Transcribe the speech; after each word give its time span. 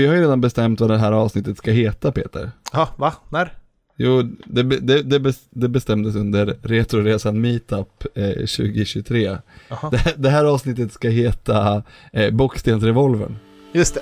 vi 0.00 0.06
har 0.06 0.14
ju 0.14 0.20
redan 0.20 0.40
bestämt 0.40 0.80
vad 0.80 0.90
det 0.90 0.98
här 0.98 1.12
avsnittet 1.12 1.58
ska 1.58 1.70
heta 1.70 2.12
Peter. 2.12 2.50
Ja, 2.72 2.88
va? 2.96 3.12
När? 3.28 3.52
Jo, 3.96 4.22
det, 4.44 4.62
det, 4.62 5.02
det, 5.02 5.18
bes- 5.18 5.46
det 5.50 5.68
bestämdes 5.68 6.14
under 6.16 6.56
Retroresan 6.62 7.40
Meetup 7.40 8.04
eh, 8.14 8.30
2023. 8.30 9.38
Jaha. 9.68 9.90
Det, 9.90 9.96
här- 9.96 10.14
det 10.16 10.30
här 10.30 10.44
avsnittet 10.44 10.92
ska 10.92 11.08
heta 11.08 11.82
eh, 12.12 12.30
Bockstensrevolvern. 12.34 13.36
Just 13.72 13.94
det. 13.94 14.00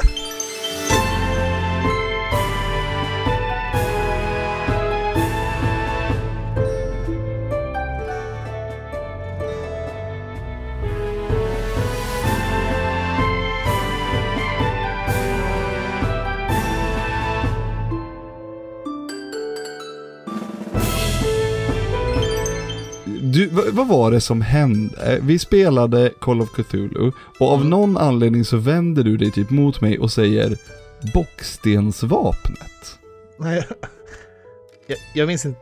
Vad, 23.78 23.88
var 23.88 24.10
det 24.10 24.20
som 24.20 24.40
hände? 24.40 25.12
Eh, 25.12 25.18
Vi 25.22 25.38
spelade 25.38 26.10
Call 26.20 26.40
of 26.40 26.48
Cthulhu 26.52 27.12
och 27.38 27.52
av 27.52 27.56
Mm. 27.58 27.70
någon 27.70 27.96
anledning 27.96 28.44
så 28.44 28.56
vänder 28.56 29.02
du 29.02 29.16
dig 29.16 29.30
typ 29.30 29.50
mot 29.50 29.80
mig 29.80 29.98
och 29.98 30.12
säger 30.12 30.56
Bockstensvapnet. 31.14 32.98
Nej, 33.38 33.66
jag, 34.86 34.98
jag 35.14 35.26
minns 35.28 35.44
inte. 35.46 35.60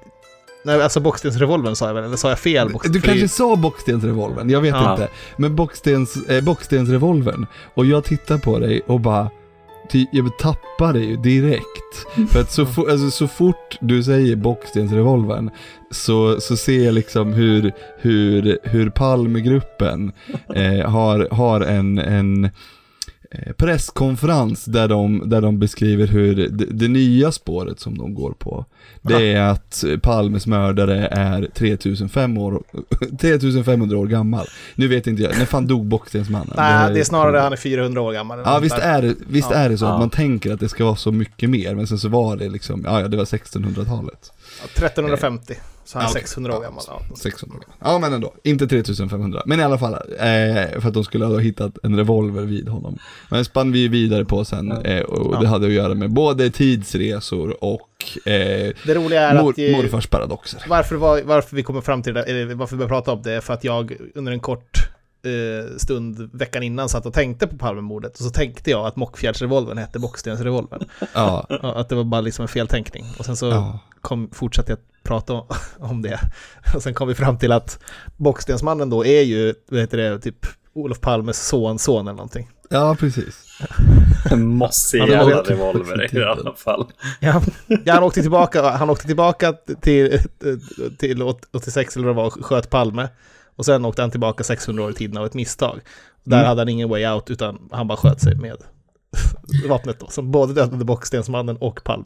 Nej, 0.65 0.83
alltså 0.83 1.01
bockstensrevolvern 1.01 1.77
sa 1.77 1.87
jag 1.87 1.95
väl, 1.95 2.05
eller 2.05 2.16
sa 2.16 2.29
jag 2.29 2.38
fel? 2.38 2.73
Box, 2.73 2.88
Du 2.88 3.01
kanske 3.01 3.29
sa 3.29 3.57
Bockstensrevolvern, 3.57 4.51
jag 4.51 4.60
vet 4.60 4.74
Ja. 4.74 4.93
inte. 4.93 5.09
Men 5.37 5.57
Bockstens, 5.57 6.16
eh, 6.29 6.45
Bockstensrevolvern. 6.45 7.46
Och 7.74 7.87
jag 7.87 8.05
tittar 8.05 8.38
på 8.38 8.59
dig 8.59 8.80
och 8.87 9.01
bara, 9.01 9.30
ty, 9.91 10.07
jag 10.13 10.39
tappar 10.39 10.93
dig 10.93 11.05
ju 11.05 11.17
direkt. 11.17 12.07
För 12.33 12.41
att 12.41 12.53
så, 12.53 12.65
fo- 12.65 12.91
alltså, 12.91 13.11
så 13.11 13.29
fort 13.29 13.79
du 13.81 14.03
säger 14.03 14.37
Bockstensrevolvern 14.37 15.51
så, 15.91 16.41
så 16.41 16.57
ser 16.57 16.85
jag 16.85 16.95
liksom 16.95 17.33
hur, 17.33 17.73
hur, 17.99 18.59
hur 18.63 18.91
Palmegruppen 18.91 20.13
eh, 20.55 20.91
har, 20.91 21.29
har 21.30 21.60
en, 21.60 21.99
en 21.99 22.51
presskonferens 23.56 24.65
där 24.65 24.88
de, 24.88 25.23
där 25.26 25.40
de 25.40 25.59
beskriver 25.59 26.06
hur 26.06 26.34
det, 26.48 26.65
det 26.70 26.88
nya 26.88 27.32
spåret 27.32 27.80
som 27.80 27.98
de 27.98 28.15
går 28.15 28.32
på, 28.38 28.65
det 29.02 29.32
är 29.32 29.42
att 29.42 29.84
Palmes 30.02 30.46
mördare 30.46 31.06
är 31.10 31.48
3500 31.54 32.42
år, 32.42 32.62
3500 33.20 33.98
år 33.98 34.07
gammal. 34.07 34.46
Nu 34.74 34.88
vet 34.88 35.07
inte 35.07 35.23
jag, 35.23 35.38
när 35.38 35.45
fan 35.45 35.66
dog 35.66 35.87
Bockstensmannen? 35.87 36.54
Nej, 36.57 36.95
det 36.95 37.01
är 37.01 37.04
snarare 37.04 37.38
han 37.38 37.52
är 37.52 37.57
400 37.57 38.01
år 38.01 38.12
gammal. 38.12 38.38
Ja 38.45 38.59
visst 38.59 38.79
är 38.79 39.02
det, 39.02 39.14
visst 39.29 39.48
Ja. 39.51 39.57
är 39.57 39.68
det 39.68 39.79
så 39.79 39.84
Ja. 39.84 39.92
att 39.92 39.98
man 40.01 40.10
tänker 40.10 40.52
att 40.52 40.60
det 40.60 40.68
ska 40.68 40.84
vara 40.84 40.96
så 40.96 41.12
mycket 41.12 41.51
mer, 41.51 41.74
men 41.74 41.87
sen 41.87 41.98
så 41.98 42.09
var 42.09 42.37
det 42.37 42.48
liksom, 42.48 42.82
ja 42.87 43.01
ja 43.01 43.09
det 43.09 43.16
var 43.16 43.24
1600-talet. 43.24 44.32
Ja, 44.62 44.64
1350, 44.87 45.54
så 45.87 45.98
han 45.98 46.02
är 46.04 46.06
Ja, 46.06 46.10
okej. 46.10 46.23
600 46.23 46.56
år 46.56 46.62
gammal. 46.62 46.84
Ja. 46.87 47.02
600 47.16 47.59
Ja 47.80 47.98
men 47.98 48.12
ändå, 48.12 48.34
inte 48.42 48.66
3500. 48.66 49.42
Men 49.46 49.60
i 49.60 49.62
alla 49.62 49.79
fall, 49.79 49.92
eh, 49.95 50.80
för 50.80 50.88
att 50.88 50.95
de 50.95 51.04
skulle 51.04 51.24
ha 51.24 51.38
hittat 51.38 51.79
en 51.82 51.96
revolver 51.96 52.42
vid 52.42 52.68
honom. 52.68 52.98
Men 53.30 53.45
spann 53.45 53.73
vi 53.73 53.88
vidare 53.88 54.24
på 54.24 54.45
sen 54.45 54.73
eh, 54.73 55.02
och 55.02 55.34
Ja. 55.34 55.40
det 55.40 55.46
hade 55.48 55.66
att 55.66 55.73
göra 55.73 55.95
med 55.95 56.10
både 56.12 56.51
tidsresor 56.51 57.64
och 57.64 58.04
eh, 58.29 58.73
Det 58.87 58.95
roliga 58.95 59.20
är 59.20 59.42
mor, 59.42 59.51
att... 59.51 59.59
eh, 59.59 59.76
morfars 59.76 60.07
paradoxer. 60.07 60.62
Varför, 60.68 60.96
var, 60.96 61.23
varför 61.24 61.57
vi 61.57 61.62
kommer 61.62 61.80
fram 61.80 62.02
till 62.02 62.14
det, 62.14 62.23
eller 62.23 62.54
varför 62.54 62.76
vi 62.76 62.79
börjar 62.79 62.88
prata 62.88 63.12
om 63.12 63.23
det, 63.23 63.32
är 63.32 63.40
för 63.40 63.54
att 63.54 63.64
jag 63.64 63.96
under 64.14 64.32
en 64.32 64.41
kort 64.41 64.78
eh, 65.25 65.76
stund 65.76 66.31
veckan 66.32 66.62
innan 66.62 66.88
satt 66.88 67.06
och 67.06 67.12
tänkte 67.14 67.47
på 67.47 67.56
Palmemordet 67.56 68.12
och 68.19 68.25
så 68.25 68.31
tänkte 68.31 68.70
jag 68.70 68.87
att 68.87 68.97
Mockfjärdsrevolvern 68.97 69.78
hette 69.78 69.98
Bockstensrevolvern. 69.98 70.82
Ja, 71.14 71.47
Ja, 71.62 71.75
att 71.75 71.88
det 71.88 71.94
var 71.94 72.04
bara 72.04 72.20
liksom 72.20 72.42
en 72.42 72.48
feltänkning. 72.48 73.04
Och 73.19 73.25
sen 73.25 73.37
så 73.37 73.47
ja. 73.47 73.78
kom, 74.00 74.31
fortsatte 74.32 74.72
jag 74.72 74.78
prata 75.06 75.43
om, 75.78 76.03
det. 76.03 76.21
Och 76.75 76.82
sen 76.82 76.94
kom 76.94 77.09
vi 77.09 77.15
fram 77.15 77.38
till 77.38 77.53
att 77.53 77.78
Bockstensmannen 78.16 78.91
då 78.91 79.04
är 79.06 79.22
ju, 79.22 79.54
vad 79.70 79.81
heter 79.81 79.97
det, 79.98 80.19
typ 80.19 80.47
Olof 80.75 81.00
Palmes 81.00 81.48
sonson 81.48 82.06
eller 82.08 82.16
någonting. 82.16 82.50
ja 82.70 82.97
precis. 83.00 83.42
En 84.31 84.47
mossig 84.47 84.98
jävla 84.98 85.42
revolver 85.42 86.16
i 86.19 86.25
alla 86.25 86.53
fall. 86.54 86.86
Ja, 87.20 87.42
ja 87.84 87.94
han, 87.94 88.03
åkte 88.03 88.20
tillbaka, 88.22 88.70
han 88.70 88.91
åkte 88.91 89.06
tillbaka 89.06 89.53
till, 89.81 90.19
till 90.98 91.22
86 91.22 91.97
eller 91.97 92.06
vad 92.06 92.16
det 92.16 92.22
var, 92.22 92.31
sköt 92.31 92.70
Palme. 92.70 93.08
Och 93.56 93.64
sen 93.64 93.84
åkte 93.84 94.02
han 94.02 94.10
tillbaka 94.10 94.44
600 94.44 94.84
år 94.84 94.91
i 94.91 94.94
tiden 94.94 95.16
av 95.16 95.26
ett 95.26 95.34
misstag. 95.34 95.81
Där 96.25 96.36
Mm. 96.36 96.48
hade 96.48 96.60
han 96.60 96.69
ingen 96.69 96.88
way 96.88 97.06
out, 97.06 97.31
utan 97.31 97.69
han 97.70 97.88
bara 97.88 97.98
sköt 97.98 98.20
sig 98.20 98.34
med 98.36 98.56
vapnet 99.69 100.00
då, 100.00 100.09
som 100.10 100.31
både 100.31 100.54
dödade 100.54 100.84
Bockstensmannen 100.84 101.56
och 101.56 101.84
Palme. 101.84 102.04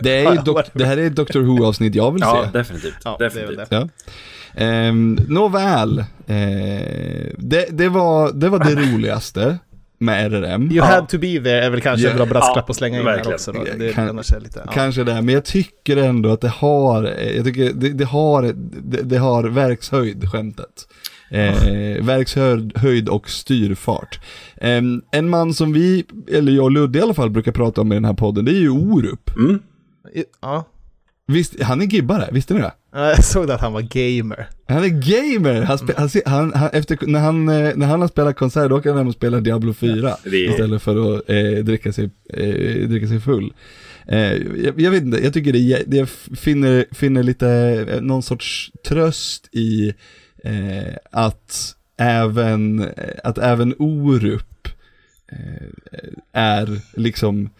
Det, 0.00 0.10
är 0.24 0.32
ju 0.32 0.40
det 0.72 0.84
här 0.84 0.96
är 0.96 1.06
ett 1.06 1.16
Doctor 1.16 1.40
Who-avsnitt 1.40 1.94
jag 1.94 2.12
vill 2.12 2.22
Ja, 2.22 2.44
se. 2.52 2.58
definitivt. 2.58 2.94
Ja, 3.04 3.16
det 3.18 3.24
definitivt. 3.24 3.70
det. 3.70 3.76
Ja. 3.76 3.88
Ehm, 4.54 5.18
Nåväl, 5.28 5.98
eh, 5.98 6.04
det, 7.38 7.66
det, 7.70 7.88
var, 7.88 8.32
det 8.32 8.48
var 8.48 8.58
det 8.58 8.74
roligaste 8.94 9.58
med 9.98 10.32
RRM. 10.32 10.62
You 10.62 10.76
Ja. 10.76 10.84
had 10.84 11.08
to 11.08 11.18
be 11.18 11.26
there 11.26 11.64
är 11.64 11.70
väl 11.70 11.80
kanske 11.80 12.06
en 12.10 12.18
Ja, 12.18 12.24
bra 12.24 12.26
brasklapp 12.26 12.64
ja, 12.68 12.70
att 12.70 12.76
slänga 12.76 13.00
in 13.00 13.06
här 13.06 13.32
också. 13.34 13.52
Då. 13.52 13.64
Det 13.78 13.92
Kan- 13.92 14.18
är 14.18 14.40
lite... 14.40 14.62
Ja. 14.66 14.72
Kanske 14.72 15.04
det, 15.04 15.14
men 15.22 15.28
jag 15.34 15.44
tycker 15.44 15.96
ändå 15.96 16.32
att 16.32 16.40
det 16.40 16.48
har, 16.48 17.04
eh, 17.18 17.36
jag 17.36 17.44
tycker 17.44 17.72
det, 17.74 17.88
det 17.88 18.04
har, 18.04 18.42
det, 18.82 19.02
det 19.02 19.16
har 19.18 19.44
verkshöjd 19.44 20.28
skämtet. 20.30 20.88
Eh, 21.32 22.04
verkshöjd 22.04 22.72
höjd 22.78 23.08
och 23.08 23.30
styrfart. 23.30 24.20
Eh, 24.56 24.82
en 25.12 25.28
man 25.28 25.54
som 25.54 25.72
vi, 25.72 26.04
eller 26.32 26.52
jag 26.52 26.64
och 26.64 26.70
Ludde 26.70 26.98
i 26.98 27.02
alla 27.02 27.14
fall, 27.14 27.30
brukar 27.30 27.52
prata 27.52 27.80
om 27.80 27.92
i 27.92 27.94
den 27.94 28.04
här 28.04 28.14
podden, 28.14 28.44
det 28.44 28.50
är 28.52 28.60
ju 28.60 28.70
Orup. 28.70 29.30
Mm. 29.36 29.58
ja. 30.42 30.68
Visst, 31.26 31.62
han 31.62 31.80
är 31.82 31.86
gibbare, 31.86 32.28
visste 32.32 32.54
ni 32.54 32.60
det? 32.60 32.72
Jag 32.92 33.24
såg 33.24 33.50
att 33.50 33.60
han 33.60 33.72
var 33.72 33.80
gamer. 33.80 34.48
Han 34.68 34.84
är 34.84 34.88
gamer! 34.88 35.62
Han 35.62 35.78
spe, 35.78 35.92
han, 35.96 36.08
han, 36.26 36.52
han, 36.54 36.68
efter, 36.72 36.98
när, 37.06 37.20
han, 37.20 37.48
eh, 37.48 37.72
när 37.76 37.86
han 37.86 38.00
har 38.00 38.08
spelat 38.08 38.36
konsert, 38.36 38.70
då 38.70 38.76
åker 38.78 38.88
han 38.88 38.98
hem 38.98 39.08
och 39.08 39.14
spelar 39.14 39.40
Diablo 39.40 39.72
4. 39.72 40.16
Det 40.24 40.46
är- 40.46 40.50
Istället 40.50 40.82
för 40.82 41.16
att 41.16 41.30
eh, 41.30 41.64
dricka, 41.64 41.92
sig, 41.92 42.10
eh, 42.34 42.88
dricka 42.88 43.06
sig 43.08 43.20
full. 43.20 43.52
Eh, 44.08 44.18
jag, 44.64 44.80
jag 44.80 44.90
vet 44.90 45.02
inte, 45.02 45.24
jag 45.24 45.32
tycker 45.32 45.52
det 45.52 45.96
jag 45.96 46.08
finner, 46.38 46.86
finner 46.90 47.22
lite, 47.22 47.48
eh, 47.90 48.00
någon 48.00 48.22
sorts 48.22 48.70
tröst 48.88 49.48
i 49.52 49.92
eh, 50.44 50.94
att 51.10 51.76
även, 51.96 52.90
att 53.24 53.38
även 53.38 53.74
Orup 53.78 54.68
eh, 55.32 55.68
är 56.32 56.80
liksom 56.96 57.50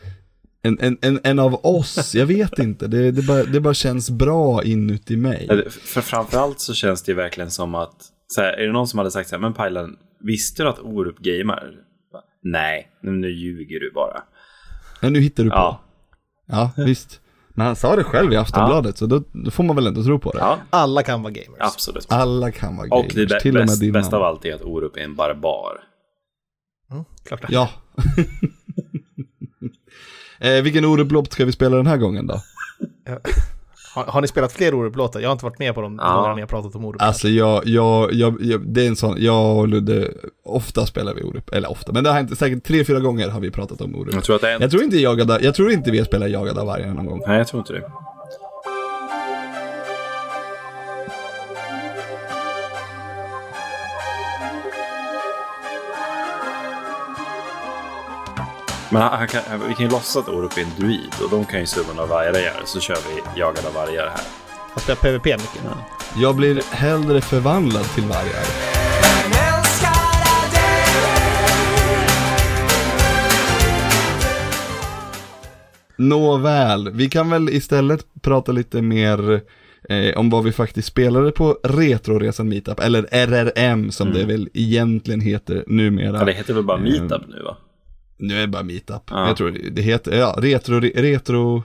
en, 0.63 0.79
en, 0.81 0.99
en, 1.03 1.21
en 1.23 1.39
av 1.39 1.55
oss, 1.67 2.15
jag 2.15 2.27
vet 2.27 2.59
inte, 2.59 2.87
det, 2.87 3.11
det, 3.11 3.23
bara, 3.23 3.45
det 3.45 3.61
bara 3.61 3.75
känns 3.75 4.11
bra 4.11 4.63
inuti 4.65 5.17
mig. 5.17 5.71
För 5.71 6.01
framförallt 6.01 6.61
så 6.61 6.75
känns 6.75 7.03
det 7.03 7.13
ju 7.13 7.17
verkligen 7.17 7.51
som 7.51 7.75
att, 7.75 7.97
så 8.27 8.41
här, 8.41 8.53
är 8.53 8.67
det 8.67 8.73
någon 8.73 8.89
som 8.89 8.99
hade 8.99 9.11
sagt 9.11 9.29
så 9.29 9.35
här, 9.35 9.41
men 9.41 9.55
Pajlan, 9.55 9.97
visste 10.21 10.63
du 10.63 10.69
att 10.69 10.79
Orup 10.79 11.19
gamer? 11.19 11.75
Nej, 12.43 12.91
nu, 13.03 13.31
ljuger 13.31 13.81
du 13.81 13.91
bara. 13.95 14.23
Ja, 15.01 15.09
nu 15.11 15.21
hittar 15.21 15.45
du 15.45 15.51
på. 15.51 15.57
Ja, 15.57 15.81
Ja, 16.47 16.71
visst. 16.77 17.21
Men 17.55 17.67
han 17.67 17.77
sa 17.77 17.97
det 17.97 18.05
själv 18.05 18.33
i 18.33 18.37
Aftonbladet, 18.37 18.99
så 18.99 19.07
då, 19.07 19.23
då 19.33 19.51
får 19.51 19.65
man 19.65 19.77
väl 19.77 19.87
ändå 19.87 20.03
tro 20.03 20.19
på 20.19 20.31
det. 20.33 20.39
ja 20.39 20.59
Alla 20.71 21.03
kan 21.03 21.23
vara 21.23 21.33
gamers. 21.33 21.59
absolut. 21.61 22.07
Alla 22.13 22.51
kan 22.51 22.77
vara 22.77 22.89
Och 22.95 23.05
gamers, 23.09 23.31
det 23.31 23.41
till 23.41 23.51
och 23.57 23.61
med 23.61 23.67
bäst, 23.67 23.81
din 23.81 23.93
bästa 23.93 24.17
av 24.17 24.23
allt 24.23 24.45
är 24.45 24.55
att 24.55 24.63
Orup 24.63 24.97
är 24.97 25.01
en 25.01 25.15
barbar. 25.17 25.81
Mm, 26.91 27.05
klart 27.25 27.41
det. 27.43 27.49
Ja. 27.51 27.69
eh, 30.49 30.63
vilken 30.63 30.85
Orup-låt 30.85 31.33
ska 31.33 31.45
vi 31.45 31.53
spela 31.53 31.77
den 31.77 31.87
här 31.87 31.97
gången 31.97 32.27
då? 32.27 32.41
Har, 33.95 34.05
har 34.05 34.21
ni 34.21 34.29
spelat 34.29 34.53
fler 34.53 34.75
Orup-låtar? 34.75 35.21
Jag 35.21 35.29
har 35.29 35.33
inte 35.33 35.45
varit 35.45 35.59
med 35.59 35.75
på 35.75 35.81
de 35.81 35.99
Ja. 36.03 36.15
gångerna 36.15 36.35
ni 36.35 36.41
har 36.41 36.49
pratat 36.49 36.75
om 36.75 36.85
Orup. 36.85 37.03
Alltså 37.03 37.29
jag, 37.29 37.67
jag, 37.67 38.13
jag, 38.13 38.37
jag, 38.41 38.61
det 38.67 38.83
är 38.85 38.89
en 38.89 38.97
sån, 38.97 39.17
jag 39.19 39.57
och 39.57 39.69
Ludde, 39.69 40.09
ofta 40.45 40.87
spelar 40.87 41.15
vi 41.15 41.23
Orup, 41.23 41.49
eller 41.53 41.71
ofta, 41.71 41.93
men 41.93 42.05
det 42.05 42.11
har 42.11 42.17
hänt 42.17 42.39
säkert 42.39 42.65
tre, 42.65 42.85
fyra 42.85 43.01
gånger 43.01 43.29
har 43.29 43.41
vi 43.41 43.51
pratat 43.51 43.81
om 43.81 43.95
Orup. 43.95 44.15
Jag 44.15 44.25
tror 44.25 44.37
att 44.37 44.43
det 44.43 44.49
är 44.51 44.55
en... 44.55 44.61
Jag 44.63 44.71
tror 44.71 44.83
inte 44.83 44.97
jagade, 44.97 45.39
jag 45.43 45.55
tror 45.55 45.71
inte 45.73 45.91
vi 45.91 45.99
har 45.99 46.05
spelat 46.05 46.31
jagade 46.31 46.65
vargar 46.65 46.95
någon 46.95 47.07
gång. 47.07 47.23
Nej, 47.27 47.39
jag 47.39 47.47
tror 47.47 47.61
inte 47.61 47.73
det. 47.73 47.83
Men 58.93 59.03
han, 59.03 59.19
han 59.19 59.29
kan, 59.29 59.43
vi 59.69 59.75
kan 59.75 59.85
ju 59.87 59.91
låtsas 59.91 60.17
att 60.17 60.29
Orup 60.29 60.57
är 60.59 60.63
en 60.63 60.69
druid 60.79 61.13
och 61.25 61.31
de 61.31 61.45
kan 61.45 61.61
ju 61.61 61.67
summon 61.67 61.99
av 61.99 62.09
vargar 62.09 62.63
så 62.65 62.81
kör 62.81 62.97
vi 63.09 63.41
jagade 63.41 63.69
av 63.69 63.75
vargar 63.75 64.07
här. 64.07 64.21
Han 64.75 64.83
spelar 64.83 65.01
PVP 65.01 65.25
mycket. 65.25 65.61
Jag 66.17 66.37
blir 66.37 66.63
hellre 66.75 67.21
förvandlad 67.21 67.85
till 67.95 68.05
vargar. 68.05 68.45
Nåväl, 75.97 76.91
vi 76.93 77.09
kan 77.09 77.31
väl 77.31 77.49
istället 77.49 78.07
prata 78.23 78.53
lite 78.53 78.83
mer 78.83 79.41
eh, 79.89 80.17
om 80.19 80.31
vad 80.31 80.45
vi 80.45 80.53
faktiskt 80.53 80.89
spelade 80.89 81.33
på 81.33 81.59
Retroresan 81.63 82.49
Meetup, 82.49 82.81
eller 82.81 83.03
RRM 83.11 83.91
som 83.91 84.13
det 84.13 84.25
väl 84.25 84.49
egentligen 84.55 85.21
heter 85.21 85.65
numera. 85.67 86.19
Ja, 86.19 86.25
det 86.25 86.33
heter 86.33 86.55
väl 86.55 86.65
bara 86.65 86.79
Mm. 86.79 86.91
meetup 86.93 87.23
nu 87.29 87.43
va? 87.43 87.57
Nu 88.23 88.37
är 88.37 88.41
det 88.41 88.47
bara 88.49 88.63
meetup. 88.63 89.03
Ja. 89.11 89.27
Jag 89.29 89.37
tror 89.37 89.51
det 89.51 89.83
heter, 89.83 90.19
ja, 90.19 90.35
retro, 90.39 90.81
retro, 90.81 91.63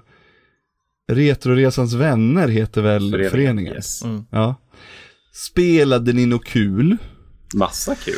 Retroresans 1.12 1.94
vänner 1.94 2.48
heter 2.48 2.82
väl 2.82 3.12
föreningen? 3.12 3.32
Föreningen, 3.32 3.74
yes. 3.74 4.04
Mm. 4.04 4.26
Ja. 4.30 4.56
Spelade 5.34 6.14
ni 6.14 6.26
något 6.26 6.46
kul? 6.46 6.98
Massa 7.54 7.96
kul. 7.96 8.14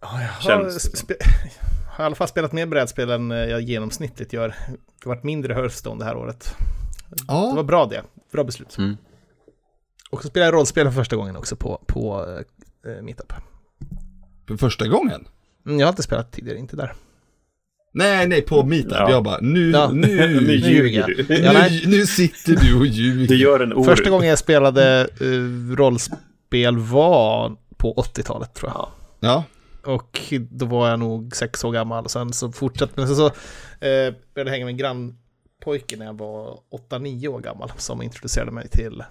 Ja, 0.00 0.20
jag 0.22 0.28
har, 0.28 0.70
spe, 0.70 1.14
har 1.88 2.04
i 2.04 2.06
alla 2.06 2.14
fall 2.14 2.28
spelat 2.28 2.52
mer 2.52 2.66
brädspel 2.66 3.10
än 3.10 3.30
eh, 3.32 3.38
jag 3.38 3.60
genomsnittligt 3.60 4.32
gör. 4.32 4.48
Det 4.48 5.04
har 5.08 5.14
varit 5.14 5.24
mindre 5.24 5.54
Hearthstone 5.54 5.98
det 5.98 6.04
här 6.04 6.16
året. 6.16 6.54
Det 7.08 7.24
var 7.28 7.56
Ja. 7.56 7.62
bra 7.62 7.86
det. 7.86 8.02
Bra 8.32 8.44
beslut. 8.44 8.78
Mm. 8.78 8.96
Och 10.10 10.22
så 10.22 10.28
spelade 10.28 10.46
jag 10.46 10.54
rollspel 10.54 10.86
för 10.86 10.92
första 10.92 11.16
gången 11.16 11.36
också 11.36 11.56
på, 11.56 11.82
på 11.86 12.26
uh, 12.86 13.02
Meetup. 13.02 13.32
För 14.48 14.56
första 14.56 14.88
gången? 14.88 15.28
Mm, 15.66 15.78
jag 15.80 15.86
har 15.86 15.92
inte 15.92 16.02
spelat 16.02 16.32
tidigare, 16.32 16.58
inte 16.58 16.76
där. 16.76 16.92
Nej, 17.94 18.28
nej, 18.28 18.42
på 18.42 18.64
meetup. 18.64 18.92
Ja. 18.92 19.10
Jag 19.10 19.24
bara, 19.24 19.38
nu, 19.40 19.70
Ja. 19.70 19.90
nu, 19.92 20.06
Nu 20.06 20.40
nu, 20.40 20.52
ljuger 20.54 21.06
du. 21.06 21.34
Ja, 21.34 21.52
nej. 21.52 21.82
nu 21.86 22.06
sitter 22.06 22.56
du 22.56 22.78
och 22.78 22.86
ljuger. 22.86 23.28
Du 23.28 23.36
gör 23.36 23.60
en 23.60 23.72
Orup. 23.72 23.86
Första 23.86 24.10
gången 24.10 24.28
jag 24.28 24.38
spelade 24.38 25.08
uh, 25.20 25.76
rollspel 25.76 26.78
var 26.78 27.56
på 27.76 27.94
80-talet 27.94 28.54
tror 28.54 28.70
jag. 28.70 28.76
Ja. 29.20 29.44
Ja, 29.84 29.92
Och 29.92 30.32
då 30.50 30.66
var 30.66 30.88
jag 30.90 30.98
nog 30.98 31.36
sex 31.36 31.64
år 31.64 31.72
gammal. 31.72 32.08
Sen 32.08 32.32
så 32.32 32.52
fortsatte 32.52 32.92
men 32.96 33.06
sen 33.06 33.16
så 33.16 33.26
eh, 33.26 33.30
började 33.80 34.14
jag 34.34 34.46
hänga 34.50 34.64
med 34.64 34.72
en 34.72 34.76
grannpojke 34.78 35.96
när 35.96 36.06
jag 36.06 36.18
var 36.18 36.58
8-9 36.90 37.26
år 37.28 37.40
gammal. 37.40 37.72
Som 37.76 38.02
introducerade 38.02 38.50
mig 38.50 38.68
till 38.68 39.02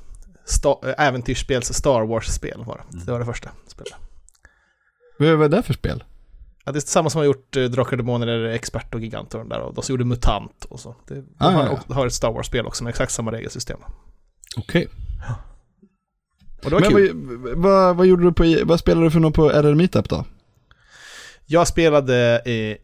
sta- 0.47 0.89
äh, 0.89 1.07
äventyrsspel, 1.07 1.63
Star 1.63 2.01
Wars-spel 2.05 2.63
var 2.65 2.77
det. 2.91 3.05
Det 3.05 3.11
var 3.11 3.19
det 3.19 3.25
första 3.25 3.49
spelet. 3.67 3.93
vad 5.19 5.29
var 5.37 5.49
det 5.49 5.63
för 5.63 5.73
spel? 5.73 6.03
Ja, 6.65 6.71
det 6.71 6.79
är 6.79 6.81
samma 6.81 7.09
som 7.09 7.19
har 7.19 7.25
gjort 7.25 7.55
eh, 7.57 7.63
Drakar 7.63 7.97
Demoner 7.97 8.43
Expert 8.43 8.95
och 8.95 9.01
Gigant 9.01 9.33
och 9.33 9.39
den 9.39 9.49
där. 9.49 9.59
Och 9.59 9.73
de 9.73 9.81
som 9.83 9.93
gjorde 9.93 10.05
MUTANT 10.05 10.65
och 10.69 10.79
så. 10.79 10.95
Det, 11.07 11.15
de 11.15 11.25
Ah, 11.37 11.49
har, 11.49 11.79
ja, 11.87 11.93
har 11.95 12.07
ett 12.07 12.13
Star 12.13 12.31
Wars-spel 12.31 12.65
också 12.65 12.83
med 12.83 12.91
exakt 12.91 13.11
samma 13.11 13.31
regelsystem. 13.31 13.79
Okej. 14.57 14.87
Och 16.63 16.69
det 16.69 16.75
var 16.75 16.81
Men 16.81 16.89
kul. 16.91 17.11
vad, 17.13 17.57
vad, 17.57 17.95
vad 17.95 18.05
gjorde 18.07 18.23
du 18.23 18.33
på, 18.33 18.55
vad 18.65 18.79
spelade 18.79 19.05
du 19.05 19.11
för 19.11 19.19
något 19.19 19.33
på 19.35 19.49
RR 19.49 19.75
Meetup 19.75 20.09
då? 20.09 20.25
Jag 21.45 21.67
spelade 21.67 22.41
eh, 22.45 22.77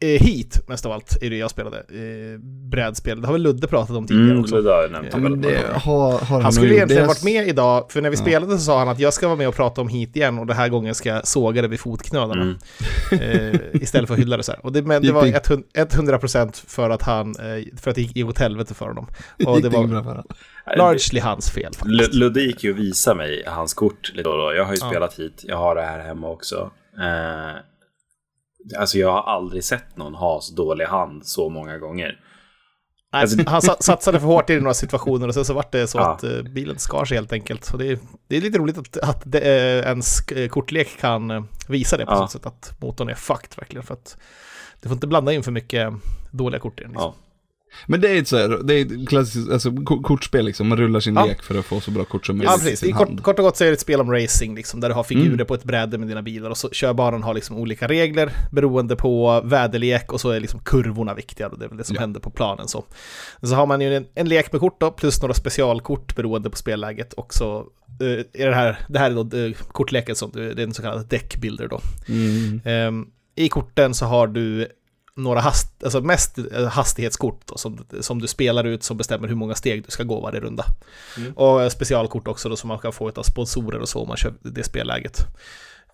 Heat 0.00 0.68
mest 0.68 0.86
av 0.86 0.92
allt, 0.92 1.22
är 1.22 1.30
det 1.30 1.36
jag 1.36 1.50
spelade. 1.50 1.76
Eh, 1.78 2.38
brädspel. 2.70 3.20
Det 3.20 3.26
har 3.26 3.32
väl 3.32 3.42
Ludde 3.42 3.66
pratat 3.66 3.96
om 3.96 4.06
tidigare 4.06 4.30
Mm, 4.30 4.40
också. 4.40 4.62
Ja, 4.62 5.18
Men 5.18 5.40
det 5.40 5.66
har, 5.74 6.18
har 6.18 6.40
han 6.40 6.52
skulle 6.52 6.74
egentligen 6.74 7.02
Det 7.02 7.08
varit 7.08 7.24
med 7.24 7.48
idag, 7.48 7.86
för 7.92 8.00
när 8.02 8.10
vi 8.10 8.16
Ja. 8.16 8.22
spelade 8.22 8.52
så 8.52 8.64
sa 8.64 8.78
han 8.78 8.88
att 8.88 8.98
jag 8.98 9.12
ska 9.14 9.26
vara 9.26 9.36
med 9.36 9.48
och 9.48 9.54
prata 9.54 9.80
om 9.80 9.88
hit 9.88 10.16
igen 10.16 10.38
och 10.38 10.46
den 10.46 10.56
här 10.56 10.68
gången 10.68 10.94
ska 10.94 11.08
jag 11.08 11.26
såga 11.26 11.62
det 11.62 11.68
vid 11.68 11.80
fotknölarna. 11.80 12.42
Mm. 12.42 12.56
Eh, 13.22 13.60
istället 13.72 14.08
för 14.08 14.14
att 14.14 14.20
hylla 14.20 14.36
det 14.36 14.42
så 14.42 14.52
här. 14.52 14.66
Och 14.66 14.72
det, 14.72 14.82
men 14.82 15.02
det 15.02 15.12
var 15.12 15.26
Gick 15.26 15.36
100 15.50 16.18
100% 16.18 16.66
för 16.66 16.90
att 16.90 17.02
han, 17.02 17.28
eh, 17.36 17.64
för 17.80 17.90
att 17.90 17.94
det 17.96 18.02
gick 18.02 18.26
åt 18.26 18.38
helvete 18.38 18.74
för 18.74 18.86
honom. 18.86 19.06
Och 19.46 19.54
gick 19.56 19.62
det 19.62 19.68
var 19.68 20.24
largely 20.76 21.20
hans 21.20 21.50
fel 21.50 21.72
faktiskt. 21.74 22.14
Ludde 22.14 22.40
gick 22.40 22.64
ju 22.64 22.72
och 22.72 22.78
visade 22.78 23.16
mig 23.16 23.42
hans 23.46 23.74
kort 23.74 24.10
lite 24.14 24.28
då 24.28 24.36
då. 24.36 24.54
Jag 24.54 24.64
har 24.64 24.72
ju 24.72 24.78
Ja. 24.80 24.90
spelat 24.90 25.14
hit, 25.18 25.44
jag 25.46 25.56
har 25.56 25.74
det 25.74 25.82
här 25.82 25.98
hemma 26.00 26.28
också. 26.28 26.70
Eh, 26.98 27.56
alltså 28.78 28.98
jag 28.98 29.12
har 29.12 29.22
aldrig 29.22 29.64
sett 29.64 29.96
någon 29.96 30.14
ha 30.14 30.40
så 30.40 30.54
dålig 30.54 30.84
hand 30.84 31.26
så 31.26 31.48
många 31.48 31.78
gånger. 31.78 32.20
Alltså- 33.12 33.38
han 33.46 33.62
sa- 33.62 33.76
satsade 33.80 34.20
för 34.20 34.26
hårt 34.26 34.50
i 34.50 34.60
några 34.60 34.74
situationer 34.74 35.28
och 35.28 35.34
sen 35.34 35.44
så 35.44 35.54
vart 35.54 35.72
det 35.72 35.86
så 35.86 35.98
Ja. 35.98 36.12
att 36.14 36.24
eh, 36.24 36.42
bilen 36.42 36.78
skar 36.78 37.04
sig 37.04 37.16
helt 37.16 37.32
enkelt. 37.32 37.64
Så 37.64 37.76
det, 37.76 37.86
är- 37.92 37.98
det 38.28 38.36
är 38.36 38.40
lite 38.40 38.58
roligt 38.58 38.78
att, 38.78 38.96
att 38.96 39.22
det, 39.26 39.40
eh, 39.40 39.86
ens 39.88 40.28
eh, 40.32 40.48
kortlek 40.48 41.00
kan 41.00 41.48
visa 41.68 41.96
det 41.96 42.06
på 42.06 42.12
Ja. 42.12 42.26
så 42.26 42.38
sätt 42.38 42.46
att 42.46 42.76
motorn 42.80 43.08
är 43.08 43.14
fucked 43.14 43.50
verkligen. 43.56 43.86
För 43.86 43.94
att 43.94 44.16
du 44.82 44.88
får 44.88 44.94
inte 44.96 45.06
blanda 45.06 45.32
in 45.32 45.42
för 45.42 45.52
mycket 45.52 45.92
dåliga 46.30 46.60
kort 46.60 46.80
i 46.80 46.82
den. 46.82 46.92
Liksom. 46.92 47.12
Ja. 47.18 47.25
Men 47.86 48.00
det 48.00 48.08
är 48.10 48.18
ett 48.18 48.28
så 48.28 48.36
här, 48.36 48.58
det 48.64 48.74
är 48.74 48.86
ett 49.02 49.08
klassiskt, 49.08 49.50
alltså 49.50 49.70
ko- 49.84 50.02
kortspel 50.02 50.44
liksom, 50.44 50.68
man 50.68 50.78
rullar 50.78 51.00
sin 51.00 51.14
Ja. 51.14 51.24
lek 51.26 51.42
för 51.42 51.58
att 51.58 51.64
få 51.64 51.80
så 51.80 51.90
bra 51.90 52.04
kort 52.04 52.26
som 52.26 52.40
Ja, 52.40 52.50
möjligt 52.50 52.62
i 52.62 52.64
precis. 52.64 52.80
Sin 52.80 52.92
kort, 52.92 53.08
hand. 53.08 53.22
kort 53.22 53.38
och 53.38 53.44
gott 53.44 53.56
så 53.56 53.64
är 53.64 53.68
det 53.68 53.72
ett 53.74 53.80
spel 53.80 54.00
om 54.00 54.12
racing, 54.12 54.56
liksom, 54.56 54.80
där 54.80 54.88
du 54.88 54.94
har 54.94 55.04
figurer 55.04 55.34
Mm. 55.34 55.46
på 55.46 55.54
ett 55.54 55.64
bräde 55.64 55.98
med 55.98 56.08
dina 56.08 56.22
bilar 56.22 56.50
och 56.50 56.56
så 56.56 56.68
körbanan 56.72 57.22
har 57.22 57.34
liksom 57.34 57.56
olika 57.56 57.88
regler 57.88 58.32
beroende 58.52 58.96
på 58.96 59.40
väderlek 59.44 60.12
och 60.12 60.20
så 60.20 60.30
är 60.30 60.40
liksom 60.40 60.60
kurvorna 60.60 61.14
viktiga 61.14 61.48
och 61.48 61.58
det 61.58 61.64
är 61.64 61.68
väl 61.68 61.78
det 61.78 61.84
som 61.84 61.94
Ja. 61.94 62.00
händer 62.00 62.20
på 62.20 62.30
planen. 62.30 62.68
Så. 62.68 62.84
så 63.42 63.54
har 63.54 63.66
man 63.66 63.80
ju 63.80 63.94
en, 63.96 64.06
en 64.14 64.28
lek 64.28 64.52
med 64.52 64.60
kort 64.60 64.80
då, 64.80 64.90
plus 64.90 65.22
några 65.22 65.34
specialkort 65.34 66.16
beroende 66.16 66.50
på 66.50 66.56
spelläget 66.56 67.12
och 67.12 67.34
så 67.34 67.58
eh, 68.00 68.42
är 68.42 68.48
det 68.48 68.54
här, 68.54 68.78
det 68.88 68.98
här 68.98 69.10
är 69.10 69.14
då 69.24 69.38
eh, 69.38 69.52
kortleken 69.72 70.16
som 70.16 70.30
det 70.34 70.40
är 70.42 70.60
en 70.60 70.74
så 70.74 70.82
kallad 70.82 71.06
deckbuilder 71.08 71.68
då. 71.68 71.80
Mm. 72.08 72.60
Ehm, 72.64 73.06
I 73.34 73.48
korten 73.48 73.94
så 73.94 74.04
har 74.06 74.26
du 74.26 74.68
några 75.16 75.40
hast, 75.40 75.84
alltså 75.84 76.00
mest 76.00 76.38
eh, 76.38 76.66
hastighetskort 76.66 77.40
då, 77.46 77.58
som, 77.58 77.86
som 78.00 78.20
du 78.22 78.26
spelar 78.26 78.64
ut 78.64 78.82
som 78.82 78.96
bestämmer 78.96 79.28
hur 79.28 79.34
många 79.34 79.54
steg 79.54 79.84
du 79.84 79.90
ska 79.90 80.02
gå 80.02 80.20
varje 80.20 80.40
runda. 80.40 80.64
Mm. 81.16 81.32
Och 81.32 81.62
eh, 81.62 81.68
specialkort 81.68 82.28
också 82.28 82.48
då 82.48 82.56
som 82.56 82.68
man 82.68 82.78
kan 82.78 82.92
få 82.92 83.08
av 83.08 83.22
sponsorer 83.22 83.78
och 83.78 83.88
så 83.88 84.00
om 84.00 84.08
man 84.08 84.16
kör 84.16 84.34
det 84.42 84.64
spelläget. 84.64 85.26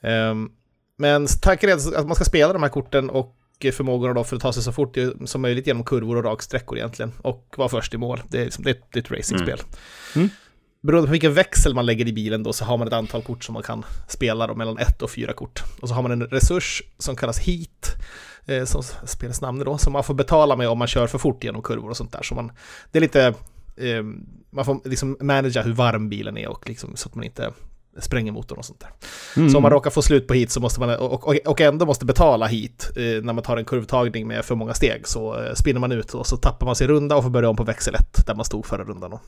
Ehm, 0.02 0.48
men 0.98 1.26
tanken 1.42 1.70
är 1.70 1.96
att 1.96 2.06
man 2.06 2.14
ska 2.14 2.24
spela 2.24 2.52
de 2.52 2.62
här 2.62 2.70
korten 2.70 3.10
och 3.10 3.36
förmågorna 3.72 4.14
då 4.14 4.24
för 4.24 4.36
att 4.36 4.42
ta 4.42 4.52
sig 4.52 4.62
så 4.62 4.72
fort 4.72 4.96
som 5.24 5.42
möjligt 5.42 5.66
genom 5.66 5.84
kurvor 5.84 6.16
och 6.16 6.24
raksträckor 6.24 6.78
egentligen. 6.78 7.12
Och 7.22 7.54
vara 7.56 7.68
först 7.68 7.94
i 7.94 7.96
mål. 7.96 8.22
Det 8.28 8.40
är, 8.40 8.44
liksom, 8.44 8.64
det 8.64 8.70
är, 8.70 8.74
ett- 8.74 8.88
det 8.92 8.98
är 8.98 9.02
ett 9.02 9.10
racingspel. 9.10 9.60
Mm. 10.16 10.28
Beroende 10.82 11.06
på 11.06 11.12
vilken 11.12 11.34
växel 11.34 11.74
man 11.74 11.86
lägger 11.86 12.08
i 12.08 12.12
bilen 12.12 12.42
då 12.42 12.52
så 12.52 12.64
har 12.64 12.78
man 12.78 12.86
ett 12.86 12.92
antal 12.94 13.22
kort 13.22 13.44
som 13.44 13.52
man 13.52 13.62
kan 13.62 13.84
spela 14.08 14.46
då, 14.46 14.54
mellan 14.54 14.78
ett 14.78 15.02
och 15.02 15.10
fyra 15.10 15.32
kort. 15.32 15.62
Och 15.80 15.88
så 15.88 15.94
har 15.94 16.02
man 16.02 16.10
en 16.12 16.22
resurs 16.26 16.82
som 16.98 17.16
kallas 17.16 17.38
heat, 17.38 17.94
eh, 18.46 18.64
som 18.64 18.82
spelets 19.06 19.40
namn 19.40 19.60
är 19.60 19.64
då, 19.64 19.78
som 19.78 19.92
man 19.92 20.04
får 20.04 20.14
betala 20.14 20.56
med 20.56 20.68
om 20.68 20.78
man 20.78 20.88
kör 20.88 21.06
för 21.06 21.18
fort 21.18 21.44
genom 21.44 21.62
kurvor 21.62 21.90
och 21.90 21.96
sånt 21.96 22.12
där. 22.12 22.22
Så 22.22 22.34
man, 22.34 22.52
det 22.90 22.98
är 22.98 23.00
lite, 23.00 23.34
eh, 23.76 24.02
man 24.50 24.64
får 24.64 24.80
liksom 24.84 25.16
managera 25.20 25.62
hur 25.62 25.72
varm 25.72 26.08
bilen 26.08 26.38
är 26.38 26.48
och 26.48 26.68
liksom, 26.68 26.96
så 26.96 27.08
att 27.08 27.14
man 27.14 27.24
inte 27.24 27.52
spränger 27.98 28.32
motorn 28.32 28.58
och 28.58 28.64
sånt 28.64 28.80
där. 28.80 28.90
Mm. 29.36 29.50
Så 29.50 29.56
om 29.56 29.62
man 29.62 29.72
råkar 29.72 29.90
få 29.90 30.02
slut 30.02 30.26
på 30.26 30.34
hit 30.34 30.50
så 30.50 30.60
måste 30.60 30.80
man, 30.80 30.96
och, 30.96 31.28
och, 31.28 31.36
och 31.46 31.60
ändå 31.60 31.86
måste 31.86 32.04
betala 32.04 32.46
hit 32.46 32.90
eh, 32.96 33.02
när 33.02 33.32
man 33.32 33.42
tar 33.42 33.56
en 33.56 33.64
kurvtagning 33.64 34.26
med 34.26 34.44
för 34.44 34.54
många 34.54 34.74
steg 34.74 35.08
så 35.08 35.40
eh, 35.40 35.54
spinner 35.54 35.80
man 35.80 35.92
ut 35.92 36.14
och 36.14 36.26
så 36.26 36.36
tappar 36.36 36.66
man 36.66 36.76
sin 36.76 36.88
runda 36.88 37.16
och 37.16 37.22
får 37.22 37.30
börja 37.30 37.48
om 37.48 37.56
på 37.56 37.64
växel 37.64 37.94
1 37.94 38.26
där 38.26 38.34
man 38.34 38.44
stod 38.44 38.66
förra 38.66 38.84
rundan. 38.84 39.10
Då. 39.10 39.20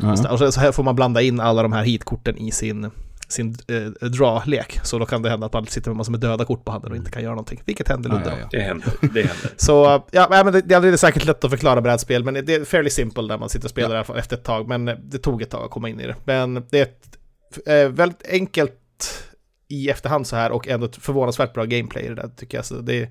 Ja. 0.00 0.32
Och 0.32 0.38
så, 0.38 0.52
så 0.52 0.60
här 0.60 0.72
får 0.72 0.82
man 0.82 0.96
blanda 0.96 1.22
in 1.22 1.40
alla 1.40 1.62
de 1.62 1.72
här 1.72 1.82
hitkorten 1.82 2.38
i 2.38 2.50
sin, 2.50 2.90
sin 3.32 3.56
eh, 3.68 4.08
draw-lek. 4.08 4.80
Så 4.82 4.98
då 4.98 5.06
kan 5.06 5.22
det 5.22 5.30
hända 5.30 5.46
att 5.46 5.52
man 5.52 5.66
sitter 5.66 5.90
med 5.90 5.96
massor 5.96 6.10
med 6.12 6.20
döda 6.20 6.44
kort 6.44 6.64
på 6.64 6.72
handen 6.72 6.90
och 6.90 6.96
inte 6.96 7.10
kan 7.10 7.22
göra 7.22 7.34
någonting. 7.34 7.62
Vilket 7.64 7.88
händer 7.88 8.10
Ja, 8.10 8.16
Ludde. 8.16 8.30
ja, 8.30 8.36
då. 8.36 8.42
ja. 8.42 8.48
Det 8.50 8.60
händer. 8.60 8.88
Det 9.00 9.06
händer. 9.22 9.50
Så 9.56 10.02
ja, 10.10 10.26
nej, 10.30 10.44
men 10.44 10.52
det, 10.52 10.60
det 10.60 10.74
är 10.74 10.76
aldrig 10.76 10.98
säkert 10.98 11.24
lätt 11.24 11.44
att 11.44 11.50
förklara 11.50 11.80
brädspel, 11.80 12.24
men 12.24 12.34
det 12.34 12.54
är 12.54 12.64
fairly 12.64 12.90
simple 12.90 13.22
när 13.22 13.38
man 13.38 13.48
sitter 13.48 13.66
och 13.66 13.70
spelar 13.70 14.04
fall 14.04 14.18
efter 14.18 14.36
ett 14.36 14.44
tag. 14.44 14.68
Men 14.68 14.88
eh, 14.88 14.94
det 15.02 15.18
tog 15.18 15.42
ett 15.42 15.50
tag 15.50 15.64
att 15.64 15.70
komma 15.70 15.88
in 15.88 16.00
i 16.00 16.06
det. 16.06 16.16
Men 16.24 16.66
det 16.70 16.78
är 16.78 16.82
ett 16.82 17.18
eh, 17.66 17.88
väldigt 17.88 18.22
enkelt 18.28 18.78
i 19.68 19.90
efterhand 19.90 20.26
så 20.26 20.36
här 20.36 20.52
och 20.52 20.68
ändå 20.68 20.86
ett 20.86 20.96
förvånansvärt 20.96 21.54
bra 21.54 21.64
gameplay 21.64 22.04
i 22.04 22.08
det 22.08 22.14
där 22.14 22.30
tycker 22.36 22.58
jag. 22.58 22.64
Så 22.64 22.74
det 22.74 22.94
är, 23.02 23.08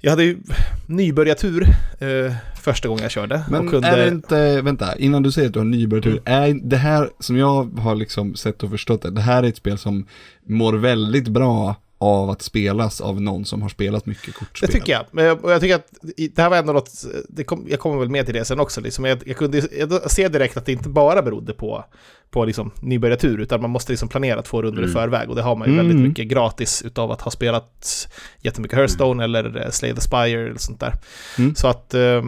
jag 0.00 0.10
hade 0.10 0.24
ju 0.24 0.38
nybörjartur 0.86 1.62
eh, 1.98 2.32
första 2.56 2.88
gången 2.88 3.02
jag 3.02 3.10
körde. 3.10 3.44
Men 3.50 3.68
kunde, 3.68 3.88
är 3.88 3.96
det 3.96 4.08
inte, 4.08 4.62
vänta, 4.62 4.96
innan 4.96 5.22
du 5.22 5.32
säger 5.32 5.48
att 5.48 5.52
du 5.54 5.60
har 5.60 5.66
nybörjartur, 5.66 6.20
Mm. 6.24 6.42
är 6.42 6.60
det 6.68 6.76
här 6.76 7.10
som 7.18 7.36
jag 7.36 7.78
har 7.78 7.94
liksom 7.94 8.34
sett 8.34 8.62
och 8.62 8.70
förstått 8.70 9.02
det, 9.02 9.10
det 9.10 9.20
här 9.20 9.42
är 9.42 9.48
ett 9.48 9.56
spel 9.56 9.78
som 9.78 10.06
mår 10.46 10.72
väldigt 10.72 11.28
bra 11.28 11.76
av 12.00 12.30
att 12.30 12.42
spelas 12.42 13.00
av 13.00 13.20
någon 13.20 13.44
som 13.44 13.62
har 13.62 13.68
spelat 13.68 14.06
mycket 14.06 14.26
Det 14.26 14.32
kortspel. 14.32 14.68
tycker 14.72 14.92
jag. 14.92 15.04
Men 15.10 15.24
jag- 15.24 15.44
Och 15.44 15.52
jag 15.52 15.60
tycker 15.60 15.74
att 15.74 15.86
i- 16.16 16.28
det 16.28 16.42
här 16.42 16.50
var 16.50 16.56
ändå 16.56 16.72
något, 16.72 16.90
det 17.28 17.44
kom, 17.44 17.66
jag 17.68 17.80
kommer 17.80 17.98
väl 17.98 18.08
med 18.08 18.24
till 18.24 18.34
det 18.34 18.44
sen 18.44 18.60
också, 18.60 18.80
liksom. 18.80 19.04
jag, 19.04 19.18
jag 19.26 19.36
kunde 19.36 19.58
jag 19.78 20.10
se 20.10 20.28
direkt 20.28 20.56
att 20.56 20.66
det 20.66 20.72
inte 20.72 20.88
bara 20.88 21.22
berodde 21.22 21.52
på, 21.52 21.84
på 22.30 22.44
liksom 22.44 22.70
nybörjartur, 22.82 23.40
utan 23.40 23.60
man 23.60 23.70
måste 23.70 23.92
liksom 23.92 24.08
planera 24.08 24.42
två 24.42 24.62
runder 24.62 24.82
i 24.82 24.84
Mm. 24.84 24.94
förväg. 24.94 25.28
Och 25.30 25.36
det 25.36 25.42
har 25.42 25.56
man 25.56 25.68
ju 25.68 25.74
Mm. 25.74 25.86
väldigt 25.86 26.08
mycket 26.08 26.28
gratis 26.28 26.82
utav 26.82 27.10
att 27.10 27.20
ha 27.20 27.30
spelat 27.30 28.08
jättemycket 28.40 28.78
Hearthstone 28.78 29.24
eller 29.24 29.62
eh, 29.64 29.70
Slay 29.70 29.94
the 29.94 30.00
Spire 30.00 30.46
eller 30.46 30.58
sånt 30.58 30.80
där. 30.80 30.94
Mm. 31.38 31.54
Så 31.54 31.68
att 31.68 31.94
eh, 31.94 32.22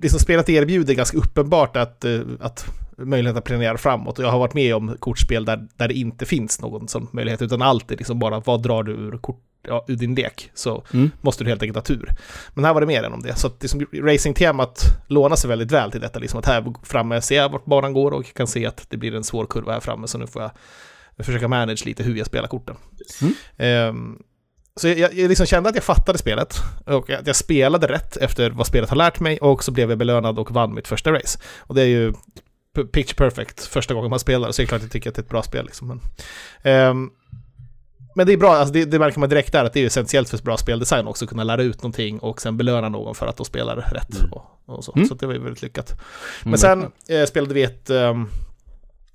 det 0.00 0.08
som 0.08 0.20
spelet 0.20 0.48
erbjuder 0.48 0.92
är 0.92 0.96
ganska 0.96 1.18
uppenbart 1.18 1.76
att, 1.76 2.04
eh, 2.04 2.20
att 2.40 2.66
möjlighet 2.98 3.36
att 3.36 3.44
planera 3.44 3.78
framåt. 3.78 4.18
Och 4.18 4.24
jag 4.24 4.30
har 4.30 4.38
varit 4.38 4.54
med 4.54 4.74
om 4.74 4.96
kortspel 4.98 5.44
där, 5.44 5.68
där 5.76 5.88
det 5.88 5.94
inte 5.94 6.26
finns 6.26 6.60
någon 6.60 6.88
sån 6.88 7.06
möjlighet, 7.12 7.42
utan 7.42 7.62
allt 7.62 7.90
är 7.90 7.96
liksom 7.96 8.18
bara 8.18 8.40
vad 8.40 8.62
drar 8.62 8.82
du 8.82 8.92
ur, 8.92 9.18
kort, 9.18 9.40
ja, 9.68 9.84
ur 9.88 9.96
din 9.96 10.14
lek. 10.14 10.50
Så 10.54 10.84
Mm. 10.92 11.10
måste 11.20 11.44
du 11.44 11.50
helt 11.50 11.62
enkelt 11.62 11.76
ha 11.76 11.82
tur. 11.82 12.08
Men 12.54 12.64
här 12.64 12.74
var 12.74 12.80
det 12.80 12.86
mer 12.86 13.02
än 13.02 13.12
om 13.12 13.22
det. 13.22 13.34
Så 13.34 13.46
att 13.46 13.62
liksom, 13.62 13.86
racingtemat 13.94 14.82
lånar 15.06 15.36
sig 15.36 15.48
väldigt 15.48 15.72
väl 15.72 15.90
till 15.90 16.00
detta. 16.00 16.18
Liksom 16.18 16.38
att 16.38 16.46
här 16.46 16.74
framme 16.82 17.20
ser 17.20 17.36
jag 17.36 17.48
vart 17.52 17.64
banan 17.64 17.92
går 17.92 18.10
och 18.10 18.34
kan 18.34 18.46
se 18.46 18.66
att 18.66 18.86
det 18.88 18.96
blir 18.96 19.14
en 19.14 19.24
svår 19.24 19.46
kurva 19.46 19.72
här 19.72 19.80
framme. 19.80 20.06
Så 20.08 20.18
nu 20.18 20.26
får 20.26 20.42
jag 20.42 21.26
försöka 21.26 21.48
manage 21.48 21.86
lite 21.86 22.02
hur 22.02 22.16
jag 22.16 22.26
spelar 22.26 22.48
korten. 22.48 22.76
Mm. 23.22 23.34
Ehm, 23.56 24.18
så 24.76 24.88
jag, 24.88 24.98
jag 24.98 25.28
liksom 25.28 25.46
kände 25.46 25.68
att 25.68 25.74
jag 25.74 25.84
fattade 25.84 26.18
spelet 26.18 26.56
och 26.86 27.10
att 27.10 27.26
jag 27.26 27.36
spelade 27.36 27.86
rätt 27.86 28.16
efter 28.16 28.50
vad 28.50 28.66
spelet 28.66 28.90
har 28.90 28.96
lärt 28.96 29.20
mig 29.20 29.38
och 29.38 29.64
så 29.64 29.70
blev 29.72 29.90
jag 29.90 29.98
belönad 29.98 30.38
och 30.38 30.50
vann 30.50 30.74
mitt 30.74 30.88
första 30.88 31.12
race. 31.12 31.38
Och 31.58 31.74
det 31.74 31.82
är 31.82 31.86
ju 31.86 32.12
pitch 32.92 33.14
perfect 33.14 33.66
första 33.66 33.94
gången 33.94 34.10
man 34.10 34.18
spelar 34.18 34.52
så 34.52 34.62
är 34.62 34.64
det 34.64 34.68
klart 34.68 34.78
att 34.78 34.82
jag 34.82 34.92
tycker 34.92 35.10
att 35.10 35.16
det 35.16 35.20
är 35.20 35.24
ett 35.24 35.30
bra 35.30 35.42
spel. 35.42 35.64
Liksom. 35.64 35.88
Men, 35.88 36.00
ehm, 36.62 37.10
men 38.14 38.26
det 38.26 38.32
är 38.32 38.36
bra, 38.36 38.54
alltså 38.54 38.72
det, 38.72 38.84
det 38.84 38.98
märker 38.98 39.20
man 39.20 39.28
direkt 39.28 39.52
där 39.52 39.64
att 39.64 39.72
det 39.72 39.80
är 39.80 39.86
essentiellt 39.86 40.28
för 40.28 40.38
bra 40.38 40.56
speldesign 40.56 41.06
också, 41.06 41.26
kunna 41.26 41.44
lära 41.44 41.62
ut 41.62 41.82
någonting 41.82 42.18
och 42.18 42.40
sen 42.40 42.56
belöna 42.56 42.88
någon 42.88 43.14
för 43.14 43.26
att 43.26 43.36
de 43.36 43.46
spelar 43.46 43.76
rätt. 43.76 44.20
Mm. 44.20 44.32
Och, 44.32 44.44
och 44.66 44.84
så. 44.84 44.92
Mm. 44.96 45.08
så 45.08 45.14
det 45.14 45.26
var 45.26 45.32
ju 45.32 45.40
väldigt 45.40 45.62
lyckat. 45.62 46.00
Men 46.42 46.54
Mm, 46.54 46.58
sen 46.58 46.92
eh, 47.08 47.26
spelade 47.26 47.54
vi 47.54 47.62
ett 47.62 47.90
um, 47.90 48.28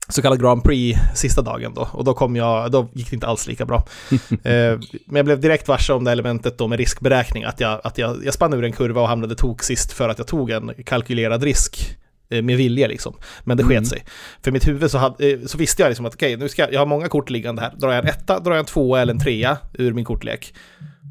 så 0.08 0.22
kallad 0.22 0.42
Grand 0.42 0.64
Prix 0.64 1.00
sista 1.16 1.42
dagen 1.42 1.74
då, 1.74 1.88
och 1.92 2.04
då 2.04 2.14
kom 2.14 2.36
jag, 2.36 2.72
då 2.72 2.88
gick 2.94 3.10
det 3.10 3.14
inte 3.14 3.28
alls 3.28 3.48
lika 3.48 3.66
bra. 3.66 3.78
eh, 4.30 4.80
men 5.06 5.16
jag 5.16 5.26
blev 5.26 5.40
direkt 5.40 5.68
varse 5.68 5.94
om 5.94 6.04
det 6.04 6.12
elementet 6.12 6.58
då 6.58 6.68
med 6.68 6.80
riskberäkning, 6.80 7.44
att 7.44 7.60
jag, 7.60 7.82
att 7.84 7.98
jag, 7.98 8.26
jag 8.26 8.34
spann 8.34 8.54
ur 8.54 8.64
en 8.64 8.72
kurva 8.72 9.02
och 9.02 9.08
hamnade 9.08 9.36
tok 9.36 9.64
sist 9.64 9.92
för 9.92 10.10
att 10.10 10.18
jag 10.18 10.28
tog 10.28 10.50
en 10.50 10.72
kalkylerad 10.86 11.44
risk 11.44 11.98
med 12.30 12.58
vilja 12.58 12.88
liksom. 12.88 13.16
Men 13.44 13.58
det 13.58 13.64
sket 13.64 13.72
Mm. 13.72 13.86
sig. 13.86 14.04
För 14.44 14.52
mitt 14.52 14.68
huvud 14.68 14.92
så, 14.92 14.98
hade, 14.98 15.32
eh, 15.32 15.40
så 15.46 15.58
visste 15.58 15.82
jag 15.82 15.90
liksom 15.90 16.06
att 16.06 16.14
okej, 16.14 16.38
nu 16.38 16.50
ska 16.50 16.72
jag, 16.72 16.80
har 16.80 16.86
många 16.86 17.08
kort 17.08 17.30
liggande 17.30 17.62
här. 17.62 17.74
Drar 17.78 17.90
jag 17.94 18.04
en 18.04 18.10
etta, 18.10 18.40
drar 18.40 18.52
jag 18.52 18.60
en 18.60 18.66
tvåa 18.66 19.02
eller 19.02 19.14
en 19.14 19.20
trea 19.20 19.58
ur 19.74 19.94
min 19.94 20.06
kortlek, 20.06 20.54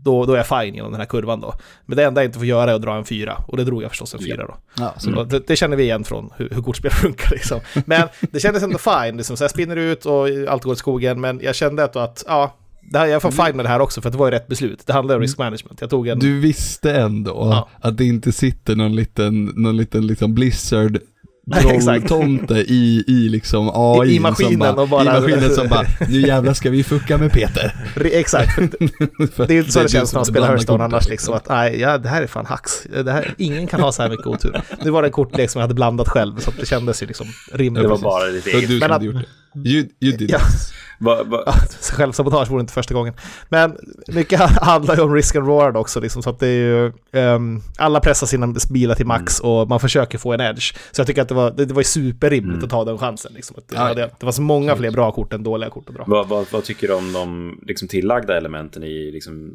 då, 0.04 0.24
då 0.24 0.32
är 0.32 0.36
jag 0.36 0.46
fine 0.62 0.74
genom 0.74 0.90
den 0.92 1.00
här 1.00 1.06
kurvan 1.08 1.40
då. 1.40 1.54
Men 1.86 1.96
det 1.96 2.04
enda 2.04 2.20
jag 2.20 2.28
inte 2.28 2.38
får 2.38 2.46
göra 2.46 2.70
är 2.70 2.74
att 2.74 2.82
dra 2.82 2.96
en 2.96 3.04
fyra, 3.04 3.44
och 3.48 3.56
det 3.56 3.64
drog 3.64 3.82
jag 3.82 3.90
förstås 3.90 4.14
en 4.14 4.20
fyra 4.20 4.46
då. 4.46 4.56
Ja, 4.78 4.94
Så 4.98 5.24
det, 5.24 5.46
det 5.46 5.56
känner 5.56 5.76
vi 5.76 5.82
igen 5.82 6.04
från 6.04 6.30
hur, 6.36 6.50
hur 6.50 6.62
kortspel 6.62 6.90
funkar 7.02 7.30
liksom. 7.30 7.60
Men 7.86 8.08
det 8.20 8.40
kändes 8.40 8.62
ändå 8.62 8.78
fine, 8.78 9.16
liksom, 9.16 9.36
så 9.36 9.44
jag 9.44 9.50
spinner 9.50 9.76
ut 9.76 10.06
och 10.06 10.28
allt 10.48 10.62
går 10.64 10.72
åt 10.72 10.78
skogen, 10.78 11.20
men 11.20 11.40
jag 11.42 11.54
kände 11.54 11.84
att, 11.84 11.96
att 11.96 12.24
ja, 12.26 12.56
det 12.90 12.98
här, 12.98 13.06
jag 13.06 13.22
får 13.22 13.30
fine 13.30 13.56
med 13.56 13.64
det 13.64 13.68
här 13.68 13.80
också, 13.80 14.00
för 14.00 14.08
att 14.08 14.12
det 14.12 14.18
var 14.18 14.26
ju 14.26 14.30
rätt 14.30 14.46
beslut. 14.48 14.82
Det 14.86 14.92
handlar 14.92 15.14
om 15.14 15.20
risk 15.20 15.38
management. 15.38 15.80
Jag 15.80 15.90
tog 15.90 16.08
en... 16.08 16.18
Du 16.18 16.40
visste 16.40 16.92
ändå 16.94 17.30
Ja. 17.30 17.68
att 17.88 17.96
det 17.98 18.04
inte 18.04 18.32
sitter 18.32 18.74
någon 18.76 18.96
liten, 18.96 19.44
någon 19.44 19.76
liten 19.76 20.06
liksom 20.06 20.34
Blizzard 20.34 20.98
trolltomte 21.60 22.54
i, 22.54 23.04
i 23.06 23.28
liksom 23.28 23.70
AI 23.74 24.08
I- 24.10 24.16
i 24.16 24.20
maskinen 24.20 24.68
som 24.74 24.78
och 24.82 24.88
bara- 24.88 25.02
i 25.02 25.20
maskinen 25.20 25.50
som 25.50 25.68
bara, 25.68 25.86
nu 26.08 26.20
jävlar 26.20 26.54
ska 26.54 26.70
vi 26.70 26.84
fucka 26.84 27.18
med 27.18 27.32
Peter. 27.32 27.74
Exakt, 28.12 28.56
det 28.78 29.54
är 29.54 29.58
inte 29.58 29.72
så 29.72 29.78
det, 29.78 29.84
du 29.84 29.88
känns 29.88 30.12
när 30.12 30.18
man 30.18 30.24
spelar 30.26 30.46
Hearthstone 30.48 30.84
annars 30.84 31.08
liksom 31.08 31.34
att 31.34 31.48
nej, 31.48 31.80
ja, 31.80 31.98
det 31.98 32.08
här 32.08 32.22
är 32.22 32.26
fan 32.26 32.46
hacks. 32.46 32.82
Det 33.04 33.12
här, 33.12 33.34
ingen 33.38 33.66
kan 33.66 33.80
ha 33.80 33.92
så 33.92 34.02
här 34.02 34.10
mycket 34.10 34.26
otur. 34.26 34.60
Nu 34.84 34.90
var 34.90 35.02
det 35.02 35.08
en 35.08 35.12
kortlek 35.12 35.50
som 35.50 35.58
jag 35.58 35.62
hade 35.64 35.74
blandat 35.74 36.08
själv 36.08 36.38
så 36.38 36.50
att 36.50 36.56
det 36.60 36.66
kändes 36.66 37.02
ju 37.02 37.06
liksom 37.06 37.26
rimligt. 37.52 37.82
Det 37.82 37.88
var 37.88 37.98
bara 37.98 38.26
ditt 38.26 38.44
Det 38.44 38.52
var 38.52 38.58
eget. 38.58 38.68
du 38.70 38.74
Men 38.74 38.80
som 38.80 38.86
att- 38.86 38.92
hade 38.92 39.04
gjort 39.04 39.14
det. 39.54 39.70
You, 39.70 39.86
you 40.00 40.16
did 40.16 40.30
Ja. 40.30 40.38
this. 40.38 40.72
Va, 40.98 41.22
va, 41.24 41.42
Ja, 41.46 41.52
självsabotage 41.92 42.50
vore 42.50 42.60
inte 42.60 42.72
första 42.72 42.94
gången. 42.94 43.14
Men 43.48 43.76
mycket 44.08 44.40
handlar 44.60 44.96
ju 44.96 45.02
om 45.02 45.14
risk 45.14 45.36
and 45.36 45.46
reward 45.46 45.76
också, 45.76 46.00
liksom, 46.00 46.22
så 46.22 46.30
att 46.30 46.38
det 46.38 46.46
är 46.46 46.52
ju... 46.52 46.92
ehm, 47.12 47.60
alla 47.78 48.00
pressar 48.00 48.26
sina 48.26 48.54
bilar 48.70 48.94
till 48.94 49.06
max 49.06 49.40
och 49.40 49.68
man 49.68 49.80
försöker 49.80 50.18
få 50.18 50.32
en 50.32 50.40
edge. 50.40 50.74
Så 50.92 51.00
jag 51.00 51.06
tycker 51.06 51.22
att 51.22 51.28
det 51.28 51.34
var, 51.34 51.50
det, 51.50 51.64
det 51.64 51.74
var 51.74 51.80
ju 51.80 51.84
superrimligt 51.84 52.54
Mm. 52.54 52.64
att 52.64 52.70
ta 52.70 52.84
den 52.84 52.98
chansen. 52.98 53.32
Liksom, 53.34 53.56
att 53.58 53.68
det, 53.68 53.76
Ja, 53.76 53.94
det, 53.94 54.10
det 54.20 54.24
var 54.26 54.32
så 54.32 54.42
många 54.42 54.76
fler 54.76 54.90
bra 54.90 55.12
kort 55.12 55.32
än 55.32 55.42
dåliga 55.42 55.70
kort 55.70 55.88
att 55.88 55.94
dra. 55.94 56.04
vad, 56.06 56.28
vad, 56.28 56.46
vad 56.52 56.64
tycker 56.64 56.88
du 56.88 56.94
om 56.94 57.12
de 57.12 57.58
liksom, 57.66 57.88
tillagda 57.88 58.36
elementen 58.36 58.82
i 58.84 59.10
liksom, 59.12 59.44
eh, 59.46 59.50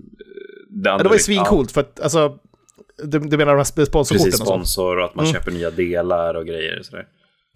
det 0.69 0.89
Ja, 0.89 0.93
andra? 0.93 1.03
det 1.03 1.09
var 1.09 1.15
ju 1.15 1.21
svincoolt 1.21 1.71
för 1.71 1.81
att 1.81 1.99
alltså... 1.99 2.35
Du, 3.03 3.19
du 3.19 3.37
menar 3.37 3.51
de 3.51 3.57
här 3.57 3.63
sponsorkorten 3.63 4.25
Precis, 4.25 4.41
och 4.41 4.47
sponsor 4.47 4.97
och 4.99 5.05
att 5.05 5.15
man 5.15 5.25
Mm. 5.25 5.33
köper 5.35 5.51
nya 5.51 5.71
delar 5.71 6.33
och 6.35 6.45
grejer. 6.45 6.79
och 6.79 6.85
Sådär. 6.85 7.05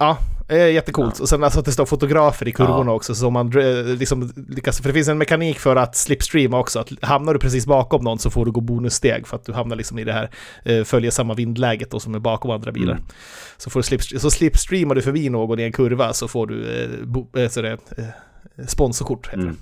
Ja, 0.03 0.17
eh, 0.55 0.72
jättecoolt. 0.72 1.19
Och 1.19 1.29
sen 1.29 1.43
alltså 1.43 1.60
att 1.60 1.65
det 1.65 1.72
står 1.72 1.86
fotografer 1.86 2.48
i 2.48 2.51
kurvorna 2.51 2.91
Ja. 2.91 2.95
också, 2.95 3.15
så 3.15 3.29
man 3.29 3.60
eh, 3.60 3.86
liksom 3.86 4.31
lyckas... 4.50 4.81
För 4.81 4.88
det 4.88 4.93
finns 4.93 5.07
en 5.07 5.17
mekanik 5.17 5.60
för 5.60 5.75
att 5.75 5.95
slipstreama 5.95 6.60
också, 6.60 6.79
att 6.79 6.89
hamnar 7.01 7.33
du 7.33 7.39
precis 7.39 7.65
bakom 7.65 8.03
någon 8.03 8.19
så 8.19 8.29
får 8.29 8.45
du 8.45 8.51
gå 8.51 8.62
bonussteg 8.62 9.27
för 9.27 9.36
att 9.36 9.45
du 9.45 9.53
hamnar 9.53 9.75
liksom 9.75 10.00
i 10.00 10.03
det 10.03 10.13
här, 10.13 10.29
eh, 10.65 10.83
följer 10.83 11.12
samma 11.12 11.33
vindläget 11.33 11.91
då 11.91 12.00
som 12.00 12.15
är 12.15 12.19
bakom 12.19 12.51
andra 12.51 12.72
bilar. 12.72 12.93
Mm. 12.93 13.05
Så, 13.57 13.69
får 13.69 13.79
du 13.79 13.83
slip, 13.83 14.03
så 14.03 14.31
slipstreamar 14.31 14.95
du 14.95 15.01
förbi 15.01 15.29
någon 15.29 15.60
i 15.60 15.63
en 15.63 15.72
kurva 15.72 16.13
så 16.13 16.27
får 16.27 16.48
du 16.48 16.83
eh, 16.83 17.05
bo, 17.05 17.27
eh, 17.39 17.50
så 17.50 17.62
det, 17.62 17.72
eh, 17.72 18.65
sponsorkort, 18.67 19.27
heter 19.27 19.38
Mm. 19.41 19.57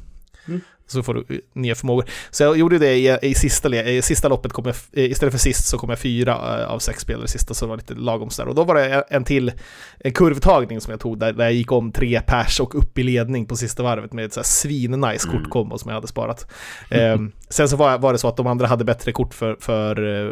det. 0.46 0.60
Så 0.92 1.04
får 1.04 1.14
du 1.14 1.42
nya 1.54 1.76
förmågor. 1.76 2.06
Så 2.32 2.44
jag 2.44 2.58
gjorde 2.58 2.80
det 2.80 2.96
i, 2.96 3.18
i, 3.22 3.36
sista, 3.36 3.76
i 3.76 4.02
sista 4.02 4.28
loppet, 4.28 4.54
kom 4.54 4.66
jag, 4.66 4.76
istället 5.10 5.34
för 5.34 5.40
sist 5.40 5.68
så 5.68 5.78
kom 5.78 5.90
jag 5.90 6.00
fyra 6.00 6.62
eh, 6.62 6.72
av 6.72 6.80
sex 6.80 7.02
spelare 7.02 7.28
sista, 7.28 7.54
så 7.54 7.66
det 7.66 7.70
var 7.70 7.78
lite 7.78 7.94
lagom 7.94 8.30
där. 8.38 8.48
Och 8.48 8.56
då 8.56 8.64
var 8.64 8.76
det 8.76 9.04
en 9.10 9.24
till 9.24 9.52
en 10.00 10.14
kurvtagning 10.14 10.82
som 10.82 10.92
jag 10.92 11.00
tog 11.00 11.20
där, 11.20 11.34
där 11.34 11.44
jag 11.44 11.54
gick 11.54 11.72
om 11.72 11.92
tre 11.92 12.22
pers 12.22 12.60
och 12.60 12.76
upp 12.76 12.98
i 12.98 13.04
ledning 13.04 13.46
på 13.46 13.56
sista 13.56 13.84
varvet 13.84 14.14
med 14.14 14.26
ett 14.26 14.34
så 14.34 14.40
här 14.40 14.46
svin-nice 14.46 15.28
Mm. 15.28 15.44
kortkombo 15.44 15.78
som 15.78 15.90
jag 15.90 15.96
hade 15.96 16.08
sparat. 16.08 16.52
Ehm, 16.90 17.32
sen 17.50 17.70
så 17.70 17.76
var, 17.76 17.98
var 17.98 18.14
det 18.14 18.20
så 18.20 18.28
att 18.28 18.38
de 18.38 18.48
andra 18.48 18.68
hade 18.68 18.84
bättre 18.84 19.12
kort 19.12 19.34
för, 19.34 19.58
för 19.60 20.26
eh, 20.26 20.32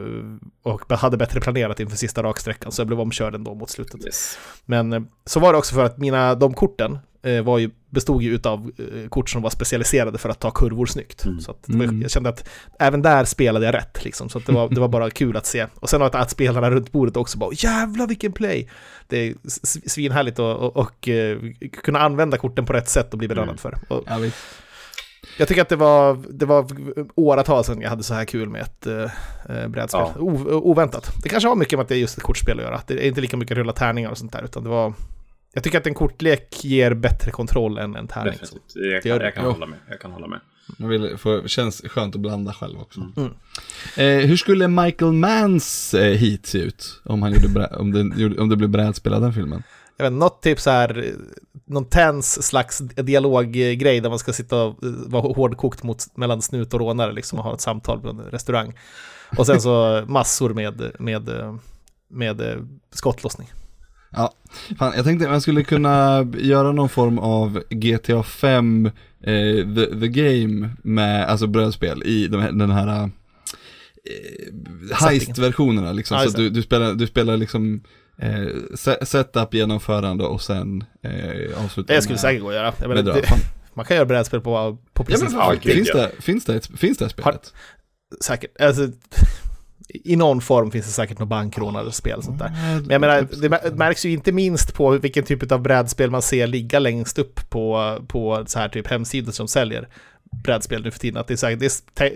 och 0.63 0.93
hade 0.93 1.17
bättre 1.17 1.39
planerat 1.39 1.79
inför 1.79 1.97
sista 1.97 2.23
raksträckan, 2.23 2.71
så 2.71 2.81
jag 2.81 2.87
blev 2.87 2.99
omkörd 2.99 3.35
ändå 3.35 3.55
mot 3.55 3.69
slutet. 3.69 4.05
Yes. 4.05 4.37
Men 4.65 4.93
eh, 4.93 5.01
så 5.25 5.39
var 5.39 5.53
det 5.53 5.59
också 5.59 5.75
för 5.75 5.83
att 5.83 5.97
mina, 5.97 6.35
de 6.35 6.53
korten 6.53 6.99
var 7.43 7.57
ju, 7.57 7.69
bestod 7.89 8.21
ju 8.21 8.35
utav 8.35 8.71
eh, 8.77 9.09
kort 9.09 9.29
som 9.29 9.41
var 9.41 9.49
specialiserade 9.49 10.17
för 10.17 10.29
att 10.29 10.39
ta 10.39 10.51
kurvor 10.51 10.85
snyggt. 10.85 11.25
Mm. 11.25 11.39
Så 11.39 11.55
var, 11.65 11.83
Mm. 11.83 12.01
jag 12.01 12.11
kände 12.11 12.29
att 12.29 12.49
även 12.79 13.01
där 13.01 13.25
spelade 13.25 13.65
jag 13.65 13.75
rätt 13.75 14.05
liksom. 14.05 14.29
Så 14.29 14.39
det, 14.39 14.51
var, 14.51 14.69
det 14.75 14.79
var 14.81 14.87
bara 14.87 15.09
kul 15.09 15.37
att 15.37 15.45
se. 15.45 15.65
Och 15.75 15.89
sen 15.89 16.01
att, 16.01 16.15
att 16.15 16.29
spelarna 16.31 16.71
runt 16.71 16.91
bordet 16.91 17.17
också 17.17 17.37
bara 17.37 17.49
jävlar 17.53 18.07
vilken 18.07 18.31
play! 18.31 18.69
Det 19.07 19.17
är 19.17 19.33
svinhärligt 19.89 20.39
att 20.39 20.57
och, 20.57 20.77
och, 20.77 21.07
eh, 21.09 21.37
kunna 21.83 21.99
använda 21.99 22.37
korten 22.37 22.65
på 22.65 22.73
rätt 22.73 22.89
sätt 22.89 23.13
och 23.13 23.19
bli 23.19 23.27
belönad 23.27 23.49
Mm. 23.49 23.57
för. 23.57 23.77
Och 23.87 24.03
Ja, 24.07 24.19
jag 25.37 25.47
tycker 25.47 25.61
att 25.61 25.69
det 25.69 25.75
var, 25.75 26.23
det 26.29 26.45
var 26.45 26.65
åratal 27.15 27.63
sedan 27.63 27.81
jag 27.81 27.89
hade 27.89 28.03
så 28.03 28.13
här 28.13 28.25
kul 28.25 28.49
med 28.49 28.61
ett 28.61 28.87
eh, 28.87 29.03
eh, 29.49 29.67
brädspel. 29.67 30.01
Ja. 30.15 30.21
O, 30.21 30.49
oväntat. 30.51 31.11
Det 31.23 31.29
kanske 31.29 31.49
har 31.49 31.55
mycket 31.55 31.79
med 31.79 31.83
att 31.83 31.89
det 31.89 31.95
är 31.95 31.99
just 31.99 32.17
ett 32.17 32.23
kortspel 32.23 32.57
att 32.59 32.63
göra. 32.65 32.81
Det 32.87 32.93
är 32.93 33.07
inte 33.07 33.21
lika 33.21 33.37
mycket 33.37 33.57
rulla 33.57 33.73
tärningar 33.73 34.09
och 34.11 34.17
sånt 34.17 34.31
där, 34.31 34.43
utan 34.43 34.63
det 34.63 34.69
var... 34.69 34.93
Jag 35.53 35.63
tycker 35.63 35.77
att 35.77 35.87
en 35.87 35.93
kortlek 35.93 36.63
ger 36.63 36.93
bättre 36.93 37.31
kontroll 37.31 37.77
än 37.77 37.95
en 37.95 38.07
tärning. 38.07 38.31
Definitivt. 38.31 38.61
Jag 38.75 39.03
Det 39.03 39.09
gör 39.09 39.17
kan, 39.17 39.25
jag 39.25 39.35
kan 39.35 39.45
hålla 39.45 39.65
med. 39.65 39.79
Jag 39.89 40.01
kan 40.01 40.11
hålla 40.11 40.27
med. 40.27 40.39
Jag 40.77 40.87
vill 40.87 41.17
få, 41.17 41.47
känns 41.47 41.81
skönt 41.81 42.15
att 42.15 42.21
blanda 42.21 42.53
själv 42.53 42.79
också. 42.79 43.01
Mm. 43.17 43.31
Eh, 43.97 44.27
hur 44.27 44.37
skulle 44.37 44.67
Michael 44.67 45.11
Manns 45.11 45.93
eh, 45.93 46.17
hit 46.17 46.45
se 46.45 46.57
ut? 46.57 47.01
Om, 47.05 47.21
han 47.21 47.31
gjorde 47.33 47.67
om, 47.67 47.91
det, 47.91 48.39
om 48.39 48.49
det 48.49 48.55
blev 48.55 48.69
brädspel 48.69 49.13
av 49.13 49.21
den 49.21 49.33
filmen? 49.33 49.63
Jag 49.97 50.05
vet, 50.05 50.13
något 50.13 50.41
typ 50.41 50.59
så 50.59 50.69
här, 50.69 50.97
eh, 50.97 51.13
någon 51.65 51.85
tens 51.85 52.47
slags 52.47 52.77
dialoggrej 52.77 53.99
där 53.99 54.09
man 54.09 54.19
ska 54.19 54.33
sitta 54.33 54.63
och 54.63 54.83
eh, 54.83 54.89
vara 54.89 55.21
hårdkokt 55.21 55.83
mot, 55.83 56.17
mellan 56.17 56.41
snut 56.41 56.73
och 56.73 56.79
rånare 56.79 57.11
liksom 57.11 57.39
och 57.39 57.45
ha 57.45 57.53
ett 57.53 57.61
samtal 57.61 58.01
på 58.01 58.09
en 58.09 58.19
restaurang. 58.19 58.73
Och 59.37 59.45
sen 59.45 59.61
så 59.61 60.05
massor 60.07 60.53
med, 60.53 60.91
med, 60.99 61.29
eh, 61.29 61.55
med 62.07 62.41
eh, 62.41 62.57
skottlossning. 62.91 63.47
Ja, 64.11 64.33
fan, 64.79 64.93
jag 64.95 65.05
tänkte 65.05 65.29
man 65.29 65.41
skulle 65.41 65.63
kunna 65.63 66.27
göra 66.37 66.71
någon 66.71 66.89
form 66.89 67.19
av 67.19 67.63
GTA 67.69 68.23
5 68.23 68.85
eh, 68.85 68.91
the, 69.75 69.85
the 69.99 70.07
Game 70.07 70.69
med, 70.83 71.25
alltså 71.27 71.47
brödspel 71.47 72.03
i 72.05 72.27
de 72.27 72.41
här, 72.41 72.51
den 72.51 72.71
här 72.71 72.87
eh, 73.03 73.09
heist-versionerna 74.91 75.91
liksom. 75.91 76.17
Ja, 76.17 76.29
så 76.29 76.37
du, 76.37 76.49
du, 76.49 76.61
spelar, 76.61 76.93
du 76.93 77.07
spelar 77.07 77.37
liksom 77.37 77.83
eh, 78.17 78.47
se- 78.75 79.05
setup, 79.05 79.53
genomförande 79.53 80.23
och 80.23 80.41
sen 80.41 80.83
eh, 81.03 81.63
avslutar 81.63 81.93
Det 81.95 82.01
skulle 82.01 82.13
med- 82.13 82.19
säkert 82.19 82.41
gå 82.41 82.49
att 82.49 82.55
göra. 82.55 82.73
Jag 82.79 82.89
menar, 82.89 83.03
det, 83.03 83.27
Fan. 83.27 83.39
man 83.73 83.85
kan 83.85 83.95
göra 83.97 84.05
brädspel 84.05 84.41
på, 84.41 84.77
på 84.93 85.03
Ja 85.03 85.05
precis 85.05 85.23
men 85.23 85.33
Ja, 85.39 85.45
fan, 85.45 85.57
gud, 85.63 85.73
finns, 85.73 85.91
det, 85.91 86.11
finns, 86.19 86.45
det 86.45 86.55
ett, 86.55 86.69
finns 86.79 86.97
det 86.97 87.05
ett 87.05 87.11
spelet? 87.11 87.53
Säkert. 88.21 88.61
Alltså, 88.61 88.87
I 89.93 90.15
någon 90.15 90.41
form 90.41 90.71
finns 90.71 90.85
det 90.85 90.91
säkert 90.91 91.19
något 91.19 91.29
bankrånarspel 91.29 91.93
spel 91.93 92.17
och 92.17 92.23
sånt 92.23 92.39
där. 92.39 92.51
Men 92.81 92.89
jag 92.89 93.01
menar, 93.01 93.27
det 93.41 93.49
mär- 93.49 93.75
märks 93.75 94.05
ju 94.05 94.11
inte 94.11 94.31
minst 94.31 94.73
på 94.73 94.89
vilken 94.89 95.23
typ 95.23 95.51
av 95.51 95.61
brädspel 95.61 96.11
man 96.11 96.21
ser 96.21 96.47
ligga 96.47 96.79
längst 96.79 97.19
upp 97.19 97.49
på, 97.49 97.97
på 98.07 98.43
så 98.47 98.59
här 98.59 98.69
typ 98.69 98.87
hemsidor 98.87 99.31
som 99.31 99.47
säljer 99.47 99.87
brädspel 100.43 100.83
nu 100.83 100.91
för 100.91 100.99
tiden. 100.99 101.17
Att 101.21 101.27
det 101.27 101.33
är, 101.33 101.37
så 101.37 101.47
här, 101.47 101.55
det 101.55 101.65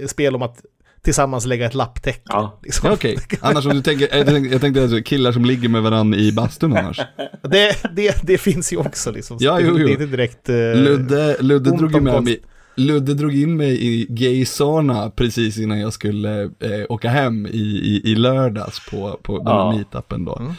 är 0.03 0.07
spel 0.07 0.35
om 0.35 0.41
att 0.41 0.57
tillsammans 1.01 1.45
lägga 1.45 1.65
ett 1.65 1.73
lapptäcke. 1.73 2.21
Ja. 2.25 2.59
Liksom. 2.63 2.87
Ja, 2.87 2.93
Okej, 2.93 3.17
annars 3.41 3.65
om 3.65 3.73
du 3.75 3.81
tänker, 3.81 4.17
jag 4.17 4.27
tänkte, 4.27 4.51
jag 4.53 4.61
tänkte 4.61 4.81
alltså 4.81 5.01
killar 5.01 5.31
som 5.31 5.45
ligger 5.45 5.69
med 5.69 5.81
varandra 5.83 6.17
i 6.19 6.31
bastun 6.31 6.77
annars. 6.77 6.99
Det, 7.41 7.75
det, 7.95 8.15
det 8.23 8.37
finns 8.37 8.73
ju 8.73 8.77
också 8.77 9.11
liksom. 9.11 9.37
Ja, 9.39 9.59
jo, 9.59 9.67
jo. 9.67 9.77
Det 9.77 9.83
är 9.83 9.89
inte 9.91 10.05
direkt... 10.05 10.49
eh, 10.49 10.55
Ludde, 10.55 11.37
Ludde 11.39 11.69
drog 11.69 11.91
ju 11.93 11.99
med 12.01 12.13
konst. 12.13 12.29
mig 12.29 12.41
Ludde 12.75 13.13
drog 13.13 13.35
in 13.35 13.57
mig 13.57 13.85
i 13.85 14.05
gaysarna 14.09 15.09
precis 15.09 15.57
innan 15.57 15.79
jag 15.79 15.93
skulle 15.93 16.43
eh, 16.43 16.85
åka 16.89 17.09
hem 17.09 17.45
i, 17.47 17.49
i, 17.59 18.01
i 18.11 18.15
lördags 18.15 18.89
på, 18.89 19.19
på 19.23 19.37
den 19.37 19.47
här 19.47 19.53
Ja. 19.53 19.71
meetupen 19.75 20.25
då. 20.25 20.35
Mm. 20.35 20.53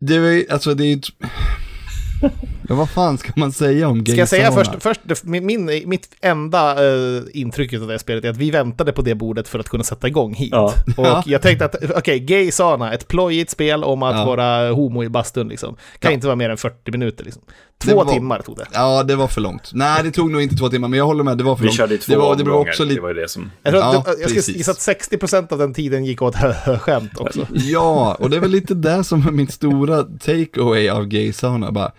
Det 0.00 0.18
var 0.18 0.28
ju, 0.28 0.46
alltså 0.50 0.74
det 0.74 0.84
är 0.84 0.88
ju... 0.88 1.00
Ja, 2.70 2.76
vad 2.76 2.90
fan 2.90 3.18
ska 3.18 3.32
man 3.36 3.52
säga 3.52 3.88
om 3.88 4.06
Ska 4.06 4.14
jag 4.14 4.28
säga 4.28 4.52
först, 4.52 4.70
först 4.78 5.00
min, 5.24 5.46
min, 5.46 5.82
mitt 5.88 6.08
enda 6.20 6.84
uh, 6.84 7.22
intryck 7.32 7.72
av 7.74 7.80
det 7.80 7.92
här 7.92 7.98
spelet 7.98 8.24
är 8.24 8.30
att 8.30 8.36
vi 8.36 8.50
väntade 8.50 8.92
på 8.92 9.02
det 9.02 9.14
bordet 9.14 9.48
för 9.48 9.58
att 9.58 9.68
kunna 9.68 9.84
sätta 9.84 10.08
igång 10.08 10.34
hit. 10.34 10.48
Ja. 10.52 10.74
Och 10.96 11.06
Ja. 11.06 11.22
jag 11.26 11.42
tänkte 11.42 11.64
att, 11.64 11.74
okej, 11.96 12.18
Gay 12.20 12.50
Sana, 12.52 12.92
ett 12.94 13.08
plojigt 13.08 13.50
spel 13.50 13.84
om 13.84 14.02
att 14.02 14.16
Ja. 14.16 14.24
vara 14.24 14.70
homo 14.72 15.04
i 15.04 15.08
bastun 15.08 15.48
liksom. 15.48 15.76
Kan 15.98 16.10
Ja. 16.10 16.14
inte 16.14 16.26
vara 16.26 16.36
mer 16.36 16.50
än 16.50 16.56
40 16.56 16.90
minuter 16.92 17.24
liksom. 17.24 17.42
Två 17.78 17.96
var- 17.96 18.12
timmar 18.12 18.40
tog 18.40 18.56
det. 18.56 18.66
Ja, 18.72 19.02
det 19.02 19.16
var 19.16 19.26
för 19.26 19.40
långt. 19.40 19.70
Nej, 19.74 20.02
det 20.04 20.10
tog 20.10 20.30
nog 20.30 20.42
inte 20.42 20.56
två 20.56 20.68
timmar, 20.68 20.88
men 20.88 20.98
jag 20.98 21.06
håller 21.06 21.24
med, 21.24 21.38
det 21.38 21.44
var 21.44 21.56
för 21.56 21.62
Vi 21.62 21.66
långt. 21.66 21.76
körde 21.76 21.94
i 21.94 21.98
två 21.98 22.12
det 22.12 22.18
var, 22.18 22.36
det 22.36 22.44
var 22.44 22.52
också 22.58 22.84
lite... 22.84 22.94
Det 22.94 23.00
var 23.00 23.08
ju 23.08 23.14
det 23.14 23.28
som... 23.28 23.50
Jag, 23.62 23.72
tror, 23.72 23.82
Ja, 23.84 24.04
jag 24.06 24.30
skulle 24.30 24.58
gissa 24.58 24.70
att 24.70 24.78
60% 24.78 25.52
av 25.52 25.58
den 25.58 25.74
tiden 25.74 26.04
gick 26.04 26.22
åt 26.22 26.34
hö-hö-skämt 26.34 27.12
också. 27.18 27.46
Ja, 27.52 28.16
och 28.20 28.30
det 28.30 28.36
är 28.36 28.40
väl 28.40 28.50
lite 28.50 28.74
det 28.74 29.04
som 29.04 29.26
är 29.26 29.30
mitt 29.32 29.52
stora 29.52 30.02
takeaway 30.02 30.88
av 30.88 31.06
gaysarna. 31.06 31.72
Bara, 31.72 31.92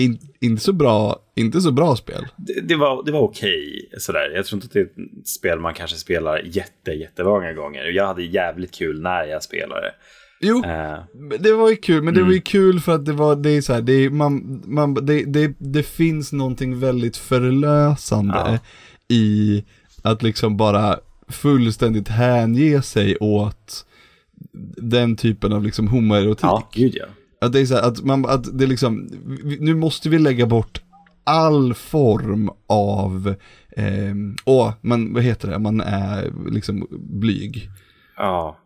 in, 0.00 0.18
inte, 0.40 0.62
så 0.62 0.72
bra, 0.72 1.16
inte 1.36 1.60
så 1.60 1.72
bra 1.72 1.96
spel. 1.96 2.26
Det, 2.36 2.60
det 2.60 2.76
var, 2.76 3.04
det 3.04 3.12
var 3.12 3.20
okej 3.20 3.88
sådär. 3.98 4.30
Jag 4.34 4.46
tror 4.46 4.56
inte 4.56 4.66
att 4.66 4.72
det 4.72 4.80
är 4.80 4.84
ett 5.20 5.28
spel 5.28 5.58
man 5.60 5.74
kanske 5.74 5.96
spelar 5.96 6.42
jätte, 6.44 6.90
jättemånga 6.90 7.52
gånger. 7.52 7.84
Jag 7.84 8.06
hade 8.06 8.22
jävligt 8.22 8.74
kul 8.74 9.02
när 9.02 9.24
jag 9.24 9.42
spelade. 9.42 9.92
Jo, 10.42 10.64
Eh, 10.64 10.98
det 11.40 11.52
var 11.52 11.70
ju 11.70 11.76
kul, 11.76 12.02
men 12.02 12.14
det 12.14 12.20
Mm. 12.20 12.28
var 12.28 12.34
ju 12.34 12.40
kul 12.40 12.80
för 12.80 12.94
att 12.94 13.04
det 13.06 13.12
var, 13.12 13.36
det 13.36 13.50
är 13.50 13.60
så 13.60 13.72
här, 13.72 13.80
det, 13.82 13.92
är, 13.92 14.10
man, 14.10 14.62
man, 14.66 14.94
det, 14.94 15.24
det, 15.24 15.54
det 15.58 15.82
finns 15.82 16.32
någonting 16.32 16.78
väldigt 16.80 17.16
förlösande 17.16 18.34
Ja. 18.36 18.58
i 19.16 19.64
att 20.02 20.22
liksom 20.22 20.56
bara 20.56 20.98
fullständigt 21.28 22.08
hänge 22.08 22.82
sig 22.82 23.16
åt 23.16 23.86
den 24.76 25.16
typen 25.16 25.52
av 25.52 25.64
liksom 25.64 25.88
homoerotik. 25.88 26.42
ja, 26.44 26.68
gud 26.72 26.92
ja. 26.96 27.04
Att 27.40 27.52
det 27.52 27.60
är 27.60 27.66
så 27.66 27.74
här, 27.74 27.82
att 27.82 28.04
man, 28.04 28.26
att 28.26 28.58
det 28.58 28.64
är 28.64 28.68
liksom, 28.68 29.08
nu 29.60 29.74
måste 29.74 30.08
vi 30.08 30.18
lägga 30.18 30.46
bort 30.46 30.80
all 31.24 31.74
form 31.74 32.50
av, 32.66 33.34
eh, 33.76 34.14
åh, 34.44 34.72
man, 34.80 35.14
vad 35.14 35.22
heter 35.22 35.48
det, 35.50 35.58
man 35.58 35.80
är 35.80 36.32
liksom 36.50 36.86
blyg. 36.90 37.70
Ja, 38.16 38.56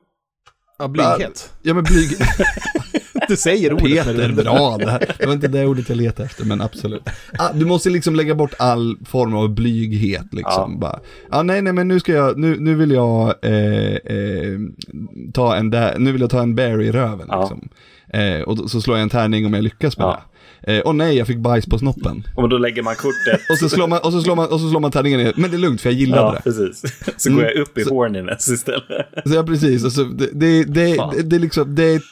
Ja, 0.78 0.88
blyghet. 0.88 1.52
Ja 1.62 1.74
men 1.74 1.84
blyg, 1.84 2.08
Du 3.28 3.36
säger 3.36 3.72
ordet. 3.72 3.84
Peter, 3.86 4.32
bra 4.32 4.78
det 4.78 4.90
här. 4.90 5.14
Det 5.18 5.26
var 5.26 5.32
inte 5.32 5.48
det 5.48 5.66
ordet 5.66 5.88
jag 5.88 5.96
letade 5.98 6.24
efter, 6.26 6.44
men 6.44 6.60
absolut. 6.60 7.02
Ah, 7.38 7.52
du 7.52 7.64
måste 7.64 7.90
liksom 7.90 8.14
lägga 8.14 8.34
bort 8.34 8.54
all 8.58 8.96
form 9.04 9.34
av 9.34 9.54
blyghet 9.54 10.34
liksom. 10.34 10.72
Ja. 10.72 10.78
Bara, 10.80 11.00
ah, 11.30 11.42
nej, 11.42 11.62
nej, 11.62 11.72
men 11.72 11.88
nu 11.88 12.00
ska 12.00 12.12
jag, 12.12 12.38
nu, 12.38 12.60
nu 12.60 12.74
vill 12.74 12.90
jag 12.90 13.34
eh, 13.42 13.94
eh, 13.94 14.58
ta 15.34 15.56
en 15.56 15.70
där, 15.70 15.98
nu 15.98 16.12
vill 16.12 16.20
jag 16.20 16.30
ta 16.30 16.42
en 16.42 16.54
bear 16.54 16.82
i 16.82 16.92
röven 16.92 17.26
Ja. 17.28 17.40
liksom. 17.40 17.68
Eh, 18.14 18.40
och 18.42 18.70
så 18.70 18.80
slår 18.80 18.96
jag 18.96 19.02
en 19.02 19.08
tärning 19.10 19.46
om 19.46 19.54
jag 19.54 19.64
lyckas 19.64 19.98
med 19.98 20.04
Ja. 20.06 20.10
det. 20.10 20.76
Eh, 20.76 20.80
och 20.82 20.94
nej, 20.96 21.16
jag 21.18 21.26
fick 21.26 21.38
bajs 21.38 21.66
på 21.66 21.78
snoppen. 21.78 22.26
och 22.36 22.48
då 22.48 22.58
lägger 22.58 22.82
man 22.82 22.94
kortet. 22.94 23.40
Och 23.50 23.58
så 23.58 23.68
slår 23.68 23.86
man, 23.88 23.98
och 23.98 24.12
så 24.12 24.20
slår 24.22 24.36
man, 24.36 24.46
och 24.48 24.60
så 24.60 24.70
slår 24.70 24.80
man 24.80 24.90
tärningen 24.90 25.20
ner, 25.20 25.32
men 25.36 25.50
det 25.50 25.56
är 25.56 25.58
lugnt 25.58 25.80
för 25.80 25.90
jag 25.90 25.98
gillade 25.98 26.22
Ja, 26.22 26.32
det. 26.32 26.42
precis. 26.42 26.82
Så 27.16 27.28
Mm. 27.28 27.40
går 27.40 27.50
jag 27.50 27.60
upp 27.62 27.78
i 27.78 27.82
horniness 27.84 28.48
istället. 28.48 28.84
Så 29.26 29.34
ja, 29.34 29.42
precis, 29.42 29.84
alltså, 29.84 30.04
det, 30.04 30.28
det, 30.32 30.64
det, 30.64 30.84
det, 31.12 31.22
det 31.22 31.36
är 31.36 31.40
liksom, 31.40 31.74
det 31.74 31.84
är 31.84 31.96
ett... 31.96 32.02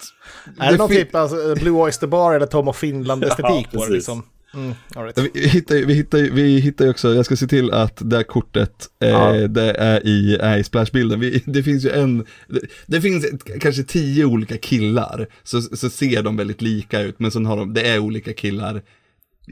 Är 0.61 0.73
det 0.73 0.79
någon 0.79 0.89
fin- 0.89 0.99
typ 0.99 1.15
av 1.15 1.55
Blue 1.61 1.75
Oyster 1.83 2.07
Bar 2.07 2.35
eller 2.35 2.47
Tom 2.47 2.69
of 2.69 2.77
Finland-estetik 2.77 3.67
Ja, 3.73 3.79
på 3.79 3.87
det 3.87 3.93
liksom? 3.93 4.23
Mm, 4.55 4.75
right. 4.97 5.19
Vi 5.35 5.49
hittar, 5.49 5.75
vi, 5.75 5.95
hittar, 5.95 6.19
vi 6.19 6.59
hittar 6.61 6.85
ju 6.85 6.91
också, 6.91 7.15
jag 7.15 7.25
ska 7.25 7.37
se 7.37 7.47
till 7.47 7.71
att 7.73 7.99
det 8.11 8.17
här 8.17 8.23
kortet, 8.23 8.89
eh, 9.01 9.09
Ja. 9.09 9.33
det 9.49 9.71
är 9.71 10.07
i, 10.07 10.35
är 10.41 10.59
i 10.59 10.65
splashbilden. 10.65 11.21
Vi, 11.21 11.43
det 11.47 11.63
finns 11.63 11.85
ju 11.85 11.91
en, 11.91 12.19
det, 12.49 12.61
det 12.87 13.01
finns 13.01 13.25
ett, 13.25 13.61
kanske 13.63 13.83
tio 13.83 14.25
olika 14.25 14.59
killar, 14.59 15.27
så, 15.43 15.63
så 15.63 15.91
ser 15.91 16.23
de 16.23 16.37
väldigt 16.37 16.63
lika 16.63 17.01
ut, 17.01 17.19
men 17.19 17.31
sen 17.31 17.47
har 17.47 17.57
de, 17.57 17.75
det 17.75 17.89
är 17.89 17.99
olika 17.99 18.33
killar 18.33 18.83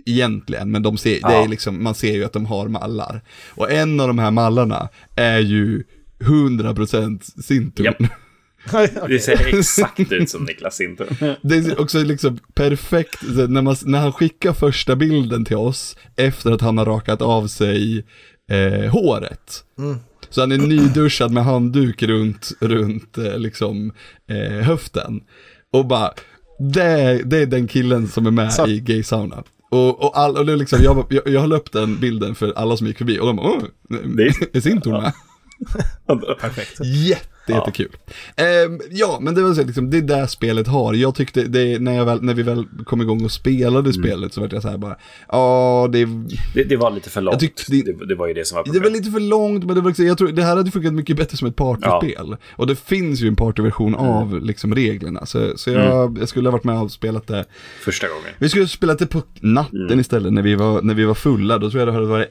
egentligen, 0.07 0.71
men 0.71 0.83
de 0.83 0.97
ser, 0.99 1.11
det 1.13 1.19
Ja. 1.23 1.45
är 1.45 1.49
liksom, 1.49 1.83
man 1.83 1.95
ser 1.95 2.13
ju 2.13 2.25
att 2.25 2.33
de 2.33 2.47
har 2.47 2.69
mallar. 2.69 3.23
Och 3.51 3.71
en 3.71 4.01
av 4.01 4.07
de 4.07 4.19
här 4.19 4.31
mallarna 4.31 4.89
är 5.17 5.39
ju 5.39 5.83
100% 6.21 7.43
Sinton. 7.43 7.85
Japp. 7.85 7.97
Det 9.09 9.19
ser 9.21 9.59
exakt 9.59 10.13
ut 10.13 10.31
som 10.31 10.45
Niklas 10.45 10.77
Sinton. 10.77 11.07
Det 11.43 11.57
är 11.57 11.81
också 11.81 11.99
liksom 12.03 12.39
perfekt, 12.55 13.19
när, 13.49 13.63
man, 13.63 13.77
när 13.85 13.99
han 13.99 14.13
skickar 14.13 14.53
första 14.53 14.97
bilden 14.97 15.45
till 15.45 15.57
oss, 15.57 15.97
efter 16.17 16.53
att 16.53 16.61
han 16.61 16.79
har 16.79 16.85
rakat 16.85 17.23
av 17.23 17.47
sig 17.47 18.05
eh, 18.51 18.91
håret. 18.91 19.65
Så 20.31 20.41
han 20.41 20.53
är 20.53 20.59
nyduschad 20.59 21.31
med 21.33 21.45
handduk 21.45 22.03
runt, 22.03 22.53
runt 22.61 23.19
eh, 23.19 23.39
liksom 23.39 23.93
eh, 24.31 24.53
höften. 24.65 25.21
Och 25.73 25.87
bara, 25.87 26.13
det, 26.75 26.83
är- 26.83 27.23
det 27.23 27.39
är 27.39 27.47
den 27.47 27.67
killen 27.69 28.09
som 28.09 28.27
är 28.27 28.31
med 28.31 28.53
Så- 28.53 28.67
i 28.67 28.81
gay 28.81 29.03
sauna. 29.03 29.43
Och, 29.71 30.05
och, 30.05 30.19
all, 30.19 30.37
och 30.37 30.47
det 30.47 30.57
liksom, 30.57 30.79
jag, 30.83 31.07
jag, 31.11 31.29
jag 31.29 31.41
höll 31.41 31.53
upp 31.53 31.73
den 31.73 32.01
bilden 32.01 32.35
för 32.35 32.53
alla 32.57 32.77
som 32.77 32.87
gick 32.87 32.99
förbi 32.99 33.19
och 33.19 33.27
de 33.27 33.37
bara, 33.37 33.47
åh, 33.47 33.63
Det 34.17 34.23
är- 34.23 34.57
är 34.57 34.61
Sintor 34.61 34.93
med? 34.93 35.13
Perfekt. 36.41 36.81
Jätte, 36.85 37.53
jättekul. 37.53 37.97
Ehm, 38.37 38.81
ja, 38.91 39.19
men 39.21 39.35
det 39.35 39.43
var 39.43 39.55
så 39.55 39.65
liksom, 39.65 39.91
det 39.91 39.97
är 39.99 40.03
det 40.03 40.29
spelet 40.29 40.67
har. 40.69 40.95
Jag 40.95 41.15
tyckte, 41.15 41.43
det, 41.43 41.79
när, 41.83 41.93
jag 41.97 42.05
väl, 42.05 42.23
när 42.23 42.35
vi 42.35 42.43
väl 42.43 42.67
kom 42.87 43.01
igång 43.01 43.25
och 43.25 43.31
spelade 43.33 43.93
spelet 43.93 44.33
så 44.35 44.41
var 44.41 44.49
jag 44.53 44.63
så 44.63 44.69
här 44.69 44.79
bara, 44.79 44.97
ja, 45.29 45.89
det, 45.93 46.05
Det, 46.55 46.65
det 46.65 46.77
var 46.77 46.91
lite 46.91 47.11
för 47.11 47.21
långt. 47.21 47.41
Tyckte 47.41 47.63
det- 47.69 47.83
det, 47.83 48.07
det 48.07 48.15
var 48.15 48.27
ju 48.29 48.35
det 48.35 48.45
som 48.47 48.57
var 48.57 48.65
det 48.65 48.71
problemet. 48.71 48.89
var 48.93 48.99
lite 48.99 49.11
för 49.11 49.21
långt, 49.21 49.65
men 49.65 49.75
det 49.75 49.81
var 49.81 49.91
också, 49.91 50.03
jag 50.03 50.19
tror, 50.19 50.29
det 50.29 50.43
här 50.43 50.57
hade 50.57 50.71
funkat 50.71 50.95
mycket 50.95 51.17
bättre 51.17 51.37
som 51.37 51.49
ett 51.49 51.57
partyspel. 51.57 52.37
Och 52.57 52.67
det 52.67 52.77
finns 52.77 53.21
ju 53.21 53.29
en 53.29 53.37
partyversion 53.37 53.95
av 53.95 54.41
liksom 54.43 54.75
reglerna, 54.75 55.27
så, 55.27 55.53
så 55.59 55.71
jag, 55.71 56.19
jag 56.21 56.29
skulle 56.29 56.49
ha 56.49 56.53
varit 56.53 56.65
med 56.65 56.79
och 56.81 56.91
spelat 56.93 57.27
det. 57.27 57.45
Första 57.85 58.09
gången. 58.09 58.31
Vi 58.39 58.49
skulle 58.49 58.65
ha 58.65 58.69
spelat 58.69 58.99
det 58.99 59.07
på 59.07 59.23
natten 59.41 59.87
Mm. 59.87 60.01
istället 60.01 60.33
när 60.33 60.43
vi, 60.43 60.55
var, 60.55 60.83
när 60.83 60.95
vi 60.95 61.05
var 61.05 61.15
fulla, 61.15 61.59
då 61.59 61.71
tror 61.71 61.81
jag 61.81 61.89
det 61.89 61.93
hade 61.93 62.07
varit 62.07 62.29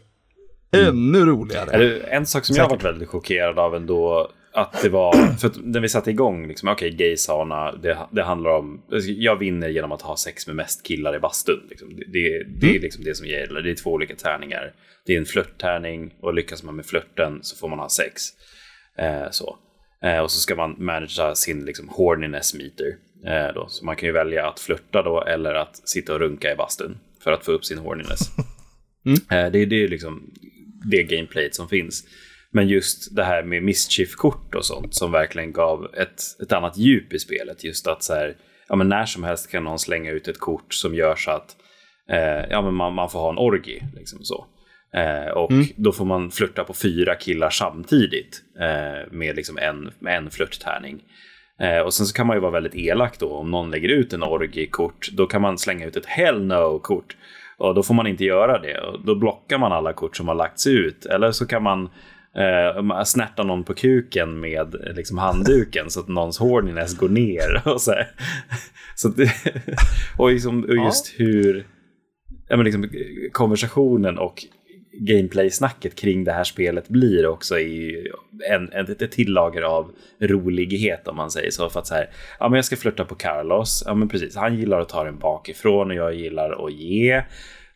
ännu 0.71 1.25
roligare. 1.25 1.99
En 1.99 2.25
sak 2.25 2.45
som 2.45 2.55
jag 2.55 2.63
har 2.63 2.69
varit 2.69 2.83
väldigt 2.83 3.09
chockerad 3.09 3.59
av 3.59 3.75
ändå, 3.75 4.31
att 4.53 4.81
det 4.81 4.89
var, 4.89 5.37
för 5.37 5.47
att 5.47 5.57
när 5.63 5.79
vi 5.79 5.89
satte 5.89 6.11
igång, 6.11 6.47
liksom, 6.47 6.69
okej, 6.69 6.91
gay 6.91 7.17
sauna, 7.17 7.71
det, 7.71 7.97
det 8.11 8.23
handlar 8.23 8.51
om, 8.51 8.81
jag 9.05 9.35
vinner 9.35 9.69
genom 9.69 9.91
att 9.91 10.01
ha 10.01 10.17
sex 10.17 10.47
med 10.47 10.55
mest 10.55 10.85
killar 10.85 11.15
i 11.15 11.19
bastun. 11.19 11.67
Liksom. 11.69 11.95
Det, 11.95 12.03
det, 12.07 12.43
det 12.59 12.75
är 12.75 12.79
liksom 12.79 13.03
det 13.03 13.15
som 13.15 13.27
gäller, 13.27 13.61
det 13.61 13.71
är 13.71 13.75
två 13.75 13.91
olika 13.91 14.15
tärningar. 14.15 14.73
Det 15.05 15.13
är 15.13 15.17
en 15.17 15.25
flörttärning 15.25 16.13
och 16.21 16.33
lyckas 16.33 16.63
man 16.63 16.75
med 16.75 16.85
flörten 16.85 17.39
så 17.41 17.57
får 17.57 17.67
man 17.67 17.79
ha 17.79 17.89
sex. 17.89 18.23
Eh, 18.97 19.29
så. 19.31 19.57
Eh, 20.03 20.19
och 20.19 20.31
så 20.31 20.39
ska 20.39 20.55
man 20.55 20.75
managera 20.77 21.35
sin 21.35 21.65
liksom, 21.65 21.89
horniness 21.89 22.53
meter. 22.53 22.95
Eh, 23.25 23.53
då. 23.53 23.67
Så 23.69 23.85
man 23.85 23.95
kan 23.95 24.07
ju 24.07 24.13
välja 24.13 24.47
att 24.47 24.59
flörta 24.59 25.03
då 25.03 25.23
eller 25.23 25.53
att 25.53 25.89
sitta 25.89 26.13
och 26.13 26.19
runka 26.19 26.51
i 26.51 26.55
bastun 26.55 26.97
för 27.23 27.31
att 27.31 27.45
få 27.45 27.51
upp 27.51 27.65
sin 27.65 27.77
horniness. 27.77 28.19
Eh, 29.31 29.51
det, 29.51 29.65
det 29.65 29.83
är 29.83 29.87
liksom 29.87 30.31
det 30.83 31.03
gameplayet 31.03 31.55
som 31.55 31.69
finns. 31.69 32.03
Men 32.51 32.67
just 32.67 33.15
det 33.15 33.23
här 33.23 33.43
med 33.43 33.63
mischief-kort 33.63 34.55
och 34.55 34.65
sånt 34.65 34.95
som 34.95 35.11
verkligen 35.11 35.51
gav 35.51 35.85
ett, 35.93 36.21
ett 36.43 36.51
annat 36.51 36.77
djup 36.77 37.13
i 37.13 37.19
spelet. 37.19 37.63
Just 37.63 37.87
att 37.87 38.03
så 38.03 38.13
här, 38.13 38.35
ja, 38.69 38.75
men 38.75 38.89
när 38.89 39.05
som 39.05 39.23
helst 39.23 39.51
kan 39.51 39.63
någon 39.63 39.79
slänga 39.79 40.11
ut 40.11 40.27
ett 40.27 40.39
kort 40.39 40.73
som 40.73 40.95
gör 40.95 41.15
så 41.15 41.31
att 41.31 41.55
eh, 42.09 42.49
ja, 42.49 42.61
men 42.61 42.73
man, 42.73 42.93
man 42.93 43.09
får 43.09 43.19
ha 43.19 43.29
en 43.29 43.37
orgi. 43.37 43.81
Liksom 43.95 44.19
så. 44.23 44.45
Eh, 44.93 45.31
och 45.31 45.51
då 45.75 45.91
får 45.91 46.05
man 46.05 46.31
flirta 46.31 46.63
på 46.63 46.73
fyra 46.73 47.15
killar 47.15 47.49
samtidigt 47.49 48.41
eh, 48.59 49.11
med, 49.11 49.35
liksom 49.35 49.57
en, 49.57 49.91
med 49.99 50.17
en 50.17 50.29
flörttärning. 50.29 51.01
Eh, 51.59 51.79
och 51.79 51.93
sen 51.93 52.05
så 52.05 52.13
kan 52.13 52.27
man 52.27 52.35
ju 52.35 52.41
vara 52.41 52.51
väldigt 52.51 52.75
elak 52.75 53.19
då 53.19 53.33
om 53.33 53.51
någon 53.51 53.71
lägger 53.71 53.89
ut 53.89 54.13
en 54.13 54.23
orgi-kort. 54.23 55.09
Då 55.11 55.27
kan 55.27 55.41
man 55.41 55.57
slänga 55.57 55.85
ut 55.85 55.95
ett 55.95 56.05
hell 56.05 56.41
no-kort. 56.41 57.15
Och 57.59 57.75
då 57.75 57.83
får 57.83 57.93
man 57.93 58.07
inte 58.07 58.25
göra 58.25 58.59
det. 58.59 58.77
Och 58.77 59.05
då 59.05 59.15
blockar 59.15 59.57
man 59.57 59.71
alla 59.71 59.93
kort 59.93 60.17
som 60.17 60.27
har 60.27 60.35
lagts 60.35 60.67
ut. 60.67 61.05
Eller 61.05 61.31
så 61.31 61.45
kan 61.45 61.63
man 61.63 61.89
eh, 62.35 63.03
snärta 63.03 63.43
någon 63.43 63.63
på 63.63 63.73
kuken 63.73 64.39
med 64.39 64.75
liksom, 64.95 65.17
handduken 65.17 65.89
så 65.89 65.99
att 65.99 66.07
någons 66.07 66.39
horniness 66.39 66.97
går 66.97 67.09
ner. 67.09 67.61
Och, 67.73 67.81
så 67.81 67.93
så 68.95 69.07
det, 69.07 69.31
och, 70.17 70.31
liksom, 70.31 70.63
och 70.63 70.75
just 70.75 71.13
hur 71.17 71.65
ja, 72.47 72.57
men 72.57 72.65
liksom, 72.65 72.89
konversationen 73.31 74.17
och 74.17 74.43
gameplay-snacket 74.91 75.95
kring 75.95 76.23
det 76.23 76.31
här 76.31 76.43
spelet 76.43 76.89
blir 76.89 77.27
också 77.27 77.59
i 77.59 78.07
en, 78.49 78.71
en, 78.71 78.91
ett 78.91 79.11
tillager 79.11 79.61
av 79.61 79.91
rolighet 80.19 81.07
om 81.07 81.15
man 81.15 81.31
säger 81.31 81.51
så. 81.51 81.69
För 81.69 81.79
att 81.79 81.87
så 81.87 81.95
här, 81.95 82.09
ja 82.39 82.49
men 82.49 82.55
jag 82.57 82.65
ska 82.65 82.75
flytta 82.75 83.05
på 83.05 83.15
Carlos, 83.15 83.83
ja 83.85 83.93
men 83.93 84.09
precis, 84.09 84.35
han 84.35 84.57
gillar 84.57 84.79
att 84.79 84.89
ta 84.89 85.03
den 85.03 85.19
bakifrån 85.19 85.91
och 85.91 85.97
jag 85.97 86.15
gillar 86.15 86.65
att 86.65 86.73
ge. 86.73 87.23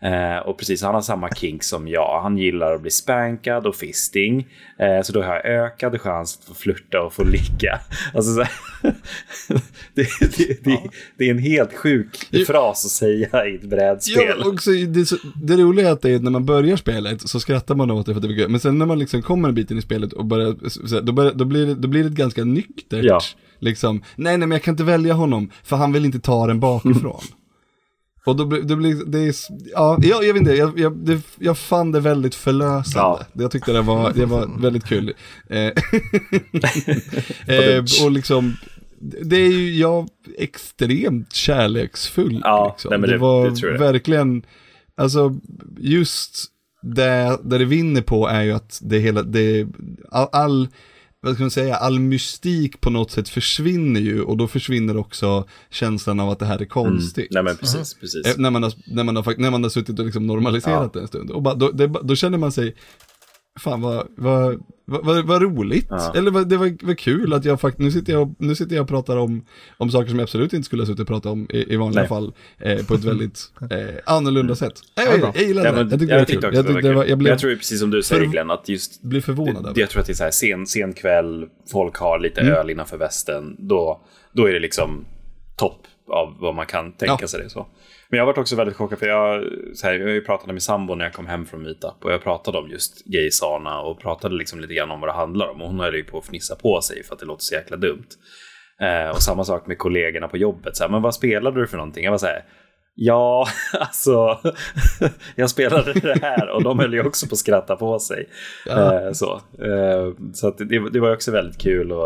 Eh, 0.03 0.37
och 0.37 0.57
precis, 0.57 0.83
han 0.83 0.95
har 0.95 1.01
samma 1.01 1.29
kink 1.29 1.63
som 1.63 1.87
jag. 1.87 2.21
Han 2.21 2.37
gillar 2.37 2.75
att 2.75 2.81
bli 2.81 2.91
spankad 2.91 3.67
och 3.67 3.75
fisting. 3.75 4.47
Eh, 4.79 5.01
så 5.03 5.13
då 5.13 5.21
har 5.21 5.33
jag 5.33 5.45
ökad 5.45 6.01
chans 6.01 6.39
att 6.39 6.47
få 6.47 6.53
flirta 6.53 7.01
och 7.01 7.13
få 7.13 7.23
ligga. 7.23 7.79
Alltså, 8.13 8.33
så 8.33 8.41
här, 8.41 8.51
det, 9.93 10.07
det, 10.19 10.63
det, 10.63 10.79
det 11.17 11.25
är 11.25 11.31
en 11.31 11.39
helt 11.39 11.73
sjuk 11.73 12.17
fras 12.47 12.85
att 12.85 12.91
säga 12.91 13.47
i 13.47 13.55
ett 13.55 13.63
brädspel. 13.63 14.35
Ja, 14.39 14.49
också, 14.49 14.71
det, 14.71 15.05
så, 15.05 15.15
det 15.43 15.57
roliga 15.57 15.87
är 15.87 15.91
att 15.91 16.05
är 16.05 16.19
när 16.19 16.31
man 16.31 16.45
börjar 16.45 16.77
spelet 16.77 17.29
så 17.29 17.39
skrattar 17.39 17.75
man 17.75 17.91
åt 17.91 18.05
det 18.05 18.13
för 18.13 18.21
att 18.21 18.27
det 18.27 18.35
kul. 18.35 18.49
Men 18.49 18.59
sen 18.59 18.77
när 18.77 18.85
man 18.85 18.99
liksom 18.99 19.21
kommer 19.21 19.49
en 19.49 19.55
bit 19.55 19.71
in 19.71 19.77
i 19.77 19.81
spelet 19.81 20.13
och 20.13 20.25
börjar, 20.25 20.69
så, 20.69 20.99
då, 20.99 21.13
börjar, 21.13 21.33
då, 21.33 21.45
blir 21.45 21.65
det, 21.65 21.75
då 21.75 21.87
blir 21.87 22.03
det 22.03 22.09
ganska 22.09 22.43
nyktert. 22.43 23.03
Ja. 23.03 23.19
Liksom, 23.59 24.03
nej 24.15 24.37
nej 24.37 24.47
men 24.47 24.51
jag 24.51 24.63
kan 24.63 24.73
inte 24.73 24.83
välja 24.83 25.13
honom 25.13 25.49
för 25.63 25.75
han 25.75 25.93
vill 25.93 26.05
inte 26.05 26.19
ta 26.19 26.47
den 26.47 26.59
bakifrån. 26.59 27.21
Och 28.25 28.35
då, 28.35 28.45
blir- 28.45 28.61
då 28.61 28.75
blir 28.75 29.05
det, 29.05 29.19
är, 29.19 29.35
ja, 29.73 29.97
jag, 30.01 30.23
jag 30.25 30.33
vet 30.33 30.39
inte, 30.41 30.53
jag, 30.53 30.79
jag, 30.79 30.97
det, 30.97 31.21
jag 31.39 31.57
fann 31.57 31.91
det 31.91 31.99
väldigt 31.99 32.35
förlösande. 32.35 33.25
Jag 33.33 33.51
tyckte 33.51 33.71
det 33.73 33.81
var, 33.81 34.13
det 34.13 34.25
var 34.25 34.49
väldigt 34.61 34.85
kul. 34.85 35.13
Eh, 35.49 35.57
eh, 37.47 37.83
och 38.05 38.11
liksom, 38.11 38.53
det 39.21 39.35
är 39.35 39.49
ju 39.51 39.75
jag 39.79 40.07
extremt 40.37 41.33
kärleksfull. 41.33 42.41
Ja, 42.43 42.73
liksom. 42.75 42.91
nej, 42.91 42.99
det, 43.01 43.07
det- 43.07 43.17
var 43.17 43.49
det 43.71 43.77
verkligen, 43.77 44.43
alltså 44.97 45.35
just 45.79 46.45
det, 46.81 47.37
där 47.43 47.59
det 47.59 47.65
vinner 47.65 48.01
på 48.01 48.27
är 48.27 48.41
ju 48.41 48.51
att 48.51 48.79
det 48.83 48.99
hela, 48.99 49.23
det, 49.23 49.67
all, 50.11 50.27
all 50.31 50.67
vad 51.23 51.33
ska 51.33 51.43
man 51.43 51.51
säga, 51.51 51.75
all 51.75 51.99
mystik 51.99 52.81
på 52.81 52.89
något 52.89 53.11
sätt 53.11 53.29
försvinner 53.29 53.99
ju 53.99 54.21
och 54.21 54.37
då 54.37 54.47
försvinner 54.47 54.97
också 54.97 55.47
känslan 55.69 56.19
av 56.19 56.29
att 56.29 56.39
det 56.39 56.45
här 56.45 56.61
är 56.61 56.65
konstigt. 56.65 57.27
Nej 57.31 57.43
men 57.43 57.57
precis, 57.57 57.93
precis. 57.93 58.25
Eh, 58.25 58.33
När 58.37 58.49
man, 58.49 58.63
har, 58.63 58.73
när, 58.85 59.03
man 59.03 59.15
har, 59.15 59.35
när 59.37 59.51
man 59.51 59.63
har 59.63 59.69
suttit 59.69 59.99
och 59.99 60.05
liksom 60.05 60.27
normaliserat 60.27 60.93
det 60.93 60.99
en 60.99 61.07
stund. 61.07 61.31
Och 61.31 61.41
bara, 61.41 61.55
då, 61.55 61.71
det, 61.71 61.87
då 61.87 62.15
känner 62.15 62.37
man 62.37 62.51
sig, 62.51 62.75
fan 63.59 63.81
vad, 63.81 64.07
vad, 64.17 64.63
vad, 64.85 65.25
vad, 65.25 65.41
roligt. 65.41 65.87
Ja. 65.89 66.13
Eller 66.15 66.31
vad, 66.31 66.49
det 66.49 66.57
var, 66.57 66.85
var 66.85 66.93
kul 66.93 67.33
att 67.33 67.45
jag 67.45 67.61
faktiskt, 67.61 67.79
nu 67.79 67.91
sitter 67.91 68.13
jag, 68.13 68.21
och- 68.21 68.35
nu 68.39 68.55
sitter 68.55 68.75
jag 68.75 68.83
och 68.83 68.89
pratar 68.89 69.17
om, 69.17 69.45
om 69.77 69.91
saker 69.91 70.09
som 70.09 70.19
jag 70.19 70.23
absolut 70.23 70.53
inte 70.53 70.65
skulle 70.65 70.81
ha 70.81 70.87
suttit 70.87 70.99
och 70.99 71.07
pratat 71.07 71.31
om 71.31 71.47
i, 71.49 71.73
i 71.73 71.75
vanliga 71.75 72.01
Nej. 72.01 72.09
fall. 72.09 72.33
Eh, 72.59 72.85
på 72.85 72.93
ett 72.93 73.03
väldigt 73.03 73.39
eh, 73.71 73.77
annorlunda 74.05 74.55
sätt. 74.55 74.73
Ja, 74.95 75.03
Jag, 75.03 75.37
gillade 75.47 75.67
Ja, 75.67 75.83
det, 75.83 75.97
men, 75.97 76.07
jag 76.07 76.27
tyckte 76.27 76.47
det 76.49 76.51
var 76.51 76.51
kul. 76.51 76.55
också 76.55 76.55
Jag, 76.55 76.65
det 76.65 76.67
var 76.69 76.73
tyckte 76.73 76.87
det 76.89 76.93
var, 76.95 77.05
jag 77.05 77.17
blev, 77.17 77.31
jag 77.31 77.39
tror 77.39 77.55
precis 77.55 77.79
som 77.79 77.91
du 77.91 78.03
säger 78.03 78.23
för- 78.23 78.31
Glenn, 78.31 78.51
att 78.51 78.69
just 78.69 79.01
blev 79.01 79.21
förvånad 79.21 79.65
över 79.65 79.79
jag 79.79 79.89
tror 79.89 79.99
att 80.01 80.05
det 80.07 80.13
är 80.13 80.15
så 80.15 80.23
här 80.23 80.31
sen, 80.31 80.67
sen 80.67 80.93
kväll, 80.93 81.45
folk 81.71 81.95
har 81.97 82.19
lite 82.19 82.41
Mm. 82.41 82.53
öl 82.53 82.69
innanför 82.69 82.97
västen, 82.97 83.55
då, 83.59 84.01
då 84.33 84.45
är 84.49 84.53
det 84.53 84.59
liksom 84.59 85.05
topp 85.55 85.79
av 86.07 86.37
vad 86.39 86.55
man 86.55 86.65
kan 86.65 86.91
tänka 86.91 87.17
Ja. 87.19 87.27
sig 87.27 87.43
det 87.43 87.49
så. 87.49 87.67
Men 88.09 88.17
jag 88.17 88.25
varit 88.25 88.37
också 88.37 88.55
väldigt 88.55 88.75
chockad 88.75 88.99
för 88.99 89.05
jag, 89.07 89.43
så 89.73 89.87
här, 89.87 89.93
jag 89.93 90.25
pratade 90.25 90.53
med 90.53 90.63
sambo 90.63 90.95
när 90.95 91.05
jag 91.05 91.13
kom 91.13 91.27
hem 91.27 91.45
från 91.45 91.63
Meetup 91.63 92.03
och 92.05 92.11
jag 92.11 92.23
pratade 92.23 92.57
om 92.57 92.69
just 92.69 93.05
gaysarna 93.05 93.81
och 93.81 93.99
pratade 94.01 94.35
liksom 94.35 94.59
lite 94.59 94.73
grann 94.73 94.91
om 94.91 94.99
vad 94.99 95.09
det 95.09 95.13
handlar 95.13 95.47
om 95.47 95.61
och 95.61 95.67
hon 95.67 95.79
höll 95.79 95.95
ju 95.95 96.03
på 96.03 96.17
att 96.17 96.25
fnissa 96.25 96.55
på 96.55 96.81
sig 96.81 97.03
för 97.03 97.13
att 97.13 97.19
det 97.19 97.25
låter 97.25 97.43
så 97.43 97.55
jäkla 97.55 97.77
dumt. 97.77 98.07
Eh, 98.81 99.09
och 99.09 99.21
samma 99.21 99.43
sak 99.43 99.67
med 99.67 99.77
kollegorna 99.77 100.27
på 100.27 100.37
jobbet, 100.37 100.77
så 100.77 100.83
här, 100.83 100.91
men 100.91 101.01
vad 101.01 101.15
spelade 101.15 101.61
du 101.61 101.67
för 101.67 101.77
någonting? 101.77 102.03
Jag 102.03 102.11
var 102.11 102.17
så 102.17 102.25
här, 102.25 102.43
Ja, 102.95 103.47
alltså, 103.79 104.39
jag 105.35 105.49
spelade 105.49 105.93
det 105.93 106.19
här 106.21 106.49
och 106.49 106.63
de 106.63 106.79
höll 106.79 106.93
ju 106.93 107.05
också 107.07 107.27
på 107.27 107.33
att 107.33 107.39
skratta 107.39 107.75
på 107.75 107.99
sig. 107.99 108.29
Ja. 108.65 109.01
Eh, 109.01 109.11
så 109.11 109.33
eh, 109.63 110.13
så 110.33 110.51
det, 110.51 110.89
det 110.89 110.99
var 110.99 111.13
också 111.13 111.31
väldigt 111.31 111.61
kul 111.61 111.91
att 111.91 111.99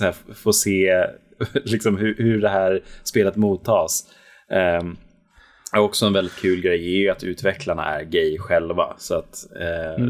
eh, 0.00 0.06
här, 0.06 0.14
få 0.34 0.52
se 0.52 1.06
liksom, 1.64 1.96
hur, 1.96 2.16
hur 2.18 2.40
det 2.40 2.48
här 2.48 2.82
spelet 3.02 3.36
mottas. 3.36 4.04
Och 5.76 5.84
också 5.84 6.06
en 6.06 6.12
väldigt 6.12 6.36
kul 6.36 6.60
grej 6.60 6.94
är 6.94 6.98
ju 6.98 7.10
att 7.10 7.24
utvecklarna 7.24 7.84
är 7.84 8.04
gay 8.04 8.38
själva. 8.38 8.94
Så 8.98 9.14
att 9.14 9.46
eh, 9.56 10.04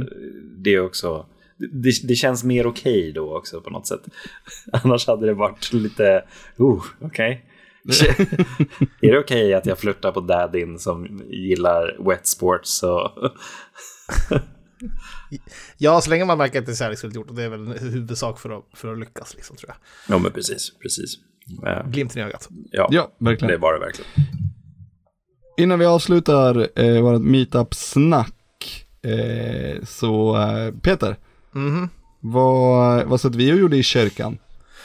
det 0.59 0.75
är 0.75 0.81
också, 0.81 1.27
det, 1.57 2.09
det 2.09 2.15
känns 2.15 2.45
mer 2.45 2.67
okej 2.67 3.13
då 3.13 3.37
också 3.37 3.61
på 3.61 3.71
något 3.71 3.87
sätt. 3.87 4.01
Annars 4.73 5.07
hade 5.07 5.27
det 5.27 5.35
varit 5.35 5.73
lite, 5.73 6.25
oh, 6.57 6.85
okej. 7.01 7.45
är 9.01 9.13
det 9.13 9.19
okej 9.19 9.55
att 9.55 9.67
jag 9.67 9.79
flörtar 9.79 10.13
på 10.13 10.21
daddyn 10.21 10.79
som 10.79 11.23
gillar 11.31 11.97
wet 12.09 12.27
sports? 12.27 12.71
Så... 12.71 13.13
Ja, 15.77 16.01
så 16.01 16.11
länge 16.11 16.25
man 16.25 16.39
märker 16.39 16.59
att 16.61 16.67
det 16.67 16.73
är 16.73 16.77
kärleksfullt 16.77 17.15
gjort, 17.15 17.29
och 17.31 17.35
det 17.35 17.43
är 17.43 17.49
väl 17.49 17.61
en 17.61 17.79
huvudsak 17.79 18.39
för 18.41 18.59
att, 18.59 18.65
för 18.75 18.93
att 18.93 18.99
lyckas, 18.99 19.35
liksom, 19.35 19.57
tror 19.57 19.69
jag. 19.71 19.77
ja, 20.17 20.19
men 20.23 20.33
precis, 20.33 20.73
precis. 20.83 21.15
Eh, 21.67 21.87
Glimten 21.91 22.23
i 22.23 22.25
ögat. 22.25 22.49
ja, 22.71 22.89
ja, 22.91 23.13
verkligen. 23.19 23.53
det 23.53 23.59
var 23.59 23.73
det 23.75 23.81
verkligen. 23.81 24.11
Innan 25.57 25.79
vi 25.79 25.87
avslutar 25.87 26.69
eh, 26.81 27.03
vårt 27.03 27.23
meetup-snack, 27.23 28.87
eh, 29.03 29.85
så 29.85 30.37
eh, 30.37 30.75
Peter, 30.83 31.17
Mhm. 31.53 31.89
vad, 32.21 33.05
vad 33.07 33.21
satt 33.21 33.35
vi 33.35 33.53
och 33.53 33.57
gjorde 33.57 33.77
i 33.77 33.83
kyrkan? 33.83 34.39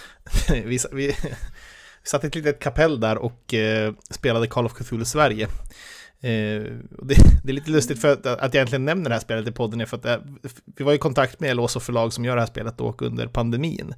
vi, 0.49 0.61
vi, 0.65 0.79
vi 0.91 1.15
satt 2.03 2.23
i 2.23 2.27
ett 2.27 2.35
litet 2.35 2.59
kapell 2.59 2.99
där 2.99 3.17
och 3.17 3.53
eh, 3.53 3.93
spelade 4.09 4.47
Call 4.47 4.65
of 4.65 4.73
Cthulhu 4.73 5.05
Sverige. 5.05 5.47
Eh, 6.21 6.63
och 6.97 7.07
det, 7.07 7.15
det 7.43 7.51
är 7.51 7.53
lite 7.53 7.71
lustigt 7.71 8.01
för 8.01 8.13
att, 8.13 8.25
att 8.25 8.41
jag 8.41 8.55
egentligen 8.55 8.85
nämner 8.85 9.09
det 9.09 9.15
här 9.15 9.21
spelet 9.21 9.47
i 9.47 9.51
podden 9.51 9.81
är 9.81 9.85
för 9.85 9.97
att 9.97 10.05
eh, 10.05 10.17
vi 10.77 10.83
var 10.83 10.93
i 10.93 10.97
kontakt 10.97 11.39
med 11.39 11.55
LOS 11.55 11.75
och 11.75 11.83
förlag 11.83 12.13
som 12.13 12.25
gör 12.25 12.35
det 12.35 12.41
här 12.41 12.47
spelet 12.47 12.77
då 12.77 12.85
och 12.85 13.01
under 13.01 13.27
pandemin. 13.27 13.93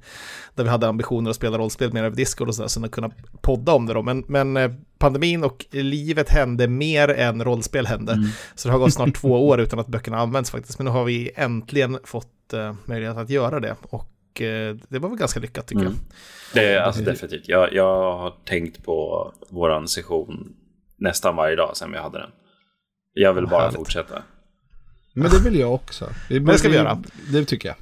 Där 0.54 0.64
vi 0.64 0.70
hade 0.70 0.88
ambitioner 0.88 1.30
att 1.30 1.36
spela 1.36 1.58
rollspel 1.58 1.92
mer 1.92 2.04
över 2.04 2.16
Discord 2.16 2.48
och 2.48 2.54
sådär, 2.54 2.68
så 2.68 2.84
att 2.84 2.90
kunna 2.90 3.10
podda 3.40 3.72
om 3.72 3.86
det 3.86 3.94
då. 3.94 4.02
Men, 4.02 4.24
men 4.28 4.56
eh, 4.56 4.70
pandemin 4.98 5.44
och 5.44 5.66
livet 5.70 6.30
hände 6.30 6.68
mer 6.68 7.08
än 7.08 7.44
rollspel 7.44 7.86
hände. 7.86 8.18
Så 8.54 8.68
det 8.68 8.72
har 8.72 8.78
gått 8.78 8.94
snart 8.94 9.14
två 9.20 9.48
år 9.48 9.60
utan 9.60 9.78
att 9.78 9.88
böckerna 9.88 10.18
används 10.18 10.50
faktiskt. 10.50 10.78
Men 10.78 10.84
nu 10.84 10.90
har 10.90 11.04
vi 11.04 11.30
äntligen 11.34 11.98
fått 12.04 12.52
eh, 12.52 12.74
möjlighet 12.84 13.16
att 13.16 13.30
göra 13.30 13.60
det. 13.60 13.76
Och 13.82 14.08
det 14.88 14.98
var 14.98 15.08
väl 15.08 15.18
ganska 15.18 15.40
lyckat 15.40 15.66
tycker 15.66 15.80
Mm. 15.80 15.94
Det 16.54 16.74
är 16.74 16.80
alltså 16.80 17.02
definitivt. 17.02 17.48
Jag, 17.48 17.72
jag 17.72 18.18
har 18.18 18.34
tänkt 18.44 18.84
på 18.84 19.32
våran 19.48 19.88
session 19.88 20.54
nästan 21.02 21.36
varje 21.36 21.56
dag 21.56 21.76
sedan 21.76 21.92
vi 21.92 21.98
hade 21.98 22.18
den. 22.18 22.30
Jag 23.12 23.34
vill 23.34 23.46
bara 23.46 23.60
Härligt. 23.60 23.76
fortsätta. 23.76 24.22
Men 25.14 25.30
det 25.30 25.38
vill 25.38 25.58
jag 25.58 25.74
också. 25.74 26.10
Men 26.30 26.44
det 26.44 26.58
ska 26.58 26.68
vi 26.68 26.74
göra. 26.76 27.02
Det 27.32 27.44
tycker 27.44 27.68
jag. 27.68 27.76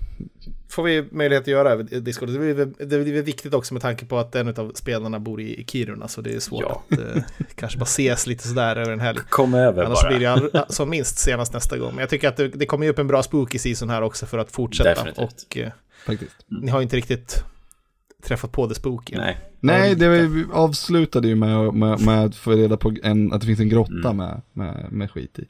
får 0.71 0.83
vi 0.83 1.05
möjlighet 1.11 1.43
att 1.43 1.49
göra 1.49 1.77
Discord. 1.77 2.29
Det 2.29 2.39
blir, 2.39 2.55
det 2.87 2.87
blir 3.05 3.23
viktigt 3.23 3.55
också 3.55 3.75
med 3.75 3.83
tanke 3.83 4.07
på 4.07 4.19
att 4.19 4.35
en 4.35 4.49
av 4.49 4.73
spelarna 4.75 5.19
bor 5.21 5.41
i 5.41 5.65
Kiruna, 5.69 6.09
så 6.09 6.21
det 6.21 6.35
är 6.35 6.41
svårt 6.41 6.63
Ja. 6.69 6.83
att 6.91 6.99
eh, 7.17 7.23
kanske 7.55 7.79
bara 7.79 7.85
ses 7.85 8.27
lite 8.27 8.49
sådär 8.49 8.77
över 8.77 8.93
en 8.93 9.01
helg. 9.01 9.19
Kom 9.29 9.55
över 9.55 9.85
Annars 9.85 10.03
bara. 10.03 10.09
blir 10.09 10.21
det 10.21 10.27
all, 10.61 10.67
som 10.69 10.91
minst 10.91 11.19
senast 11.19 11.53
nästa 11.53 11.79
gång. 11.79 11.91
Men 11.91 11.99
jag 12.01 12.09
tycker 12.09 12.29
att 12.29 12.37
det, 12.37 12.49
det 12.49 12.67
kommer 12.67 12.85
ju 12.87 12.91
upp 12.93 12.99
en 12.99 13.07
bra 13.07 13.23
spooky 13.23 13.59
season 13.59 13.91
här 13.91 14.03
också 14.03 14.27
för 14.27 14.39
att 14.39 14.53
fortsätta. 14.53 14.91
Definitivt. 14.91 15.19
Och 15.49 15.57
eh, 15.59 15.71
Faktiskt. 16.07 16.33
ni 16.63 16.71
har 16.71 16.79
ju 16.79 16.83
inte 16.83 16.97
riktigt 16.97 17.45
träffat 18.23 18.53
på 18.53 18.67
det 18.67 18.75
spooky. 18.75 19.17
Nej. 19.17 19.39
Nej, 19.61 19.95
det 19.95 20.09
vi 20.09 20.45
avslutade 20.53 21.29
ju 21.29 21.35
med, 21.35 21.75
med, 21.75 22.01
med 22.01 22.25
att 22.25 22.35
få 22.37 22.51
reda 22.51 22.77
på 22.77 22.95
en, 23.03 23.33
att 23.33 23.41
det 23.41 23.47
finns 23.47 23.61
en 23.61 23.69
grotta 23.69 24.11
Mm. 24.11 24.17
med, 24.17 24.41
med, 24.53 24.87
med 24.93 25.11
skit 25.11 25.39
i. 25.39 25.45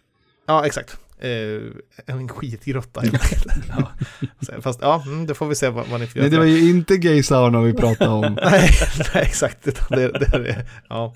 Ja, 0.46 0.66
exakt. 0.66 0.96
Eh, 1.22 2.14
en 2.14 2.28
skitgrotta 2.28 3.00
helt 3.00 3.14
enkelt. 3.14 3.46
ja. 3.68 4.60
Fast 4.60 4.78
ja, 4.82 5.02
mm, 5.06 5.26
det 5.26 5.34
får 5.34 5.46
vi 5.46 5.54
se 5.54 5.68
vad, 5.68 5.86
vad 5.88 6.00
ni 6.00 6.06
får 6.06 6.20
Nej, 6.20 6.28
det 6.30 6.34
göra. 6.36 6.44
var 6.44 6.50
ju 6.50 6.70
inte 6.70 6.96
gay 6.96 7.22
sauna 7.22 7.60
vi 7.60 7.72
pratade 7.72 8.10
om. 8.10 8.20
nej, 8.50 8.70
nej, 9.14 9.22
exakt. 9.22 9.64
Det, 9.64 9.96
det, 9.96 10.08
det, 10.38 10.66
ja. 10.88 11.12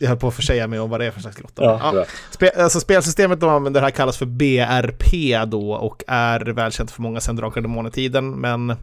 Jag 0.00 0.08
höll 0.08 0.18
på 0.18 0.28
att 0.28 0.34
försäga 0.34 0.66
mig 0.66 0.78
om 0.80 0.90
vad 0.90 1.00
det 1.00 1.06
är 1.06 1.10
för 1.10 1.20
slags 1.20 1.36
grotta. 1.36 1.62
Ja, 1.64 1.92
bra. 1.92 2.04
Spe, 2.30 2.50
alltså 2.62 2.80
spelsystemet 2.80 3.40
de 3.40 3.50
använder 3.50 3.80
här 3.80 3.90
kallas 3.90 4.16
för 4.16 4.26
BRP 4.26 5.36
då 5.50 5.72
och 5.72 6.04
är 6.06 6.40
välkänt 6.40 6.90
för 6.90 7.02
många 7.02 7.20
sedan 7.20 7.36
Drakar 7.36 7.56
och 7.56 7.62
Demoner-tiden 7.62 8.30
men 8.30 8.74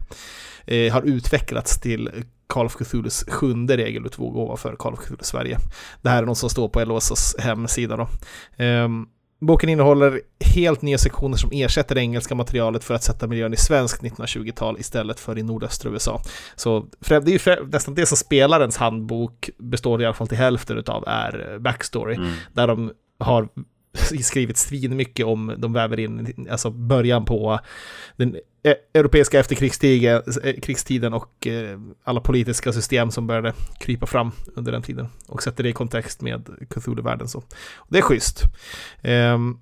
eh, 0.66 0.92
har 0.92 1.02
utvecklats 1.02 1.80
till 1.80 2.10
Call 2.46 2.66
of 2.66 2.76
Cthulhus 2.76 3.24
sjunde 3.28 3.76
regelutgåva 3.76 4.56
för 4.56 4.76
Call 4.76 4.92
of 4.92 5.00
Cthulhu 5.00 5.22
Sverige. 5.24 5.58
Det 6.02 6.08
här 6.08 6.22
är 6.22 6.26
något 6.26 6.38
som 6.38 6.50
står 6.50 6.68
på 6.68 6.84
LOSs 6.84 7.36
hemsida 7.38 7.96
då. 7.96 8.08
Ehm, 8.56 9.06
boken 9.40 9.68
innehåller 9.68 10.20
helt 10.54 10.82
nya 10.82 10.98
sektioner 10.98 11.36
som 11.36 11.50
ersätter 11.52 11.94
det 11.94 12.00
engelska 12.00 12.34
materialet 12.34 12.84
för 12.84 12.94
att 12.94 13.02
sätta 13.02 13.26
miljön 13.26 13.54
i 13.54 13.56
svensk 13.56 14.02
1920-tal 14.02 14.76
istället 14.80 15.20
för 15.20 15.38
i 15.38 15.42
nordöstra 15.42 15.90
USA. 15.90 16.22
Så 16.56 16.86
det 17.08 17.14
är 17.14 17.48
ju 17.48 17.66
nästan 17.66 17.94
det 17.94 18.06
som 18.06 18.16
spelarens 18.16 18.76
handbok 18.76 19.50
består 19.58 20.02
i 20.02 20.04
alla 20.04 20.14
fall 20.14 20.28
till 20.28 20.38
hälften 20.38 20.78
utav 20.78 21.04
är 21.06 21.58
backstory 21.58 22.14
Mm. 22.14 22.32
där 22.52 22.66
de 22.66 22.92
har 23.18 23.48
skrivit 24.22 24.56
svin 24.56 24.96
mycket 24.96 25.26
om 25.26 25.54
de 25.58 25.72
väver 25.72 26.00
in 26.00 26.48
alltså 26.50 26.70
början 26.70 27.24
på 27.24 27.60
den 28.16 28.36
e-, 28.62 28.76
europeiska 28.94 29.40
efterkrigstiden 29.40 31.12
eh, 31.12 31.16
och 31.16 31.46
eh, 31.46 31.78
alla 32.04 32.20
politiska 32.20 32.72
system 32.72 33.10
som 33.10 33.26
började 33.26 33.52
krypa 33.80 34.06
fram 34.06 34.32
under 34.54 34.72
den 34.72 34.82
tiden 34.82 35.08
och 35.28 35.42
sätter 35.42 35.62
det 35.62 35.68
i 35.68 35.72
kontext 35.72 36.20
med 36.20 36.48
Cthulhu-världen. 36.70 37.28
Så. 37.28 37.42
Det 37.88 37.98
är 37.98 38.02
schysst. 38.02 38.42
Um, 39.04 39.60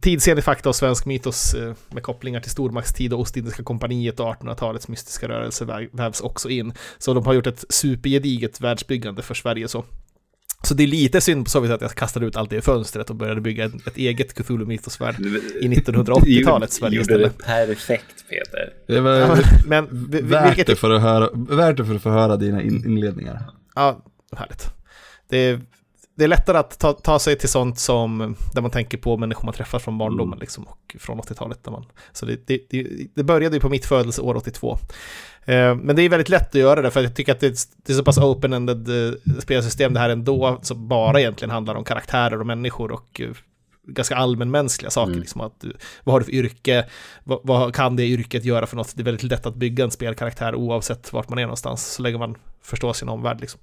Tidsenlig 0.00 0.44
fakta 0.44 0.68
och 0.68 0.76
svensk 0.76 1.06
mytos 1.06 1.54
eh, 1.54 1.74
med 1.88 2.02
kopplingar 2.02 2.40
till 2.40 2.50
stormaktstid 2.50 3.12
och 3.12 3.20
Ostindiska 3.20 3.62
kompaniet 3.62 4.20
och 4.20 4.26
1800-talets 4.26 4.88
mystiska 4.88 5.28
rörelse 5.28 5.88
vävs 5.92 6.20
också 6.20 6.48
in. 6.48 6.72
Så 6.98 7.14
de 7.14 7.26
har 7.26 7.32
gjort 7.32 7.46
ett 7.46 7.64
supergediget 7.68 8.60
världsbyggande 8.60 9.22
för 9.22 9.34
Sverige 9.34 9.68
så. 9.68 9.84
Så 10.66 10.74
det 10.74 10.82
är 10.82 10.86
lite 10.86 11.20
synd 11.20 11.44
på 11.44 11.50
så 11.50 11.60
vis 11.60 11.70
att 11.70 11.80
jag 11.80 11.90
kastade 11.94 12.26
ut 12.26 12.36
allt 12.36 12.50
det 12.50 12.56
i 12.56 12.60
fönstret 12.60 13.10
och 13.10 13.16
började 13.16 13.40
bygga 13.40 13.64
ett, 13.64 13.86
ett 13.86 13.96
eget 13.96 14.34
Cthulhu-mytosvärld 14.34 15.20
i 15.60 15.68
1980-talets 15.68 16.76
Sverige 16.76 16.96
Gjorde 16.96 17.18
det 17.18 17.26
istället. 17.26 17.38
perfekt 17.46 18.24
Peter. 18.28 18.72
Det 18.86 19.00
var 19.00 19.12
Ja, 19.14 19.36
men 19.66 19.86
värt, 20.10 20.48
vilket... 20.48 20.66
det 20.66 20.76
för 20.76 20.90
att 20.90 21.02
höra, 21.02 21.30
värt 21.34 21.76
det 21.76 21.84
för 21.84 21.94
att 21.94 22.02
få 22.02 22.10
höra 22.10 22.36
dina 22.36 22.62
in, 22.62 22.84
inledningar. 22.86 23.42
Ja, 23.74 24.04
härligt. 24.36 24.66
Det 25.28 25.38
är, 25.38 25.60
det 26.16 26.24
är 26.24 26.28
lättare 26.28 26.58
att 26.58 26.78
ta, 26.78 26.92
ta 26.92 27.18
sig 27.18 27.38
till 27.38 27.48
sånt 27.48 27.78
som 27.78 28.36
där 28.54 28.62
man 28.62 28.70
tänker 28.70 28.98
på 28.98 29.16
människor 29.16 29.44
man 29.44 29.54
träffar 29.54 29.78
från 29.78 29.98
barndomen 29.98 30.32
Mm. 30.32 30.40
liksom, 30.40 30.64
och 30.64 30.96
från 30.98 31.20
80-talet. 31.20 31.64
Där 31.64 31.70
man, 31.70 31.84
så 32.12 32.26
det, 32.26 32.46
det, 32.46 32.86
det, 33.14 33.24
började 33.24 33.56
ju 33.56 33.60
på 33.60 33.68
mitt 33.68 33.86
födelseår 33.86 34.36
82. 34.36 34.78
Eh, 35.44 35.74
men 35.74 35.96
det 35.96 36.02
är 36.02 36.08
väldigt 36.08 36.28
lätt 36.28 36.48
att 36.48 36.54
göra 36.54 36.82
det 36.82 36.90
för 36.90 37.02
jag 37.02 37.16
tycker 37.16 37.32
att 37.32 37.40
det 37.40 37.46
är, 37.46 37.54
det 37.86 37.92
är 37.92 37.96
så 37.96 38.04
pass 38.04 38.18
open-ended 38.18 39.08
eh, 39.08 39.40
spelsystem 39.40 39.94
det 39.94 40.00
här 40.00 40.10
ändå 40.10 40.58
som 40.62 40.88
bara 40.88 41.20
egentligen 41.20 41.50
handlar 41.50 41.74
om 41.74 41.84
karaktärer 41.84 42.40
och 42.40 42.46
människor 42.46 42.92
och 42.92 43.20
eh, 43.20 43.30
ganska 43.86 44.16
allmänmänskliga 44.16 44.90
saker. 44.90 45.10
Mm. 45.10 45.20
Liksom 45.20 45.40
att 45.40 45.60
du, 45.60 45.72
vad 46.04 46.12
har 46.12 46.20
du 46.20 46.24
för 46.24 46.32
yrke? 46.32 46.86
Vad, 47.24 47.40
vad 47.42 47.74
kan 47.74 47.96
det 47.96 48.06
yrket 48.06 48.44
göra 48.44 48.66
för 48.66 48.76
något? 48.76 48.96
Det 48.96 49.02
är 49.02 49.04
väldigt 49.04 49.30
lätt 49.30 49.46
att 49.46 49.54
bygga 49.54 49.84
en 49.84 49.90
spelkaraktär 49.90 50.54
oavsett 50.54 51.12
vart 51.12 51.28
man 51.28 51.38
är 51.38 51.42
någonstans, 51.42 51.92
så 51.92 52.02
länge 52.02 52.18
man 52.18 52.34
förstår 52.62 52.92
sin 52.92 53.08
omvärld. 53.08 53.40
Liksom. 53.40 53.60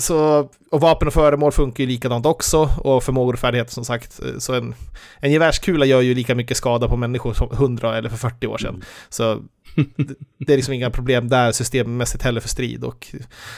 Så, 0.00 0.50
och 0.70 0.80
vapen 0.80 1.08
och 1.08 1.14
föremål 1.14 1.52
funkar 1.52 1.84
ju 1.84 1.90
likadant 1.90 2.26
också, 2.26 2.70
och 2.78 3.02
förmågor 3.02 3.32
och 3.32 3.38
färdigheter 3.38 3.72
som 3.72 3.84
sagt. 3.84 4.20
Så 4.38 4.54
en, 4.54 4.74
en 5.20 5.32
gevärskula 5.32 5.84
gör 5.84 6.00
ju 6.00 6.14
lika 6.14 6.34
mycket 6.34 6.56
skada 6.56 6.88
på 6.88 6.96
människor 6.96 7.34
som 7.34 7.52
100 7.52 7.98
eller 7.98 8.08
för 8.08 8.16
40 8.16 8.46
år 8.46 8.58
sedan. 8.58 8.74
Mm. 8.74 8.86
Så 9.08 9.42
det, 9.96 10.14
det 10.38 10.52
är 10.52 10.56
liksom 10.56 10.74
inga 10.74 10.90
problem 10.90 11.28
där 11.28 11.52
systemmässigt 11.52 12.22
heller 12.24 12.40
för 12.40 12.48
strid. 12.48 12.84
Och 12.84 13.06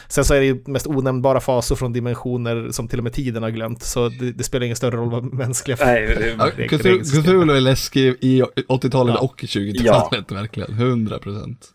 sen 0.09 0.24
så 0.24 0.35
är 0.35 0.40
det 0.40 0.46
ju 0.46 0.62
mest 0.66 0.87
onämnbara 0.87 1.40
faser 1.40 1.74
från 1.74 1.92
dimensioner 1.92 2.70
som 2.70 2.88
till 2.88 2.98
och 2.98 3.05
med 3.05 3.12
tiden 3.12 3.42
har 3.42 3.51
glömt. 3.51 3.83
Så 3.83 4.09
det, 4.09 4.33
det 4.33 4.44
spelar 4.44 4.64
ingen 4.64 4.77
större 4.77 4.96
roll 4.96 5.11
vad 5.11 5.33
mänskliga... 5.33 5.77
Nej, 5.81 6.68
Cthulhu 6.68 7.57
är 7.57 7.61
läskig 7.61 8.16
i 8.20 8.42
80-talet 8.68 9.14
ja. 9.18 9.20
och 9.20 9.40
20-talet, 9.40 10.24
ja. 10.29 10.37
verkligen. 10.37 10.72
100 10.72 11.18
procent. 11.18 11.74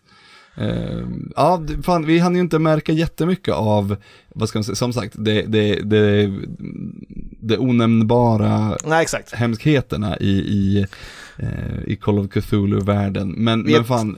Uh, 0.62 1.08
ja, 1.36 1.64
fan, 1.84 2.06
vi 2.06 2.20
hann 2.20 2.36
ju 2.36 2.42
inte 2.42 2.60
märka 2.60 2.92
jättemycket 2.92 3.54
av, 3.54 3.96
vad 4.30 4.50
ska 4.50 4.60
man 4.60 4.64
säga, 4.64 4.76
som 4.76 4.94
sagt, 4.94 5.16
det, 5.18 5.42
det, 5.42 5.76
det, 5.76 6.32
det 7.40 7.58
onämnbara 7.58 8.78
Nej, 8.86 9.02
exakt. 9.02 9.34
hemskheterna 9.34 10.18
i, 10.18 10.30
i, 10.30 10.86
uh, 11.44 11.84
i 11.88 11.96
Call 11.96 12.20
of 12.20 12.28
Cthulhu-världen. 12.28 13.32
Men, 13.32 13.62
men 13.62 13.86
fan. 13.86 14.18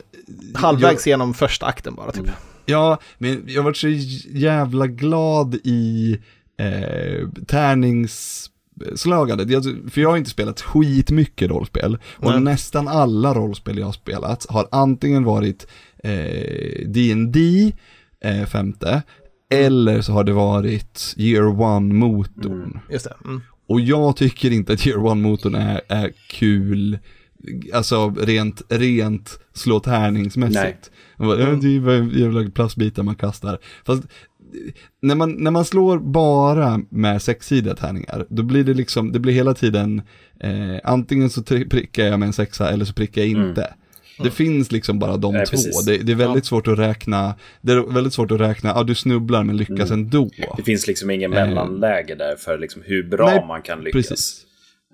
Halvvägs 0.54 1.08
jag, 1.08 1.13
genom 1.13 1.34
första 1.34 1.65
akten 1.65 1.95
bara, 1.95 2.12
typ. 2.12 2.30
Ja, 2.65 2.98
men 3.17 3.43
jag 3.48 3.63
var 3.63 3.74
så 3.74 3.88
jävla 4.30 4.88
glad 4.88 5.56
i 5.63 6.17
eh, 6.58 7.30
tärnings 7.48 8.50
slagandet, 8.95 9.63
för 9.91 10.02
jag 10.02 10.10
har 10.10 10.17
inte 10.17 10.30
spelat 10.30 10.62
skitmycket 10.62 11.50
rollspel 11.50 11.98
och 12.06 12.32
Nej. 12.32 12.39
nästan 12.39 12.88
alla 12.88 13.34
rollspel 13.34 13.78
jag 13.78 13.86
har 13.86 13.93
spelat 13.93 14.45
har 14.50 14.67
antingen 14.71 15.24
varit 15.24 15.67
D&D 16.86 17.72
eh, 18.22 18.41
eh, 18.41 18.46
femte, 18.46 19.04
eller 19.50 20.02
så 20.02 20.12
har 20.12 20.24
det 20.24 20.34
varit 20.34 21.13
Year 21.18 21.44
One-motorn. 21.44 22.63
Mm, 22.63 22.80
just 22.89 23.06
det. 23.06 23.15
Mm. 23.26 23.41
Och 23.68 23.82
jag 23.82 24.18
tycker 24.18 24.52
inte 24.52 24.74
att 24.74 24.88
Year 24.88 24.98
One-motorn 24.98 25.56
är, 25.56 25.82
är 25.88 26.12
kul, 26.30 27.00
alltså 27.74 28.10
rent, 28.10 28.62
rent 28.70 29.39
slå 29.54 29.80
tärningsmässigt. 29.80 30.91
Mm. 31.20 31.60
Det 31.60 31.68
är 31.68 32.04
ju 32.04 32.20
jävla 32.20 32.50
plastbitar 32.50 33.04
man 33.04 33.15
kastar. 33.15 33.60
Fast 33.86 34.04
när 35.02 35.15
man, 35.15 35.32
när 35.32 35.52
man 35.52 35.65
slår 35.65 36.00
bara 36.00 36.82
med 36.89 37.22
sexsidiga 37.22 37.76
tärningar, 37.76 38.26
då 38.30 38.44
blir 38.44 38.63
det 38.63 38.74
liksom, 38.74 39.12
det 39.12 39.20
blir 39.20 39.34
hela 39.34 39.54
tiden, 39.54 40.02
eh, 40.39 40.80
antingen 40.84 41.30
så 41.30 41.44
prickar 41.44 42.04
jag 42.04 42.20
med 42.20 42.28
en 42.28 42.34
sexa 42.34 42.70
eller 42.70 42.86
så 42.86 42.94
prickar 42.94 43.22
jag 43.22 43.30
inte. 43.30 43.62
Mm. 43.62 43.74
Det 44.23 44.32
finns 44.32 44.71
liksom 44.71 44.99
bara 44.99 45.17
de 45.17 45.34
Nej, 45.34 45.45
två. 45.45 45.82
Det, 45.86 45.97
det, 45.97 46.12
är 46.12 46.15
väldigt 46.15 46.45
ja. 46.45 46.47
svårt 46.47 46.67
att 46.67 46.80
räkna, 46.80 47.36
det 47.62 47.71
är 47.71 47.93
väldigt 47.93 48.13
svårt 48.13 48.32
att 48.32 48.39
räkna, 48.39 48.69
ja 48.69 48.84
du 48.84 48.95
snubblar 48.95 49.43
men 49.43 49.58
lyckas 49.58 49.91
mm. 49.91 49.99
ändå. 49.99 50.30
Det 50.58 50.63
finns 50.63 50.88
liksom 50.88 51.10
ingen 51.10 51.34
eh. 51.34 51.45
mellanläge 51.45 52.15
där 52.15 52.36
för 52.36 52.58
liksom 52.58 52.82
hur 52.86 53.04
bra 53.04 53.25
Nej, 53.25 53.45
man 53.47 53.62
kan 53.62 53.84
lyckas. 53.84 54.10
Precis. 54.10 54.45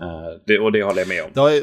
Uh, 0.01 0.07
det, 0.47 0.59
och 0.59 0.71
det 0.71 0.83
håller 0.83 0.99
jag 0.99 1.07
med 1.07 1.23
om. 1.23 1.47
Är, 1.47 1.61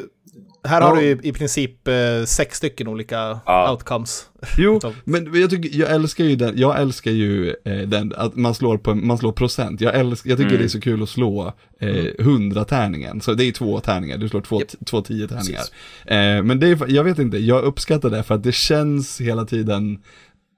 här 0.65 0.81
har 0.81 0.97
du 0.97 1.03
i, 1.03 1.19
i 1.23 1.33
princip 1.33 1.89
eh, 1.89 2.25
sex 2.27 2.57
stycken 2.57 2.89
olika 2.89 3.41
ja. 3.47 3.71
outcomes. 3.71 4.29
Jo, 4.57 4.81
men 5.05 5.41
jag, 5.41 5.51
tycker, 5.51 5.79
jag 5.79 5.91
älskar 5.91 6.25
ju 6.25 6.37
den, 6.37 6.59
jag 6.59 6.81
älskar 6.81 7.11
ju 7.11 7.55
eh, 7.65 7.79
den, 7.79 8.13
att 8.17 8.37
man 8.37 8.55
slår, 8.55 8.79
på, 8.79 8.95
man 8.95 9.19
slår 9.19 9.33
procent. 9.33 9.81
Jag, 9.81 9.95
älskar, 9.95 10.31
jag 10.31 10.39
tycker 10.39 10.51
mm. 10.51 10.59
det 10.61 10.67
är 10.67 10.69
så 10.69 10.81
kul 10.81 11.03
att 11.03 11.09
slå 11.09 11.53
eh, 11.81 12.07
100 12.19 12.65
tärningen. 12.65 13.21
Så 13.21 13.35
det 13.35 13.45
är 13.45 13.53
två 13.53 13.81
tärningar, 13.81 14.19
du 14.19 14.29
slår 14.29 14.41
två, 14.41 14.61
yep. 14.61 14.87
två 14.87 15.03
tio 15.03 15.29
tärningar. 15.29 15.63
Eh, 16.07 16.43
men 16.45 16.61
det 16.61 16.69
är, 16.69 16.79
jag 16.89 17.05
vet 17.05 17.19
inte, 17.19 17.39
jag 17.39 17.65
uppskattar 17.65 18.11
det 18.11 18.23
för 18.23 18.35
att 18.35 18.43
det 18.43 18.55
känns 18.55 19.21
hela 19.21 19.45
tiden 19.45 19.99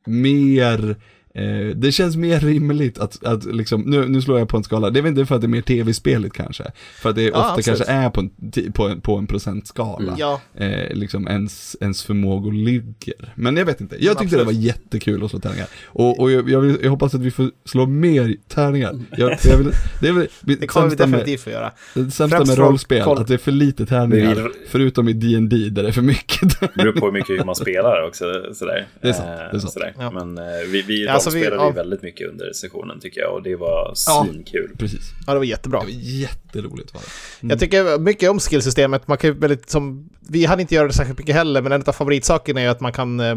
mer 0.06 0.96
Eh, 1.40 1.66
det 1.76 1.92
känns 1.92 2.16
mer 2.16 2.40
rimligt 2.40 2.98
att, 2.98 3.24
att 3.24 3.44
liksom, 3.44 3.81
nu, 3.81 4.09
nu 4.09 4.22
slår 4.22 4.38
jag 4.38 4.48
på 4.48 4.57
en 4.57 4.64
skala, 4.64 4.90
det 4.90 5.00
är 5.00 5.03
väl 5.03 5.11
inte 5.11 5.26
för 5.26 5.35
att 5.35 5.40
det 5.40 5.46
är 5.46 5.48
mer 5.48 5.62
tv-speligt 5.62 6.35
kanske, 6.35 6.64
för 7.03 7.11
att 7.11 7.16
det 7.16 7.22
ja, 7.22 7.29
ofta 7.29 7.53
absolut. 7.53 7.66
kanske 7.66 7.92
är 7.92 8.11
på 8.11 8.20
en, 8.20 8.72
på 8.72 8.88
en, 8.88 9.00
på 9.00 9.16
en 9.16 9.26
procentskala, 9.26 10.09
mm. 10.09 10.14
ja. 10.18 10.40
eh, 10.55 10.94
liksom 10.94 11.29
ens, 11.29 11.76
ens 11.81 12.03
förmågor 12.03 12.53
ligger. 12.53 13.33
Men 13.35 13.57
jag 13.57 13.64
vet 13.64 13.81
inte, 13.81 13.96
jag 14.05 14.18
tyckte 14.18 14.37
absolut. 14.37 14.48
det 14.48 14.55
var 14.55 14.62
jättekul 14.62 15.24
att 15.24 15.31
slå 15.31 15.40
tärningar. 15.40 15.66
Och, 15.85 16.20
och 16.20 16.31
jag, 16.31 16.50
jag, 16.50 16.61
vill, 16.61 16.79
jag, 16.83 16.90
hoppas 16.90 17.14
att 17.14 17.20
vi 17.20 17.31
får 17.31 17.50
slå 17.64 17.87
mer 17.87 18.37
tärningar. 18.48 18.98
Jag, 19.16 19.38
jag 19.42 19.57
vill, 19.57 19.72
det, 20.00 20.09
är 20.09 20.12
väl, 20.12 20.29
det 20.61 20.66
kommer 20.66 20.88
vi 20.88 20.96
definitivt 20.96 21.40
få 21.40 21.50
göra. 21.50 21.72
Det 21.94 22.11
sämsta 22.11 22.44
med 22.44 22.59
rollspel, 22.59 23.05
koll. 23.05 23.18
att 23.18 23.26
det 23.26 23.35
är 23.35 23.38
för 23.38 23.53
lite 23.53 23.87
tärningar, 23.87 24.35
vi, 24.35 24.68
förutom 24.68 25.09
i 25.09 25.12
D&D 25.12 25.57
där 25.57 25.83
det 25.83 25.88
är 25.88 25.92
för 25.92 26.03
mycket. 26.03 26.61
Det 26.61 26.74
beror 26.74 26.92
på 26.92 27.07
hur 27.07 27.12
mycket 27.12 27.46
man 27.46 27.55
spelar 27.55 28.07
också, 28.07 28.24
sådär. 28.55 28.87
Det 29.00 29.09
är 29.09 29.12
sant. 29.12 29.29
Det 29.29 29.57
är 29.57 29.61
sant. 29.61 29.72
Sådär. 29.72 29.94
Ja. 29.98 30.11
Men 30.11 30.38
eh, 30.38 30.44
vi, 30.72 30.83
vi 30.83 31.05
ja 31.05 31.30
alltså 31.37 31.47
spelade 31.47 31.62
vi, 31.62 31.69
ja. 31.69 31.83
väldigt 31.83 32.03
mycket 32.03 32.29
under 32.29 32.53
sessionen 32.53 33.01
tycker 33.01 33.21
jag 33.21 33.35
och 33.35 33.43
det 33.43 33.57
var 33.57 33.93
svinkul. 33.95 34.69
Ja, 34.71 34.77
precis. 34.79 35.11
Ja, 35.27 35.33
det 35.33 35.38
var 35.38 35.45
jättebra. 35.45 35.81
Det 35.81 35.87
var 35.87 35.93
jätteroligt 35.93 36.95
var 36.95 37.01
det. 37.01 37.43
Mm. 37.43 37.51
Jag 37.51 37.61
tycker 37.61 37.99
mycket 37.99 38.31
om 38.31 38.38
skillsystemet. 38.40 39.09
Man 39.09 39.19
kan 39.19 39.38
väldigt, 39.38 39.71
som, 39.71 40.11
vi 40.29 40.45
hade 40.45 40.62
inte 40.62 40.75
göra 40.75 40.87
det 40.87 40.93
särskilt 40.93 41.19
mycket 41.19 41.35
heller, 41.35 41.62
men 41.62 41.73
en 41.73 41.83
av 41.87 41.93
favoritsakerna 41.93 42.61
är 42.61 42.69
att 42.69 42.81
man 42.81 42.93
kan 42.93 43.21
eh, 43.21 43.37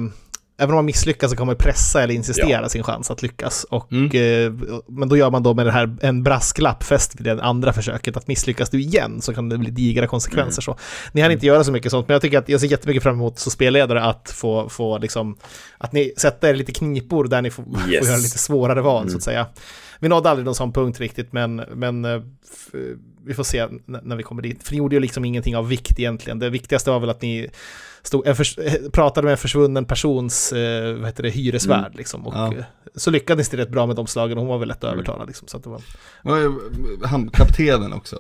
även 0.58 0.70
om 0.70 0.76
man 0.76 0.86
misslyckas 0.86 1.32
så 1.32 1.38
kan 1.38 1.48
man 1.48 1.56
pressa 1.56 2.04
eller 2.04 2.14
insistera 2.14 2.62
ja. 2.62 2.70
sin 2.70 2.84
chans 2.84 3.12
att 3.12 3.22
lyckas. 3.22 3.64
Och, 3.64 3.92
mm. 3.92 4.06
eh, 4.06 4.54
men 4.88 5.10
då 5.10 5.18
gör 5.18 5.32
man 5.32 5.44
då 5.44 5.54
med 5.54 5.66
det 5.66 5.72
här 5.72 5.98
en 6.02 6.24
brasklapp 6.24 6.84
fäst 6.84 7.16
vid 7.20 7.26
det 7.26 7.44
andra 7.44 7.74
försöket, 7.74 8.18
att 8.18 8.28
misslyckas 8.28 8.70
du 8.70 8.82
igen 8.82 9.22
så 9.22 9.34
kan 9.34 9.50
det 9.50 9.58
bli 9.58 9.72
digra 9.72 10.08
konsekvenser. 10.08 10.70
Mm. 10.70 10.78
Så, 10.78 10.84
ni 11.12 11.22
hann 11.22 11.32
inte 11.32 11.46
göra 11.46 11.64
så 11.64 11.72
mycket 11.72 11.92
sånt, 11.92 12.08
men 12.08 12.14
jag 12.14 12.22
tycker 12.22 12.38
att 12.38 12.50
jag 12.50 12.60
ser 12.60 12.68
jättemycket 12.68 13.04
fram 13.04 13.16
emot 13.16 13.40
som 13.40 13.52
spelledare 13.52 14.04
att 14.04 14.32
få, 14.36 14.70
få 14.70 14.98
liksom, 14.98 15.38
att 15.78 15.94
ni 15.94 16.14
sätter 16.18 16.50
er 16.50 16.56
lite 16.56 16.72
knipor 16.72 17.28
där 17.28 17.42
ni 17.42 17.52
får, 17.52 17.66
yes. 17.90 18.00
får 18.00 18.08
göra 18.08 18.18
lite 18.18 18.38
svårare 18.38 18.82
val 18.82 19.02
mm. 19.02 19.12
så 19.12 19.18
att 19.18 19.24
säga. 19.24 19.46
Vi 20.00 20.10
nådde 20.10 20.30
aldrig 20.30 20.46
någon 20.46 20.56
sån 20.56 20.74
punkt 20.74 21.00
riktigt, 21.00 21.34
men, 21.34 21.56
men 21.56 22.06
eh, 22.06 22.22
vi 23.26 23.34
får 23.34 23.44
se 23.44 23.68
när 23.86 24.16
vi 24.16 24.24
kommer 24.24 24.42
dit. 24.42 24.64
För 24.64 24.72
ni 24.72 24.78
gjorde 24.78 24.96
ju 24.96 25.00
liksom 25.00 25.26
ingenting 25.26 25.56
av 25.56 25.68
vikt 25.68 26.00
egentligen. 26.00 26.40
Det 26.40 26.50
viktigaste 26.50 26.92
var 26.92 27.00
väl 27.00 27.10
att 27.10 27.22
ni 27.22 27.50
stod, 28.04 28.28
en 28.28 28.36
för, 28.36 28.90
pratade 28.90 29.26
med 29.26 29.32
en 29.32 29.38
försvunnen 29.38 29.86
persons 29.86 30.54
eh, 30.54 30.94
vad 30.94 31.06
heter 31.06 31.24
det, 31.24 31.30
hyresvärd. 31.30 31.86
Mm. 31.86 31.98
Liksom, 31.98 32.28
och, 32.28 32.34
ja. 32.34 32.54
Så 32.96 33.12
lyckades 33.12 33.50
det 33.50 33.58
rätt 33.58 33.70
bra 33.70 33.86
med 33.86 33.96
de 33.96 34.08
slagen 34.08 34.38
och 34.38 34.42
hon 34.42 34.50
var 34.50 34.58
väl 34.58 34.68
lätt. 34.68 34.84
Mm. 34.84 35.28
Liksom, 35.28 35.48
så 35.48 35.58
att 35.58 35.64
det 35.64 35.70
var... 35.70 35.82
Han, 37.08 37.30
kaptenen 37.30 37.94
också. 37.94 38.20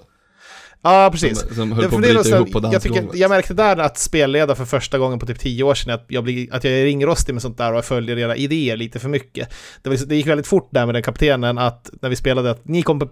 Ja, 0.84 1.10
precis. 1.12 1.39
Som, 1.39 1.56
som 1.56 1.72
höll 1.72 1.89
på 1.89 1.96
att 1.96 2.02
bryta 2.02 2.30
ihop 2.30 2.52
på 2.52 2.69
jag, 2.74 2.82
tycker, 2.82 3.10
jag 3.13 3.30
märkte 3.30 3.54
där 3.54 3.78
att 3.78 3.98
spelleda 3.98 4.56
för 4.56 4.65
första 4.65 4.98
gången 4.98 5.19
på 5.19 5.26
typ 5.26 5.39
tio 5.39 5.63
år 5.63 5.76
sedan, 5.76 5.93
att 5.93 6.06
jag, 6.08 6.24
blir, 6.24 6.54
att 6.54 6.63
jag 6.63 6.74
är 6.74 6.84
ringrostig 6.84 7.34
med 7.34 7.41
sånt 7.41 7.58
där 7.58 7.72
och 7.72 7.78
jag 7.78 7.86
följer 7.86 8.17
era 8.17 8.36
idéer 8.36 8.78
lite 8.78 9.00
för 9.00 9.10
mycket. 9.10 9.54
Det, 9.82 9.89
var, 9.89 9.98
det 10.06 10.15
gick 10.15 10.28
väldigt 10.28 10.48
fort 10.48 10.69
där 10.72 10.86
med 10.86 10.96
den 10.96 11.04
kaptenen, 11.04 11.58
att 11.58 11.89
när 12.02 12.10
vi 12.10 12.15
spelade, 12.15 12.52
att 12.52 12.67
ni 12.67 12.82
kom 12.82 13.00
på, 13.00 13.08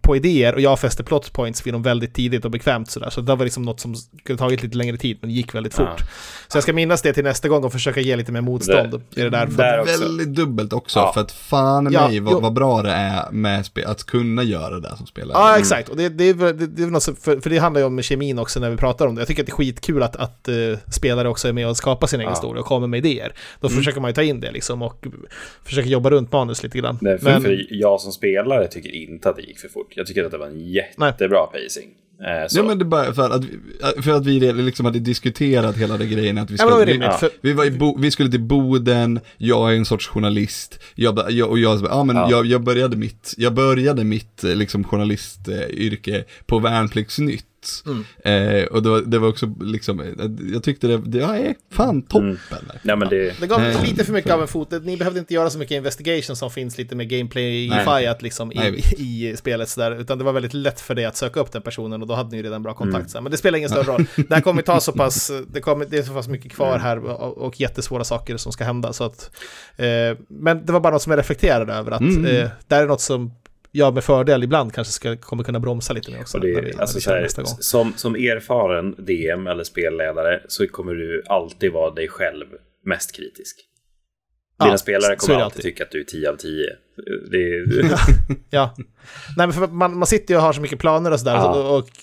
på 0.00 0.16
idéer 0.16 0.54
och 0.54 0.60
jag 0.60 0.80
fäste 0.80 1.04
plot 1.04 1.32
points 1.32 1.66
vid 1.66 1.74
dem 1.74 1.82
väldigt 1.82 2.14
tidigt 2.14 2.44
och 2.44 2.50
bekvämt 2.50 2.90
sådär. 2.90 3.10
Så 3.10 3.20
det 3.20 3.34
var 3.34 3.44
liksom 3.44 3.62
något 3.62 3.80
som 3.80 3.94
kunde 4.24 4.38
tagit 4.38 4.62
lite 4.62 4.76
längre 4.76 4.96
tid, 4.96 5.18
men 5.20 5.30
det 5.30 5.36
gick 5.36 5.54
väldigt 5.54 5.74
fort. 5.74 5.86
Ja. 5.98 6.04
Så 6.48 6.56
jag 6.56 6.62
ska 6.62 6.72
minnas 6.72 7.02
det 7.02 7.12
till 7.12 7.24
nästa 7.24 7.48
gång 7.48 7.64
och 7.64 7.72
försöka 7.72 8.00
ge 8.00 8.16
lite 8.16 8.32
mer 8.32 8.40
motstånd. 8.40 8.90
Det, 8.90 9.20
i 9.20 9.24
det 9.24 9.30
där. 9.30 9.46
Det 9.46 9.64
är 9.64 10.00
väldigt 10.00 10.34
dubbelt 10.34 10.72
också, 10.72 10.98
ja. 10.98 11.12
för 11.12 11.20
att 11.20 11.32
fan 11.32 11.88
ja, 11.92 12.08
mig 12.08 12.20
vad, 12.20 12.42
vad, 12.42 12.52
bra 12.52 12.82
det 12.82 12.90
är 12.90 13.30
med 13.30 13.64
att 13.86 14.04
kunna 14.04 14.42
göra 14.42 14.80
det 14.80 14.96
som 14.96 15.06
spelare. 15.06 15.38
Ja, 15.38 15.58
exakt. 15.58 15.88
Och 15.88 15.96
det, 15.96 16.08
det, 16.08 16.32
det, 16.32 16.52
det 16.52 16.82
är 16.82 16.86
något, 16.86 17.01
för, 17.04 17.40
för 17.40 17.50
det 17.50 17.58
handlar 17.58 17.80
ju 17.80 17.86
om 17.86 18.02
kemin 18.02 18.38
också 18.38 18.60
när 18.60 18.70
vi 18.70 18.76
pratar 18.76 19.06
om 19.06 19.14
det. 19.14 19.20
Jag 19.20 19.28
tycker 19.28 19.42
att 19.42 19.46
det 19.46 19.52
är 19.52 19.56
skitkul 19.56 20.02
att, 20.02 20.16
att 20.16 20.48
uh, 20.48 20.78
spelare 20.92 21.28
också 21.28 21.48
är 21.48 21.52
med 21.52 21.68
och 21.68 21.76
skapar 21.76 22.06
sin 22.06 22.20
egen 22.20 22.28
ja. 22.30 22.34
historia 22.34 22.60
och 22.60 22.66
kommer 22.66 22.86
med 22.86 23.06
idéer. 23.06 23.32
Då 23.60 23.68
mm. 23.68 23.78
försöker 23.78 24.00
man 24.00 24.10
ju 24.10 24.14
ta 24.14 24.22
in 24.22 24.40
det 24.40 24.52
liksom 24.52 24.82
och 24.82 25.06
försöka 25.64 25.88
jobba 25.88 26.10
runt 26.10 26.32
manus 26.32 26.62
lite 26.62 26.78
grann. 26.78 26.98
Nej, 27.00 27.18
för, 27.18 27.24
Men, 27.24 27.42
för 27.42 27.66
jag 27.70 28.00
som 28.00 28.12
spelare 28.12 28.68
tycker 28.68 28.94
inte 28.94 29.30
att 29.30 29.36
det 29.36 29.42
gick 29.42 29.58
för 29.58 29.68
fort. 29.68 29.92
Jag 29.96 30.06
tycker 30.06 30.24
att 30.24 30.30
det 30.30 30.38
var 30.38 30.46
en 30.46 30.60
jättebra 30.60 31.48
Nej. 31.52 31.62
pacing. 31.64 31.90
Eh, 32.24 32.46
ja 32.50 32.62
men 32.62 32.78
det 32.78 32.84
bara 32.84 33.14
för 33.14 33.30
att, 33.30 33.44
för 34.04 34.10
att 34.10 34.26
vi 34.26 34.52
liksom 34.52 34.86
hade 34.86 34.98
diskuterat 34.98 35.76
hela 35.76 35.98
den 35.98 36.10
grejen 36.10 36.38
att 36.38 36.50
vi 36.50 36.58
skulle, 36.58 36.84
vi, 36.84 36.98
ja. 36.98 37.20
vi, 37.40 37.52
var 37.52 37.64
i 37.64 37.70
Bo, 37.70 37.98
vi 37.98 38.10
skulle 38.10 38.30
till 38.30 38.40
Boden, 38.40 39.20
jag 39.36 39.72
är 39.72 39.76
en 39.76 39.84
sorts 39.84 40.08
journalist, 40.08 40.78
jag, 40.94 41.32
jag, 41.32 41.50
och 41.50 41.58
jag, 41.58 41.86
ja 41.90 42.04
men 42.04 42.16
ja. 42.16 42.30
Jag, 42.30 42.46
jag 42.46 42.62
började 42.62 42.96
mitt, 42.96 43.34
jag 43.36 43.54
började 43.54 44.04
mitt 44.04 44.44
eh, 44.44 44.54
liksom 44.54 44.84
journalistyrke 44.84 46.24
på 46.46 46.58
Värnpliktsnytt 46.58 47.46
Mm. 47.86 48.04
Eh, 48.24 48.64
och 48.64 48.82
det 48.82 48.88
var, 48.88 49.00
det 49.00 49.18
var, 49.18 49.28
också 49.28 49.54
liksom, 49.60 50.00
eh, 50.00 50.06
jag 50.52 50.62
tyckte 50.62 50.86
det, 50.86 50.98
det 50.98 51.22
är 51.22 51.54
fan 51.70 52.02
toppen. 52.02 52.28
Mm. 52.28 52.70
Ja, 52.82 52.96
men 52.96 53.08
det... 53.08 53.40
det 53.40 53.46
gav 53.46 53.64
eh, 53.64 53.82
lite 53.84 54.04
för 54.04 54.12
mycket 54.12 54.32
av 54.32 54.42
en 54.42 54.48
fot. 54.48 54.70
Ni 54.82 54.96
behövde 54.96 55.20
inte 55.20 55.34
göra 55.34 55.50
så 55.50 55.58
mycket 55.58 55.76
investigation 55.76 56.36
som 56.36 56.50
finns 56.50 56.78
lite 56.78 56.96
med 56.96 57.08
gameplay-ifyat 57.08 58.22
liksom 58.22 58.52
i, 58.52 58.54
Nej, 58.54 58.84
i, 58.98 59.36
spelet 59.36 59.68
sådär, 59.68 60.00
utan 60.00 60.18
det 60.18 60.24
var 60.24 60.32
väldigt 60.32 60.54
lätt 60.54 60.80
för 60.80 60.94
dig 60.94 61.04
att 61.04 61.16
söka 61.16 61.40
upp 61.40 61.52
den 61.52 61.62
personen 61.62 62.02
och 62.02 62.08
då 62.08 62.14
hade 62.14 62.30
ni 62.30 62.36
ju 62.36 62.42
redan 62.42 62.62
bra 62.62 62.74
kontakt. 62.74 63.14
Mm. 63.14 63.24
Men 63.24 63.30
det 63.30 63.38
spelar 63.38 63.58
ingen 63.58 63.70
större 63.70 63.92
roll. 63.92 64.06
Det 64.28 64.34
här 64.34 64.40
kommer 64.40 64.62
ta 64.62 64.80
så 64.80 64.92
pass, 64.92 65.32
det, 65.48 65.60
kommer, 65.60 65.86
det 65.86 65.98
är 65.98 66.02
så 66.02 66.12
pass 66.12 66.28
mycket 66.28 66.52
kvar 66.52 66.78
här 66.78 66.98
och, 67.04 67.38
och 67.38 67.60
jättesvåra 67.60 68.04
saker 68.04 68.36
som 68.36 68.52
ska 68.52 68.64
hända. 68.64 68.92
Så 68.92 69.04
att, 69.04 69.30
eh, 69.76 69.86
men 70.28 70.66
det 70.66 70.72
var 70.72 70.80
bara 70.80 70.92
något 70.92 71.02
som 71.02 71.10
jag 71.10 71.18
reflekterade 71.18 71.72
över, 71.72 71.90
att 71.90 72.00
mm. 72.00 72.24
eh, 72.24 72.48
det 72.68 72.74
här 72.74 72.82
är 72.82 72.86
något 72.86 73.00
som 73.00 73.32
jag 73.72 73.94
med 73.94 74.04
fördel 74.04 74.44
ibland 74.44 74.72
kanske 74.72 74.92
ska, 74.92 75.16
kommer 75.16 75.44
kunna 75.44 75.60
bromsa 75.60 75.92
lite 75.92 76.10
mer 76.10 76.20
också. 76.20 76.38
Det, 76.38 76.52
när 76.52 76.62
vi, 76.62 76.72
alltså 76.78 77.10
när 77.10 77.16
vi 77.16 77.22
här, 77.22 77.44
som, 77.44 77.92
som 77.96 78.14
erfaren 78.14 78.94
DM 78.98 79.46
eller 79.46 79.64
spelledare 79.64 80.42
så 80.48 80.66
kommer 80.66 80.94
du 80.94 81.22
alltid 81.26 81.72
vara 81.72 81.90
dig 81.90 82.08
själv 82.08 82.46
mest 82.84 83.16
kritisk. 83.16 83.60
Dina 84.60 84.72
ja, 84.72 84.78
spelare 84.78 85.16
kommer 85.16 85.34
alltid, 85.34 85.44
alltid 85.44 85.62
tycka 85.62 85.84
att 85.84 85.90
du 85.90 86.00
är 86.00 86.04
10 86.04 86.30
av 86.30 86.36
10. 86.36 86.76
Det, 87.30 87.98
Ja. 88.50 88.74
Nej, 89.36 89.46
men 89.46 89.52
för 89.52 89.66
man, 89.66 89.98
man 89.98 90.06
sitter 90.06 90.34
ju 90.34 90.38
och 90.38 90.42
har 90.42 90.52
så 90.52 90.60
mycket 90.60 90.78
planer 90.78 91.10
och 91.10 91.18
sådär. 91.18 91.34
Ja. 91.34 91.48
Och, 91.54 91.78
och 91.78 91.88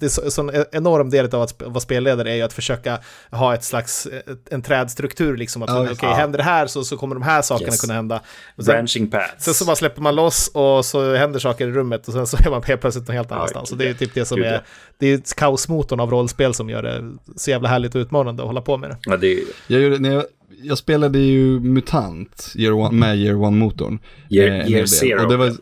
det 0.00 0.06
är 0.06 0.08
så, 0.08 0.30
så 0.30 0.50
en 0.50 0.64
enorm 0.72 1.10
del 1.10 1.34
av 1.34 1.42
att 1.42 1.62
vara 1.62 1.80
spelledare 1.80 2.30
är 2.32 2.34
ju 2.36 2.42
att 2.42 2.52
försöka 2.52 2.98
ha 3.30 3.54
ett 3.54 3.64
slags, 3.64 4.06
ett, 4.06 4.52
en 4.52 4.62
trädstruktur 4.62 5.36
liksom. 5.36 5.62
Att 5.62 5.68
Ja, 5.70 5.76
okej, 5.78 5.88
just- 5.90 6.02
ja. 6.02 6.12
händer 6.14 6.36
det 6.38 6.42
här 6.44 6.66
så, 6.66 6.84
så 6.84 6.96
kommer 6.96 7.14
de 7.14 7.22
här 7.22 7.42
sakerna 7.42 7.68
Yes. 7.70 7.80
kunna 7.80 7.94
hända. 7.94 8.20
Och 8.56 8.64
sen, 8.64 8.72
branching 8.74 9.10
paths. 9.10 9.44
sen 9.44 9.54
så 9.54 9.64
bara 9.64 9.76
släpper 9.76 10.02
man 10.02 10.14
loss 10.14 10.50
och 10.54 10.84
så 10.84 11.14
händer 11.14 11.38
saker 11.40 11.68
i 11.68 11.70
rummet 11.70 12.08
och 12.08 12.14
sen 12.14 12.26
så 12.26 12.36
är 12.36 12.50
man 12.50 12.62
helt 12.62 12.80
plötsligt 12.80 13.08
någon 13.08 13.16
helt 13.16 13.30
Ja, 13.30 13.36
annanstans. 13.36 13.68
Så 13.68 13.74
det 13.74 13.88
är 13.88 13.94
typ 13.94 14.14
det 14.14 14.24
som 14.24 14.42
är, 14.42 14.52
ja. 14.52 14.60
det 14.98 15.06
är 15.06 15.34
kaosmotorn 15.36 16.00
av 16.00 16.10
rollspel 16.10 16.54
som 16.54 16.70
gör 16.70 16.82
det 16.82 17.10
så 17.36 17.50
jävla 17.50 17.68
härligt 17.68 17.94
och 17.94 17.98
utmanande 17.98 18.42
att 18.42 18.46
hålla 18.46 18.60
på 18.60 18.76
med 18.76 18.90
det. 18.90 18.96
ja, 19.02 19.16
det, 19.16 19.38
Jag, 19.66 19.80
gjorde, 19.80 19.98
när 19.98 20.12
jag, 20.12 20.24
jag 20.62 20.78
spelade 20.78 21.18
ju 21.18 21.60
MUTANT 21.60 22.52
year 22.56 22.72
one, 22.72 22.98
med 22.98 23.18
Year 23.18 23.34
One-motorn. 23.34 23.98
Year- 24.30 24.60
Eh, 24.62 24.70
Year. 24.70 24.86
Zero. 24.86 25.22
Och 25.24 25.30
det 25.30 25.36
var 25.36 25.52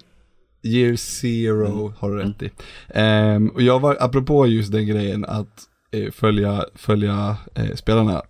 Year 0.62 0.96
Zero, 0.96 1.92
har 1.98 2.11
du 2.11 2.16
rätt 2.16 2.42
i. 2.42 2.50
Ehm, 2.94 3.48
och 3.48 3.62
jag 3.62 3.81
var, 3.81 3.96
apropå 4.00 4.46
just 4.46 4.72
den 4.72 4.87
grejen 4.87 5.24
att 5.24 5.62
eh, 5.92 6.11
följa, 6.12 6.64
följa 6.74 7.37
eh, 7.55 7.74
spelarna. 7.74 8.22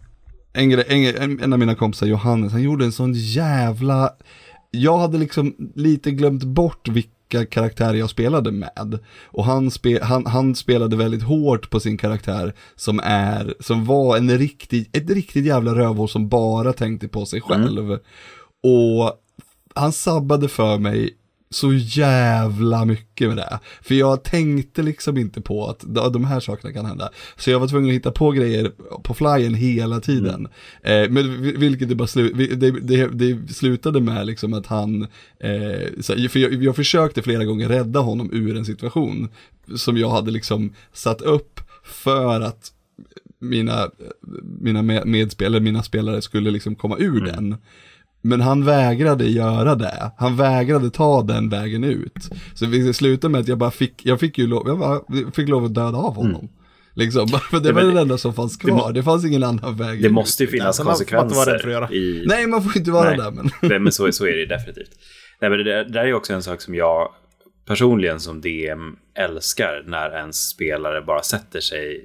En, 0.52 0.70
grej, 0.70 0.84
en, 0.88 1.16
en, 1.22 1.40
en 1.40 1.52
av 1.52 1.58
mina 1.58 1.74
kompisar, 1.74 2.06
Johannes, 2.06 2.52
han 2.52 2.62
gjorde 2.62 2.84
en 2.84 2.92
sån 2.92 3.12
jävla... 3.14 4.10
Jag 4.70 4.98
hade 4.98 5.18
liksom 5.18 5.54
lite 5.74 6.10
glömt 6.10 6.44
bort 6.44 6.88
vilka 6.88 7.10
karaktärer 7.50 7.94
jag 7.94 8.10
spelade 8.10 8.50
med. 8.50 8.98
Och 9.24 9.44
han, 9.44 9.70
spe, 9.70 9.98
han, 10.02 10.26
han 10.26 10.54
spelade 10.54 10.96
väldigt 10.96 11.22
hårt 11.22 11.70
på 11.70 11.80
sin 11.80 11.98
karaktär 11.98 12.54
som 12.76 13.00
är, 13.04 13.54
som 13.60 13.84
var 13.84 14.16
en 14.16 14.38
riktig, 14.38 14.90
ett 14.92 15.10
riktigt 15.10 15.46
jävla 15.46 15.74
rövhål 15.74 16.08
som 16.08 16.28
bara 16.28 16.72
tänkte 16.72 17.08
på 17.08 17.26
sig 17.26 17.40
själv. 17.40 17.98
Och 18.62 19.20
han 19.74 19.92
sabbade 19.92 20.48
för 20.48 20.78
mig 20.78 21.16
så 21.54 21.72
jävla 21.72 22.84
mycket 22.84 23.28
med 23.28 23.36
det. 23.36 23.58
För 23.82 23.94
jag 23.94 24.22
tänkte 24.24 24.82
liksom 24.82 25.16
inte 25.16 25.40
på 25.40 25.66
att 25.68 25.84
de 26.12 26.24
här 26.24 26.40
sakerna 26.40 26.72
kan 26.72 26.86
hända. 26.86 27.10
Så 27.36 27.50
jag 27.50 27.60
var 27.60 27.68
tvungen 27.68 27.88
att 27.90 27.94
hitta 27.94 28.10
på 28.12 28.30
grejer 28.30 28.72
på 29.02 29.14
flyen 29.14 29.54
hela 29.54 30.00
tiden. 30.00 30.48
Eh, 30.82 31.08
men 31.10 31.42
vi- 31.42 31.56
vilket 31.56 31.88
det 31.88 31.94
bara 31.94 32.08
slu, 32.08 32.32
det, 32.32 32.70
det, 32.70 33.06
det 33.08 33.54
slutade 33.54 34.00
med 34.00 34.26
liksom 34.26 34.54
att 34.54 34.66
han, 34.66 35.02
eh, 35.40 35.88
så, 36.00 36.28
för 36.28 36.38
jag, 36.38 36.54
jag 36.64 36.76
försökte 36.76 37.22
flera 37.22 37.44
gånger 37.44 37.68
rädda 37.68 38.00
honom 38.00 38.30
ur 38.32 38.56
en 38.56 38.64
situation 38.64 39.28
som 39.76 39.96
jag 39.96 40.10
hade 40.10 40.30
liksom 40.30 40.74
satt 40.92 41.20
upp 41.22 41.60
för 41.84 42.40
att 42.40 42.72
mina, 43.40 43.90
mina 44.60 44.82
med- 44.82 45.06
medspelare, 45.06 45.60
mina 45.60 45.82
spelare 45.82 46.22
skulle 46.22 46.50
liksom 46.50 46.74
komma 46.74 46.96
ur 46.98 47.20
den. 47.20 47.56
Men 48.22 48.40
han 48.40 48.64
vägrade 48.64 49.24
göra 49.24 49.74
det. 49.74 50.12
Han 50.18 50.36
vägrade 50.36 50.90
ta 50.90 51.22
den 51.22 51.48
vägen 51.48 51.84
ut. 51.84 52.30
Så 52.54 52.64
det 52.64 52.94
slutade 52.94 53.32
med 53.32 53.40
att 53.40 53.48
jag 53.48 53.58
bara 53.58 53.70
fick, 53.70 54.06
jag 54.06 54.20
fick 54.20 54.38
ju 54.38 54.46
lov, 54.46 54.62
jag 54.68 54.78
bara, 54.78 55.00
fick 55.32 55.48
lov 55.48 55.64
att 55.64 55.74
döda 55.74 55.98
av 55.98 56.14
honom. 56.14 56.48
Liksom, 56.94 57.28
för 57.50 57.60
det 57.60 57.72
var 57.72 57.80
Mm. 57.82 57.94
det 57.94 58.00
enda 58.00 58.18
som 58.18 58.34
fanns 58.34 58.56
kvar. 58.56 58.92
Det, 58.92 59.02
fanns 59.02 59.24
ingen 59.24 59.42
annan 59.44 59.76
väg 59.76 60.02
det 60.02 60.06
ut. 60.08 60.12
måste 60.12 60.42
ju 60.44 60.50
finnas 60.50 60.80
Alltså, 60.80 61.02
inte 61.02 61.14
vara 61.14 61.22
konsekvenser. 61.28 61.94
i, 61.94 62.24
Nej, 62.26 62.46
man 62.46 62.62
får 62.62 62.76
inte 62.76 62.90
vara 62.90 63.08
Nej. 63.08 63.18
där 63.18 63.30
men. 63.30 63.50
Nej, 63.70 63.78
men 63.78 63.92
så, 63.92 64.12
så 64.12 64.26
är 64.26 64.36
det 64.36 64.46
definitivt. 64.46 64.90
Nej, 65.40 65.50
men 65.50 65.58
det, 65.58 65.64
där- 65.64 65.84
det 65.84 65.92
där 65.92 66.00
är 66.00 66.06
ju 66.06 66.14
också 66.14 66.32
en 66.32 66.42
sak 66.42 66.60
som 66.60 66.74
jag 66.74 67.08
personligen 67.66 68.20
som 68.20 68.40
DM 68.40 68.96
älskar 69.18 69.84
när 69.86 70.10
en 70.10 70.32
spelare 70.32 71.02
bara 71.02 71.22
sätter 71.22 71.60
sig, 71.60 72.04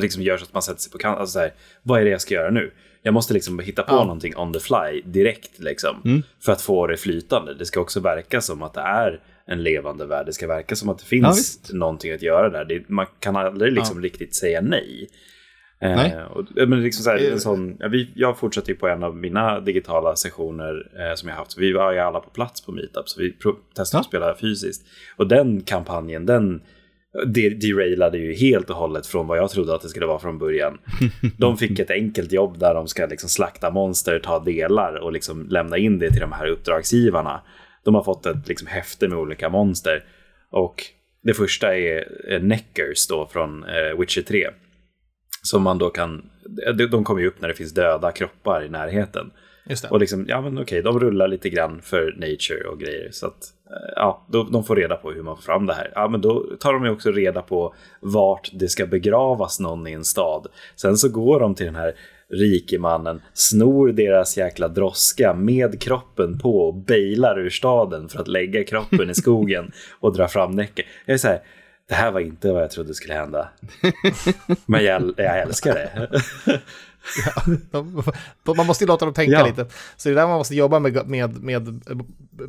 liksom 0.00 0.22
gör 0.22 0.38
så 0.38 0.44
att 0.44 0.52
man 0.52 0.62
sätter 0.62 0.80
sig 0.80 0.92
på 0.92 0.98
kant. 0.98 1.18
Alltså 1.18 1.32
så 1.32 1.38
här, 1.38 1.52
vad 1.82 2.00
är 2.00 2.04
det 2.04 2.10
jag 2.10 2.20
ska 2.20 2.34
göra 2.34 2.50
nu? 2.50 2.72
Jag 3.02 3.14
måste 3.14 3.34
liksom 3.34 3.58
hitta 3.58 3.82
på 3.82 3.94
Ja. 3.94 4.04
någonting 4.04 4.36
on 4.36 4.52
the 4.52 4.60
fly 4.60 5.02
direkt 5.04 5.58
liksom. 5.58 6.22
För 6.44 6.52
att 6.52 6.62
få 6.62 6.86
det 6.86 6.96
flytande. 6.96 7.54
Det 7.54 7.66
ska 7.66 7.80
också 7.80 8.00
verka 8.00 8.40
som 8.40 8.62
att 8.62 8.74
det 8.74 8.80
är 8.80 9.20
en 9.46 9.62
levande 9.62 10.06
värld. 10.06 10.26
Det 10.26 10.32
ska 10.32 10.46
verka 10.46 10.76
som 10.76 10.88
att 10.88 10.98
det 10.98 11.04
Ja, 11.04 11.08
finns 11.08 11.38
visst. 11.38 11.72
någonting 11.72 12.12
att 12.12 12.22
göra 12.22 12.48
där. 12.50 12.64
Det, 12.64 12.88
man 12.88 13.06
kan 13.20 13.36
aldrig 13.36 13.72
liksom 13.72 14.02
riktigt 14.02 14.34
säga 14.34 14.60
nej. 14.60 15.08
Eh, 15.80 15.96
Nej. 15.96 16.24
och, 16.24 16.44
ja, 16.54 16.66
men 16.66 16.82
liksom 16.82 17.04
så 17.04 17.10
här, 17.10 17.18
Eh. 17.26 17.32
en 17.32 17.40
sån, 17.40 17.76
ja, 17.80 17.88
vi, 17.88 18.10
jag 18.14 18.38
fortsätter 18.38 18.68
ju 18.68 18.74
på 18.74 18.88
en 18.88 19.02
av 19.02 19.16
mina 19.16 19.60
digitala 19.60 20.16
sessioner 20.16 20.90
eh, 20.98 21.14
som 21.14 21.28
jag 21.28 21.36
haft. 21.36 21.58
Vi 21.58 21.72
var 21.72 21.92
ju 21.92 21.98
alla 21.98 22.20
på 22.20 22.30
plats 22.30 22.60
på 22.60 22.72
Meetup, 22.72 23.08
så 23.08 23.20
vi 23.20 23.32
testade 23.76 23.98
Ja. 23.98 24.00
att 24.00 24.06
spela 24.06 24.34
fysiskt. 24.36 24.86
Och 25.16 25.26
den 25.26 25.60
kampanjen, 25.60 26.26
den 26.26 26.62
det 27.26 27.48
derailade 27.48 28.18
ju 28.18 28.34
helt 28.34 28.70
och 28.70 28.76
hållet 28.76 29.06
från 29.06 29.26
vad 29.26 29.38
jag 29.38 29.50
trodde 29.50 29.74
att 29.74 29.82
det 29.82 29.88
skulle 29.88 30.06
vara 30.06 30.18
från 30.18 30.38
början. 30.38 30.78
De 31.38 31.56
fick 31.56 31.78
ett 31.78 31.90
enkelt 31.90 32.32
jobb 32.32 32.58
där 32.58 32.74
de 32.74 32.88
ska 32.88 33.06
liksom 33.06 33.28
slakta 33.28 33.70
monster, 33.70 34.18
ta 34.18 34.38
delar 34.38 34.94
och 34.94 35.12
liksom 35.12 35.48
lämna 35.48 35.78
in 35.78 35.98
det 35.98 36.10
till 36.10 36.20
de 36.20 36.32
här 36.32 36.46
uppdragsgivarna. 36.46 37.40
De 37.84 37.94
har 37.94 38.02
fått 38.02 38.26
ett 38.26 38.48
liksom 38.48 38.68
häfte 38.68 39.08
med 39.08 39.18
olika 39.18 39.48
monster. 39.48 40.04
Och 40.50 40.82
det 41.22 41.34
första 41.34 41.76
är 41.76 42.40
Neckers 42.40 43.06
då 43.08 43.28
från 43.32 43.64
eh, 43.64 43.98
Witcher 43.98 44.22
3. 44.22 44.48
Som 45.42 45.62
man 45.62 45.78
då 45.78 45.90
kan, 45.90 46.30
de, 46.76 46.86
de 46.86 47.04
kommer 47.04 47.20
ju 47.20 47.28
upp 47.28 47.40
när 47.40 47.48
det 47.48 47.54
finns 47.54 47.74
döda 47.74 48.12
kroppar 48.12 48.64
i 48.64 48.68
närheten. 48.68 49.30
Och 49.90 50.00
liksom, 50.00 50.24
ja 50.28 50.40
men 50.40 50.58
okej, 50.58 50.82
de 50.82 51.00
rullar 51.00 51.28
lite 51.28 51.48
grann 51.48 51.82
för 51.82 52.14
nature 52.16 52.68
och 52.68 52.80
grejer. 52.80 53.08
Så 53.10 53.26
att, 53.26 53.42
eh, 53.70 53.92
ja, 53.96 54.26
då, 54.28 54.42
de 54.42 54.64
får 54.64 54.76
reda 54.76 54.96
på 54.96 55.12
hur 55.12 55.22
man 55.22 55.36
får 55.36 55.42
fram 55.42 55.66
det 55.66 55.74
här. 55.74 55.92
Ja, 55.94 56.08
men 56.08 56.20
då 56.20 56.46
tar 56.60 56.72
de 56.72 56.84
ju 56.84 56.90
också 56.90 57.10
reda 57.10 57.42
på 57.42 57.74
vart 58.00 58.50
det 58.52 58.68
ska 58.68 58.86
begravas 58.86 59.60
någon 59.60 59.86
i 59.86 59.92
en 59.92 60.04
stad. 60.04 60.46
Sen 60.76 60.96
så 60.96 61.08
går 61.08 61.40
de 61.40 61.54
till 61.54 61.66
den 61.66 61.76
här 61.76 61.94
rikemannen, 62.32 63.22
snor 63.32 63.92
deras 63.92 64.36
jäkla 64.36 64.68
droska 64.68 65.34
med 65.34 65.80
kroppen 65.80 66.38
på 66.38 66.58
och 66.68 66.74
bailar 66.74 67.38
ur 67.38 67.50
staden 67.50 68.08
för 68.08 68.20
att 68.20 68.28
lägga 68.28 68.64
kroppen 68.64 69.10
i 69.10 69.14
skogen 69.14 69.72
och 70.00 70.16
dra 70.16 70.28
fram 70.28 70.50
näcken. 70.50 70.84
Jag 71.06 71.14
är 71.14 71.18
så 71.18 71.28
här, 71.28 71.40
det 71.88 71.94
här 71.94 72.12
var 72.12 72.20
inte 72.20 72.52
vad 72.52 72.62
jag 72.62 72.70
trodde 72.70 72.94
skulle 72.94 73.14
hända. 73.14 73.48
Men 74.66 74.84
jag, 74.84 75.14
jag 75.16 75.38
älskar 75.40 75.74
det. 75.74 76.08
De- 78.44 78.56
Man 78.56 78.66
måste 78.66 78.84
ju 78.84 78.88
låta 78.88 79.04
dem 79.04 79.14
tänka 79.14 79.32
Ja. 79.32 79.46
lite. 79.46 79.66
Så 79.96 80.08
det 80.08 80.12
är 80.12 80.16
där 80.16 80.26
man 80.26 80.38
måste 80.38 80.54
jobba 80.54 80.78
med, 80.78 81.06
med, 81.08 81.42
med 81.42 81.80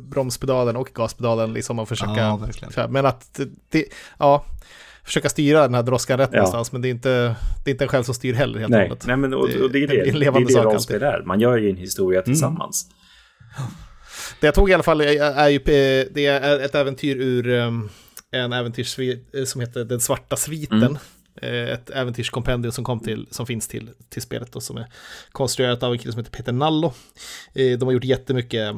bromspedalen 0.00 0.76
och 0.76 0.90
gaspedalen 0.94 1.52
liksom 1.52 1.78
och 1.78 1.88
försöka... 1.88 2.16
Ja, 2.16 2.40
här, 2.76 2.88
men 2.88 3.06
att, 3.06 3.40
det, 3.68 3.84
ja, 4.18 4.44
försöka 5.04 5.28
styra 5.28 5.62
den 5.62 5.74
här 5.74 5.82
droskan 5.82 6.18
rätt 6.18 6.28
Ja. 6.32 6.36
någonstans. 6.36 6.72
Men 6.72 6.82
det 6.82 6.88
är, 6.88 6.90
inte, 6.90 7.36
det 7.64 7.70
är 7.70 7.72
inte 7.72 7.84
en 7.84 7.88
själv 7.88 8.02
som 8.02 8.14
styr 8.14 8.34
heller 8.34 8.58
helt 8.58 8.70
och 8.72 8.78
Nej, 8.78 8.88
hållet. 8.88 9.06
nej 9.06 9.16
men 9.16 9.34
och, 9.34 9.40
och 9.40 9.48
det 9.50 9.64
är 9.64 9.68
det 9.70 9.86
det, 9.86 10.10
det, 10.20 10.26
är 10.26 10.40
det 10.46 10.52
sak 10.52 10.64
rollspel 10.64 11.02
är. 11.02 11.22
Man 11.26 11.40
gör 11.40 11.56
ju 11.56 11.70
en 11.70 11.76
historia 11.76 12.22
tillsammans. 12.22 12.86
Det 14.40 14.46
jag 14.46 14.54
tog 14.54 14.70
i 14.70 14.74
alla 14.74 14.82
fall 14.82 15.00
är, 15.00 15.20
är 15.20 15.48
ju 15.48 15.56
eh, 15.56 16.06
det 16.14 16.26
är 16.26 16.60
ett 16.60 16.74
äventyr 16.74 17.16
ur 17.16 17.48
um, 17.48 17.88
en 18.30 18.52
äventyrssvit 18.52 19.28
som 19.46 19.60
heter 19.60 19.84
Den 19.84 20.00
svarta 20.00 20.36
sviten. 20.36 20.82
Mm. 20.82 20.96
Eh, 21.42 21.50
Ett 21.72 21.90
äventyrskompendium 21.90 22.72
som, 22.72 22.84
kom 22.84 23.00
till, 23.00 23.26
som 23.30 23.46
finns 23.46 23.68
till, 23.68 23.90
till 24.08 24.22
spelet 24.22 24.56
och 24.56 24.62
som 24.62 24.76
är 24.76 24.86
konstruerat 25.32 25.82
av 25.82 25.92
en 25.92 25.98
kille 25.98 26.12
som 26.12 26.18
heter 26.18 26.30
Peter 26.36 26.52
Nallo. 26.52 26.92
Eh, 27.54 27.78
De 27.78 27.84
har 27.84 27.92
gjort 27.92 28.04
jättemycket 28.04 28.74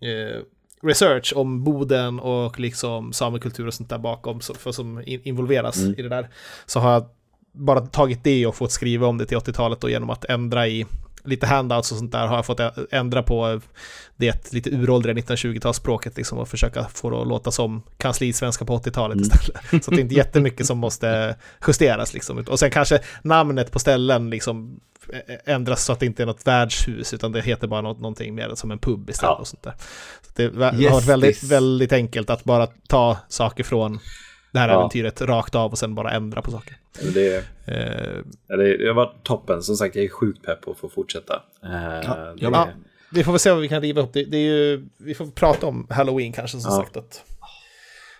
eh, 0.00 0.40
research 0.82 1.32
om 1.36 1.64
Boden 1.64 2.20
och 2.20 2.60
liksom 2.60 3.12
samekultur 3.12 3.66
och 3.66 3.74
sånt 3.74 3.88
där 3.90 3.98
bakom 3.98 4.40
för 4.40 4.72
som 4.72 5.02
in- 5.06 5.20
involveras 5.24 5.76
Mm. 5.76 5.94
i 5.98 6.02
det 6.02 6.08
där. 6.08 6.28
Så 6.66 6.80
har 6.80 6.92
jag 6.92 7.04
bara 7.52 7.80
tagit 7.80 8.24
det 8.24 8.46
och 8.46 8.54
fått 8.56 8.72
skriva 8.72 9.06
om 9.06 9.18
det 9.18 9.26
till 9.26 9.36
80-talet 9.38 9.84
och 9.84 9.90
genom 9.90 10.10
att 10.10 10.24
ändra 10.24 10.66
i 10.68 10.86
lite 11.24 11.46
handouts 11.46 11.92
och 11.92 11.98
sånt 11.98 12.12
där 12.12 12.26
har 12.26 12.36
jag 12.36 12.46
fått 12.46 12.60
ändra 12.90 13.22
på 13.22 13.60
det 14.16 14.52
lite 14.52 14.70
uråldriga 14.70 15.14
1920-talsspråket 15.14 16.16
liksom 16.16 16.38
och 16.38 16.48
försöka 16.48 16.84
få 16.94 17.10
det 17.10 17.20
att 17.20 17.28
låta 17.28 17.50
som 17.50 17.82
kanslisvenska 17.96 18.64
på 18.64 18.78
80-talet 18.78 19.20
istället. 19.20 19.84
Så 19.84 19.90
att 19.90 19.96
det 19.96 20.00
är 20.00 20.04
inte 20.04 20.14
jättemycket 20.14 20.66
som 20.66 20.78
måste 20.78 21.36
justeras 21.66 22.14
liksom. 22.14 22.44
Och 22.48 22.58
sen 22.58 22.70
kanske 22.70 23.00
namnet 23.22 23.70
på 23.72 23.78
ställen 23.78 24.30
liksom 24.30 24.80
ändras 25.44 25.84
så 25.84 25.92
att 25.92 26.00
det 26.00 26.06
inte 26.06 26.22
är 26.22 26.26
något 26.26 26.46
värdshus 26.46 27.14
utan 27.14 27.32
det 27.32 27.40
heter 27.40 27.66
bara 27.66 27.80
något, 27.80 28.00
någonting 28.00 28.34
mer 28.34 28.54
som 28.54 28.70
en 28.70 28.78
pub 28.78 29.10
istället 29.10 29.30
Ja. 29.30 29.40
och 29.40 29.48
sånt 29.48 29.62
där. 29.62 29.74
Så 30.22 30.30
det 30.34 30.44
har 30.86 30.90
varit 30.90 31.06
väldigt, 31.06 31.42
väldigt 31.42 31.92
enkelt 31.92 32.30
att 32.30 32.44
bara 32.44 32.66
ta 32.88 33.16
saker 33.28 33.64
från 33.64 33.98
det 34.54 34.60
här 34.60 34.68
Ja. 34.68 34.74
äventyret 34.78 35.20
rakt 35.22 35.54
av 35.54 35.70
och 35.70 35.78
sen 35.78 35.94
bara 35.94 36.10
ändra 36.10 36.42
på 36.42 36.50
saker. 36.50 36.76
Det, 37.14 37.36
Eh, 37.66 38.22
det, 38.48 38.76
det 38.76 38.86
har 38.86 38.94
varit 38.94 39.22
toppen. 39.22 39.62
Som 39.62 39.76
sagt, 39.76 39.94
jag 39.96 40.04
är 40.04 40.08
sjukt 40.08 40.42
pepp 40.46 40.60
på 40.62 40.70
att 40.70 40.78
få 40.78 40.88
fortsätta. 40.88 41.34
Eh, 41.64 41.70
det- 41.70 42.34
Ja, 42.36 42.68
vi 43.12 43.24
får 43.24 43.32
väl 43.32 43.38
se 43.38 43.50
vad 43.52 43.60
vi 43.60 43.68
kan 43.68 43.80
riva 43.82 44.00
upp. 44.02 44.12
Det, 44.12 44.24
det 44.24 44.36
är 44.36 44.40
ju, 44.40 44.84
vi 44.98 45.14
får 45.14 45.26
prata 45.26 45.66
om 45.66 45.86
Halloween 45.90 46.32
kanske 46.32 46.58
som 46.60 46.70
Ja. 46.74 46.76
sagt. 46.82 46.96
Att 46.96 47.22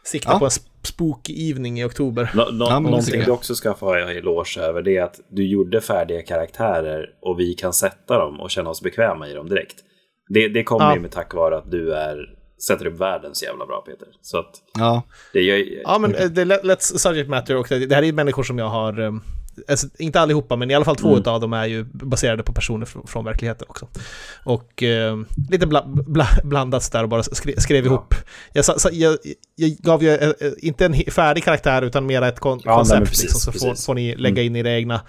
sikta 0.04 0.32
Ja. 0.32 0.38
på 0.38 0.44
en 0.44 0.48
sp- 0.50 0.68
spooky 0.82 1.50
evening 1.50 1.80
i 1.80 1.84
oktober. 1.84 2.30
Nå, 2.34 2.48
nå, 2.52 2.64
Ja, 2.64 2.74
det 2.74 2.80
någonting 2.80 3.22
du 3.24 3.30
också 3.30 3.54
ska 3.54 3.74
få 3.74 3.86
ha 3.86 3.98
en 3.98 4.08
eloge 4.08 4.60
över 4.60 4.82
det 4.82 4.96
är 4.96 5.02
att 5.02 5.20
du 5.30 5.46
gjorde 5.48 5.80
färdiga 5.80 6.22
karaktärer 6.22 7.06
och 7.22 7.40
vi 7.40 7.54
kan 7.54 7.72
sätta 7.72 8.18
dem 8.18 8.40
och 8.40 8.50
känna 8.50 8.70
oss 8.70 8.82
bekväma 8.82 9.28
i 9.28 9.34
dem 9.34 9.48
direkt. 9.48 9.76
Det, 10.28 10.48
det 10.48 10.64
kommer 10.64 10.84
Ja. 10.84 10.94
ju 10.94 11.00
med 11.00 11.10
tack 11.10 11.34
vare 11.34 11.56
att 11.58 11.70
du 11.70 11.94
är, 11.94 12.16
sätter 12.62 12.86
upp 12.86 13.00
världen 13.00 13.34
så 13.34 13.44
jävla 13.44 13.66
bra 13.66 13.80
Peter. 13.80 14.08
Så 14.22 14.38
att 14.38 14.54
Ja, 14.78 15.02
det 15.32 15.40
gör 15.40 15.64
Ja, 15.84 15.98
men 15.98 16.14
eh, 16.14 16.26
det 16.28 16.42
är 16.42 16.46
let's 16.46 16.98
subject 16.98 17.28
matter 17.30 17.56
och 17.56 17.66
det, 17.68 17.86
det 17.86 17.94
här 17.94 18.02
är 18.02 18.06
ju 18.06 18.12
människor 18.12 18.42
som 18.42 18.58
jag 18.58 18.68
har, 18.68 19.00
eh, 19.00 19.12
alltså, 19.68 19.86
inte 19.98 20.20
allihopa, 20.20 20.56
men 20.56 20.70
i 20.70 20.74
alla 20.74 20.84
fall 20.84 20.96
två 20.96 21.08
Mm. 21.16 21.22
av 21.26 21.40
dem 21.40 21.52
är 21.52 21.66
ju 21.66 21.84
baserade 21.84 22.42
på 22.42 22.52
personer 22.52 22.86
från, 22.86 23.06
från 23.06 23.24
verkligheten 23.24 23.66
också. 23.70 23.88
Och 24.44 24.82
eh, 24.82 25.16
lite 25.50 25.66
bla, 25.66 25.82
bla, 25.86 26.26
blandat 26.44 26.92
där 26.92 27.02
och 27.02 27.08
bara 27.08 27.22
skrev, 27.22 27.56
skrev 27.58 27.84
Ja. 27.84 27.90
ihop. 27.92 28.14
Jag, 28.52 28.64
sa- 28.64 28.78
sa- 28.78 28.90
jag, 28.92 29.16
jag 29.56 29.70
gav 29.70 30.02
ju 30.02 30.10
eh, 30.10 30.28
eh, 30.28 30.52
inte 30.58 30.84
en 30.86 30.94
färdig 30.94 31.44
karaktär 31.44 31.82
utan 31.82 32.06
mer 32.06 32.22
ett 32.22 32.40
kon- 32.40 32.60
Ja, 32.64 32.76
koncept 32.76 33.08
precis, 33.08 33.22
liksom, 33.22 33.40
så 33.40 33.58
får, 33.58 33.68
precis. 33.68 33.86
får 33.86 33.94
ni 33.94 34.16
lägga 34.16 34.42
in 34.42 34.56
era 34.56 34.70
egna 34.72 35.00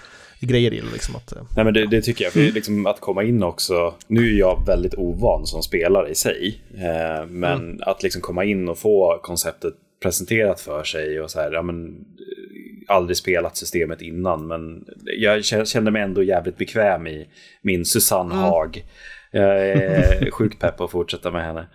grejer 0.46 0.74
i. 0.74 0.82
Liksom, 0.94 1.16
att, 1.16 1.32
eh, 1.36 1.42
Nej, 1.56 1.66
men 1.66 1.74
det, 1.74 1.86
det 1.86 2.02
tycker 2.02 2.24
jag. 2.24 2.34
För 2.34 2.40
liksom 2.40 2.86
att 2.86 3.00
komma 3.00 3.24
in 3.24 3.44
också. 3.44 3.94
Nu 4.08 4.34
är 4.36 4.40
jag 4.40 4.66
väldigt 4.66 4.94
ovan 4.94 5.46
som 5.46 5.64
spelare 5.64 6.10
i 6.10 6.16
sig. 6.16 6.62
Eh, 6.78 7.28
men 7.28 7.84
att 7.84 8.04
liksom 8.04 8.22
komma 8.22 8.44
in 8.44 8.70
och 8.70 8.78
få 8.78 9.20
konceptet 9.24 9.74
presenterat 10.04 10.62
för 10.62 10.84
sig 10.84 11.22
och 11.22 11.32
så 11.32 11.40
här, 11.40 11.52
ja 11.52 11.62
men 11.62 11.88
eh, 11.88 12.96
aldrig 12.96 13.18
spelat 13.18 13.58
systemet 13.58 14.02
innan, 14.02 14.48
men 14.48 14.86
jag 15.04 15.40
kä- 15.40 15.66
kände 15.66 15.92
mig 15.92 16.02
ändå 16.02 16.24
jävligt 16.24 16.58
bekväm 16.58 17.08
i 17.08 17.28
min 17.62 17.86
Susanne 17.86 18.36
Haag. 18.36 18.86
Jag 19.32 19.70
är 19.70 20.32
sjukt 20.38 20.60
pepp 20.60 20.78
på 20.78 20.84
att 20.84 20.92
fortsätta 20.92 21.32
med 21.32 21.46
henne. 21.46 21.68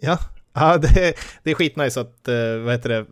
Ja, 0.00 0.18
ja 0.54 0.78
det, 0.78 1.14
det 1.42 1.50
är 1.50 1.54
skitnice 1.54 2.00
att, 2.00 2.28
vad 2.64 2.72
heter 2.72 2.88
det, 2.88 3.06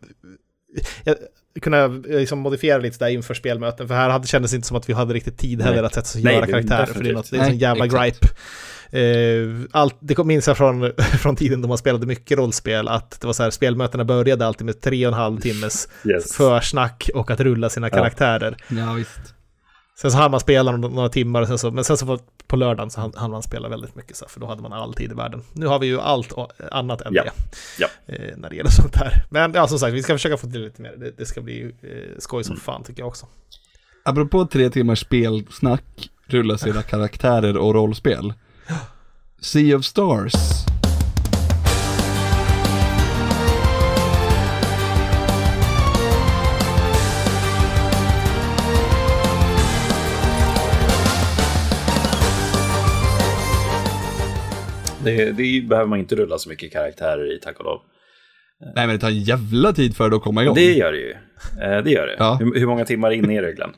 jag, 1.05 1.16
kunna 1.63 1.85
eh, 1.85 1.91
liksom 2.07 2.39
modifiera 2.39 2.79
lite 2.79 3.05
där 3.05 3.09
inför 3.11 3.35
spelmöten, 3.35 3.89
för 3.89 3.95
här 3.95 4.11
hade, 4.11 4.27
kändes 4.27 4.51
det 4.51 4.55
inte 4.55 4.69
som 4.69 4.77
att 4.77 4.89
vi 4.89 4.93
hade 4.93 5.15
riktigt 5.15 5.39
tid 5.39 5.63
heller 5.63 5.77
Nej. 5.77 5.85
att 5.87 5.95
sätta 5.95 6.07
sig 6.07 6.19
och 6.21 6.25
Nej, 6.25 6.35
göra 6.35 6.47
karaktärer, 6.47 6.87
för 6.87 7.03
det 7.03 7.11
är, 7.11 7.15
något, 7.15 7.31
det 7.31 7.37
är 7.37 7.41
en 7.41 7.47
sån 7.47 7.59
jävla 7.59 7.85
exakt. 7.85 8.03
gripe. 8.21 8.35
Eh, 8.91 9.69
allt, 9.73 9.97
det 10.01 10.15
kom- 10.15 10.27
minns 10.27 10.47
jag 10.47 10.57
från, 10.57 10.93
från 11.23 11.37
tiden 11.37 11.63
då 11.63 11.69
man 11.69 11.79
spelade 11.79 12.07
mycket 12.07 12.39
rollspel, 12.39 12.89
att 12.89 13.21
det 13.21 13.27
var 13.27 13.35
så 13.35 13.43
här, 13.43 13.51
spelmötena 13.51 14.05
började 14.05 14.47
alltid 14.47 14.65
med 14.67 14.81
tre 14.81 15.07
och 15.07 15.13
en 15.13 15.19
halv 15.19 15.41
timmes 15.41 15.89
yes. 16.05 16.37
försnack 16.37 17.11
och 17.15 17.31
att 17.31 17.41
rulla 17.41 17.71
sina 17.71 17.87
Ja. 17.87 17.95
karaktärer. 17.97 18.57
Ja, 18.69 18.93
visst. 18.93 19.34
Sen 19.97 20.11
så 20.12 20.18
hann 20.18 20.30
man 20.30 20.40
spela 20.40 20.76
några, 20.76 21.09
timmar, 21.09 21.45
sen 21.45 21.59
så, 21.59 21.70
men 21.70 21.84
sen 21.84 21.97
så 21.97 22.07
på, 22.07 22.18
på 22.47 22.57
lördagen 22.57 22.90
så 22.90 23.01
hann, 23.01 23.12
hann 23.16 23.30
man 23.30 23.42
spela 23.42 23.68
väldigt 23.68 23.95
mycket, 23.95 24.16
så, 24.16 24.26
för 24.28 24.40
då 24.40 24.47
hade 24.47 24.62
man 24.62 24.72
all 24.72 24.95
tid 24.95 25.11
i 25.11 25.14
världen. 25.14 25.42
Nu 25.53 25.66
har 25.66 25.78
vi 25.78 25.86
ju 25.86 26.01
allt 26.01 26.32
annat 26.70 27.01
än 27.01 27.14
Ja. 27.14 27.22
det 27.24 27.30
Ja. 27.78 27.88
eh, 28.07 28.36
när 28.36 28.51
det 28.51 28.57
gäller 28.57 28.70
sånt 28.70 28.97
här. 28.97 29.24
Men 29.30 29.55
ja, 29.55 29.68
som 29.68 29.78
sagt, 29.78 29.95
vi 29.95 30.03
ska 30.03 30.14
försöka 30.14 30.36
få 30.36 30.51
till 30.51 30.61
lite 30.64 30.82
mer. 30.82 30.95
Det, 30.97 31.11
det 31.18 31.26
ska 31.26 31.40
bli 31.40 31.62
eh, 31.82 32.18
skoj 32.18 32.36
Mm. 32.38 32.45
som 32.45 32.57
fan 32.57 32.82
tycker 32.84 33.01
jag 33.03 33.09
också. 33.09 33.26
Apropå 34.05 34.47
tre 34.47 34.70
timmars 34.70 35.01
spelsnack, 35.01 36.11
rulla 36.26 36.59
sina 36.59 36.82
karaktärer 36.90 37.57
och 37.57 37.74
rollspel. 37.74 38.32
Sea 39.40 39.76
of 39.76 39.84
Stars. 39.84 40.32
Det, 55.05 55.33
det 55.33 55.69
behöver 55.69 55.89
man 55.89 55.99
inte 55.99 56.17
rulla 56.17 56.39
så 56.39 56.49
mycket 56.49 56.73
karaktärer 56.73 57.37
i, 57.37 57.41
tack 57.41 57.59
och 57.59 57.65
lov. 57.65 57.81
Nej 58.75 58.87
men 58.87 58.89
det 58.89 58.99
tar 58.99 59.09
en 59.09 59.23
jävla 59.23 59.73
tid 59.73 59.97
för 59.97 60.11
det 60.11 60.17
att 60.17 60.23
komma 60.23 60.43
igång. 60.43 60.55
Det 60.55 60.73
gör 60.73 60.93
det 60.93 60.99
ju. 60.99 61.11
Eh, 61.63 61.85
Det 61.85 61.91
gör 61.91 62.07
det. 62.07 62.17
Ja. 62.19 62.37
Hur, 62.41 62.55
hur 62.59 62.67
många 62.67 62.85
timmar 62.85 63.11
in 63.11 63.31
är 63.31 63.43
det, 63.43 63.53
Glenn? 63.53 63.71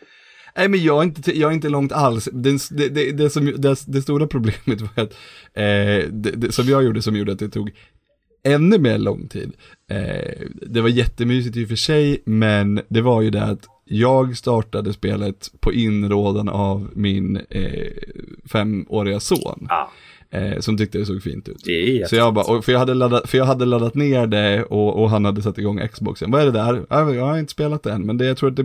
Nej 0.56 0.68
men 0.68 0.82
jag 0.82 0.98
är 0.98 1.02
inte, 1.02 1.38
jag 1.38 1.50
är 1.50 1.54
inte 1.54 1.68
långt 1.68 1.92
alls. 1.92 2.28
Det, 2.32 2.68
det, 2.70 2.88
det, 2.88 3.12
det, 3.12 3.30
som, 3.30 3.54
det, 3.86 4.02
stora 4.02 4.26
problemet 4.26 4.80
var 4.80 5.04
att, 5.04 5.12
eh, 5.54 6.10
det, 6.10 6.30
det, 6.36 6.52
som 6.52 6.66
jag 6.66 6.84
gjorde 6.84 7.02
som 7.02 7.16
gjorde 7.16 7.32
att 7.32 7.38
det 7.38 7.48
tog 7.48 7.70
ännu 8.44 8.78
mer 8.78 8.98
lång 8.98 9.28
tid. 9.28 9.52
Eh, 9.90 10.40
det 10.62 10.80
var 10.80 10.88
jättemysigt 10.88 11.56
i 11.56 11.64
och 11.64 11.68
för 11.68 11.76
sig, 11.76 12.22
men 12.24 12.80
det 12.88 13.00
var 13.00 13.22
ju 13.22 13.30
det 13.30 13.42
att 13.42 13.66
jag 13.84 14.36
startade 14.36 14.92
spelet 14.92 15.50
på 15.60 15.72
inrådan 15.72 16.48
av 16.48 16.90
min 16.94 17.36
eh, 17.50 17.90
femåriga 18.52 19.20
son, 19.20 19.66
Ah, 19.70 19.88
eh, 20.34 20.60
som 20.60 20.76
tyckte 20.78 20.98
det 20.98 21.06
såg 21.06 21.22
fint 21.22 21.48
ut. 21.48 21.60
Så 22.08 22.16
jag 22.16 22.34
bara, 22.34 22.44
och 22.44 22.64
för, 22.64 22.72
jag 22.72 22.78
hade 22.78 22.94
laddat, 22.94 23.30
för 23.30 23.38
jag 23.38 23.44
hade 23.44 23.64
laddat 23.64 23.94
ner 23.94 24.26
det 24.26 24.62
och, 24.64 25.02
och 25.02 25.10
han 25.10 25.24
hade 25.24 25.42
satt 25.42 25.58
igång 25.58 25.80
Xboxen. 25.92 26.30
Vad 26.30 26.40
är 26.40 26.44
det 26.46 26.52
där? 26.52 26.86
Ja, 26.90 27.14
Jag 27.14 27.26
har 27.26 27.38
inte 27.38 27.52
spelat 27.52 27.82
det 27.82 27.92
än, 27.92 28.02
men 28.06 28.18
det, 28.18 28.26
jag 28.26 28.36
tror 28.36 28.50
att 28.50 28.56
det, 28.56 28.62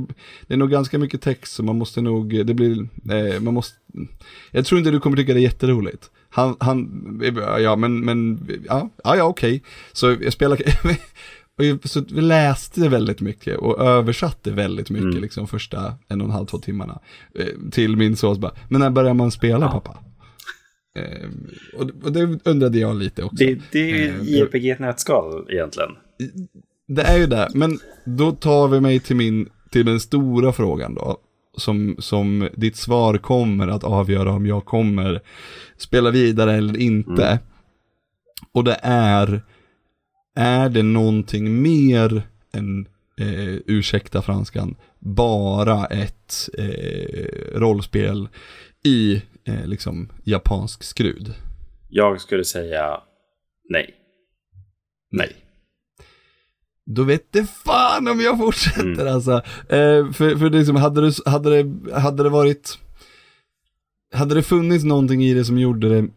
det 0.48 0.54
är 0.54 0.58
nog 0.58 0.70
ganska 0.72 0.98
mycket 0.98 1.22
text 1.22 1.54
så 1.54 1.64
man 1.64 1.78
måste 1.78 2.02
nog, 2.02 2.46
det 2.46 2.54
blir, 2.54 2.80
eh, 3.12 3.40
man 3.42 3.54
måste, 3.54 3.76
jag 4.52 4.66
tror 4.66 4.80
inte 4.80 4.92
du 4.92 5.00
kommer 5.00 5.18
tycka 5.18 5.34
det 5.34 5.40
är 5.40 5.42
jätteroligt. 5.44 6.10
Han, 6.30 6.56
han, 6.60 7.22
ja 7.60 7.76
men, 7.76 8.00
men, 8.06 8.48
ja, 8.68 8.90
ja, 9.04 9.16
ja 9.18 9.24
okej. 9.24 9.64
Så 9.94 10.16
jag 10.22 10.34
spelar, 10.34 10.58
och 11.58 11.66
jag- 11.66 11.90
så 11.90 12.04
vi 12.12 12.22
läste 12.22 12.90
väldigt 12.90 13.22
mycket 13.22 13.58
och 13.58 13.80
översatte 13.82 14.52
väldigt 14.52 14.90
mycket 14.90 15.06
Mm. 15.10 15.22
liksom 15.22 15.48
första 15.48 15.94
en 16.08 16.22
och 16.22 16.28
en 16.28 16.32
halv, 16.34 16.46
två 16.46 16.58
timmarna. 16.58 17.00
Eh, 17.36 17.46
till 17.72 17.96
min 17.98 18.16
son 18.16 18.40
bara, 18.40 18.52
men 18.70 18.82
när 18.82 18.90
börjar 18.90 19.14
man 19.14 19.32
spela 19.32 19.66
Ja. 19.66 19.72
pappa? 19.72 19.98
Eh, 20.96 21.30
och, 21.74 21.90
och 22.04 22.12
det 22.12 22.40
undrade 22.44 22.80
jag 22.80 22.96
lite 22.96 23.24
också. 23.24 23.46
Det, 23.46 23.60
det 23.72 23.92
är 23.92 23.96
ju 23.96 24.10
Eh, 24.10 24.24
JRPG 24.24 24.70
ett 24.70 24.80
nötskal 24.80 25.48
egentligen. 25.50 25.90
Det 26.88 27.02
är 27.02 27.18
ju 27.18 27.28
det, 27.28 27.48
men 27.54 27.80
då 28.06 28.32
tar 28.32 28.68
vi 28.68 28.80
mig 28.80 29.00
till 29.00 29.16
min, 29.16 29.50
till 29.72 29.86
den 29.86 30.00
stora 30.00 30.54
frågan 30.54 30.94
då. 30.94 31.18
Som, 31.58 31.96
som 32.00 32.50
ditt 32.56 32.76
svar 32.76 33.18
kommer 33.18 33.68
att 33.68 33.84
avgöra 33.84 34.32
om 34.32 34.46
jag 34.46 34.66
kommer 34.66 35.22
spela 35.78 36.12
vidare 36.12 36.54
eller 36.54 36.78
inte. 36.78 37.26
Mm. 37.26 37.38
Och 38.52 38.64
det 38.64 38.80
är, 38.82 39.42
är 40.36 40.70
det 40.70 40.84
någonting 40.84 41.62
mer 41.62 42.24
än, 42.54 42.88
eh, 43.20 43.56
ursäkta 43.66 44.22
franskan, 44.22 44.76
bara 45.00 45.86
ett 45.86 46.50
eh, 46.58 47.60
rollspel 47.60 48.28
i 48.84 49.22
eh, 49.50 49.68
liksom 49.68 50.10
japansk 50.24 50.84
skrud? 50.84 51.34
Jag 51.90 52.22
skulle 52.22 52.44
säga 52.46 52.98
nej. 53.70 53.94
Nej. 55.12 55.36
Då 56.86 57.04
vet 57.04 57.32
det 57.32 57.46
fan 57.66 58.08
om 58.08 58.20
jag 58.20 58.38
fortsätter 58.38 58.82
Mm. 59.02 59.08
alltså. 59.08 59.32
Eh, 59.70 60.12
för 60.12 60.38
för 60.38 60.50
liksom, 60.50 60.76
hade, 60.76 61.02
det, 61.02 61.14
hade, 61.26 61.64
det, 61.64 61.94
hade 62.00 62.24
det 62.24 62.30
varit, 62.30 62.78
hade 64.14 64.36
det 64.36 64.44
funnits 64.44 64.84
någonting 64.86 65.24
i 65.24 65.34
det 65.34 65.46
som 65.46 65.58
gjorde 65.60 65.90
det 65.90 66.08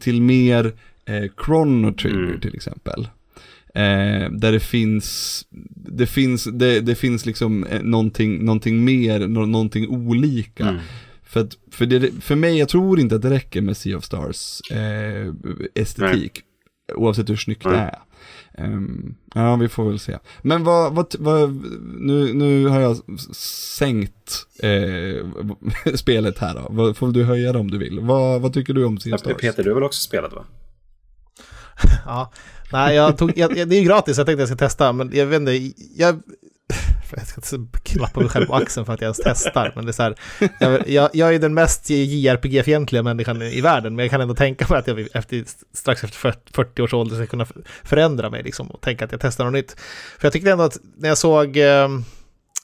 till 0.00 0.22
mer 0.22 0.72
eh, 1.06 1.24
Chrono 1.44 1.92
Trigger 1.92 2.18
Mm. 2.28 2.40
till 2.40 2.54
exempel. 2.54 3.08
Eh, 3.74 4.30
där 4.30 4.52
det 4.52 4.60
finns, 4.60 5.44
det 5.76 6.06
finns, 6.06 6.44
det, 6.44 6.80
det 6.80 6.94
finns 6.94 7.26
liksom 7.26 7.64
eh, 7.64 7.82
någonting, 7.82 8.44
någonting 8.44 8.84
mer, 8.84 9.26
nå, 9.26 9.46
någonting 9.46 9.88
olika. 9.88 10.68
Mm. 10.68 10.80
För, 11.28 11.40
att, 11.40 11.56
för, 11.70 11.86
det, 11.86 12.10
för 12.22 12.34
mig, 12.34 12.58
jag 12.58 12.68
tror 12.68 13.00
inte 13.00 13.14
att 13.14 13.22
det 13.22 13.30
räcker 13.30 13.60
med 13.60 13.76
Sea 13.76 13.96
of 13.96 14.04
Stars 14.04 14.60
eh, 14.70 15.32
estetik. 15.74 16.42
Oavsett 16.94 17.28
hur 17.30 17.36
snyggt 17.36 17.64
Nej. 17.64 17.72
det 17.74 17.78
är. 17.80 17.98
Ehm, 18.64 19.14
ja, 19.34 19.56
vi 19.56 19.68
får 19.68 19.88
väl 19.88 19.98
se. 19.98 20.18
Men 20.42 20.64
vad, 20.64 20.94
vad, 20.94 21.14
vad 21.18 21.64
nu, 21.98 22.34
nu 22.34 22.66
har 22.66 22.80
jag 22.80 22.96
sänkt 23.34 24.46
eh, 24.62 25.26
spelet 25.94 26.38
här 26.38 26.54
då. 26.54 26.66
Vad, 26.70 26.96
får 26.96 27.12
du 27.12 27.24
höja 27.24 27.52
det 27.52 27.58
om 27.58 27.70
du 27.70 27.78
vill. 27.78 28.00
Vad, 28.00 28.40
vad 28.40 28.52
tycker 28.52 28.74
du 28.74 28.84
om 28.84 28.98
Sea 28.98 29.14
of 29.14 29.20
Stars? 29.20 29.36
Peter, 29.36 29.64
du 29.64 29.70
har 29.70 29.74
väl 29.74 29.84
också 29.84 30.00
spelat 30.00 30.32
va? 30.32 30.44
Ja, 32.06 32.32
nej, 32.72 32.96
jag 32.96 33.18
tog, 33.18 33.32
jag- 33.38 33.54
det 33.54 33.76
är 33.76 33.80
ju 33.80 33.86
gratis, 33.86 34.16
jag 34.16 34.26
tänkte 34.26 34.42
jag 34.42 34.48
ska 34.48 34.56
testa, 34.56 34.92
men 34.92 35.10
jag 35.12 35.26
vet 35.26 35.40
inte, 35.40 35.72
jag... 35.96 36.22
Jag 37.16 37.44
ska 37.44 37.56
inte 37.56 37.78
klappa 37.78 38.20
mig 38.20 38.28
själv 38.28 38.46
på 38.46 38.54
axeln 38.54 38.86
för 38.86 38.92
att 38.92 39.00
jag 39.00 39.06
ens 39.06 39.20
testar, 39.24 39.72
men 39.76 39.84
det 39.84 39.90
är 39.90 39.92
så 39.92 40.02
här, 40.02 40.14
jag, 40.60 40.88
jag, 40.88 41.10
jag 41.12 41.34
är 41.34 41.38
den 41.38 41.54
mest 41.54 41.90
JRPG-fientliga 41.90 43.02
människan 43.02 43.42
i 43.42 43.60
världen, 43.60 43.96
men 43.96 44.02
jag 44.02 44.10
kan 44.10 44.20
ändå 44.20 44.34
tänka 44.34 44.66
mig 44.70 44.78
att 44.78 44.86
jag 44.86 45.08
efter, 45.12 45.44
strax 45.72 46.04
efter 46.04 46.34
40 46.52 46.82
års 46.82 46.94
ålder 46.94 47.16
ska 47.16 47.26
kunna 47.26 47.46
förändra 47.84 48.30
mig 48.30 48.42
liksom, 48.42 48.70
och 48.70 48.80
tänka 48.80 49.04
att 49.04 49.12
jag 49.12 49.20
testar 49.20 49.44
något 49.44 49.52
nytt. 49.52 49.76
För 50.18 50.26
jag 50.26 50.32
tyckte 50.32 50.50
ändå 50.50 50.64
att 50.64 50.78
när 50.96 51.08
jag 51.08 51.18
såg, 51.18 51.56
eh, 51.56 51.88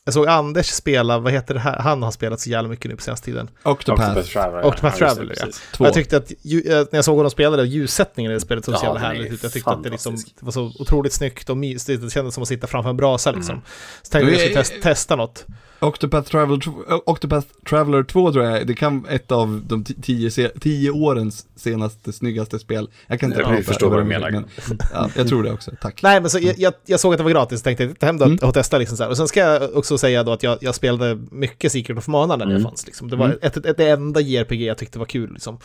jag 0.05 0.15
såg 0.15 0.29
Anders 0.29 0.67
spela, 0.67 1.19
vad 1.19 1.33
heter 1.33 1.55
det 1.55 1.61
här, 1.61 1.79
han 1.79 2.03
har 2.03 2.11
spelat 2.11 2.41
så 2.41 2.51
jävla 2.51 2.69
mycket 2.69 2.91
nu 2.91 2.97
på 2.97 3.03
senaste 3.03 3.25
tiden. 3.25 3.51
Octopath. 3.63 4.21
Traveler. 4.21 4.65
Octopath 4.67 4.97
Ja, 5.01 5.07
just 5.07 5.17
det, 5.21 5.27
Traveler, 5.27 5.37
ja. 5.41 5.47
Två. 5.73 5.85
Jag 5.85 5.95
tyckte 5.95 6.17
att 6.17 6.31
eh, 6.31 6.37
när 6.65 6.89
jag 6.91 7.05
såg 7.05 7.17
honom 7.17 7.31
spela 7.31 7.57
det, 7.57 7.67
ljussättningen 7.67 8.33
i 8.33 8.35
det 8.35 8.41
spelet 8.41 8.65
såg 8.65 8.75
så 8.75 8.85
Ja, 8.85 8.87
jävla 8.87 9.01
härligt 9.01 9.33
ut. 9.33 9.43
Jag 9.43 9.53
tyckte 9.53 9.71
att 9.71 9.83
det, 9.83 9.91
liksom, 9.91 10.15
det 10.15 10.45
var 10.45 10.53
så 10.53 10.73
otroligt 10.79 11.13
snyggt 11.13 11.51
och 11.51 11.57
mysigt. 11.57 12.03
Det 12.03 12.11
kändes 12.11 12.35
som 12.35 12.43
att 12.43 12.49
sitta 12.49 12.67
framför 12.67 12.91
en 12.91 12.97
brasa 12.97 13.31
liksom. 13.33 13.55
Mm. 13.55 13.65
Så 14.03 14.11
tänkte 14.11 14.33
jag 14.33 14.49
att 14.49 14.55
jag 14.55 14.67
skulle 14.67 14.83
testa 14.83 15.17
något. 15.17 15.47
Octopath 15.85 16.31
Traveler, 16.31 16.57
tw- 16.57 17.01
Octopath 17.07 17.47
Traveler 17.69 18.03
2 18.03 18.33
tror 18.33 18.45
jag, 18.45 18.67
det 18.67 18.75
kan 18.75 19.07
ett 19.11 19.33
av 19.33 19.63
de 19.67 19.85
ti- 19.85 20.03
tio, 20.03 20.49
tio 20.61 20.91
årens 20.91 21.47
senaste, 21.57 22.13
snyggaste 22.13 22.59
spel. 22.59 22.89
Jag 23.07 23.21
kan 23.21 23.33
inte 23.33 23.43
Ja, 23.43 23.63
förstår 23.63 23.91
vad 23.91 23.99
du 23.99 24.05
menar. 24.05 24.31
men- 24.31 24.45
Ja, 24.93 25.11
jag 25.17 25.29
tror 25.29 25.43
det 25.43 25.53
också, 25.53 25.71
tack. 25.81 26.03
Nej, 26.03 26.21
men 26.21 26.31
så 26.31 26.39
jag, 26.39 26.55
jag, 26.59 26.75
jag 26.87 27.01
såg 27.01 27.13
att 27.15 27.19
det 27.19 27.25
var 27.25 27.31
gratis 27.31 27.61
och 27.61 27.65
tänkte 27.65 27.95
ta 27.95 28.07
hem 28.07 28.19
det 28.19 28.25
Mm. 28.25 28.39
och 28.43 28.55
testa 28.55 28.79
liksom 28.79 28.97
så 28.97 29.03
här. 29.03 29.11
Och 29.11 29.17
sen 29.17 29.29
ska 29.29 29.41
jag 29.41 29.77
också 29.77 29.99
säga 29.99 30.23
då 30.23 30.33
att 30.33 30.43
jag, 30.43 30.59
jag 30.61 30.75
spelade 30.75 31.21
mycket 31.31 31.73
Secret 31.73 31.99
of 31.99 32.07
Mana 32.09 32.37
när 32.37 32.47
det 32.47 32.53
Mm. 32.53 32.65
fanns. 32.65 32.87
Liksom. 32.87 33.11
Det 33.11 33.17
var 33.17 33.27
Mm. 33.27 33.39
ett, 33.43 33.57
ett, 33.57 33.77
det 33.77 33.89
enda 33.91 34.21
JRPG 34.21 34.67
jag 34.67 34.79
tyckte 34.79 34.99
var 34.99 35.07
kul. 35.07 35.33
Liksom. 35.33 35.59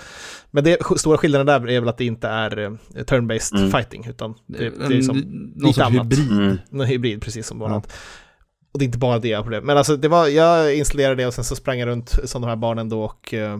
Men 0.51 0.63
det 0.63 0.77
stora 0.97 1.17
skillnaden 1.17 1.45
där 1.47 1.69
är 1.69 1.79
väl 1.79 1.89
att 1.89 1.97
det 1.97 2.05
inte 2.05 2.27
är 2.27 2.59
eh, 2.59 2.69
turn-based 2.95 3.55
Mm. 3.57 3.71
fighting, 3.71 4.05
utan 4.09 4.33
det, 4.47 4.57
det 4.69 4.85
är 4.85 4.89
liksom 4.89 5.17
någon 5.55 5.67
lite 5.67 5.85
annat. 5.85 6.03
hybrid. 6.05 6.31
Mm. 6.31 6.57
en 6.71 6.81
hybrid, 6.81 7.21
precis 7.21 7.47
som 7.47 7.59
vanligt. 7.59 7.93
Och 8.71 8.79
det 8.79 8.83
är 8.83 8.85
inte 8.85 8.97
bara 8.97 9.19
det 9.19 9.27
jag 9.27 9.37
har 9.37 9.43
problem 9.43 9.65
Men 9.65 9.77
alltså 9.77 9.95
det 9.95 10.07
var, 10.07 10.27
jag 10.27 10.75
installerade 10.75 11.15
det 11.15 11.27
och 11.27 11.33
sen 11.33 11.43
så 11.43 11.55
sprang 11.55 11.79
jag 11.79 11.87
runt 11.87 12.09
som 12.23 12.41
de 12.41 12.47
här 12.47 12.55
barnen 12.55 12.89
då 12.89 13.03
och 13.03 13.33
uh, 13.33 13.57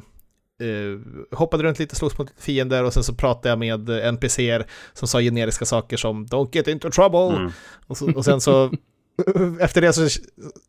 uh, 0.67 0.99
hoppade 1.31 1.63
runt 1.63 1.79
lite, 1.79 1.95
slogs 1.95 2.17
mot 2.17 2.33
fiender 2.37 2.83
och 2.83 2.93
sen 2.93 3.03
så 3.03 3.13
pratade 3.13 3.49
jag 3.49 3.59
med 3.59 3.89
NPCer 3.89 4.65
som 4.93 5.07
sa 5.07 5.21
generiska 5.21 5.65
saker 5.65 5.97
som 5.97 6.27
“Don't 6.27 6.49
get 6.51 6.67
into 6.67 6.91
trouble” 6.91 7.37
mm. 7.37 7.51
och, 7.87 7.97
så, 7.97 8.11
och 8.11 8.25
sen 8.25 8.41
så 8.41 8.71
efter 9.59 9.81
det 9.81 9.93
så 9.93 10.07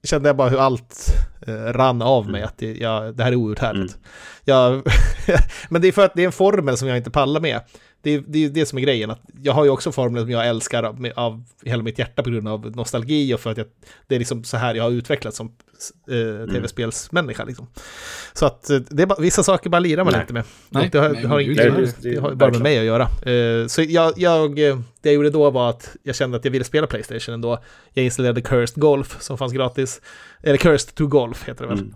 kände 0.04 0.28
jag 0.28 0.36
bara 0.36 0.48
hur 0.48 0.60
allt 0.60 1.04
eh, 1.46 1.52
rann 1.52 2.02
av 2.02 2.26
mig, 2.26 2.40
mm. 2.40 2.48
att 2.48 2.58
det, 2.58 2.74
jag, 2.74 3.16
det 3.16 3.24
här 3.24 3.32
är 3.32 3.36
outhärdligt. 3.36 3.98
Mm. 4.46 4.82
Men 5.68 5.82
det 5.82 5.88
är 5.88 5.92
för 5.92 6.04
att 6.04 6.14
det 6.14 6.22
är 6.22 6.26
en 6.26 6.32
formel 6.32 6.76
som 6.76 6.88
jag 6.88 6.96
inte 6.96 7.10
pallar 7.10 7.40
med 7.40 7.60
det, 8.02 8.10
är, 8.10 8.22
det 8.26 8.44
är 8.44 8.48
det 8.48 8.66
som 8.66 8.78
är 8.78 8.82
grejen. 8.82 9.10
Att 9.10 9.20
jag 9.42 9.52
har 9.52 9.64
ju 9.64 9.70
också 9.70 9.92
formler 9.92 10.20
som 10.20 10.30
jag 10.30 10.48
älskar 10.48 10.82
av, 10.82 11.08
av 11.14 11.44
hela 11.64 11.82
mitt 11.82 11.98
hjärta 11.98 12.22
på 12.22 12.30
grund 12.30 12.48
av 12.48 12.76
nostalgi 12.76 13.34
och 13.34 13.40
för 13.40 13.50
att 13.50 13.56
jag, 13.56 13.66
det 14.06 14.14
är 14.14 14.18
liksom 14.18 14.44
så 14.44 14.56
här 14.56 14.74
jag 14.74 14.84
har 14.84 14.90
utvecklats 14.90 15.36
som 15.36 15.52
eh, 16.10 16.52
tv-spelsmänniska. 16.52 17.44
Liksom. 17.44 17.66
Så 18.32 18.46
att 18.46 18.70
eh, 18.70 18.78
det 18.78 19.02
är 19.02 19.20
vissa 19.20 19.42
saker 19.42 19.70
bara 19.70 19.80
lirar 19.80 20.04
man 20.04 20.12
Nej. 20.12 20.20
inte 20.20 20.32
med. 20.32 20.44
Nej. 20.68 20.88
Det 20.92 20.98
har, 20.98 21.14
har, 21.14 21.40
inget, 21.40 22.02
det, 22.02 22.16
har 22.20 22.34
bara 22.34 22.50
med 22.50 22.60
mig 22.60 22.78
att 22.78 22.84
göra. 22.84 23.32
Eh, 23.32 23.66
så 23.66 23.82
jag, 23.82 24.12
jag, 24.16 24.56
det 24.56 24.82
jag 25.02 25.14
gjorde 25.14 25.30
då 25.30 25.50
var 25.50 25.70
att 25.70 25.96
jag 26.02 26.16
kände 26.16 26.36
att 26.36 26.44
jag 26.44 26.52
ville 26.52 26.64
spela 26.64 26.86
Playstation 26.86 27.34
ändå. 27.34 27.58
Jag 27.92 28.04
installerade 28.04 28.42
Cursed 28.42 28.80
Golf 28.80 29.16
som 29.20 29.38
fanns 29.38 29.52
gratis. 29.52 30.00
Eller 30.42 30.56
Cursed 30.56 30.94
to 30.94 31.06
Golf 31.06 31.48
heter 31.48 31.62
det 31.64 31.68
väl. 31.68 31.78
Mm. 31.78 31.94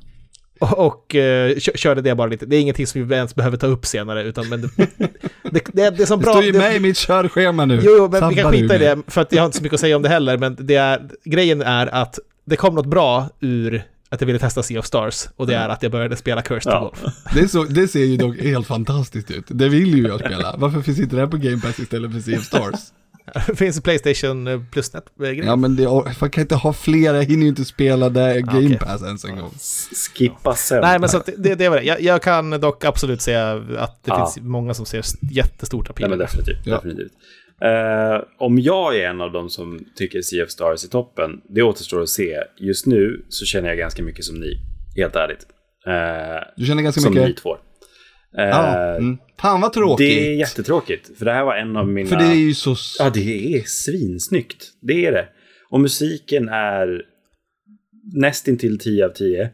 Och, 0.61 0.87
och 0.87 1.15
uh, 1.15 1.59
körde 1.59 2.01
det 2.01 2.15
bara 2.15 2.27
lite. 2.27 2.47
Det 2.47 2.57
är 2.57 2.61
ingenting 2.61 2.87
som 2.87 3.09
vi 3.09 3.15
ens 3.15 3.35
behöver 3.35 3.57
ta 3.57 3.67
upp 3.67 3.87
senare, 3.87 4.23
utan 4.23 4.49
men 4.49 4.61
det, 4.61 4.71
det, 5.51 5.65
det, 5.73 5.91
det, 5.91 6.07
som 6.07 6.21
bra, 6.21 6.33
det 6.33 6.39
står 6.39 6.45
ju 6.45 6.53
med 6.53 6.77
i 6.77 6.81
mitt 6.81 6.97
körschema 6.97 7.65
nu. 7.65 7.81
Jo, 7.83 8.09
men 8.11 8.21
Sabbar 8.21 8.29
vi 8.29 8.37
kan 8.37 8.53
skita 8.53 8.75
i 8.75 8.79
det, 8.79 8.99
för 9.07 9.21
att 9.21 9.33
jag 9.33 9.43
har 9.43 9.47
inte 9.47 9.57
så 9.57 9.63
mycket 9.63 9.75
att 9.75 9.81
säga 9.81 9.97
om 9.97 10.03
det 10.03 10.09
heller, 10.09 10.39
men 10.39 10.57
det 10.61 10.75
är, 10.75 11.09
grejen 11.25 11.63
är 11.63 11.87
att 11.87 12.19
det 12.45 12.57
kom 12.57 12.75
något 12.75 12.87
bra 12.87 13.29
ur 13.41 13.85
att 14.15 14.21
jag 14.21 14.27
ville 14.27 14.39
testa 14.39 14.63
Sea 14.63 14.79
of 14.79 14.87
Stars 14.87 15.29
och 15.37 15.47
det 15.47 15.55
är 15.55 15.69
att 15.69 15.83
jag 15.83 15.93
började 15.93 16.17
spela 16.17 16.43
Cursed 16.43 16.73
ja. 16.73 16.81
Golf. 16.81 17.15
Det, 17.35 17.49
så, 17.49 17.65
det, 17.65 17.89
ser 17.89 18.05
ju 18.05 18.17
dock 18.17 18.37
helt 18.39 18.67
fantastiskt 18.67 19.31
ut. 19.31 19.45
Det 19.49 19.69
vill 19.69 19.95
ju 19.99 20.07
jag 20.07 20.21
spela. 20.21 20.55
Varför 20.59 20.81
finns 20.81 21.01
inte 21.01 21.17
det 21.17 21.23
här 21.23 21.29
på 21.29 21.37
Game 21.37 21.61
Pass 21.61 21.79
istället 21.79 22.13
för 22.13 22.21
Sea 22.21 22.39
of 22.39 22.45
Stars? 22.45 22.81
Det 23.47 23.57
finns 23.57 23.83
Playstation 23.83 24.47
eh, 24.47 24.61
plus 24.71 24.93
net 24.93 25.05
grejer. 25.19 25.45
Ja 25.45 25.57
men 25.57 25.77
det, 25.77 25.89
man 26.21 26.31
kan 26.31 26.43
inte 26.43 26.55
ha 26.55 26.73
flera, 26.73 27.17
jag 27.17 27.25
hinner 27.25 27.43
ju 27.43 27.49
inte 27.49 27.65
spela 27.65 28.09
det 28.09 28.41
Game 28.41 28.67
okay. 28.67 28.79
Pass 28.79 29.03
ens 29.03 29.25
en 29.25 29.37
gång. 29.37 29.51
Skippa 30.15 30.55
sen. 30.55 30.81
Nej 30.81 30.99
men 30.99 31.09
så 31.09 31.17
att 31.17 31.29
det, 31.39 31.55
det 31.55 31.69
var 31.69 31.77
det. 31.77 31.83
Jag, 31.83 32.01
jag, 32.01 32.23
kan 32.23 32.51
dock 32.51 32.85
absolut 32.85 33.21
säga 33.21 33.53
att 33.79 34.05
det 34.05 34.11
ja. 34.11 34.27
finns 34.27 34.47
många 34.47 34.75
som 34.75 34.87
ser 34.87 35.05
jättestort 35.31 35.91
appeal. 35.91 36.11
Nej 36.11 36.19
men 36.19 36.27
definitivt. 36.27 36.67
Ja. 36.67 36.75
definitivt. 36.75 37.13
Uh, 37.65 38.25
om 38.39 38.59
jag 38.59 38.97
är 38.97 39.11
en 39.11 39.21
av 39.21 39.33
dem 39.33 39.51
som 39.51 39.85
tycker 39.97 40.19
of 40.19 40.51
Stars 40.51 40.85
är 40.85 40.89
toppen, 40.89 41.41
det 41.49 41.63
återstår 41.63 42.03
att 42.03 42.09
se. 42.09 42.39
Just 42.61 42.87
nu 42.87 43.25
så 43.29 43.45
känner 43.45 43.69
jag 43.69 43.79
ganska 43.79 44.03
mycket 44.03 44.25
som 44.25 44.41
ni, 44.41 44.61
helt 44.97 45.17
ärligt. 45.17 45.47
Uh, 45.87 46.53
du 46.57 46.67
känner 46.67 46.83
ganska 46.83 47.01
som 47.01 47.15
mycket? 47.15 47.23
Som 47.23 47.31
ni 47.31 47.35
två. 47.35 47.57
Ja, 48.37 48.97
mm. 48.97 49.19
Fan 49.41 49.61
vad 49.61 49.73
tråkigt. 49.73 50.09
Det 50.09 50.29
är 50.29 50.35
jättetråkigt. 50.35 51.19
För 51.19 51.25
det 51.25 51.33
här 51.33 51.45
var 51.45 51.57
en 51.57 51.77
av 51.77 51.89
mina... 51.89 52.09
För 52.09 52.17
det 52.17 52.25
är 52.25 52.35
ju 52.35 52.55
så... 52.55 52.77
Ja, 52.99 53.11
det 53.11 53.57
är 53.57 53.63
svinsnyggt. 53.67 54.73
Det 54.81 55.07
är 55.07 55.13
det. 55.13 55.29
Och 55.69 55.81
musiken 55.81 56.49
är 56.49 57.03
nästintill 58.15 58.79
10 58.79 59.07
av 59.07 59.09
10. 59.09 59.51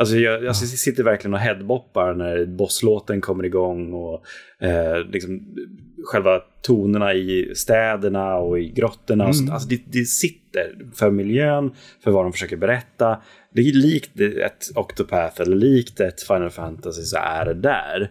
Alltså 0.00 0.16
jag, 0.16 0.44
jag 0.44 0.56
sitter 0.56 1.02
verkligen 1.02 1.34
och 1.34 1.40
headboppar 1.40 2.14
när 2.14 2.46
bosslåten 2.46 3.20
kommer 3.20 3.44
igång 3.44 3.92
och 3.92 4.24
eh, 4.66 5.04
liksom, 5.12 5.56
själva 6.04 6.40
tonerna 6.62 7.14
i 7.14 7.54
städerna 7.54 8.36
och 8.36 8.60
i 8.60 8.70
grottorna. 8.70 9.28
Och 9.28 9.34
mm. 9.34 9.52
Alltså 9.52 9.68
det, 9.68 9.80
det, 9.86 10.04
sitter 10.04 10.76
för 10.94 11.10
miljön, 11.10 11.70
för 12.04 12.10
vad 12.10 12.24
de 12.24 12.32
försöker 12.32 12.56
berätta. 12.56 13.22
Det 13.54 13.60
är 13.60 13.72
likt 13.72 14.20
ett 14.20 14.66
Octopath 14.74 15.40
eller 15.40 15.56
likt 15.56 16.00
ett 16.00 16.22
Final 16.22 16.50
Fantasy 16.50 17.02
så 17.02 17.16
är 17.16 17.44
det 17.44 17.54
där. 17.54 18.10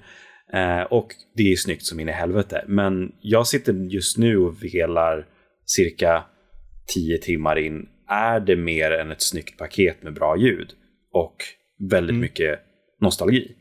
Eh, 0.53 0.81
och 0.81 1.07
det 1.35 1.51
är 1.51 1.55
snyggt 1.55 1.85
som 1.85 1.99
in 1.99 2.09
i 2.09 2.11
helvete. 2.11 2.65
Men 2.67 3.11
jag 3.21 3.47
sitter 3.47 3.73
just 3.73 4.17
nu 4.17 4.37
och 4.37 4.63
velar 4.63 5.25
cirka 5.65 6.23
10 6.95 7.17
timmar 7.17 7.59
in. 7.59 7.85
Är 8.07 8.39
det 8.39 8.55
mer 8.55 8.91
än 8.91 9.11
ett 9.11 9.21
snyggt 9.21 9.57
paket 9.57 10.03
med 10.03 10.13
bra 10.13 10.37
ljud? 10.37 10.69
Och 11.13 11.35
väldigt 11.79 12.13
mm. 12.13 12.21
mycket 12.21 12.59
nostalgi. 13.01 13.55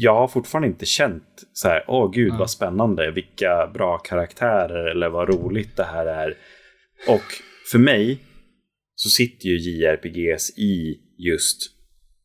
Jag 0.00 0.14
har 0.14 0.28
fortfarande 0.28 0.68
inte 0.68 0.86
känt 0.86 1.44
så 1.52 1.68
här, 1.68 1.84
åh 1.88 2.10
gud 2.12 2.28
mm. 2.28 2.38
vad 2.38 2.50
spännande, 2.50 3.10
vilka 3.10 3.70
bra 3.74 3.98
karaktärer 3.98 4.90
eller 4.90 5.08
vad 5.08 5.28
roligt 5.28 5.76
det 5.76 5.84
här 5.84 6.06
är. 6.06 6.36
Och 7.08 7.24
för 7.70 7.78
mig 7.78 8.18
så 8.94 9.08
sitter 9.08 9.48
ju 9.48 9.56
JRPGs 9.56 10.58
i 10.58 11.00
just 11.18 11.58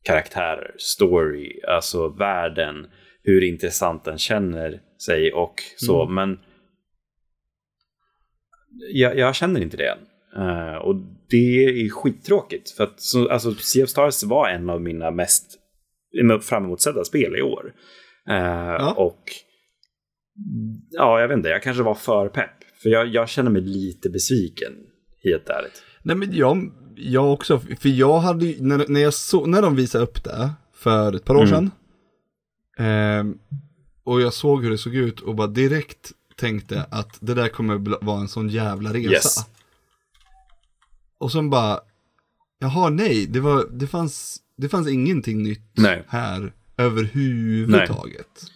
karaktärer, 0.03 0.75
story, 0.77 1.61
alltså 1.67 2.07
världen, 2.07 2.87
hur 3.23 3.43
intressant 3.43 4.03
den 4.03 4.17
känner 4.17 4.81
sig 5.05 5.33
och 5.33 5.55
så. 5.77 6.03
Mm. 6.03 6.15
Men 6.15 6.39
jag, 8.93 9.17
jag, 9.17 9.35
känner 9.35 9.61
inte 9.61 9.77
det 9.77 9.87
än. 9.87 10.07
Uh, 10.38 10.75
och 10.75 10.95
det 11.29 11.65
är 11.65 11.89
skittråkigt. 11.89 12.71
För 12.71 12.84
att 12.84 12.99
så, 13.01 13.29
alltså, 13.29 13.53
Sea 13.53 13.84
of 13.84 13.89
Stars 13.89 14.23
var 14.23 14.49
en 14.49 14.69
av 14.69 14.81
mina 14.81 15.11
mest 15.11 15.59
fram 16.41 16.65
emotsedda 16.65 17.03
spel 17.03 17.36
i 17.36 17.41
år. 17.41 17.73
Uh, 18.29 18.36
ja. 18.79 18.93
Och 18.97 19.23
ja, 20.89 21.21
jag 21.21 21.27
vet 21.27 21.38
inte, 21.38 21.49
jag 21.49 21.63
kanske 21.63 21.84
var 21.84 21.95
för 21.95 22.29
pepp. 22.29 22.63
För 22.81 22.89
jag, 22.89 23.07
jag 23.07 23.29
känner 23.29 23.51
mig 23.51 23.61
lite 23.61 24.09
besviken, 24.09 24.73
helt 25.23 25.49
ärligt. 25.49 25.84
Nej 26.01 26.15
men 26.15 26.36
jag, 26.36 26.71
jag 26.95 27.34
också, 27.34 27.59
för 27.59 27.89
jag 27.89 28.19
hade 28.19 28.55
när, 28.59 28.86
när, 28.88 29.01
jag 29.01 29.13
så, 29.13 29.45
när 29.45 29.61
de 29.61 29.75
visade 29.75 30.03
upp 30.03 30.23
det 30.23 30.51
för 30.75 31.15
ett 31.15 31.25
par 31.25 31.36
år 31.36 31.43
mm. 31.43 31.49
sedan. 31.49 31.71
Eh, 32.77 33.36
och 34.03 34.21
jag 34.21 34.34
såg 34.34 34.63
hur 34.63 34.71
det 34.71 34.77
såg 34.77 34.95
ut 34.95 35.19
och 35.19 35.36
bara 35.36 35.47
direkt 35.47 36.11
tänkte 36.36 36.86
att 36.91 37.17
det 37.19 37.34
där 37.34 37.47
kommer 37.47 38.05
vara 38.05 38.19
en 38.19 38.27
sån 38.27 38.49
jävla 38.49 38.93
resa. 38.93 39.11
Yes. 39.11 39.36
Och 41.24 41.32
sen 41.32 41.49
bara, 41.49 41.80
jaha 42.59 42.89
nej, 42.89 43.28
det, 43.28 43.39
var, 43.39 43.65
det, 43.71 43.88
fanns, 43.88 44.38
det 44.57 44.69
fanns 44.69 44.88
ingenting 44.88 45.43
nytt 45.43 45.74
nej. 45.78 46.03
här 46.07 46.53
överhuvudtaget. 46.78 48.28
Nej. 48.41 48.49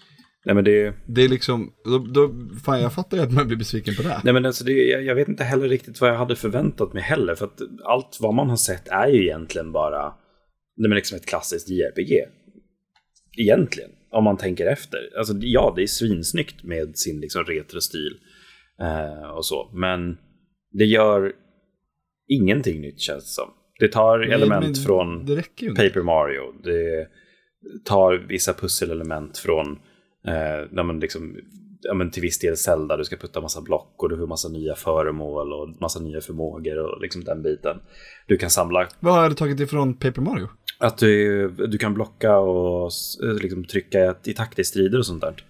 Nej, 0.46 0.56
men 0.56 0.64
det... 0.64 0.94
det 1.06 1.22
är 1.22 1.30
liksom, 1.30 1.74
då, 1.86 1.98
då, 1.98 2.34
fan 2.64 2.82
jag 2.82 2.94
fattar 2.94 3.18
ju 3.18 3.24
att 3.24 3.32
man 3.32 3.48
blir 3.48 3.58
besviken 3.58 3.96
på 3.96 4.02
det. 4.02 4.22
Nej 4.24 4.34
men 4.34 4.46
alltså 4.46 4.64
det, 4.64 4.72
jag, 4.72 5.04
jag, 5.04 5.16
vet 5.16 5.28
inte 5.28 5.44
heller 5.44 5.70
riktigt 5.70 6.02
vad 6.02 6.10
jag 6.10 6.18
hade 6.18 6.36
förväntat 6.36 6.94
mig 6.94 7.04
heller. 7.04 7.36
För 7.36 7.46
att 7.46 7.62
allt 7.86 8.18
vad 8.20 8.34
man 8.34 8.50
har 8.50 8.58
sett 8.58 8.88
är 8.88 9.08
ju 9.08 9.24
egentligen 9.24 9.72
bara, 9.72 10.04
nej 10.78 10.90
men 10.90 10.96
liksom 10.96 11.18
ett 11.18 11.26
klassiskt 11.26 11.70
JRPG. 11.70 12.26
Egentligen, 13.38 13.90
om 14.12 14.24
man 14.24 14.38
tänker 14.38 14.66
efter. 14.66 15.00
Alltså 15.18 15.34
ja, 15.40 15.74
det 15.76 15.84
är 15.84 15.88
svinsnyggt 15.88 16.64
med 16.64 16.98
sin 16.98 17.20
liksom 17.20 17.44
retrostil 17.44 18.18
eh, 18.82 19.30
och 19.30 19.46
så. 19.46 19.72
Men 19.74 20.18
det 20.72 20.86
gör 20.86 21.34
ingenting 22.28 22.82
nytt 22.82 23.00
känns 23.00 23.24
det 23.24 23.30
som. 23.30 23.50
Det 23.80 23.88
tar 23.88 24.18
nej, 24.18 24.32
element 24.32 24.84
från 24.84 25.26
Paper 25.76 26.02
Mario. 26.02 26.54
Det 26.64 27.08
tar 27.86 28.28
vissa 28.28 28.54
pusselelement 28.54 29.38
från 29.38 29.80
Eh, 30.28 30.70
där 30.72 30.84
man 30.84 31.00
liksom, 31.00 31.36
ja, 31.82 31.94
men 31.94 32.12
till 32.12 32.22
viss 32.22 32.40
del 32.40 32.58
Zelda, 32.58 32.98
du 32.98 33.04
ska 33.04 33.16
putta 33.16 33.42
massa 33.42 33.62
block 33.62 34.04
och 34.04 34.10
du 34.10 34.18
får 34.18 34.28
massa 34.28 34.50
nya 34.50 34.76
föremål 34.76 35.54
och 35.54 35.82
massa 35.82 36.00
nya 36.00 36.22
förmågor 36.22 36.78
och 36.78 37.02
liksom 37.02 37.24
den 37.24 37.42
biten. 37.42 37.78
Du 38.28 38.38
kan 38.38 38.50
samla... 38.50 38.88
Vad 39.00 39.14
har 39.14 39.30
du 39.30 39.36
tagit 39.36 39.60
ifrån 39.60 39.94
Paper 39.94 40.22
Mario? 40.22 40.48
Att 40.80 40.98
du, 40.98 41.50
du 41.50 41.78
kan 41.78 41.94
blocka 41.94 42.38
och 42.38 42.92
liksom 43.42 43.66
trycka 43.66 44.16
i 44.24 44.34
takt 44.34 44.60
i 44.60 44.64
strider 44.64 45.00
och 45.00 45.06
sånt 45.06 45.22
där. 45.22 45.44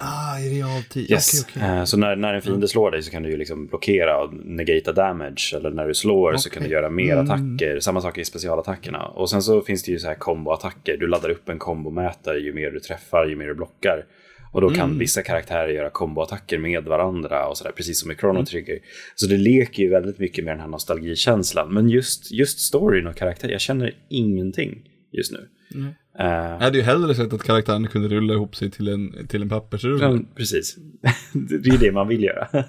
Ah, 0.00 0.38
i 0.38 0.58
realtid. 0.58 1.10
Yes. 1.10 1.44
Okay, 1.44 1.62
okay. 1.62 1.78
Eh, 1.78 1.84
så 1.84 1.96
när, 1.96 2.16
när 2.16 2.34
en 2.34 2.42
fiende 2.42 2.68
slår 2.68 2.90
dig 2.90 3.02
så 3.02 3.10
kan 3.10 3.22
du 3.22 3.30
ju 3.30 3.36
liksom 3.36 3.66
blockera 3.66 4.22
och 4.22 4.34
negata 4.34 4.92
damage. 4.92 5.54
Eller 5.56 5.70
när 5.70 5.88
du 5.88 5.94
slår 5.94 6.28
okay. 6.28 6.38
så 6.38 6.50
kan 6.50 6.62
du 6.62 6.68
göra 6.68 6.90
mer 6.90 7.12
mm. 7.12 7.24
attacker. 7.24 7.80
Samma 7.80 8.00
sak 8.00 8.18
i 8.18 8.24
specialattackerna. 8.24 9.06
Och 9.06 9.30
sen 9.30 9.42
så 9.42 9.60
finns 9.60 9.82
det 9.82 9.92
ju 9.92 9.98
så 9.98 10.06
här 10.06 10.14
komboattacker. 10.14 10.96
Du 10.96 11.06
laddar 11.06 11.30
upp 11.30 11.48
en 11.48 11.58
kombomätare 11.58 12.38
ju 12.38 12.52
mer 12.52 12.70
du 12.70 12.80
träffar, 12.80 13.26
ju 13.26 13.36
mer 13.36 13.46
du 13.46 13.54
blockar. 13.54 14.04
Och 14.52 14.60
då 14.60 14.70
kan 14.70 14.84
mm. 14.84 14.98
vissa 14.98 15.22
karaktärer 15.22 15.68
göra 15.68 15.90
komboattacker 15.90 16.58
med 16.58 16.84
varandra 16.84 17.46
och 17.46 17.58
sådär, 17.58 17.72
precis 17.72 18.00
som 18.00 18.10
i 18.10 18.14
Chrono 18.14 18.34
mm. 18.34 18.44
Trigger. 18.44 18.72
Mm. 18.72 18.84
Så 19.14 19.26
det 19.26 19.36
leker 19.36 19.82
ju 19.82 19.90
väldigt 19.90 20.18
mycket 20.18 20.44
med 20.44 20.54
den 20.54 20.60
här 20.60 20.68
nostalgikänslan. 20.68 21.74
Men 21.74 21.88
just, 21.88 22.32
just 22.32 22.60
storyn 22.60 23.06
och 23.06 23.16
karaktär, 23.16 23.48
jag 23.48 23.60
känner 23.60 23.94
ingenting 24.08 24.88
just 25.12 25.32
nu. 25.32 25.48
Mm. 25.74 25.94
Uh, 26.20 26.26
jag 26.26 26.60
hade 26.60 26.78
ju 26.78 26.84
hellre 26.84 27.14
sett 27.14 27.32
att 27.32 27.42
karaktären 27.42 27.86
kunde 27.86 28.08
rulla 28.08 28.34
ihop 28.34 28.56
sig 28.56 28.70
till 28.70 28.88
en, 28.88 29.26
till 29.28 29.42
en 29.42 29.48
pappersrulle. 29.48 30.04
Ja, 30.04 30.18
precis. 30.34 30.76
det 31.32 31.70
är 31.70 31.78
det 31.78 31.92
man 31.92 32.08
vill 32.08 32.22
göra. 32.22 32.48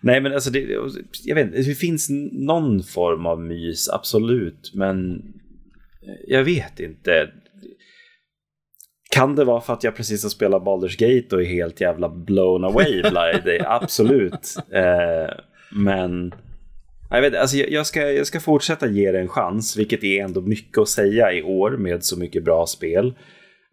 Nej, 0.00 0.20
men 0.20 0.32
alltså, 0.32 0.50
det, 0.50 0.60
jag 1.24 1.34
vet 1.34 1.46
inte, 1.46 1.58
det 1.58 1.74
finns 1.74 2.08
någon 2.32 2.82
form 2.82 3.26
av 3.26 3.40
mys, 3.40 3.88
absolut, 3.88 4.72
men 4.74 5.22
jag 6.26 6.44
vet 6.44 6.80
inte. 6.80 7.30
Kan 9.10 9.36
det 9.36 9.44
vara 9.44 9.60
för 9.60 9.72
att 9.72 9.84
jag 9.84 9.96
precis 9.96 10.22
har 10.22 10.30
spelat 10.30 10.62
Baldur's 10.62 10.98
Gate 10.98 11.36
och 11.36 11.42
är 11.42 11.46
helt 11.46 11.80
jävla 11.80 12.08
blown 12.08 12.64
away 12.64 13.02
by 13.02 13.40
det? 13.44 13.64
Absolut. 13.66 14.56
Eh, 14.70 15.34
men 15.72 16.34
Jag, 17.14 17.22
vet, 17.22 17.40
alltså 17.40 17.56
jag, 17.56 17.70
jag, 17.70 17.86
ska, 17.86 18.12
jag 18.12 18.26
ska 18.26 18.40
fortsätta 18.40 18.86
ge 18.86 19.12
det 19.12 19.20
en 19.20 19.28
chans, 19.28 19.76
vilket 19.76 20.04
är 20.04 20.24
ändå 20.24 20.40
mycket 20.40 20.78
att 20.78 20.88
säga 20.88 21.32
i 21.32 21.42
år 21.42 21.70
med 21.70 22.04
så 22.04 22.18
mycket 22.18 22.44
bra 22.44 22.66
spel. 22.66 23.14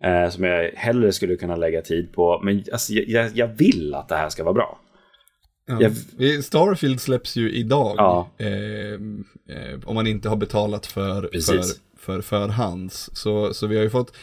Eh, 0.04 0.30
som 0.30 0.44
jag 0.44 0.72
hellre 0.76 1.12
skulle 1.12 1.36
kunna 1.36 1.56
lägga 1.56 1.82
tid 1.82 2.14
på. 2.14 2.42
Men 2.44 2.64
alltså, 2.72 2.94
jag, 2.94 3.32
jag 3.34 3.48
vill 3.48 3.94
att 3.94 4.10
det 4.10 4.16
här 4.16 4.30
ska 4.30 4.44
vara 4.44 4.54
bra. 4.54 4.80
Ja. 5.80 5.90
Starfield 6.42 7.02
släpps 7.02 7.36
ju 7.36 7.52
idag. 7.52 7.96
Ja. 7.98 8.30
Eh, 8.38 8.94
eh, 9.56 9.80
om 9.86 9.96
man 9.96 10.08
inte 10.08 10.30
har 10.30 10.36
betalat 10.36 10.86
för, 10.86 11.22
för, 11.22 11.28
Precis. 11.28 11.82
för 12.00 12.22
förhands. 12.22 13.10
Så, 13.14 13.54
så 13.54 13.68
vi 13.68 13.76
har 13.76 13.84
ju 13.84 13.90
fått, 13.90 14.18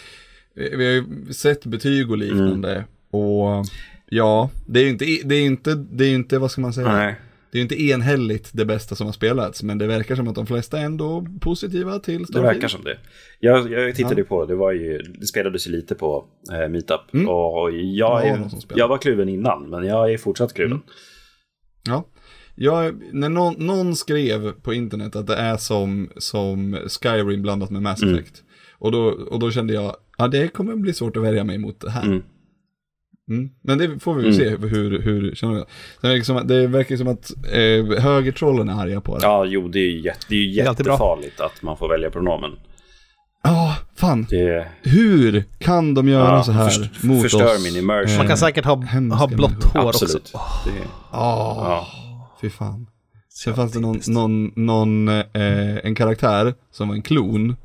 vi 0.54 0.86
har 0.86 0.92
ju 0.92 1.32
sett 1.32 1.66
betyg 1.66 2.10
och 2.10 2.18
liknande. 2.18 2.84
Och 3.10 3.66
ja, 4.08 4.50
det 4.66 4.80
är 4.80 4.84
ju 4.84 4.90
inte, 4.90 5.04
det 5.24 5.34
är 5.34 5.42
inte, 5.42 5.74
det 5.74 6.04
är 6.04 6.14
inte, 6.14 6.38
vad 6.38 6.50
ska 6.50 6.60
man 6.60 6.72
säga? 6.72 6.92
Nej. 6.92 7.16
Det 7.58 7.74
är 7.74 7.78
ju 7.78 7.84
inte 7.84 7.94
enhälligt 7.94 8.50
det 8.52 8.64
bästa 8.64 8.94
som 8.94 9.06
har 9.06 9.12
spelats, 9.12 9.62
men 9.62 9.78
det 9.78 9.86
verkar 9.86 10.16
som 10.16 10.28
att 10.28 10.34
de 10.34 10.46
flesta 10.46 10.78
är 10.78 10.84
ändå 10.84 11.26
positiva 11.40 11.98
till 11.98 12.18
Det 12.18 12.26
Starfield. 12.26 12.54
verkar 12.54 12.68
som 12.68 12.84
det. 12.84 12.98
Jag, 13.40 13.72
jag 13.72 13.94
tittade 13.94 14.24
på, 14.24 14.44
det 14.46 14.54
var 14.54 14.72
ju, 14.72 14.98
det 14.98 15.26
spelades 15.26 15.66
ju 15.66 15.70
lite 15.70 15.94
på 15.94 16.24
eh, 16.52 16.68
Meetup. 16.68 17.00
Och 17.28 17.70
jag, 17.72 17.74
Mm. 17.74 17.94
Ja, 17.94 18.22
är, 18.22 18.48
spelar. 18.48 18.78
jag 18.78 18.88
var 18.88 18.98
kluven 18.98 19.28
innan, 19.28 19.70
men 19.70 19.84
jag 19.84 20.12
är 20.12 20.18
fortsatt 20.18 20.54
kluven. 20.54 20.72
Mm. 20.72 20.82
Ja. 21.86 22.04
Jag, 22.54 23.02
när 23.12 23.28
någon, 23.28 23.54
någon 23.66 23.96
skrev 23.96 24.52
på 24.52 24.74
internet 24.74 25.16
att 25.16 25.26
det 25.26 25.36
är 25.36 25.56
som, 25.56 26.08
som 26.16 26.78
Skyrim 27.02 27.42
blandat 27.42 27.70
med 27.70 27.82
Mass 27.82 28.02
Mm. 28.02 28.14
Effect. 28.14 28.42
Och, 28.78 28.92
då, 28.92 29.00
och 29.04 29.38
då 29.38 29.50
kände 29.50 29.72
jag, 29.74 29.96
ja 30.18 30.28
det 30.28 30.48
kommer 30.48 30.76
bli 30.76 30.92
svårt 30.92 31.16
att 31.16 31.22
värja 31.22 31.44
mig 31.44 31.58
mot 31.58 31.80
det 31.80 31.90
här. 31.90 32.22
Mm. 33.28 33.48
Men 33.64 33.78
det 33.78 33.98
får 33.98 34.14
vi 34.14 34.22
väl 34.22 34.40
Mm. 34.40 34.60
se 34.60 34.66
hur, 34.68 35.02
hur 35.02 35.34
känner 35.34 35.54
jag. 35.54 35.66
Det 36.00 36.08
verkar 36.08 36.24
som 36.24 36.36
att, 36.36 36.48
det 36.48 36.66
verkar 36.66 36.96
som 36.96 37.08
att 37.08 37.30
eh, 37.52 38.02
högertrollen 38.02 38.68
är 38.68 38.82
arga 38.82 39.00
på 39.00 39.18
det. 39.18 39.24
Ja, 39.26 39.44
Ja, 39.44 39.50
jo, 39.50 39.68
det 39.68 39.78
är 39.78 39.90
ju, 39.90 40.00
jätte, 40.00 40.26
det 40.28 40.34
är 40.34 40.38
ju 40.38 40.50
jättefarligt 40.50 41.40
att 41.40 41.62
man 41.62 41.76
får 41.76 41.88
välja 41.88 42.10
pronomen. 42.10 42.50
fan. 43.96 44.26
Det 44.30 44.66
Hur 44.82 45.44
kan 45.58 45.94
de 45.94 46.08
göra 46.08 46.28
ja, 46.36 46.42
så 46.42 46.52
här 46.52 46.68
först- 46.68 47.02
mot 47.02 47.22
förstör 47.22 47.54
oss? 47.54 47.64
min 47.64 47.76
immersion. 47.76 48.16
Man 48.16 48.26
kan 48.28 48.36
säkert 48.36 48.64
ha, 48.64 48.74
ha 49.18 49.26
blått 49.28 49.64
hår 49.64 49.88
absolut. 49.88 50.16
också. 50.16 50.36
Åh, 50.36 50.62
Det, 50.66 50.70
Ja, 51.12 51.56
ja. 51.68 51.86
fy 52.40 52.50
fan. 52.50 52.86
Sen 53.28 53.54
fanns 53.54 53.72
det 53.72 53.80
någon, 53.80 54.00
någon, 54.08 54.52
någon 54.56 55.08
eh, 55.08 55.76
en 55.84 55.94
karaktär 55.94 56.54
som 56.72 56.88
var 56.88 56.94
en 56.94 57.02
klon. 57.02 57.56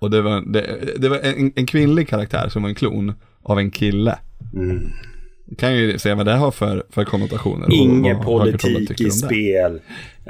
Och 0.00 0.10
det 0.10 0.22
var, 0.22 0.52
det, 0.52 0.78
det 0.98 1.08
var 1.08 1.16
en, 1.18 1.52
en 1.56 1.66
kvinnlig 1.66 2.08
karaktär 2.08 2.48
som 2.48 2.62
var 2.62 2.68
en 2.68 2.74
klon 2.74 3.12
av 3.42 3.58
en 3.58 3.70
kille. 3.70 4.18
Mm. 4.54 4.92
Kan 5.58 5.76
ju 5.76 5.98
se 5.98 6.14
vad 6.14 6.26
det 6.26 6.32
har 6.32 6.50
för, 6.50 6.84
för 6.90 7.04
konnotationer. 7.04 7.72
Ingen 7.72 8.20
politik 8.20 9.00
i 9.00 9.04
om 9.04 9.10
spel. 9.10 9.80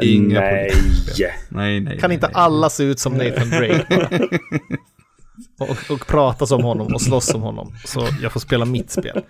Inga 0.03 0.41
Nej. 0.41 0.71
politik 0.71 1.21
i 1.21 1.25
Nej, 1.49 1.81
nej. 1.81 1.99
Kan 1.99 2.09
nej, 2.09 2.15
inte 2.15 2.27
nej. 2.27 2.35
alla 2.35 2.71
se 2.71 2.85
ut 2.85 2.99
som 2.99 3.13
Nathan 3.13 3.51
Drake 3.51 4.09
och, 5.61 5.91
och 5.91 6.07
prata 6.07 6.47
som 6.47 6.63
honom 6.63 6.95
och 6.95 7.03
slåss 7.03 7.27
som 7.27 7.43
honom. 7.43 7.75
Så 7.85 8.09
jag 8.23 8.33
får 8.33 8.41
spela 8.41 8.65
mitt 8.65 8.91
spel. 8.91 9.23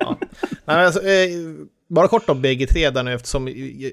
Ja. 0.00 0.18
Nej, 0.64 0.86
alltså, 0.86 1.00
eh, 1.00 1.28
bara 1.88 2.08
kort 2.08 2.28
om 2.28 2.44
BG3 2.44 2.90
där 2.90 3.02
nu 3.02 3.14
eftersom 3.14 3.44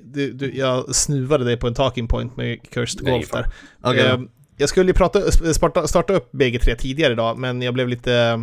du, 0.03 0.33
du, 0.33 0.53
jag 0.55 0.95
snuvade 0.95 1.45
dig 1.45 1.57
på 1.57 1.67
en 1.67 1.73
talking 1.73 2.07
point 2.07 2.37
med 2.37 2.69
Cursed 2.69 3.03
Nej, 3.03 3.13
Golf 3.13 3.31
där. 3.31 3.45
Okej. 3.81 4.05
Eh, 4.05 4.19
jag 4.57 4.69
skulle 4.69 4.89
ju 4.89 4.93
prata, 4.93 5.31
starta, 5.31 5.87
starta 5.87 6.13
upp 6.13 6.33
BG3 6.33 6.75
tidigare 6.75 7.13
idag, 7.13 7.37
men 7.37 7.61
jag 7.61 7.73
blev 7.73 7.87
lite 7.87 8.13
eh, 8.13 8.37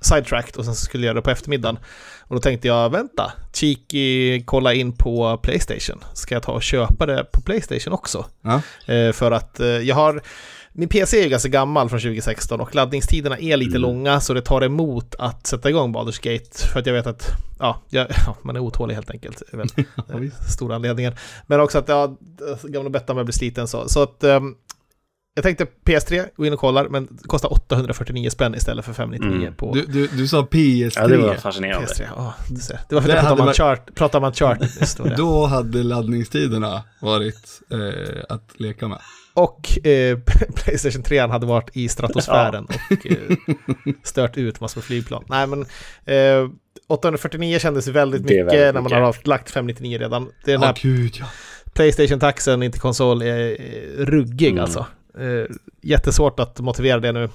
sidetracked 0.00 0.56
och 0.56 0.64
sen 0.64 0.74
skulle 0.74 1.02
jag 1.02 1.06
göra 1.06 1.14
det 1.14 1.22
på 1.22 1.30
eftermiddagen. 1.30 1.78
Och 2.20 2.34
då 2.34 2.40
tänkte 2.40 2.68
jag, 2.68 2.90
vänta, 2.90 3.32
cheeky, 3.52 4.42
kolla 4.44 4.74
in 4.74 4.92
på 4.92 5.36
Playstation. 5.42 6.04
Ska 6.14 6.34
jag 6.34 6.42
ta 6.42 6.52
och 6.52 6.62
köpa 6.62 7.06
det 7.06 7.24
på 7.32 7.40
Playstation 7.40 7.92
också? 7.92 8.26
Ja. 8.42 8.62
Eh, 8.94 9.12
för 9.12 9.30
att 9.30 9.60
eh, 9.60 9.66
jag 9.66 9.94
har, 9.94 10.22
min 10.72 10.88
PC 10.88 11.18
är 11.18 11.22
ju 11.22 11.28
ganska 11.28 11.48
gammal 11.48 11.88
från 11.88 12.00
2016 12.00 12.60
och 12.60 12.74
laddningstiderna 12.74 13.38
är 13.38 13.56
lite 13.56 13.70
Mm. 13.76 13.82
långa 13.82 14.20
så 14.20 14.34
det 14.34 14.42
tar 14.42 14.62
emot 14.64 15.14
att 15.18 15.46
sätta 15.46 15.70
igång 15.70 15.96
Baldur's 15.96 16.32
Gate. 16.32 16.68
För 16.72 16.80
att 16.80 16.86
jag 16.86 16.94
vet 16.94 17.06
att, 17.06 17.28
ja, 17.58 17.82
jag, 17.88 18.06
ja 18.26 18.36
man 18.42 18.56
är 18.56 18.60
otålig 18.60 18.94
helt 18.94 19.10
enkelt. 19.10 19.42
är 19.52 19.56
väl 19.56 19.68
Ja, 19.96 20.04
stora 20.48 20.74
anledningen. 20.74 21.14
Men 21.46 21.60
också 21.60 21.78
att, 21.78 21.88
ja, 21.88 22.16
gamla 22.62 22.90
Bettan 22.90 23.16
börjar 23.16 23.24
bli 23.24 23.32
sliten 23.32 23.68
så. 23.68 23.88
Så 23.88 24.02
att, 24.02 24.24
ehm, 24.24 24.54
jag 25.38 25.42
tänkte 25.42 25.66
PS3, 25.84 26.24
gå 26.36 26.46
in 26.46 26.52
och 26.52 26.58
kollar, 26.58 26.88
men 26.88 27.06
det 27.10 27.28
kostar 27.28 27.52
849 27.52 28.30
spänn 28.30 28.54
istället 28.54 28.84
för 28.84 28.92
599 28.92 29.42
Mm. 29.42 29.54
på 29.54 29.74
Du, 29.74 29.84
du, 29.86 30.06
du 30.06 30.28
sa 30.28 30.42
PS3. 30.50 30.92
ja, 30.96 31.06
det 31.08 31.16
var 31.18 31.34
fascinerande. 31.34 31.86
PS3. 31.86 32.02
Ja, 32.16 32.34
du 32.50 32.56
ser. 32.60 32.80
Det 32.88 32.94
var 32.94 33.02
för 33.02 33.08
Det 33.08 33.14
att 33.20 33.24
jag 33.24 33.36
pratade 33.36 33.40
om 33.40 33.46
varit- 33.46 33.56
chart, 33.56 33.94
pratade. 33.94 35.14
Då 35.16 35.46
hade 35.46 35.82
laddningstiderna 35.82 36.82
varit 37.00 37.60
eh, 37.72 38.22
att 38.28 38.50
leka 38.56 38.88
med. 38.88 38.98
Och 39.34 39.86
eh, 39.86 40.18
Playstation 40.54 41.02
3 41.02 41.18
hade 41.20 41.46
varit 41.46 41.76
i 41.76 41.88
stratosfären 41.88 42.64
och 42.90 43.06
eh, 43.06 43.16
stört 44.02 44.36
ut 44.36 44.60
massor 44.60 44.78
med 44.78 44.84
flygplan. 44.84 45.24
Nej 45.28 45.46
men 45.46 45.60
eh, 46.04 46.50
849 46.88 47.58
kändes 47.58 47.88
väldigt 47.88 48.22
mycket 48.22 48.46
väldigt 48.46 48.74
när 48.74 48.80
man 48.80 48.92
har 48.92 49.00
haft 49.00 49.26
lagt 49.26 49.50
599 49.50 49.98
redan. 49.98 50.28
Det 50.44 50.50
är 50.52 50.58
den 50.58 50.60
Ja, 50.62 50.66
här 50.66 50.78
gud 50.82 51.16
ja. 51.20 51.26
Playstation-taxen 51.74 52.62
in 52.62 52.72
till 52.72 52.80
konsol 52.80 53.22
är 53.22 53.50
eh, 53.50 54.04
ruggig 54.04 54.48
Mm. 54.50 54.64
alltså. 54.64 54.86
Eh, 55.20 55.46
jättesvårt 55.82 56.40
att 56.40 56.60
motivera 56.60 57.00
det 57.00 57.12
nu. 57.12 57.28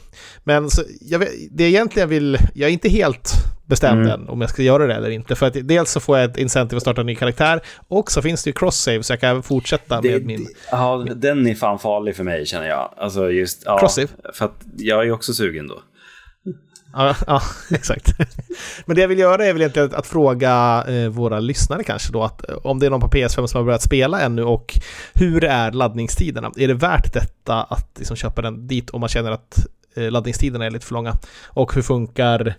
Men 0.43 0.69
så, 0.69 0.81
jag 1.01 1.19
vet, 1.19 1.29
det 1.51 1.63
jag 1.63 1.69
egentligen 1.69 2.09
vill, 2.09 2.37
jag 2.53 2.69
är 2.69 2.73
inte 2.73 2.89
helt 2.89 3.31
bestämd 3.65 4.01
Mm. 4.01 4.11
än 4.21 4.29
om 4.29 4.41
jag 4.41 4.49
ska 4.49 4.61
göra 4.63 4.87
det 4.87 4.93
eller 4.93 5.09
inte. 5.09 5.35
För 5.35 5.45
att 5.45 5.67
dels 5.67 5.91
så 5.91 5.99
får 5.99 6.17
jag 6.17 6.31
ett 6.31 6.37
incentive 6.37 6.77
att 6.77 6.81
starta 6.81 7.01
en 7.01 7.07
ny 7.07 7.15
karaktär 7.15 7.61
och 7.87 8.11
så 8.11 8.21
finns 8.21 8.43
det 8.43 8.49
ju 8.49 8.53
cross-save 8.53 9.01
så 9.01 9.13
jag 9.13 9.19
kan 9.19 9.43
fortsätta 9.43 10.01
Det, 10.01 10.11
med 10.11 10.25
min... 10.25 10.47
ja, 10.71 11.05
den 11.15 11.47
är 11.47 11.55
fan 11.55 11.79
farlig 11.79 12.15
för 12.15 12.23
mig 12.23 12.45
känner 12.45 12.67
jag. 12.67 12.93
Alltså 12.97 13.31
just, 13.31 13.61
ja, 13.65 13.79
Cross-save? 13.81 14.07
För 14.33 14.45
att 14.45 14.61
jag 14.77 15.07
är 15.07 15.11
också 15.11 15.33
sugen 15.33 15.67
då. 15.67 15.81
Ja, 16.93 17.15
ja, 17.27 17.41
exakt. 17.71 18.07
Men 18.85 18.95
det 18.95 19.01
jag 19.01 19.07
vill 19.07 19.19
göra 19.19 19.45
är 19.45 19.53
väl 19.53 19.61
egentligen 19.61 19.89
att, 19.89 19.93
att 19.93 20.07
fråga 20.07 20.83
eh, 20.87 21.09
våra 21.09 21.39
lyssnare 21.39 21.83
kanske 21.83 22.13
då 22.13 22.23
att 22.23 22.49
eh, 22.49 22.55
om 22.63 22.79
det 22.79 22.85
är 22.85 22.89
någon 22.89 23.01
på 23.01 23.07
PS5 23.07 23.47
som 23.47 23.57
har 23.57 23.65
börjat 23.65 23.81
spela 23.81 24.21
ännu 24.21 24.43
och 24.43 24.73
hur 25.13 25.43
är 25.43 25.71
laddningstiderna? 25.71 26.51
Är 26.57 26.67
det 26.67 26.73
värt 26.73 27.13
detta 27.13 27.63
att 27.63 27.89
liksom 27.97 28.15
köpa 28.17 28.41
den 28.41 28.67
dit 28.67 28.89
om 28.89 28.99
man 28.99 29.09
känner 29.09 29.31
att 29.31 29.67
eh, 29.95 30.11
laddningstiderna 30.11 30.65
är 30.65 30.71
lite 30.71 30.85
för 30.85 30.93
långa? 30.93 31.13
Och 31.45 31.75
hur 31.75 31.81
funkar 31.81 32.55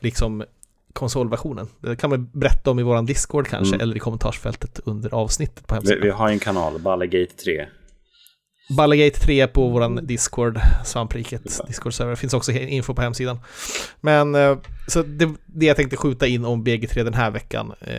liksom 0.00 0.44
konsolversionen? 0.92 1.68
Det 1.80 1.96
kan 1.96 2.10
man 2.10 2.30
berätta 2.32 2.70
om 2.70 2.78
i 2.78 2.82
våran 2.82 3.06
Discord 3.06 3.48
kanske 3.48 3.74
Mm. 3.74 3.80
eller 3.84 3.96
i 3.96 3.98
kommentarsfältet 3.98 4.80
under 4.84 5.14
avsnittet 5.14 5.66
på 5.66 5.74
Vi, 5.74 5.76
hemsidan. 5.76 6.02
vi 6.02 6.10
har 6.10 6.28
en 6.28 6.38
kanal, 6.38 6.78
Ballegate 6.78 7.32
3. 7.44 7.66
Ballagate 8.76 9.20
3 9.20 9.46
på 9.46 9.68
våran 9.68 10.06
Discord, 10.06 10.60
Svampriket 10.84 11.42
Discord-server. 11.68 12.14
Finns 12.14 12.34
också 12.34 12.52
info 12.52 12.94
på 12.94 13.02
hemsidan. 13.02 13.38
Men 14.00 14.34
eh, 14.34 14.56
så 14.88 15.02
det, 15.02 15.28
det 15.46 15.66
jag 15.66 15.76
tänkte 15.76 15.96
skjuta 15.96 16.26
in 16.26 16.44
om 16.44 16.64
BG3 16.64 17.04
den 17.04 17.14
här 17.14 17.30
veckan. 17.30 17.72
Eh, 17.80 17.94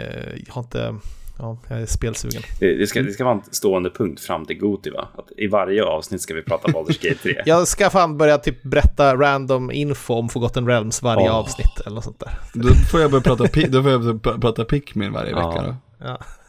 Jag 0.48 0.54
har 0.54 0.62
inte, 0.62 0.96
ja, 1.40 1.58
jag 1.70 1.82
är 1.82 1.86
spelsugen. 1.86 2.42
Det, 2.60 2.76
det, 2.78 2.88
ska, 2.88 3.02
det 3.02 3.12
ska 3.12 3.24
vara 3.24 3.36
en 3.36 3.42
stående 3.52 3.90
punkt 3.90 4.22
fram 4.22 4.46
till 4.46 4.58
Goti 4.58 4.90
va? 4.90 5.08
Att 5.18 5.28
I 5.38 5.48
varje 5.48 5.84
avsnitt 5.84 6.22
ska 6.22 6.34
vi 6.34 6.42
prata 6.42 6.68
Baldur's 6.68 7.08
Gate 7.10 7.20
3. 7.24 7.42
Jag 7.46 7.68
ska 7.68 7.90
fan 7.90 8.18
börja 8.18 8.38
typ 8.38 8.64
berätta 8.64 9.16
random 9.16 9.72
info 9.72 10.14
om 10.14 10.30
Forgotten 10.30 10.68
Realms 10.68 11.02
varje 11.02 11.30
Åh. 11.30 11.36
avsnitt 11.36 11.80
eller 11.86 11.96
något 11.96 12.04
sånt 12.04 12.20
där. 12.20 12.40
Då 12.54 12.70
får 12.92 13.02
jag 13.02 13.12
börja 13.12 13.22
prata, 13.24 13.44
då 13.44 13.50
får 13.84 13.92
jag 13.92 14.02
börja 14.02 14.14
pr- 14.16 14.42
prata 14.42 14.66
Pikmin 14.66 15.12
varje 15.14 15.32
Ja. 15.32 15.50
vecka 15.50 15.62
då. 15.68 15.76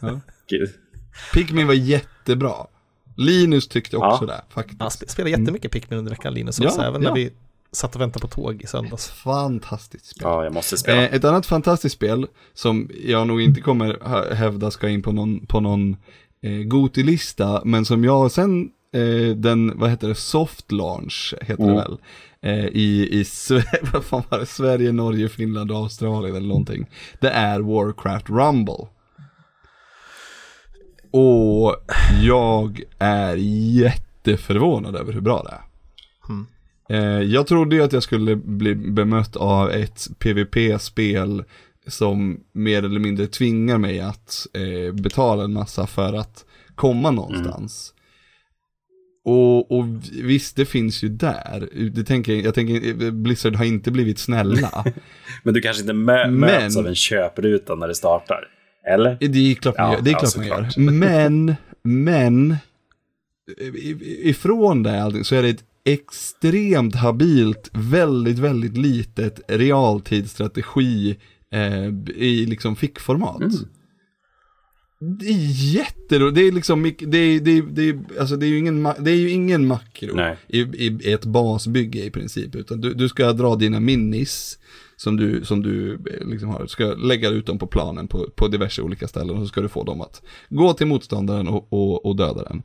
Ja. 0.01 0.21
Gud. 0.51 0.71
Pikmin 1.35 1.67
var 1.67 1.75
jättebra. 1.75 2.53
Linus 3.21 3.69
tyckte 3.69 3.97
också 3.97 4.25
Ja. 4.25 4.27
det, 4.27 4.43
faktiskt. 4.49 4.81
Sp- 4.81 5.09
spelade 5.09 5.31
jättemycket 5.31 5.73
Pikmin 5.73 5.99
under 5.99 6.11
veckan 6.11 6.35
Linus 6.35 6.61
Ja, 6.61 6.67
också, 6.67 6.81
även 6.83 7.03
ja. 7.03 7.09
när 7.09 7.15
vi 7.17 7.31
satt 7.73 7.95
och 7.95 8.01
väntade 8.01 8.21
på 8.23 8.29
tåg 8.29 8.63
i 8.63 8.67
söndags. 8.67 9.09
Fantastiskt 9.11 10.07
spel. 10.07 10.23
Ja, 10.25 10.45
jag 10.45 10.53
måste 10.53 10.77
spela. 10.77 11.03
Eh, 11.09 11.15
ett 11.15 11.25
annat 11.25 11.47
fantastiskt 11.47 11.95
spel 11.95 12.27
som 12.55 12.91
jag 13.05 13.27
nog 13.27 13.41
inte 13.43 13.61
kommer 13.61 14.35
hävda 14.35 14.71
ska 14.71 14.89
in 14.89 15.03
på 15.03 15.13
någon, 15.13 15.47
på 15.47 15.61
någon 15.61 15.97
eh, 16.43 16.51
Goti-lista, 16.53 17.63
men 17.65 17.85
som 17.85 18.05
jag 18.05 18.31
sen, 18.33 18.71
eh, 18.95 19.37
den, 19.37 19.79
vad 19.79 19.91
heter 19.91 20.09
det, 20.09 20.15
soft 20.15 20.73
launch 20.73 21.35
heter 21.41 21.63
Mm. 21.65 21.75
det 21.77 21.83
väl, 21.83 21.99
eh, 22.43 22.67
i, 22.67 23.09
i 23.21 23.25
Sverige, 23.25 23.81
vad 23.93 24.05
fan 24.05 24.23
var 24.29 24.39
det, 24.39 24.47
Sverige, 24.47 24.93
Norge, 24.93 25.29
Finland 25.29 25.71
och 25.71 25.77
Australien 25.77 26.37
eller 26.37 26.49
någonting. 26.49 26.87
Det 27.21 27.31
är 27.31 27.61
Warcraft 27.61 28.31
Rumble. 28.31 28.87
Och 31.11 31.77
jag 32.23 32.83
är 32.99 33.37
jätteförvånad 33.37 34.97
över 34.97 35.13
hur 35.13 35.21
bra 35.21 35.43
det 35.43 35.51
är. 35.51 35.63
Mm. 36.29 36.47
Eh, 36.89 37.23
jag 37.33 37.47
trodde 37.47 37.77
ju 37.77 37.83
att 37.83 37.93
jag 37.93 38.03
skulle 38.03 38.37
bli 38.37 38.75
bemött 38.75 39.37
av 39.37 39.71
ett 39.71 40.09
PVP-spel 40.19 41.45
som 41.87 42.41
mer 42.53 42.83
eller 42.85 43.01
mindre 43.01 43.27
tvingar 43.27 43.79
mig 43.79 44.01
att 44.01 44.47
eh, 44.53 44.95
betala 44.95 45.45
en 45.45 45.53
massa 45.53 45.87
för 45.87 46.15
att 46.15 46.45
komma 46.75 47.11
någonstans. 47.11 47.95
Och, 49.25 49.79
och 49.79 49.85
visst, 50.23 50.57
det 50.57 50.65
finns 50.67 51.03
ju 51.05 51.09
där. 51.09 51.69
Det 51.95 52.05
tänker, 52.05 52.33
jag 52.35 52.55
tänker, 52.55 53.11
Blizzard 53.11 53.57
har 53.57 53.65
inte 53.65 53.91
blivit 53.91 54.19
snälla. 54.19 54.85
Men 55.43 55.55
du 55.55 55.61
kanske 55.61 55.81
inte 55.81 55.93
mö- 55.93 56.31
Men- 56.31 56.41
möts 56.41 56.77
av 56.77 56.87
en 56.87 56.95
köpruta 56.95 57.75
när 57.75 57.89
det 57.89 57.95
startar. 57.95 58.49
Eller? 58.91 59.17
Det 59.21 59.51
är 59.51 59.55
klart 59.55 59.79
man 59.79 59.87
Ja, 59.87 59.95
gör. 59.97 60.03
Det 60.03 60.11
är 60.11 60.13
ja, 60.13 60.19
klart 60.19 60.37
man 60.37 60.47
gör. 60.47 60.91
Men, 60.91 61.55
men, 61.83 62.57
ifrån 64.23 64.83
det 64.83 65.03
allting 65.03 65.25
så 65.25 65.35
är 65.35 65.43
det 65.43 65.49
ett 65.49 65.65
extremt 65.85 66.95
habilt, 66.95 67.71
väldigt, 67.73 68.39
väldigt 68.39 68.77
litet 68.77 69.41
realtidsstrategi 69.49 71.17
eh, 71.53 71.87
i 72.17 72.47
liksom 72.47 72.77
fickformat. 72.77 73.41
Mm. 73.41 73.53
Det 75.19 75.27
är 75.27 75.75
jätteroligt, 75.75 76.35
det 76.35 76.43
är 76.43 76.53
liksom, 76.53 76.83
det 76.83 77.19
är, 77.19 77.41
det 77.41 77.51
är, 77.51 77.63
det 77.63 77.89
är, 77.89 78.21
alltså 78.21 78.37
det 78.37 78.47
är 78.47 78.49
ju 78.49 78.59
ingen, 78.59 78.83
det 78.83 79.11
är 79.11 79.17
ju 79.17 79.31
ingen 79.31 79.67
makro 79.67 80.21
i, 80.49 80.61
i 80.61 81.13
ett 81.13 81.25
basbygge 81.25 82.05
i 82.05 82.11
princip, 82.11 82.55
utan 82.55 82.81
du, 82.81 82.95
du 82.95 83.09
ska 83.09 83.33
dra 83.33 83.57
dina 83.57 83.81
minis 83.81 84.59
som 85.01 85.17
du, 85.17 85.45
som 85.45 85.63
du 85.63 85.95
eh, 85.95 86.27
liksom 86.27 86.49
har, 86.49 86.67
ska 86.67 86.85
lägga 86.85 87.29
ut 87.29 87.47
dem 87.47 87.59
på 87.59 87.67
planen 87.67 88.09
på, 88.09 88.31
på 88.37 88.49
diverse 88.49 88.83
olika 88.83 89.09
ställen 89.09 89.37
och 89.37 89.43
så 89.43 89.47
ska 89.47 89.61
du 89.61 89.69
få 89.69 89.85
dem 89.85 90.01
att 90.01 90.23
gå 90.49 90.73
till 90.73 90.87
motståndaren 90.87 91.49
och, 91.49 91.73
och, 91.73 92.07
och 92.07 92.17
döda 92.17 92.43
den. 92.43 92.63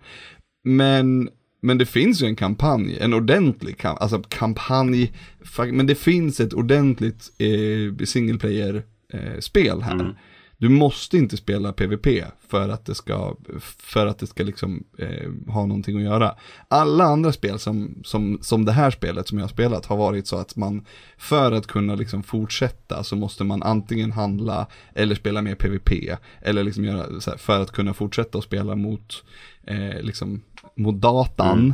Men, 0.63 1.29
men 1.61 1.77
det 1.77 1.85
finns 1.85 2.21
ju 2.21 2.27
en 2.27 2.35
kampanj, 2.35 2.97
en 2.99 3.13
ordentlig 3.13 3.77
kamp, 3.77 4.01
alltså 4.01 4.21
kampanj, 4.29 5.13
men 5.57 5.87
det 5.87 5.95
finns 5.95 6.39
ett 6.39 6.53
ordentligt 6.53 7.31
eh, 7.37 8.05
single 8.05 8.37
player 8.37 8.83
eh, 9.13 9.39
spel 9.39 9.81
här. 9.81 9.93
Mm. 9.93 10.13
Du 10.57 10.69
måste 10.69 11.17
inte 11.17 11.37
spela 11.37 11.73
PVP 11.73 12.07
för 12.47 12.69
att 12.69 12.85
det 12.85 12.95
ska, 12.95 13.35
för 13.79 14.07
att 14.07 14.19
det 14.19 14.27
ska 14.27 14.43
liksom 14.43 14.83
eh, 14.97 15.31
ha 15.53 15.65
någonting 15.65 15.97
att 15.97 16.03
göra. 16.03 16.35
Alla 16.67 17.03
andra 17.03 17.31
spel 17.31 17.59
som, 17.59 17.95
som, 18.03 18.39
som 18.41 18.65
det 18.65 18.71
här 18.71 18.91
spelet 18.91 19.27
som 19.27 19.37
jag 19.37 19.43
har 19.45 19.49
spelat 19.49 19.85
har 19.85 19.97
varit 19.97 20.27
så 20.27 20.37
att 20.37 20.55
man 20.55 20.85
för 21.17 21.51
att 21.51 21.67
kunna 21.67 21.95
liksom 21.95 22.23
fortsätta 22.23 23.03
så 23.03 23.15
måste 23.15 23.43
man 23.43 23.63
antingen 23.63 24.11
handla 24.11 24.67
eller 24.93 25.15
spela 25.15 25.41
mer 25.41 25.55
PVP. 25.55 26.17
Eller 26.41 26.63
liksom 26.63 26.85
göra 26.85 26.97
här, 26.97 27.37
för 27.37 27.61
att 27.61 27.71
kunna 27.71 27.93
fortsätta 27.93 28.37
att 28.37 28.43
spela 28.43 28.75
mot, 28.75 29.23
eh, 29.67 30.01
liksom, 30.01 30.41
mot 30.75 30.95
datan. 31.01 31.73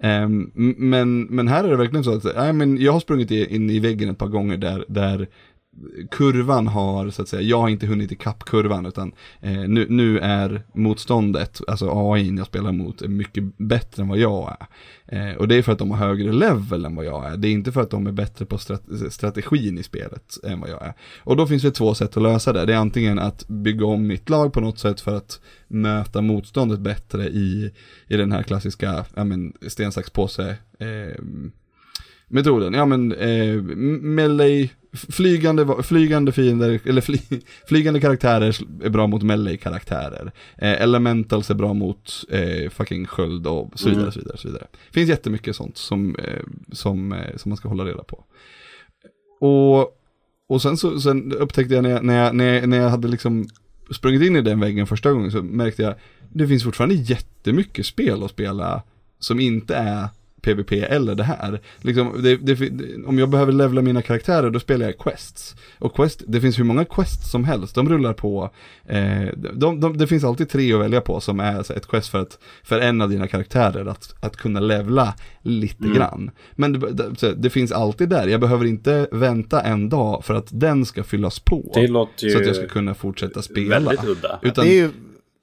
Ehm, 0.00 0.50
m- 0.56 0.74
men, 0.78 1.22
men 1.24 1.48
här 1.48 1.64
är 1.64 1.68
det 1.70 1.76
verkligen 1.76 2.04
så 2.04 2.14
att, 2.16 2.24
nej 2.36 2.52
men 2.52 2.78
jag 2.80 2.92
har 2.92 3.00
sprungit 3.00 3.30
i- 3.30 3.54
in 3.54 3.70
i 3.70 3.78
väggen 3.78 4.10
ett 4.10 4.18
par 4.18 4.26
gånger 4.28 4.56
där, 4.56 4.84
där 4.88 5.28
kurvan 6.10 6.66
har, 6.66 7.10
så 7.10 7.22
att 7.22 7.28
säga, 7.28 7.42
jag 7.42 7.60
har 7.60 7.68
inte 7.68 7.86
hunnit 7.86 8.12
ikapp 8.12 8.44
kurvan 8.44 8.86
utan 8.86 9.12
eh, 9.40 9.68
nu, 9.68 9.86
nu 9.88 10.18
är 10.18 10.62
motståndet, 10.74 11.60
alltså 11.66 12.12
AI 12.12 12.36
jag 12.36 12.46
spelar 12.46 12.72
mot, 12.72 13.02
är 13.02 13.08
mycket 13.08 13.58
bättre 13.58 14.02
än 14.02 14.08
vad 14.08 14.18
jag 14.18 14.56
är. 14.60 14.66
Eh, 15.08 15.36
och 15.36 15.48
det 15.48 15.54
är 15.54 15.62
för 15.62 15.72
att 15.72 15.78
de 15.78 15.90
har 15.90 15.98
högre 15.98 16.32
level 16.32 16.84
än 16.84 16.96
vad 16.96 17.04
jag 17.04 17.32
är, 17.32 17.36
det 17.36 17.48
är 17.48 17.52
inte 17.52 17.72
för 17.72 17.80
att 17.80 17.90
de 17.90 18.06
är 18.06 18.12
bättre 18.12 18.44
på 18.44 18.58
strate 18.58 19.10
strategin 19.10 19.78
i 19.78 19.82
spelet 19.82 20.44
än 20.44 20.60
vad 20.60 20.70
jag 20.70 20.82
är. 20.86 20.94
Och 21.18 21.36
då 21.36 21.46
finns 21.46 21.62
det 21.62 21.70
två 21.70 21.94
sätt 21.94 22.16
att 22.16 22.22
lösa 22.22 22.52
det, 22.52 22.66
det 22.66 22.74
är 22.74 22.78
antingen 22.78 23.18
att 23.18 23.48
bygga 23.48 23.86
om 23.86 24.06
mitt 24.06 24.28
lag 24.28 24.52
på 24.52 24.60
något 24.60 24.78
sätt 24.78 25.00
för 25.00 25.16
att 25.16 25.40
möta 25.68 26.20
motståndet 26.20 26.80
bättre 26.80 27.28
i, 27.28 27.72
i 28.06 28.16
den 28.16 28.32
här 28.32 28.42
klassiska, 28.42 29.04
ja 29.14 29.24
men, 29.24 29.52
sten, 29.68 29.92
sax, 29.92 30.10
påse, 30.10 30.56
eh, 30.78 31.22
metoden, 32.28 32.74
ja 32.74 32.86
men 32.86 33.12
eh, 33.12 33.62
melee, 34.02 34.68
flygande, 34.96 35.82
flygande 35.82 36.32
fiender, 36.32 36.80
eller 36.84 37.00
fly, 37.00 37.18
flygande 37.68 38.00
karaktärer 38.00 38.56
är 38.84 38.88
bra 38.90 39.06
mot 39.06 39.22
melee-karaktärer. 39.22 40.32
Eh, 40.58 40.82
elementals 40.82 41.50
är 41.50 41.54
bra 41.54 41.72
mot 41.74 42.24
eh, 42.30 42.70
fucking 42.70 43.06
sköld 43.06 43.46
och 43.46 43.72
så 43.74 43.88
vidare, 43.88 44.02
Mm. 44.02 44.12
så 44.12 44.18
vidare, 44.20 44.36
så 44.38 44.48
vidare. 44.48 44.66
finns 44.90 45.08
jättemycket 45.08 45.56
sånt 45.56 45.76
som, 45.76 46.16
eh, 46.16 46.42
som, 46.72 47.12
eh, 47.12 47.36
som 47.36 47.48
man 47.50 47.56
ska 47.56 47.68
hålla 47.68 47.84
reda 47.84 48.02
på. 48.02 48.24
Och, 49.40 49.92
och 50.48 50.62
sen 50.62 50.76
så 50.76 51.00
sen 51.00 51.32
upptäckte 51.32 51.74
jag 51.74 51.82
när 51.82 51.90
jag, 51.90 52.04
när, 52.04 52.24
jag, 52.24 52.34
när, 52.34 52.54
jag, 52.54 52.68
när 52.68 52.76
jag 52.76 52.90
hade 52.90 53.08
liksom 53.08 53.48
sprungit 53.90 54.22
in 54.22 54.36
i 54.36 54.42
den 54.42 54.60
väggen 54.60 54.86
första 54.86 55.12
gången 55.12 55.30
så 55.30 55.42
märkte 55.42 55.82
jag, 55.82 55.94
det 56.32 56.48
finns 56.48 56.64
fortfarande 56.64 56.94
jättemycket 56.94 57.86
spel 57.86 58.22
att 58.22 58.30
spela 58.30 58.82
som 59.18 59.40
inte 59.40 59.76
är 59.76 60.08
PVP 60.46 60.72
eller 60.72 61.14
det 61.14 61.24
här. 61.24 61.60
Liksom, 61.80 62.22
det, 62.22 62.36
det, 62.36 62.70
om 63.06 63.18
jag 63.18 63.28
behöver 63.28 63.52
levla 63.52 63.82
mina 63.82 64.02
karaktärer 64.02 64.50
då 64.50 64.60
spelar 64.60 64.86
jag 64.86 64.98
quests. 64.98 65.56
Och 65.78 65.94
quest, 65.94 66.22
det 66.26 66.40
finns 66.40 66.58
hur 66.58 66.64
många 66.64 66.84
quests 66.84 67.30
som 67.30 67.44
helst, 67.44 67.74
de 67.74 67.88
rullar 67.88 68.12
på. 68.12 68.50
Eh, 68.86 69.26
de, 69.54 69.80
de, 69.80 69.98
det 69.98 70.06
finns 70.06 70.24
alltid 70.24 70.48
tre 70.48 70.72
att 70.72 70.80
välja 70.80 71.00
på 71.00 71.20
som 71.20 71.40
är 71.40 71.62
så 71.62 71.72
ett 71.72 71.86
quest 71.86 72.08
för, 72.08 72.18
att, 72.18 72.38
för 72.64 72.80
en 72.80 73.00
av 73.02 73.10
dina 73.10 73.26
karaktärer 73.26 73.86
att, 73.86 74.14
att 74.20 74.36
kunna 74.36 74.60
levla 74.60 75.14
lite 75.42 75.84
Mm. 75.84 75.96
grann. 75.96 76.30
Men 76.52 76.72
det, 76.72 77.34
det 77.36 77.50
finns 77.50 77.72
alltid 77.72 78.08
där, 78.08 78.28
jag 78.28 78.40
behöver 78.40 78.64
inte 78.64 79.08
vänta 79.12 79.60
en 79.60 79.88
dag 79.88 80.24
för 80.24 80.34
att 80.34 80.46
den 80.50 80.86
ska 80.86 81.02
fyllas 81.04 81.38
på. 81.40 81.70
Det 81.74 81.86
låter 81.88 82.24
ju 82.26 82.30
så 82.30 82.38
att 82.38 82.46
jag 82.46 82.56
ska 82.56 82.66
kunna 82.66 82.94
fortsätta 82.94 83.42
spela. 83.42 83.78
väldigt 83.80 84.04
udda. 84.04 84.38
Utan, 84.42 84.64
Det 84.64 84.70
är 84.70 84.74
ju 84.82 84.90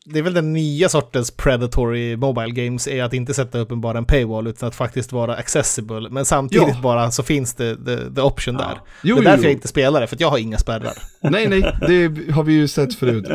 det 0.05 0.19
är 0.19 0.23
väl 0.23 0.33
den 0.33 0.53
nya 0.53 0.89
sortens 0.89 1.31
predatory 1.31 2.15
mobile 2.17 2.51
games, 2.65 2.87
är 2.87 3.03
att 3.03 3.13
inte 3.13 3.33
sätta 3.33 3.59
upp 3.59 3.71
en 3.71 3.81
bara 3.81 3.97
en 3.97 4.05
paywall 4.05 4.47
utan 4.47 4.67
att 4.69 4.75
faktiskt 4.75 5.11
vara 5.11 5.35
accessible. 5.35 6.09
Men 6.09 6.25
samtidigt 6.25 6.67
Ja. 6.67 6.79
bara 6.81 7.11
så 7.11 7.23
finns 7.23 7.53
det 7.53 7.75
the, 7.85 8.15
the 8.15 8.21
option 8.21 8.53
Ja. 8.59 8.59
där. 8.67 8.77
Jo, 9.03 9.15
det 9.15 9.21
är 9.21 9.23
därför 9.25 9.37
jo. 9.37 9.43
jag 9.43 9.51
inte 9.53 9.67
spelar 9.67 10.01
det, 10.01 10.07
för 10.07 10.17
jag 10.19 10.29
har 10.29 10.37
inga 10.37 10.57
spärrar. 10.57 10.93
Nej, 11.21 11.47
nej, 11.47 11.75
det 11.87 12.31
har 12.31 12.43
vi 12.43 12.53
ju 12.53 12.67
sett 12.67 12.95
förut. 12.95 13.25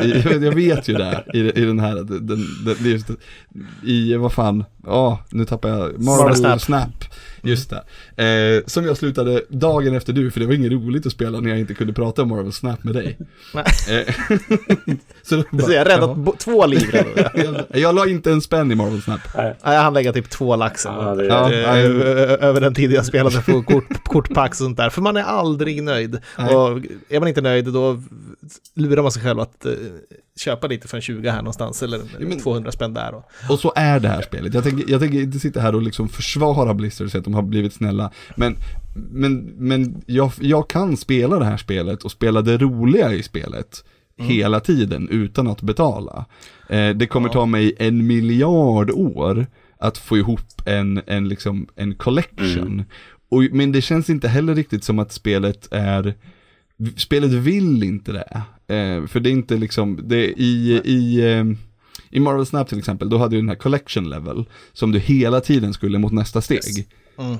Jag 0.43 0.55
vet 0.55 0.87
ju 0.87 0.93
det 0.93 1.23
i, 1.33 1.39
i 1.39 1.65
den 1.65 1.79
här, 1.79 1.95
den, 1.95 2.27
den, 2.65 2.91
just, 2.91 3.07
i, 3.83 4.15
vad 4.15 4.33
fan, 4.33 4.65
ja, 4.85 5.19
nu 5.29 5.45
tappar 5.45 5.69
jag, 5.69 5.77
Marvel 5.79 6.03
Marvel 6.05 6.35
Snap. 6.35 6.61
Snap. 6.61 6.89
Just 7.41 7.69
det. 8.15 8.55
Eh, 8.57 8.63
som 8.67 8.85
jag 8.85 8.97
slutade 8.97 9.41
dagen 9.49 9.95
efter 9.95 10.13
du, 10.13 10.31
för 10.31 10.39
det 10.39 10.45
var 10.45 10.53
inget 10.53 10.71
roligt 10.71 11.05
att 11.05 11.11
spela 11.11 11.39
när 11.39 11.49
jag 11.49 11.59
inte 11.59 11.73
kunde 11.73 11.93
prata 11.93 12.21
om 12.21 12.29
Marvel 12.29 12.51
Snap 12.53 12.83
med 12.83 12.93
dig. 12.93 13.17
Nej. 13.53 13.65
Eh, 14.07 14.13
så 15.23 15.35
då 15.35 15.43
bara, 15.51 15.63
Så 15.63 15.71
jag 15.71 15.79
har 15.79 15.85
räddat 15.85 16.17
bo- 16.17 16.35
två 16.37 16.65
liv 16.65 16.89
redan. 16.91 17.31
jag, 17.69 17.81
jag 17.81 17.95
la 17.95 18.07
inte 18.07 18.31
en 18.31 18.41
spänn 18.41 18.71
i 18.71 18.75
Marvel 18.75 19.01
Snap. 19.01 19.19
Ja, 19.35 19.53
jag 19.63 19.81
hann 19.81 19.93
lägga 19.93 20.13
typ 20.13 20.29
två 20.29 20.55
lax 20.55 20.85
eller 20.85 20.97
Ja, 20.97 21.09
något. 21.09 21.17
det- 21.17 21.25
Ja, 21.61 21.77
Eh, 21.77 21.89
nej. 21.89 22.37
över 22.41 22.61
den 22.61 22.73
tid 22.73 22.91
jag 22.91 23.05
spelade 23.05 23.41
på 23.41 23.63
kort, 23.63 24.03
kortpack 24.03 24.49
och 24.51 24.55
sånt 24.57 24.77
där. 24.77 24.89
För 24.89 25.01
man 25.01 25.17
är 25.17 25.23
aldrig 25.23 25.83
nöjd. 25.83 26.19
Nej. 26.37 26.55
Och 26.55 26.79
är 27.09 27.19
man 27.19 27.27
inte 27.27 27.41
nöjd 27.41 27.65
då 27.65 28.01
lurar 28.75 29.01
man 29.01 29.11
sig 29.11 29.23
själv 29.23 29.39
att 29.39 29.65
eh, 29.65 29.71
köpa 30.39 30.67
lite 30.67 30.87
för 30.87 30.97
en 30.97 31.01
20 31.01 31.29
här 31.29 31.37
någonstans 31.37 31.83
eller 31.83 32.01
men- 32.19 32.39
200 32.39 32.71
spänn 32.71 32.93
där. 32.93 33.13
Och. 33.13 33.23
Och 33.49 33.59
så 33.59 33.73
är 33.75 33.99
det 33.99 34.07
här 34.07 34.21
spelet. 34.21 34.53
Jag 34.53 34.63
tänker, 34.63 34.91
jag 34.91 35.01
tänker 35.01 35.19
inte 35.21 35.39
sitta 35.39 35.61
här 35.61 35.75
och 35.75 35.81
liksom 35.81 36.09
försvara 36.09 36.73
Blizzard 36.73 37.05
och 37.05 37.11
säga 37.11 37.19
att 37.19 37.25
de 37.25 37.33
har 37.33 37.41
blivit 37.41 37.73
snälla. 37.73 38.11
Men, 38.35 38.55
men, 38.95 39.37
men 39.57 40.01
jag, 40.05 40.31
jag 40.39 40.69
kan 40.69 40.97
spela 40.97 41.39
det 41.39 41.45
här 41.45 41.57
spelet 41.57 42.03
och 42.03 42.11
spela 42.11 42.41
det 42.41 42.57
roliga 42.57 43.13
i 43.13 43.23
spelet 43.23 43.83
hela 44.17 44.59
tiden 44.59 45.09
utan 45.09 45.47
att 45.47 45.61
betala. 45.61 46.25
Eh, 46.69 46.89
det 46.89 47.07
kommer 47.07 47.29
Ja. 47.29 47.33
ta 47.33 47.45
mig 47.45 47.75
en 47.79 48.07
miljard 48.07 48.91
år 48.91 49.47
att 49.77 49.97
få 49.97 50.17
ihop 50.17 50.41
en, 50.65 51.01
en, 51.07 51.27
liksom, 51.29 51.67
en 51.75 51.95
collection. 51.95 52.57
Mm. 52.73 52.85
Och, 53.31 53.43
men 53.51 53.71
det 53.71 53.81
känns 53.81 54.09
inte 54.09 54.27
heller 54.27 54.55
riktigt 54.55 54.83
som 54.83 54.99
att 54.99 55.11
spelet 55.11 55.67
är 55.71 56.13
Spelet 56.97 57.31
vill 57.31 57.83
inte 57.83 58.11
det. 58.11 58.43
Eh, 58.75 59.07
för 59.07 59.19
det 59.19 59.29
är 59.29 59.31
inte 59.31 59.57
liksom, 59.57 59.99
det 60.03 60.15
är 60.15 60.39
i, 60.39 60.81
i, 60.85 61.31
eh, 61.31 61.45
i 62.09 62.19
Marvel 62.19 62.45
Snap 62.45 62.69
till 62.69 62.79
exempel, 62.79 63.09
då 63.09 63.17
hade 63.17 63.35
du 63.35 63.41
den 63.41 63.49
här 63.49 63.55
collection 63.55 64.09
level, 64.09 64.45
som 64.73 64.91
du 64.91 64.99
hela 64.99 65.41
tiden 65.41 65.73
skulle 65.73 65.97
mot 65.99 66.11
nästa 66.11 66.41
steg. 66.41 66.55
Yes. 66.77 66.87
Mm. 67.17 67.37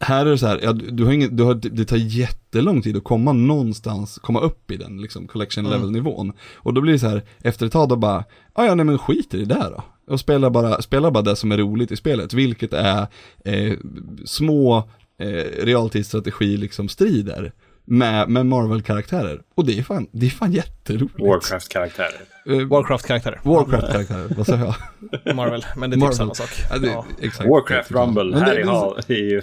Här 0.00 0.26
är 0.26 0.30
det 0.30 0.38
så 0.38 0.46
här, 0.46 0.60
ja, 0.62 0.72
du, 0.72 1.04
har 1.04 1.12
ingen, 1.12 1.36
du 1.36 1.42
har, 1.42 1.54
det 1.54 1.84
tar 1.84 1.96
jättelång 1.96 2.82
tid 2.82 2.96
att 2.96 3.04
komma 3.04 3.32
någonstans, 3.32 4.18
komma 4.18 4.40
upp 4.40 4.70
i 4.70 4.76
den 4.76 5.00
liksom 5.00 5.26
collection 5.26 5.66
Mm. 5.66 5.78
level 5.78 5.92
nivån. 5.92 6.32
Och 6.54 6.74
då 6.74 6.80
blir 6.80 6.92
det 6.92 6.98
så 6.98 7.08
här, 7.08 7.22
efter 7.38 7.66
ett 7.66 7.72
tag 7.72 7.88
då 7.88 7.96
bara, 7.96 8.24
ja 8.54 8.66
ja 8.66 8.74
nej 8.74 8.86
men 8.86 8.98
skit 8.98 9.34
i 9.34 9.38
det 9.44 9.54
där 9.54 9.70
då. 9.70 9.84
Och 10.12 10.20
spela 10.20 10.50
bara, 10.50 10.82
spela 10.82 11.10
bara 11.10 11.22
det 11.22 11.36
som 11.36 11.52
är 11.52 11.58
roligt 11.58 11.92
i 11.92 11.96
spelet, 11.96 12.34
vilket 12.34 12.72
är 12.72 13.06
eh, 13.44 13.78
små 14.24 14.78
eh, 15.18 15.64
realtidsstrategi 15.64 16.56
liksom 16.56 16.88
strider 16.88 17.52
med, 17.92 18.28
med 18.28 18.46
Marvel-karaktärer. 18.46 19.42
Och 19.54 19.66
det 19.66 19.78
är 19.78 19.82
fan, 19.82 20.06
det 20.12 20.26
är 20.26 20.30
fan 20.30 20.52
jätteroligt. 20.52 21.18
Warcraft-karaktärer. 21.20 22.20
Eh, 22.46 22.66
Warcraft-karaktärer. 22.68 23.40
Warcraft-karaktärer, 23.42 24.34
vad 24.36 24.46
sa 24.46 24.56
jag? 24.56 24.74
Marvel, 25.36 25.64
men 25.76 25.90
det 25.90 25.96
är 25.96 26.00
typ 26.00 26.14
samma 26.14 26.34
sak. 26.34 26.48
Ja, 26.70 26.78
det, 26.78 26.86
Ja. 26.86 27.04
exakt. 27.20 27.50
Warcraft 27.50 27.90
Rumble, 27.90 28.24
Men 28.24 28.32
det- 28.40 28.46
här 28.46 28.58
i, 28.60 28.62
Hall, 28.64 28.98
i 29.08 29.40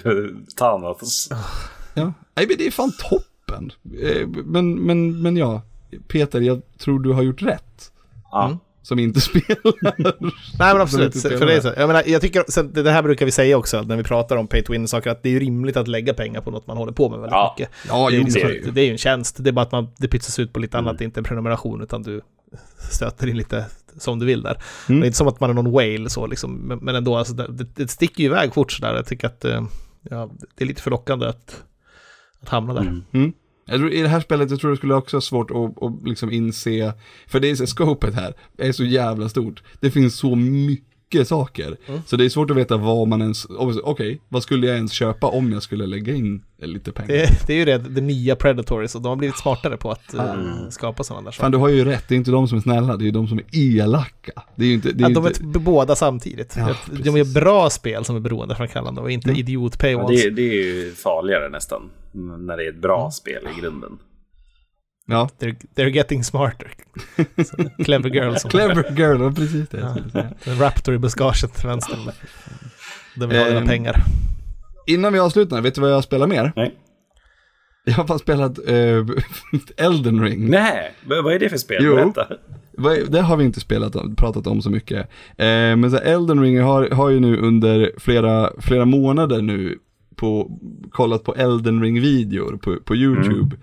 Thanos. 0.58 1.28
Ja, 1.94 2.12
nej 2.36 2.46
men 2.48 2.56
det 2.58 2.66
är 2.66 2.70
fan 2.70 2.92
toppen. 3.10 3.72
Eh, 4.02 4.26
Men, 4.44 4.74
men, 4.74 5.22
men 5.22 5.36
ja, 5.36 5.62
Peter, 6.08 6.40
jag 6.40 6.62
tror 6.78 7.00
du 7.00 7.12
har 7.12 7.22
gjort 7.22 7.42
rätt. 7.42 7.92
Ja. 8.30 8.44
Mm. 8.46 8.58
Som 8.82 8.98
inte 8.98 9.20
spelar. 9.30 10.14
Nej 10.58 10.72
men 10.74 10.80
absolut, 10.80 11.22
för 11.22 11.46
det 11.46 11.54
är 11.56 11.60
så. 11.60 11.72
Jag 11.76 11.86
menar, 11.86 12.02
jag 12.06 12.20
tycker, 12.20 12.44
sen, 12.48 12.72
det 12.72 12.90
här 12.90 13.02
brukar 13.02 13.26
vi 13.26 13.32
säga 13.32 13.56
också 13.58 13.82
när 13.82 13.96
vi 13.96 14.02
pratar 14.02 14.36
om 14.36 14.46
pay 14.46 14.62
to 14.62 14.72
win-saker, 14.72 15.10
att 15.10 15.22
det 15.22 15.28
är 15.28 15.32
ju 15.32 15.40
rimligt 15.40 15.76
att 15.76 15.88
lägga 15.88 16.14
pengar 16.14 16.40
på 16.40 16.50
något 16.50 16.66
man 16.66 16.76
håller 16.76 16.92
på 16.92 17.08
med 17.08 17.18
väldigt 17.18 17.32
Ja. 17.32 17.54
mycket. 17.58 17.72
Ja, 17.88 18.10
det, 18.10 18.16
är 18.16 18.20
liksom, 18.20 18.40
det 18.42 18.46
är 18.46 18.48
det 18.48 18.54
ju. 18.66 18.70
det 18.70 18.80
är 18.80 18.84
ju 18.84 18.90
en 18.92 18.98
tjänst, 18.98 19.36
det 19.44 19.50
är 19.50 19.52
bara 19.52 19.62
att 19.62 19.72
man, 19.72 19.88
det 19.98 20.08
pytsas 20.08 20.38
ut 20.38 20.52
på 20.52 20.60
lite 20.60 20.76
Mm. 20.78 20.88
annat, 20.88 20.98
det 20.98 21.02
är 21.02 21.06
inte 21.06 21.20
en 21.20 21.24
prenumeration, 21.24 21.82
utan 21.82 22.02
du 22.02 22.20
stöter 22.90 23.26
in 23.26 23.36
lite 23.36 23.64
som 23.98 24.18
du 24.18 24.26
vill 24.26 24.42
där. 24.42 24.58
Mm. 24.88 25.00
Det 25.00 25.04
är 25.04 25.06
inte 25.06 25.18
som 25.18 25.28
att 25.28 25.40
man 25.40 25.50
är 25.50 25.54
någon 25.54 25.72
whale 25.72 26.10
så 26.10 26.26
liksom, 26.26 26.54
men, 26.54 26.78
men 26.78 26.94
ändå, 26.94 27.16
alltså, 27.16 27.34
det, 27.34 27.66
det, 27.74 27.88
sticker 27.88 28.20
ju 28.22 28.26
iväg 28.26 28.54
fort 28.54 28.72
sådär. 28.72 28.94
Jag 28.94 29.06
tycker 29.06 29.26
att 29.26 29.44
eh, 29.44 29.62
ja, 30.10 30.30
det 30.56 30.64
är 30.64 30.68
lite 30.68 30.82
förlockande 30.82 31.26
att, 31.26 31.62
att 32.42 32.48
hamna 32.48 32.74
där. 32.74 33.02
Mm. 33.12 33.32
Jag 33.70 33.78
tror, 33.78 33.92
I 33.92 34.02
det 34.02 34.08
här 34.08 34.20
spelet, 34.20 34.50
jag 34.50 34.60
tror 34.60 34.70
det 34.70 34.76
skulle 34.76 34.94
också 34.94 35.16
vara 35.16 35.20
svårt 35.20 35.50
att, 35.50 35.82
att 35.82 36.08
liksom 36.08 36.32
inse, 36.32 36.92
för 37.26 37.40
det 37.40 37.50
är 37.50 37.54
så, 37.54 37.66
scopet 37.66 38.14
här 38.14 38.34
är 38.58 38.72
så 38.72 38.84
jävla 38.84 39.28
stort. 39.28 39.62
Det 39.80 39.90
finns 39.90 40.16
så 40.16 40.34
mycket 40.36 40.89
saker. 41.24 41.76
Mm. 41.86 42.00
Så 42.06 42.16
det 42.16 42.24
är 42.24 42.28
svårt 42.28 42.50
att 42.50 42.56
veta 42.56 42.76
vad 42.76 43.08
man 43.08 43.22
ens, 43.22 43.46
okej, 43.50 43.82
okay, 43.82 44.18
vad 44.28 44.42
skulle 44.42 44.66
jag 44.66 44.76
ens 44.76 44.92
köpa 44.92 45.26
om 45.26 45.52
jag 45.52 45.62
skulle 45.62 45.86
lägga 45.86 46.14
in 46.14 46.42
lite 46.58 46.92
pengar? 46.92 47.08
Det, 47.08 47.46
det 47.46 47.52
är 47.52 47.56
ju 47.56 47.64
det, 47.64 47.78
det 47.78 48.00
nya 48.00 48.36
Predatories 48.36 48.94
och 48.94 49.02
de 49.02 49.08
har 49.08 49.16
blivit 49.16 49.38
smartare 49.38 49.76
på 49.76 49.90
att 49.90 50.14
uh, 50.14 50.68
skapa 50.70 51.04
sådana 51.04 51.24
där 51.24 51.30
Fan 51.32 51.38
saker. 51.44 51.52
du 51.52 51.58
har 51.58 51.68
ju 51.68 51.84
rätt, 51.84 52.04
det 52.08 52.14
är 52.14 52.16
inte 52.16 52.30
de 52.30 52.48
som 52.48 52.58
är 52.58 52.62
snälla, 52.62 52.96
det 52.96 53.02
är 53.02 53.06
ju 53.06 53.10
de 53.10 53.28
som 53.28 53.38
är 53.38 53.44
elaka. 53.52 54.32
Det 54.56 54.64
är 54.64 54.68
ju 54.68 54.74
inte, 54.74 54.92
det 54.92 55.04
är 55.04 55.10
de 55.10 55.26
inte... 55.26 55.42
är 55.42 55.62
båda 55.62 55.96
samtidigt. 55.96 56.54
Ja, 56.56 56.74
de 57.04 57.16
gör 57.16 57.34
bra 57.34 57.70
spel 57.70 58.04
som 58.04 58.16
är 58.16 58.20
beroendeframkallande 58.20 59.00
och 59.00 59.10
inte 59.10 59.28
Mm. 59.30 59.40
idiot 59.40 59.72
Ja, 59.76 59.80
paywalls. 59.80 60.22
det, 60.22 60.30
det 60.30 60.42
är 60.42 60.64
ju 60.64 60.92
farligare 60.94 61.48
nästan. 61.48 61.82
När 62.12 62.56
det 62.56 62.64
är 62.64 62.68
ett 62.68 62.82
bra 62.82 63.10
spel 63.10 63.42
i 63.56 63.60
grunden. 63.60 63.98
Ja, 65.10 65.28
They're, 65.38 65.56
they're 65.76 65.88
getting 65.90 66.24
smarter. 66.24 66.70
Så, 67.44 67.84
clever 67.84 68.10
girl 68.10 68.34
som... 68.36 68.50
clever 68.50 68.90
girl, 68.96 69.34
precis 69.34 69.68
det. 69.68 69.78
Ja. 70.14 70.22
En 70.44 70.58
Raptor 70.58 70.94
i 70.94 70.98
buskaget 70.98 71.54
till 71.54 71.68
vänster. 71.68 71.98
Den 73.14 73.28
vill 73.28 73.38
ha 73.38 73.46
dina 73.46 73.60
Ehm, 73.60 73.66
pengar. 73.66 74.02
Innan 74.86 75.12
vi 75.12 75.18
avslutar, 75.18 75.60
vet 75.60 75.74
du 75.74 75.80
vad 75.80 75.92
jag 75.92 76.04
spelar 76.04 76.26
mer? 76.26 76.52
Nej. 76.56 76.74
Jag 77.84 77.94
har 77.94 78.04
bara 78.04 78.18
spelat 78.18 78.58
eh, 78.68 79.06
Elden 79.86 80.22
Ring. 80.22 80.50
Nej, 80.50 80.92
vad 81.06 81.24
vad 81.24 81.34
är 81.34 81.38
det 81.38 81.48
för 81.48 81.56
spel? 81.56 81.78
Jo. 81.84 81.94
Berätta. 81.94 82.26
Det 83.08 83.20
har 83.20 83.36
vi 83.36 83.44
inte 83.44 83.60
spelat 83.60 84.16
pratat 84.16 84.46
om 84.46 84.62
så 84.62 84.70
mycket. 84.70 84.98
Eh, 85.36 85.46
men 85.76 85.90
så 85.90 85.96
här, 85.96 86.04
Elden 86.04 86.40
Ring 86.42 86.60
har, 86.60 86.90
har 86.90 87.08
ju 87.08 87.20
nu 87.20 87.36
under 87.36 87.92
flera, 87.98 88.50
flera 88.58 88.84
månader 88.84 89.42
nu 89.42 89.78
på, 90.16 90.58
kollat 90.90 91.24
på 91.24 91.34
Elden 91.34 91.82
Ring-videor 91.82 92.56
på, 92.56 92.76
på 92.84 92.96
YouTube. 92.96 93.56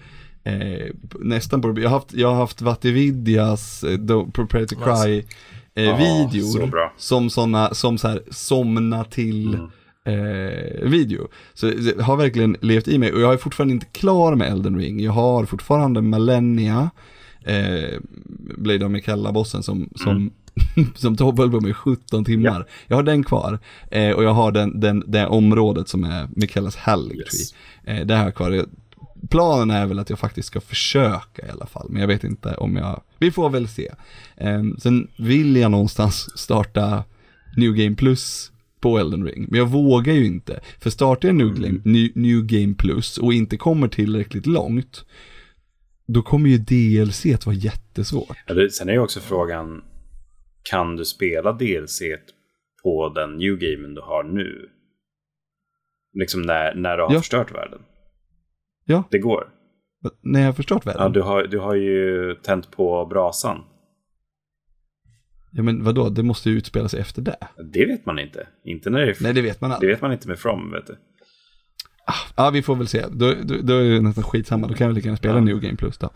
Eh, 0.47 0.87
nästan 1.19 1.61
på, 1.61 1.79
jag 1.79 1.89
har 1.89 1.97
haft, 1.99 2.13
jag 2.13 2.27
har 2.27 2.35
haft 2.35 2.61
Vatividias 2.61 3.83
eh, 3.83 3.97
Prepare 4.33 4.65
to 4.65 4.75
Cry 4.75 5.23
eh, 5.75 5.83
Ja, 5.83 5.95
videor. 6.31 6.69
så. 6.71 6.89
Som 6.97 7.29
sådana, 7.29 7.73
som 7.73 7.97
så 7.97 8.07
här, 8.07 8.21
somna 8.31 9.03
till 9.03 9.53
eh, 10.05 10.89
video. 10.89 11.27
Så 11.53 11.65
det 11.67 12.01
har 12.01 12.17
verkligen 12.17 12.57
levt 12.61 12.87
i 12.87 12.97
mig 12.97 13.13
och 13.13 13.21
jag 13.21 13.33
är 13.33 13.37
fortfarande 13.37 13.73
inte 13.73 13.85
klar 13.85 14.35
med 14.35 14.51
Elden 14.51 14.77
Ring. 14.77 14.99
Jag 15.03 15.11
har 15.11 15.45
fortfarande 15.45 16.01
Malenia, 16.01 16.89
eh, 17.45 17.99
Blade 18.57 18.85
of 18.85 18.91
Mikella-bossen 18.91 19.63
som, 19.63 19.89
som, 19.95 20.31
som 20.95 21.17
tog 21.17 21.39
höll 21.39 21.51
på 21.51 21.61
med 21.61 21.69
i 21.69 21.73
17 21.73 22.25
timmar. 22.25 22.65
Jag 22.87 22.95
har 22.95 23.03
den 23.03 23.23
kvar 23.23 23.59
eh, 23.91 24.11
och 24.11 24.23
jag 24.23 24.33
har 24.33 24.51
den, 24.51 24.79
den, 24.79 25.03
det 25.07 25.27
området 25.27 25.87
som 25.89 26.03
är 26.03 26.27
Mikellas 26.35 26.75
Hallig 26.75 27.17
Yes. 27.17 27.53
eh, 27.83 28.05
Det 28.05 28.15
har 28.15 28.23
jag 28.23 28.35
kvar. 28.35 28.65
Planen 29.29 29.71
är 29.71 29.85
väl 29.85 29.99
att 29.99 30.09
jag 30.09 30.19
faktiskt 30.19 30.47
ska 30.47 30.61
försöka 30.61 31.47
i 31.47 31.49
alla 31.49 31.65
fall, 31.65 31.87
men 31.89 32.01
jag 32.01 32.07
vet 32.07 32.23
inte 32.23 32.55
om 32.55 32.75
jag, 32.75 33.03
vi 33.19 33.31
får 33.31 33.49
väl 33.49 33.67
se. 33.67 33.91
Eh, 34.37 34.63
sen 34.79 35.07
vill 35.17 35.55
jag 35.55 35.71
någonstans 35.71 36.29
starta 36.39 37.03
New 37.57 37.73
Game 37.73 37.95
Plus 37.95 38.51
på 38.79 38.97
Elden 38.99 39.25
Ring, 39.25 39.45
men 39.49 39.59
jag 39.59 39.67
vågar 39.67 40.13
ju 40.13 40.25
inte. 40.25 40.59
För 40.79 40.89
startar 40.89 41.27
jag 41.29 41.35
New, 41.35 41.53
Game, 41.61 41.79
New, 41.83 42.11
New 42.15 42.41
Game 42.43 42.73
Plus 42.73 43.17
och 43.17 43.33
inte 43.33 43.57
kommer 43.57 43.87
tillräckligt 43.87 44.45
långt, 44.45 45.05
då 46.07 46.21
kommer 46.21 46.49
ju 46.49 46.57
DLC 46.57 47.25
att 47.25 47.45
vara 47.45 47.55
jättesvårt. 47.55 48.37
Ja, 48.47 48.53
det, 48.53 48.71
sen 48.71 48.89
är 48.89 48.93
ju 48.93 48.99
också 48.99 49.19
frågan, 49.19 49.81
kan 50.63 50.95
du 50.95 51.05
spela 51.05 51.51
DLC 51.53 52.01
på 52.83 53.09
den 53.15 53.37
new 53.37 53.57
gamen 53.57 53.93
du 53.93 54.01
har 54.01 54.23
nu? 54.23 54.69
Liksom 56.19 56.41
när, 56.41 56.75
när 56.75 56.97
du 56.97 57.03
har 57.03 57.13
Ja. 57.13 57.19
förstört 57.19 57.55
världen. 57.55 57.79
Ja. 58.89 59.03
Det 59.11 59.19
går. 59.19 59.49
När 60.21 60.39
jag 60.39 60.47
har 60.47 60.53
förstört 60.53 60.85
världen? 60.87 61.01
Ja, 61.03 61.09
du, 61.09 61.21
har, 61.21 61.43
du 61.43 61.59
har 61.59 61.75
ju 61.75 62.35
tänt 62.43 62.71
på 62.71 63.05
brasan. 63.05 63.63
Ja 65.51 65.63
men 65.63 65.83
vadå, 65.83 66.09
det 66.09 66.23
måste 66.23 66.49
ju 66.49 66.57
utspela 66.57 66.89
sig 66.89 66.99
efter 66.99 67.21
det. 67.21 67.37
Det 67.73 67.85
vet 67.85 68.05
man 68.05 68.19
inte. 68.19 68.47
Inte 68.65 68.89
när 68.89 68.99
det 68.99 69.05
är... 69.11 69.15
Nej 69.21 69.33
det 69.33 69.41
vet 69.41 69.61
man 69.61 69.69
Det 69.69 69.75
aldrig. 69.75 69.91
vet 69.91 70.01
man 70.01 70.11
inte 70.13 70.27
med 70.27 70.39
From, 70.39 70.71
vet 70.71 70.87
du. 70.87 70.97
Ja 72.35 72.49
vi 72.49 72.61
får 72.61 72.75
väl 72.75 72.87
se, 72.87 73.05
då, 73.11 73.33
då, 73.43 73.55
då 73.63 73.73
är 73.73 73.89
det 73.89 74.01
nästan 74.01 74.23
skitsamma, 74.23 74.67
då 74.67 74.73
kan 74.73 74.87
jag 74.87 74.93
lika 74.93 75.05
gärna 75.07 75.17
spela 75.17 75.33
Ja. 75.33 75.39
New 75.41 75.59
Game 75.59 75.75
Plus 75.75 75.97
då. 75.97 76.09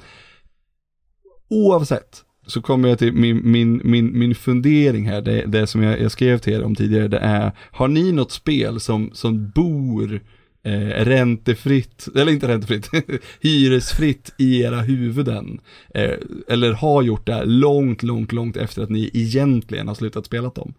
Oavsett, 1.49 2.23
så 2.47 2.61
kommer 2.61 2.89
jag 2.89 2.99
till 2.99 3.13
min, 3.13 3.51
min, 3.51 3.81
min, 3.83 4.19
min 4.19 4.35
fundering 4.35 5.05
här, 5.05 5.21
det, 5.21 5.45
det 5.47 5.67
som 5.67 5.83
jag, 5.83 6.01
jag 6.01 6.11
skrev 6.11 6.37
till 6.37 6.53
er 6.53 6.63
om 6.63 6.75
tidigare, 6.75 7.07
det 7.07 7.17
är, 7.19 7.51
har 7.71 7.87
ni 7.87 8.11
något 8.11 8.31
spel 8.31 8.79
som, 8.79 9.09
som 9.13 9.49
bor 9.49 10.19
eh, 10.63 11.05
räntefritt, 11.05 12.07
eller 12.15 12.31
inte 12.31 12.47
räntefritt, 12.47 12.89
hyresfritt 13.41 14.33
i 14.37 14.61
era 14.61 14.79
huvuden? 14.81 15.59
Eh, 15.93 16.11
eller 16.47 16.73
har 16.73 17.01
gjort 17.01 17.25
det 17.25 17.45
långt, 17.45 18.03
långt, 18.03 18.31
långt 18.31 18.57
efter 18.57 18.81
att 18.83 18.89
ni 18.89 19.09
egentligen 19.13 19.87
har 19.87 19.95
slutat 19.95 20.25
spela 20.25 20.49
dem? 20.49 20.73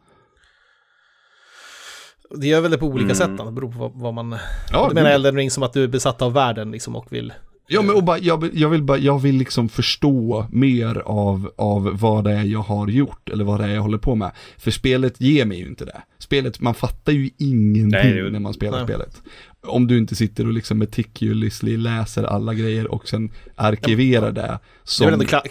Det 2.36 2.46
gör 2.46 2.60
väl 2.60 2.70
det 2.70 2.78
på 2.78 2.86
olika 2.86 3.04
Mm. 3.04 3.14
sätt, 3.16 3.30
då. 3.38 3.44
det 3.44 3.52
beror 3.52 3.72
på 3.72 3.78
vad, 3.78 3.92
vad 3.94 4.14
man... 4.14 4.36
Ja, 4.72 4.86
du 4.88 4.94
menar 4.94 5.10
Elden 5.10 5.36
Ring 5.36 5.50
som 5.50 5.62
att 5.62 5.72
du 5.72 5.82
är 5.84 5.88
besatt 5.88 6.22
av 6.22 6.32
världen 6.32 6.70
liksom 6.70 6.96
och 6.96 7.06
vill... 7.12 7.32
Ja 7.68 7.82
men 7.82 7.94
och 7.96 8.04
bara, 8.04 8.18
jag, 8.18 8.40
vill- 8.42 8.60
jag 8.60 8.68
vill 8.68 8.82
bara, 8.82 8.98
jag 8.98 9.18
vill 9.18 9.36
liksom 9.36 9.68
förstå 9.68 10.46
mer 10.52 10.98
av, 11.04 11.52
av 11.56 11.98
vad 12.00 12.24
det 12.24 12.32
är 12.32 12.42
jag 12.44 12.58
har 12.60 12.88
gjort 12.88 13.28
eller 13.30 13.44
vad 13.44 13.60
det 13.60 13.66
är 13.66 13.74
jag 13.74 13.82
håller 13.82 13.98
på 13.98 14.14
med. 14.14 14.30
För 14.58 14.70
spelet 14.70 15.20
ger 15.20 15.44
mig 15.44 15.58
ju 15.58 15.66
inte 15.66 15.84
det. 15.84 16.02
Spelet, 16.18 16.60
man 16.60 16.74
fattar 16.74 17.12
ju 17.12 17.30
ingenting 17.38 17.88
Nej, 17.88 18.12
det- 18.12 18.30
när 18.30 18.38
man 18.40 18.54
spelar 18.54 18.78
nej. 18.78 18.86
spelet. 18.86 19.22
Om 19.66 19.86
du 19.86 19.98
inte 19.98 20.16
sitter 20.16 20.46
och 20.46 20.52
liksom 20.52 20.78
meticulously 20.78 21.76
läser 21.76 22.24
alla 22.24 22.54
grejer 22.54 22.86
och 22.92 23.08
sen 23.08 23.30
arkiverar 23.56 24.32
det 24.32 24.40
Det 24.40 24.46
är 24.46 24.58
som 24.84 25.04
väl 25.06 25.12
ändå 25.14 25.24
kla 25.26 25.42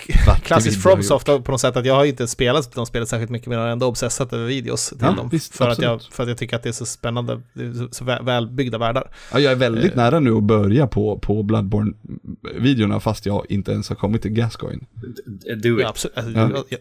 klassiskt 0.44 0.84
FromSoft 0.84 1.26
på 1.26 1.44
något 1.52 1.62
sätt 1.62 1.76
att 1.78 1.86
jag 1.86 1.96
har 1.96 2.06
inte 2.06 2.28
spelat 2.28 2.72
de 2.76 2.86
spelet 2.86 3.10
särskilt 3.10 3.32
mycket 3.32 3.48
men 3.48 3.58
jag 3.58 3.66
har 3.66 3.72
ändå 3.72 3.86
obsessat 3.88 4.34
över 4.34 4.46
videos 4.46 4.90
till 4.90 4.98
Ja, 5.02 5.12
dem. 5.12 5.30
visst, 5.32 5.56
för, 5.58 5.70
att 5.70 5.82
jag, 5.82 6.02
för 6.02 6.24
att 6.24 6.30
jag 6.30 6.38
tycker 6.38 6.56
att 6.56 6.64
det 6.64 6.70
är 6.70 6.74
så 6.74 6.86
spännande, 6.86 7.42
det 7.54 7.64
är 7.64 7.74
så, 7.74 7.88
så 7.92 8.06
väl, 8.06 8.24
välbyggda 8.26 8.78
världar. 8.78 9.12
Ja, 9.34 9.40
jag 9.40 9.52
är 9.52 9.56
väldigt 9.56 9.92
Eh. 9.92 9.98
nära 9.98 10.20
nu 10.20 10.32
att 10.38 10.44
börja 10.44 10.88
på, 10.88 11.20
på 11.20 11.44
Bloodborne-videorna 11.44 13.00
fast 13.00 13.26
jag 13.26 13.46
inte 13.50 13.72
ens 13.72 13.90
har 13.90 13.96
kommit 13.96 14.22
till 14.22 14.32
Gascoigne. 14.32 14.86
Do 15.64 15.76
it. 15.76 15.82
Ja, 15.82 15.90
absolut. 15.90 16.18
Alltså, 16.18 16.32
Ja. 16.40 16.50
jag, 16.50 16.64
jag, 16.70 16.80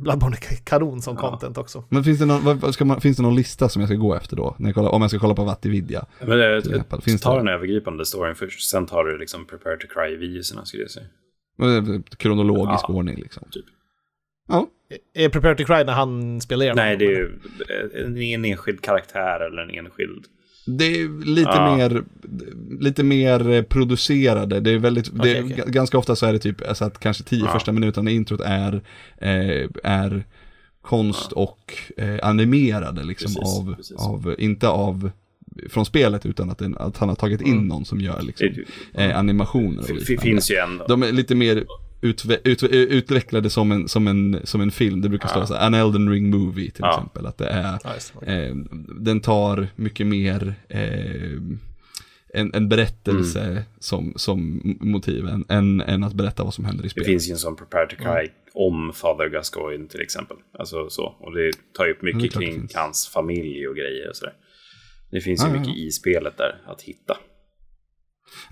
Bloodborne 0.00 0.36
är 0.36 0.56
kanon 0.64 1.02
som 1.02 1.16
content 1.16 1.58
också. 1.58 1.84
Men 1.88 2.04
finns 2.04 2.18
det, 2.18 2.26
någon, 2.26 2.58
vad- 2.60 2.74
ska 2.74 2.84
man, 2.84 3.00
finns 3.00 3.16
det 3.16 3.22
någon 3.22 3.34
lista 3.34 3.68
som 3.68 3.80
jag 3.82 3.88
ska 3.88 3.96
gå 3.96 4.14
efter 4.14 4.36
då? 4.36 4.56
När 4.58 4.68
jag 4.68 4.74
kollar, 4.74 4.90
om 4.90 5.02
jag 5.02 5.10
ska 5.10 5.18
kolla 5.20 5.34
på? 5.34 5.44
Men. 5.44 7.00
Finns 7.00 7.20
ta 7.20 7.32
det? 7.32 7.38
den 7.38 7.48
övergripande 7.48 8.06
storyn 8.06 8.34
först, 8.34 8.70
sen 8.70 8.86
tar 8.86 9.04
du 9.04 9.18
liksom 9.18 9.46
Prepare 9.46 9.76
to 9.76 9.86
Cry-videorna 9.94 10.64
skulle 10.64 10.82
jag 10.82 10.90
säga. 10.90 11.06
Kronologisk 12.16 12.84
Ja, 12.88 12.94
ordning 12.94 13.16
liksom. 13.16 13.42
typ. 13.50 13.64
Ja, 14.48 14.66
Är 15.14 15.28
Prepare 15.28 15.54
to 15.54 15.64
Cry 15.64 15.84
när 15.84 15.92
han 15.92 16.40
spelar 16.40 16.62
igenom 16.64 16.76
Nej, 16.84 16.96
det 16.96 17.04
är 17.04 17.10
ju 17.10 17.32
en, 18.04 18.16
en 18.22 18.44
enskild 18.44 18.80
karaktär 18.80 19.40
eller 19.40 19.62
en 19.62 19.70
enskild... 19.70 20.24
det 20.78 20.84
är 21.00 21.24
lite 21.24 21.50
Ja. 21.54 21.76
mer, 21.76 22.02
lite 22.80 23.02
mer 23.04 23.62
producerade. 23.62 24.60
Det 24.60 24.70
är 24.70 24.78
väldigt, 24.78 25.10
det 25.22 25.36
är, 25.38 25.42
g- 25.42 25.62
ganska 25.66 25.98
ofta 25.98 26.16
så 26.16 26.26
är 26.26 26.32
det 26.32 26.38
typ 26.38 26.68
alltså 26.68 26.84
att 26.84 26.98
kanske 27.00 27.24
tio 27.24 27.44
Ja. 27.44 27.52
första 27.52 27.72
minuterna 27.72 28.10
i 28.10 28.14
introt 28.14 28.40
är, 28.40 28.74
eh, 29.18 29.68
är 29.84 30.24
konst 30.82 31.32
och 31.32 31.74
eh, 31.96 32.16
animerade 32.22 33.04
liksom 33.04 33.34
Precis, 33.34 33.58
av, 33.58 33.74
precis. 33.76 33.96
av, 33.96 34.34
inte 34.38 34.68
av 34.68 35.10
från 35.70 35.84
spelet 35.86 36.26
utan 36.26 36.50
att, 36.50 36.58
den, 36.58 36.76
att 36.78 36.96
han 36.96 37.08
har 37.08 37.16
tagit 37.16 37.40
in 37.40 37.52
Mm. 37.52 37.66
någon 37.68 37.84
som 37.84 38.00
gör 38.00 38.22
liksom, 38.22 38.48
eh, 38.94 39.18
animationer 39.18 39.80
och 39.90 39.96
det 40.08 40.20
finns 40.20 40.50
ju 40.50 40.54
en... 40.56 40.80
De 40.88 41.02
är 41.02 41.12
lite 41.12 41.34
mer 41.34 41.64
utve 42.00 42.38
ut, 42.44 42.62
utvecklade 42.62 43.50
som 43.50 43.72
en, 43.72 43.88
som, 43.88 44.08
en, 44.08 44.40
som 44.44 44.60
en 44.60 44.70
film. 44.70 45.00
Det 45.00 45.08
brukar 45.08 45.28
stå 45.28 45.38
Ja. 45.40 45.46
så 45.46 45.54
här, 45.54 45.66
an 45.66 45.74
Elden 45.74 46.10
Ring 46.10 46.30
movie 46.30 46.70
till 46.70 46.80
Ja. 46.84 46.94
exempel. 46.94 47.26
Att 47.26 47.38
det 47.38 47.46
är, 47.46 47.78
Ja, 47.84 47.90
det. 48.20 48.46
eh, 48.48 48.54
den 49.00 49.20
tar 49.20 49.68
mycket 49.76 50.06
mer 50.06 50.54
eh, 50.68 51.32
en, 52.34 52.54
en 52.54 52.68
berättelse 52.68 53.64
som, 53.78 54.12
som 54.16 54.60
motiv 54.80 55.26
än, 55.48 55.80
än, 55.80 56.04
att 56.04 56.12
berätta 56.14 56.44
vad 56.44 56.54
som 56.54 56.64
händer 56.64 56.84
i 56.84 56.86
Det 56.86 56.90
spelet. 56.90 57.06
finns 57.06 57.28
ju 57.28 57.32
en 57.32 57.38
sån 57.38 57.56
Prepare 57.56 57.86
to 57.86 57.96
Cry 57.96 58.28
om 58.54 58.92
Father 58.94 59.28
Gascoigne 59.28 59.88
till 59.88 60.00
exempel. 60.00 60.36
Alltså 60.58 60.90
så. 60.90 61.02
Och 61.18 61.34
det 61.34 61.52
tar 61.76 61.86
ju 61.86 61.92
upp 61.92 61.98
Ja, 62.02 62.06
det 62.08 62.14
mycket 62.16 62.38
det 62.38 62.46
kring 62.46 62.68
hans 62.74 63.08
familj 63.08 63.68
och 63.68 63.76
grejer 63.76 64.08
och 64.10 64.16
sådär. 64.16 64.34
Det 65.10 65.20
finns 65.20 65.42
ju 65.42 65.46
Ja, 65.46 65.52
ja, 65.54 65.60
mycket 65.60 65.76
ja. 65.76 65.84
i 65.86 65.90
spelet 65.90 66.36
där 66.38 66.60
att 66.66 66.82
hitta. 66.82 67.16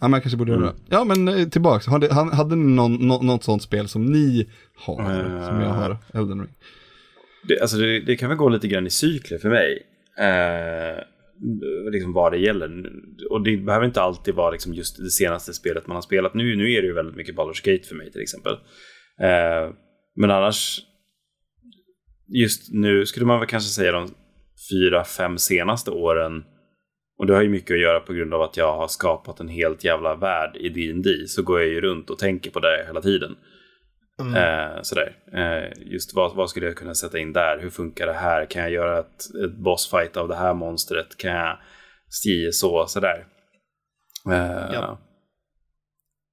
Ja, 0.01 0.09
men 0.09 0.13
jag 0.13 0.23
kanske 0.23 0.37
borde 0.37 0.51
göra 0.53 0.63
Mm. 0.63 0.75
det. 0.77 0.83
Ja, 0.97 1.05
men 1.05 1.29
eh, 1.29 1.49
tillbaks. 1.49 1.87
Hade, 1.87 2.15
hade 2.15 2.57
ni 2.57 2.73
någon, 2.75 2.95
nå- 3.09 3.23
något 3.23 3.45
sånt 3.45 3.63
spel 3.63 3.89
som 3.89 4.05
ni 4.07 4.51
har, 4.77 5.01
Eh. 5.11 5.47
som 5.49 5.61
jag 5.61 5.69
har, 5.69 5.97
Elden 6.15 6.41
Ring? 6.41 6.55
Det, 7.49 7.61
alltså 7.61 7.77
det, 7.77 8.01
det 8.01 8.17
kan 8.17 8.29
väl 8.29 8.39
gå 8.39 8.49
lite 8.49 8.69
grann 8.69 8.87
i 8.87 8.91
cykler 8.91 9.39
för 9.39 9.49
mig. 9.51 9.83
Eh, 10.19 11.03
liksom 11.93 12.13
vad 12.13 12.33
det 12.33 12.39
gäller. 12.39 12.85
Och 13.31 13.45
det 13.45 13.57
behöver 13.57 13.87
inte 13.87 14.01
alltid 14.03 14.35
vara 14.35 14.51
liksom 14.51 14.75
just 14.75 14.97
det 14.97 15.11
senaste 15.11 15.55
spelet 15.55 15.87
man 15.87 15.95
har 15.95 16.03
spelat. 16.03 16.35
Nu, 16.35 16.57
nu 16.57 16.73
är 16.73 16.83
det 16.83 16.89
ju 16.89 16.95
väldigt 16.95 17.17
mycket 17.17 17.35
Baldur's 17.37 17.73
Gate 17.73 17.89
för 17.89 17.95
mig 17.95 18.13
till 18.13 18.21
exempel. 18.23 18.53
Eh, 19.21 19.75
men 20.17 20.31
annars, 20.31 20.81
just 22.29 22.73
nu 22.73 23.07
skulle 23.07 23.27
man 23.27 23.39
väl 23.39 23.49
kanske 23.49 23.71
säga 23.71 23.93
de 23.93 24.09
fyra, 24.71 25.05
fem 25.05 25.39
senaste 25.39 25.91
åren 25.91 26.45
Och 27.19 27.27
det 27.27 27.35
har 27.35 27.43
ju 27.43 27.49
mycket 27.49 27.75
att 27.75 27.81
göra 27.81 28.01
på 28.01 28.13
grund 28.13 28.35
av 28.35 28.43
att 28.43 28.57
jag 28.57 28.77
har 28.77 28.89
skapat 28.89 29.41
en 29.41 29.49
helt 29.49 29.85
jävla 29.85 30.15
värld 30.15 30.57
i 30.57 30.69
D&D 30.69 31.11
Så 31.27 31.43
går 31.43 31.61
jag 31.61 31.69
ju 31.69 31.81
runt 31.81 32.11
och 32.11 32.19
tänker 32.19 32.51
på 32.51 32.61
det 32.61 32.85
hela 32.87 33.01
tiden. 33.01 33.37
Mm. 34.21 34.35
Eh, 34.35 34.83
sådär. 34.83 35.17
Eh, 35.33 35.93
just 35.93 36.15
vad, 36.15 36.37
vad 36.37 36.51
skulle 36.51 36.67
jag 36.67 36.77
kunna 36.77 36.95
sätta 36.95 37.19
in 37.19 37.33
där? 37.33 37.59
Hur 37.61 37.71
funkar 37.71 38.07
det 38.07 38.13
här? 38.13 38.51
Kan 38.51 38.63
jag 38.63 38.71
göra 38.71 38.99
ett, 38.99 39.35
ett 39.45 39.57
bossfight 39.57 40.17
av 40.17 40.29
det 40.29 40.37
här 40.37 40.55
monstret? 40.55 41.17
Kan 41.17 41.31
jag 41.31 41.59
stie 42.11 42.53
så? 42.53 42.87
Sådär. 42.87 43.27
Eh, 44.31 44.73
Ja. 44.73 44.99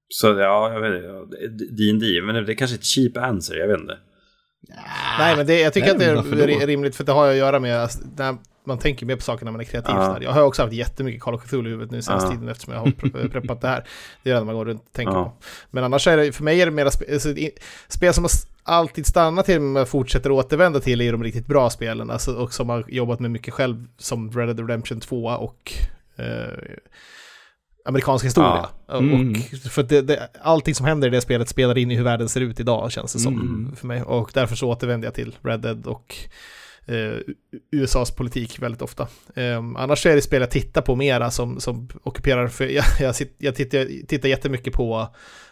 Så 0.08 0.28
ja, 0.28 0.74
jag 0.74 0.82
vet 0.82 1.04
inte. 1.04 1.66
D&D, 1.76 2.22
men 2.22 2.46
det 2.46 2.52
är 2.52 2.56
kanske 2.56 2.76
ett 2.76 2.86
cheap 2.86 3.18
answer, 3.18 3.56
jag 3.56 3.68
vet 3.68 3.80
inte. 3.80 3.98
Nej, 5.20 5.38
men 5.38 5.46
det, 5.46 5.60
jag 5.60 5.74
tycker 5.74 5.98
Nej, 5.98 6.18
att 6.18 6.32
det 6.32 6.54
är 6.54 6.68
rimligt, 6.68 6.96
för 6.96 7.04
det 7.04 7.12
har 7.12 7.30
att 7.30 7.36
göra 7.36 7.60
med 7.60 7.80
alltså, 7.80 8.00
man 8.66 8.78
tänker 8.78 9.05
mer 9.05 9.16
på 9.16 9.22
saker 9.22 9.45
när 9.45 9.51
man 9.51 9.61
är 9.61 9.66
kreativ. 9.66 9.95
Ja. 9.95 10.18
Jag 10.22 10.32
har 10.32 10.41
också 10.41 10.61
haft 10.61 10.74
jättemycket 10.74 11.22
Call 11.22 11.34
of 11.36 11.43
Cthulhu 11.43 11.68
i 11.70 11.72
huvudet 11.72 11.91
nu 11.91 12.01
senaste 12.01 12.28
Ja. 12.28 12.32
tiden 12.32 12.49
eftersom 12.49 12.74
jag 12.74 12.80
har 12.80 12.88
pre- 12.88 13.30
preppat 13.32 13.61
det 13.61 13.68
här. 13.68 13.88
Det 14.24 14.32
är 14.32 14.36
det 14.36 14.43
man 14.43 14.55
går 14.55 14.66
runt 14.66 14.82
och 14.88 14.93
tänker 14.93 15.13
Ja. 15.13 15.24
på. 15.24 15.34
Men 15.72 15.84
annars 15.84 16.07
är 16.07 16.18
det, 16.18 16.32
för 16.32 16.43
mig 16.43 16.61
är 16.61 16.66
det 16.66 16.72
mera 16.72 16.91
spe, 16.91 17.13
alltså, 17.13 17.30
i- 17.30 17.51
spel 17.88 18.13
som 18.13 18.28
alltid 18.63 19.05
stannat 19.05 19.45
till 19.45 19.59
men 19.61 19.86
fortsätter 19.86 20.32
återvända 20.32 20.80
till 20.80 21.01
är 21.01 21.11
de 21.11 21.24
riktigt 21.24 21.47
bra 21.47 21.70
spelen. 21.70 22.09
Alltså, 22.11 22.34
och 22.36 22.53
som 22.53 22.70
har 22.70 22.86
jobbat 22.88 23.20
med 23.20 23.32
mycket 23.32 23.53
själv, 23.53 23.86
som 23.97 24.32
Red 24.32 24.47
Dead 24.47 24.59
Redemption 24.59 24.99
2 24.99 25.26
och 25.26 25.74
eh, 26.16 26.26
amerikansk 27.86 28.26
historia. 28.26 28.66
Mm. 28.91 29.32
Och 29.32 29.38
för 29.72 29.84
det, 29.84 30.01
det, 30.01 30.30
allting 30.41 30.76
som 30.76 30.86
händer 30.86 31.07
i 31.07 31.11
det 31.11 31.22
spelet 31.22 31.49
spelar 31.49 31.78
in 31.78 31.91
i 31.91 31.95
hur 31.95 32.03
världen 32.03 32.30
ser 32.30 32.41
ut 32.41 32.59
idag, 32.59 32.91
känns 32.91 33.13
det 33.13 33.20
som 33.20 33.34
Mm. 33.34 33.76
för 33.76 33.88
mig. 33.88 34.01
Och 34.03 34.32
därför 34.34 34.55
så 34.55 34.70
återvänder 34.70 35.07
jag 35.07 35.13
till 35.13 35.36
Red 35.43 35.59
Dead 35.59 35.88
och 35.88 36.16
eh, 36.88 37.18
USAs 37.72 38.12
politik 38.16 38.60
väldigt 38.60 38.82
ofta. 38.82 39.08
Um, 39.36 39.76
annars 39.76 40.06
är 40.06 40.16
det 40.16 40.22
spel 40.22 40.42
jag 40.42 40.52
tittar 40.52 40.82
på 40.82 40.96
mera 40.96 41.32
som, 41.32 41.60
som 41.60 41.88
ockuperar, 42.04 42.48
för 42.48 42.66
jag, 42.66 42.86
jag, 43.00 43.16
jag 43.38 43.56
tittar, 43.56 44.06
tittar 44.08 44.30
jättemycket 44.30 44.74
på 44.74 45.08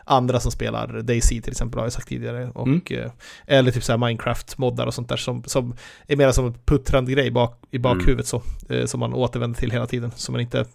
andra 0.06 0.40
som 0.40 0.52
spelar 0.52 1.02
DayZ 1.02 1.28
till 1.30 1.50
exempel, 1.52 1.80
har 1.80 1.86
jag 1.86 1.94
sagt 1.94 2.08
tidigare. 2.08 2.50
Och, 2.50 2.68
Mm. 2.68 2.82
eh, 2.90 3.12
eller 3.48 3.72
typ 3.72 3.84
så 3.84 3.92
här 3.92 3.98
Minecraft-moddar 3.98 4.86
och 4.86 4.94
sånt 4.94 5.10
där 5.10 5.18
som, 5.18 5.44
som 5.44 5.76
är 6.08 6.16
mera 6.16 6.34
som 6.34 6.46
en 6.46 6.54
puttrande 6.66 7.12
grej 7.12 7.32
bak, 7.32 7.64
i 7.72 7.80
bakhuvudet 7.80 8.28
så, 8.28 8.42
eh, 8.70 8.86
som 8.86 9.00
man 9.00 9.14
återvänder 9.14 9.60
till 9.60 9.72
hela 9.72 9.88
tiden, 9.88 10.12
som 10.16 10.34
man 10.34 10.42
inte 10.42 10.66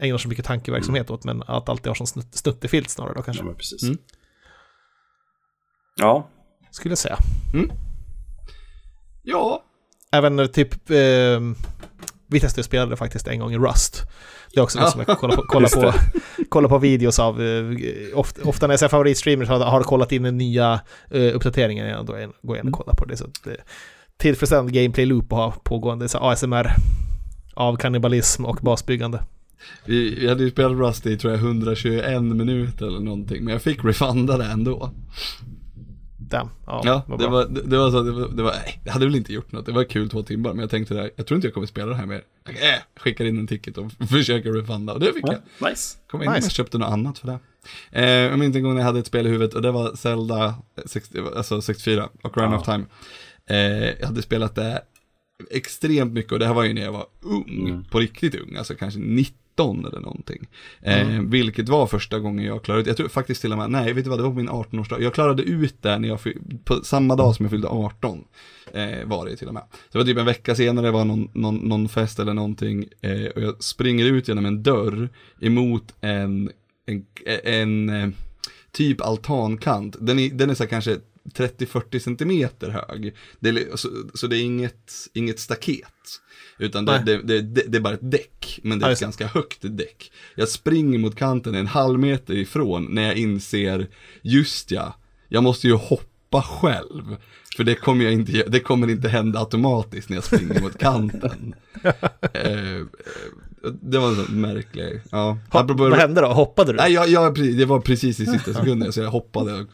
ägnar 0.00 0.18
så 0.18 0.28
mycket 0.28 0.44
tankeverksamhet 0.44 1.10
åt, 1.10 1.24
men 1.24 1.42
att 1.46 1.68
alltid 1.68 1.86
har 1.86 1.94
som 1.94 2.06
snutt, 2.06 2.34
snuttefilt 2.34 2.90
snarare 2.90 3.14
då 3.14 3.22
kanske, 3.22 3.44
Ja, 3.44 3.52
precis. 3.54 3.82
Mm. 3.82 3.98
Ja, 5.96 6.28
skulle 6.70 6.90
jag 6.92 6.98
säga. 6.98 7.18
Ja, 9.22 9.64
Även 10.16 10.38
eh, 10.38 10.46
typ, 10.46 10.90
eh, 10.90 11.40
Vitesse 12.26 12.62
spelade 12.62 12.96
faktiskt 12.96 13.28
en 13.28 13.38
gång 13.38 13.52
i 13.52 13.58
Rust. 13.58 14.02
Det 14.54 14.60
är 14.60 14.64
också 14.64 14.80
något 14.80 14.90
som 14.90 15.04
jag 15.06 15.18
kollar 15.18 15.36
på, 15.36 15.42
kollar 15.48 15.68
på, 15.68 15.98
kollar 16.48 16.68
på 16.68 16.78
videos 16.78 17.18
av. 17.18 17.42
Eh, 17.42 17.64
ofta, 18.14 18.48
ofta 18.48 18.66
när 18.66 18.72
jag 18.72 18.80
ser 18.80 18.88
favoritstreamers 18.88 19.48
har, 19.48 19.58
har 19.58 19.82
kollat 19.82 20.12
in 20.12 20.22
den 20.22 20.38
nya 20.38 20.80
eh, 21.10 21.36
uppdateringen, 21.36 21.86
igen, 21.86 22.06
då 22.06 22.12
går 22.42 22.56
jag 22.56 22.64
in 22.64 22.72
och 22.72 22.78
kollar 22.78 22.94
på 22.94 23.04
det. 23.04 23.16
Så 23.16 23.24
att 23.24 23.44
det 23.44 23.56
tillfredsställande 24.16 24.72
gameplay 24.72 25.06
loop 25.06 25.32
att 25.32 25.38
ha 25.38 25.50
pågående 25.50 26.08
så 26.08 26.18
ASMR 26.18 26.70
av 27.54 27.76
kannibalism 27.76 28.44
och 28.44 28.56
basbyggande. 28.62 29.22
vi, 29.84 30.14
vi 30.14 30.28
hade 30.28 30.44
ju 30.44 30.50
spelat 30.50 30.72
Rust 30.72 31.06
i 31.06 31.16
tror 31.16 31.32
jag 31.32 31.42
121 31.42 32.22
minuter 32.22 32.86
eller 32.86 33.00
någonting, 33.00 33.44
men 33.44 33.52
jag 33.52 33.62
fick 33.62 33.84
refunda 33.84 34.38
det 34.38 34.44
ändå. 34.44 34.90
Damn. 36.28 36.48
Ja, 36.66 36.80
Ja, 37.08 37.16
det 37.18 37.26
var, 37.26 37.44
det, 37.48 37.62
det 37.62 37.78
var 37.78 37.90
så, 37.90 38.02
det 38.02 38.12
var, 38.12 38.28
det 38.28 38.42
var, 38.42 38.50
nej, 38.52 38.80
det 38.84 38.90
hade 38.90 39.06
väl 39.06 39.14
inte 39.16 39.32
gjort 39.32 39.52
något, 39.52 39.66
det 39.66 39.72
var 39.72 39.84
kul 39.84 40.08
två 40.10 40.22
timmar, 40.22 40.50
men 40.50 40.58
jag 40.60 40.70
tänkte 40.70 40.94
där, 40.94 41.10
jag 41.16 41.26
tror 41.26 41.36
inte 41.36 41.46
jag 41.46 41.54
kommer 41.54 41.66
spela 41.66 41.86
det 41.86 41.94
här 41.96 42.06
mer. 42.06 42.22
Jag 42.44 42.54
äh, 42.74 42.80
skickar 42.96 43.24
in 43.24 43.38
en 43.38 43.46
ticket 43.46 43.78
och 43.78 43.92
försöker 44.10 44.52
refunda, 44.52 44.92
och 44.92 45.00
det 45.00 45.12
fick 45.12 45.24
jag. 45.28 45.36
ja 45.58 45.68
nice. 45.68 45.98
Kom 46.10 46.22
in 46.22 46.30
Nice. 46.32 46.46
och 46.46 46.50
köpte 46.50 46.78
något 46.78 46.88
annat 46.92 47.18
för 47.18 47.26
det. 47.26 47.38
Eh, 47.92 48.04
jag 48.10 48.38
minns 48.38 48.56
en 48.56 48.62
gång 48.62 48.72
när 48.74 48.80
jag 48.80 48.86
hade 48.86 48.98
ett 48.98 49.06
spel 49.06 49.26
i 49.26 49.30
huvudet 49.30 49.54
och 49.54 49.62
det 49.62 49.70
var 49.70 49.94
Zelda 49.96 50.54
60, 50.86 51.18
alltså 51.36 51.62
64, 51.62 52.08
Ocarina 52.22 52.52
Ja. 52.54 52.58
of 52.60 52.64
Time. 52.64 52.84
Eh, 53.50 53.90
jag 54.00 54.06
hade 54.06 54.22
spelat 54.22 54.54
det 54.54 54.82
extremt 55.50 56.12
mycket 56.12 56.32
och 56.32 56.38
det 56.38 56.46
här 56.46 56.54
var 56.54 56.64
ju 56.64 56.72
när 56.74 56.82
jag 56.82 56.92
var 56.92 57.06
ung, 57.22 57.68
Mm. 57.68 57.84
på 57.84 57.98
riktigt 58.00 58.34
ung, 58.34 58.56
alltså 58.56 58.74
kanske 58.74 59.00
19 59.56 59.86
eller 59.86 60.00
någonting. 60.00 60.48
Eh, 60.82 61.20
Vilket 61.20 61.68
var 61.68 61.86
första 61.86 62.18
gången 62.18 62.44
jag 62.44 62.64
klarade 62.64 62.80
ut, 62.82 62.86
jag 62.86 62.96
tror 62.96 63.08
faktiskt 63.08 63.40
till 63.40 63.52
och 63.52 63.58
med, 63.58 63.70
nej 63.70 63.92
vet 63.92 64.04
du 64.04 64.10
vad, 64.10 64.18
det 64.18 64.22
var 64.22 64.30
på 64.30 64.36
min 64.36 64.48
18-årsdag. 64.50 65.02
Jag 65.02 65.14
klarade 65.14 65.42
ut 65.42 65.82
det 65.82 65.98
när 65.98 66.08
jag, 66.08 66.18
på 66.64 66.84
samma 66.84 67.16
dag 67.16 67.36
som 67.36 67.44
jag 67.44 67.50
fyllde 67.50 67.68
18. 67.68 68.24
Eh, 68.72 69.04
var 69.04 69.26
det 69.26 69.36
till 69.36 69.48
och 69.48 69.54
med. 69.54 69.62
Så 69.70 69.78
det 69.92 69.98
var 69.98 70.04
typ 70.04 70.18
en 70.18 70.26
vecka 70.26 70.54
senare, 70.54 70.86
det 70.86 70.92
var 70.92 71.04
någon, 71.04 71.28
någon, 71.32 71.56
någon 71.56 71.88
fest 71.88 72.18
eller 72.18 72.34
någonting. 72.34 72.88
Eh, 73.00 73.26
och 73.26 73.42
jag 73.42 73.62
springer 73.62 74.04
ut 74.04 74.28
genom 74.28 74.46
en 74.46 74.62
dörr 74.62 75.08
emot 75.40 75.94
en, 76.00 76.50
en, 76.86 77.06
en, 77.44 77.88
eh, 77.88 78.08
typ 78.72 79.00
altankant. 79.00 79.96
Den 80.00 80.18
är, 80.18 80.30
den 80.30 80.50
är 80.50 80.54
så 80.54 80.66
kanske 80.66 80.98
30-40 81.34 81.98
centimeter 81.98 82.70
hög. 82.70 83.14
Det 83.40 83.48
är, 83.48 83.76
så, 83.76 83.88
så 84.14 84.26
det 84.26 84.36
är 84.36 84.42
inget, 84.42 84.92
inget 85.14 85.38
staket. 85.38 85.92
Utan 86.58 86.84
det, 86.84 86.98
det, 86.98 87.22
det, 87.22 87.40
det, 87.42 87.76
är 87.76 87.80
bara 87.80 87.94
ett 87.94 88.10
däck, 88.10 88.60
men 88.62 88.78
det 88.78 88.86
är 88.86 88.90
ett 88.90 89.00
ganska 89.00 89.26
högt 89.26 89.58
däck. 89.60 90.12
Jag 90.34 90.48
springer 90.48 90.98
mot 90.98 91.16
kanten 91.16 91.54
en 91.54 91.66
halv 91.66 91.98
meter 91.98 92.34
ifrån 92.34 92.86
när 92.90 93.02
jag 93.02 93.16
inser, 93.16 93.86
just 94.22 94.70
ja, 94.70 94.94
jag 95.28 95.42
måste 95.42 95.66
ju 95.66 95.74
hoppa 95.74 96.42
själv. 96.42 97.16
För 97.56 97.64
det 97.64 97.74
kommer, 97.74 98.04
jag 98.04 98.12
inte, 98.12 98.32
det 98.48 98.60
kommer 98.60 98.90
inte 98.90 99.08
hända 99.08 99.40
automatiskt 99.40 100.08
när 100.08 100.16
jag 100.16 100.24
springer 100.24 100.60
mot 100.60 100.78
kanten. 100.78 101.54
eh, 102.32 102.52
eh, 102.52 102.82
det 103.82 103.98
var 103.98 104.08
en 104.08 104.14
sån 104.14 104.40
märklig, 104.40 105.00
ja. 105.10 105.38
Ha, 105.50 105.60
Apropå- 105.60 105.82
vad 105.88 105.98
hände 105.98 106.20
då? 106.20 106.26
Hoppade 106.26 106.72
du? 106.72 106.76
Nej, 106.76 106.92
jag, 106.92 107.08
jag, 107.08 107.34
det 107.58 107.64
var 107.64 107.80
precis 107.80 108.20
i 108.20 108.26
sista 108.26 108.54
sekunden 108.54 108.92
så 108.92 109.00
jag 109.00 109.10
hoppade 109.10 109.52
och 109.60 109.66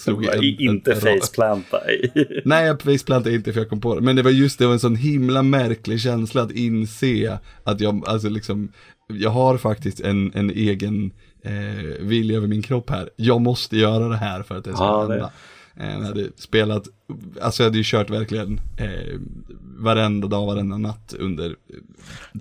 slog 0.00 0.24
i 0.24 0.28
en, 0.28 0.44
inte 0.70 0.92
en, 0.92 0.96
en, 1.08 1.20
faceplanta. 1.20 1.78
Nej, 2.44 2.66
jag 2.66 2.82
faceplantade 2.82 3.34
inte 3.34 3.52
för 3.52 3.60
jag 3.60 3.68
kom 3.70 3.80
på 3.80 3.94
det. 3.94 4.00
Men 4.00 4.16
det 4.16 4.22
var 4.22 4.30
just 4.30 4.58
det, 4.58 4.66
var 4.66 4.72
en 4.72 4.80
sån 4.80 4.96
himla 4.96 5.42
märklig 5.42 6.00
känsla 6.00 6.42
att 6.42 6.50
inse 6.50 7.38
att 7.64 7.80
jag, 7.80 8.08
alltså 8.08 8.28
liksom, 8.28 8.72
jag 9.08 9.30
har 9.30 9.58
faktiskt 9.58 10.00
en, 10.00 10.32
en 10.34 10.50
egen 10.50 11.10
eh, 11.44 11.52
vilja 12.00 12.36
över 12.36 12.46
min 12.48 12.62
kropp 12.62 12.90
här. 12.90 13.10
Jag 13.16 13.40
måste 13.40 13.76
göra 13.76 14.08
det 14.08 14.16
här 14.16 14.42
för 14.42 14.56
att 14.56 14.64
det 14.64 14.72
ska 14.74 14.84
Ja, 14.84 15.04
det- 15.06 15.12
hända. 15.12 15.24
Eh, 15.26 15.30
Jag 15.76 15.84
hade 16.00 16.28
spelat, 16.36 16.82
alltså 17.40 17.62
jag 17.62 17.68
hade 17.70 17.78
ju 17.78 17.84
kört 17.86 18.10
verkligen 18.10 18.60
eh, 18.76 19.18
varenda 19.78 20.28
dag, 20.28 20.46
varenda 20.46 20.78
natt 20.78 21.14
under 21.18 21.46
eh, 21.46 21.52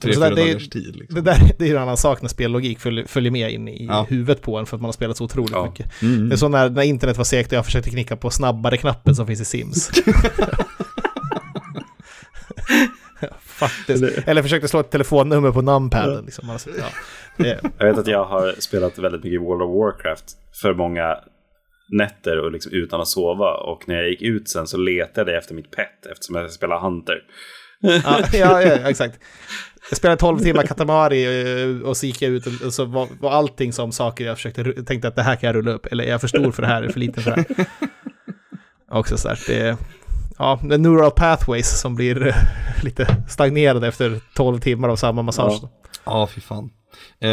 tre, 0.02 0.14
fyra 0.14 0.30
dagars 0.30 0.70
tid. 0.70 0.96
Liksom. 0.96 1.16
Det 1.16 1.22
där 1.22 1.52
det 1.58 1.64
är 1.66 1.70
ju 1.70 1.76
en 1.76 1.82
annan 1.82 1.98
sak 1.98 2.22
när 2.22 2.30
spellogik 2.30 2.80
följer, 2.80 3.06
följer 3.06 3.32
med 3.32 3.52
in 3.52 3.68
i 3.68 3.86
Ja. 3.86 4.06
huvudet 4.10 4.42
på 4.42 4.58
en 4.58 4.66
för 4.66 4.78
att 4.78 4.82
man 4.82 4.88
har 4.88 4.94
spelat 4.94 5.18
så 5.18 5.24
otroligt 5.24 5.52
Ja. 5.52 5.66
mycket. 5.66 6.02
Mm. 6.02 6.30
Det 6.30 6.36
är 6.36 6.38
så 6.38 6.48
när, 6.48 6.70
när 6.70 6.82
internet 6.84 7.18
var 7.18 7.24
segt 7.24 7.52
och 7.52 7.58
jag 7.58 7.66
försökte 7.66 7.90
knicka 7.90 8.18
på 8.18 8.30
snabbare-knappen 8.30 9.16
som 9.16 9.28
finns 9.28 9.42
i 9.42 9.46
Sims. 9.46 9.92
Faktiskt. 13.40 14.04
Eller 14.28 14.42
försökte 14.42 14.68
slå 14.68 14.80
ett 14.80 14.92
telefonnummer 14.92 15.52
på 15.52 15.62
numpaden. 15.62 16.26
Liksom. 16.26 16.50
Alltså, 16.50 16.70
ja. 16.80 16.86
Jag 17.78 17.86
vet 17.88 17.98
att 17.98 18.08
jag 18.08 18.26
har 18.26 18.56
spelat 18.60 18.98
väldigt 19.00 19.24
mycket 19.24 19.42
World 19.42 19.62
of 19.62 19.70
Warcraft 19.76 20.26
för 20.62 20.74
många 20.74 21.18
nätter 21.88 22.40
och 22.40 22.52
liksom 22.52 22.72
utan 22.72 23.02
att 23.02 23.08
sova. 23.08 23.54
Och 23.54 23.88
när 23.88 23.96
jag 23.96 24.10
gick 24.10 24.22
ut 24.22 24.50
sen 24.50 24.68
så 24.68 24.78
letade 24.78 25.32
jag 25.32 25.40
efter 25.40 25.56
mitt 25.56 25.72
pet 25.72 26.06
eftersom 26.12 26.36
jag 26.36 26.52
spelar 26.52 26.80
Hunter. 26.80 27.24
ja, 27.80 28.20
ja, 28.34 28.62
ja, 28.62 28.90
exakt. 28.90 29.20
Jag 29.90 29.98
spelade 29.98 30.20
12 30.20 30.40
timmar 30.40 30.64
Katamari 30.64 31.24
eh, 31.62 31.88
och 31.88 31.98
så 31.98 32.06
gick 32.06 32.22
jag 32.22 32.32
ut 32.32 32.62
och, 32.66 32.74
så 32.74 32.86
var, 32.86 33.08
var 33.20 33.32
allting 33.32 33.74
som 33.74 33.92
saker 33.92 34.26
jag 34.26 34.38
försökte, 34.38 34.84
tänkte 34.84 35.08
att 35.08 35.16
det 35.16 35.24
här 35.24 35.36
kan 35.36 35.48
jag 35.48 35.56
rulla 35.56 35.72
upp. 35.72 35.86
Eller 35.86 36.04
är 36.04 36.10
jag 36.10 36.22
för 36.22 36.28
stor 36.28 36.52
för 36.52 36.62
det 36.62 36.68
här, 36.68 36.84
är 36.84 36.90
för 36.90 37.00
liten 37.00 37.24
för 37.24 37.32
det 37.32 37.46
här. 37.48 37.66
Också 39.00 39.18
så 39.18 39.28
här, 39.28 39.40
det 39.48 39.78
ja, 40.38 40.60
det 40.64 40.74
är 40.74 40.78
neural 40.78 41.12
pathways 41.12 41.80
som 41.82 41.96
blir 41.96 42.28
eh, 42.28 42.36
lite 42.84 43.08
stagnerade 43.30 43.88
efter 43.88 44.20
12 44.36 44.60
timmar 44.60 44.90
av 44.90 44.96
samma 44.96 45.22
massage. 45.22 45.60
Ja. 45.62 45.70
Ja, 46.06 46.28
fy 46.28 46.42
fan. 46.42 46.70
Eh, 47.20 47.30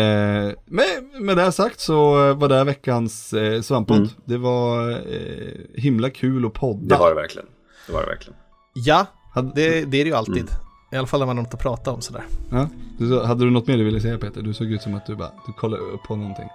med, 0.65 0.87
med 1.21 1.37
det 1.37 1.43
här 1.43 1.51
sagt 1.51 1.81
så 1.81 2.13
var 2.35 2.49
det 2.49 2.55
här 2.55 2.65
veckans 2.65 3.33
eh, 3.33 3.61
svamppodd. 3.61 3.97
Mm. 3.97 4.11
Det 4.25 4.37
var 4.37 4.91
eh, 4.91 5.53
himla 5.75 6.11
kul 6.11 6.47
att 6.47 6.53
podda. 6.53 6.95
Det 6.95 7.01
var 7.01 7.09
det 7.09 7.15
verkligen. 7.15 7.49
Det 7.87 7.93
var 7.93 8.01
det 8.01 8.07
verkligen. 8.07 8.37
Ja, 8.75 9.07
det, 9.55 9.85
det 9.85 10.01
är 10.01 10.05
det 10.05 10.11
ju 10.11 10.15
alltid. 10.15 10.37
Mm. 10.37 10.53
I 10.93 10.97
alla 10.97 11.07
fall 11.07 11.21
när 11.21 11.27
man 11.27 11.37
har 11.37 11.45
något 11.45 11.55
att 11.55 11.61
prata 11.61 11.91
om 11.93 12.01
sådär. 12.01 12.25
ja, 12.51 12.69
du, 12.99 13.21
hade 13.21 13.45
du 13.45 13.51
något 13.51 13.67
mer 13.67 13.77
du 13.77 13.85
ville 13.85 14.01
säga 14.01 14.19
Peter? 14.19 14.43
Du 14.43 14.55
såg 14.55 14.67
ut 14.67 14.83
som 14.83 14.95
att 14.95 15.07
du 15.07 15.17
bara, 15.17 15.31
du 15.47 15.53
kollade 15.53 15.83
upp 15.83 16.03
på 16.03 16.17
någonting. 16.17 16.49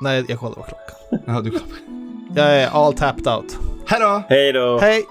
Nej, 0.00 0.24
jag 0.28 0.38
kollar 0.38 0.54
på 0.54 0.62
klockan. 0.62 1.22
Jaha, 1.26 1.40
du 1.40 1.58
Jag 2.34 2.62
är 2.62 2.68
all 2.68 2.94
tapped 2.94 3.28
out. 3.28 3.58
Hej 3.86 4.00
då! 4.00 4.22
Hej 4.28 4.52
då! 4.52 4.78
Hej! 4.80 5.04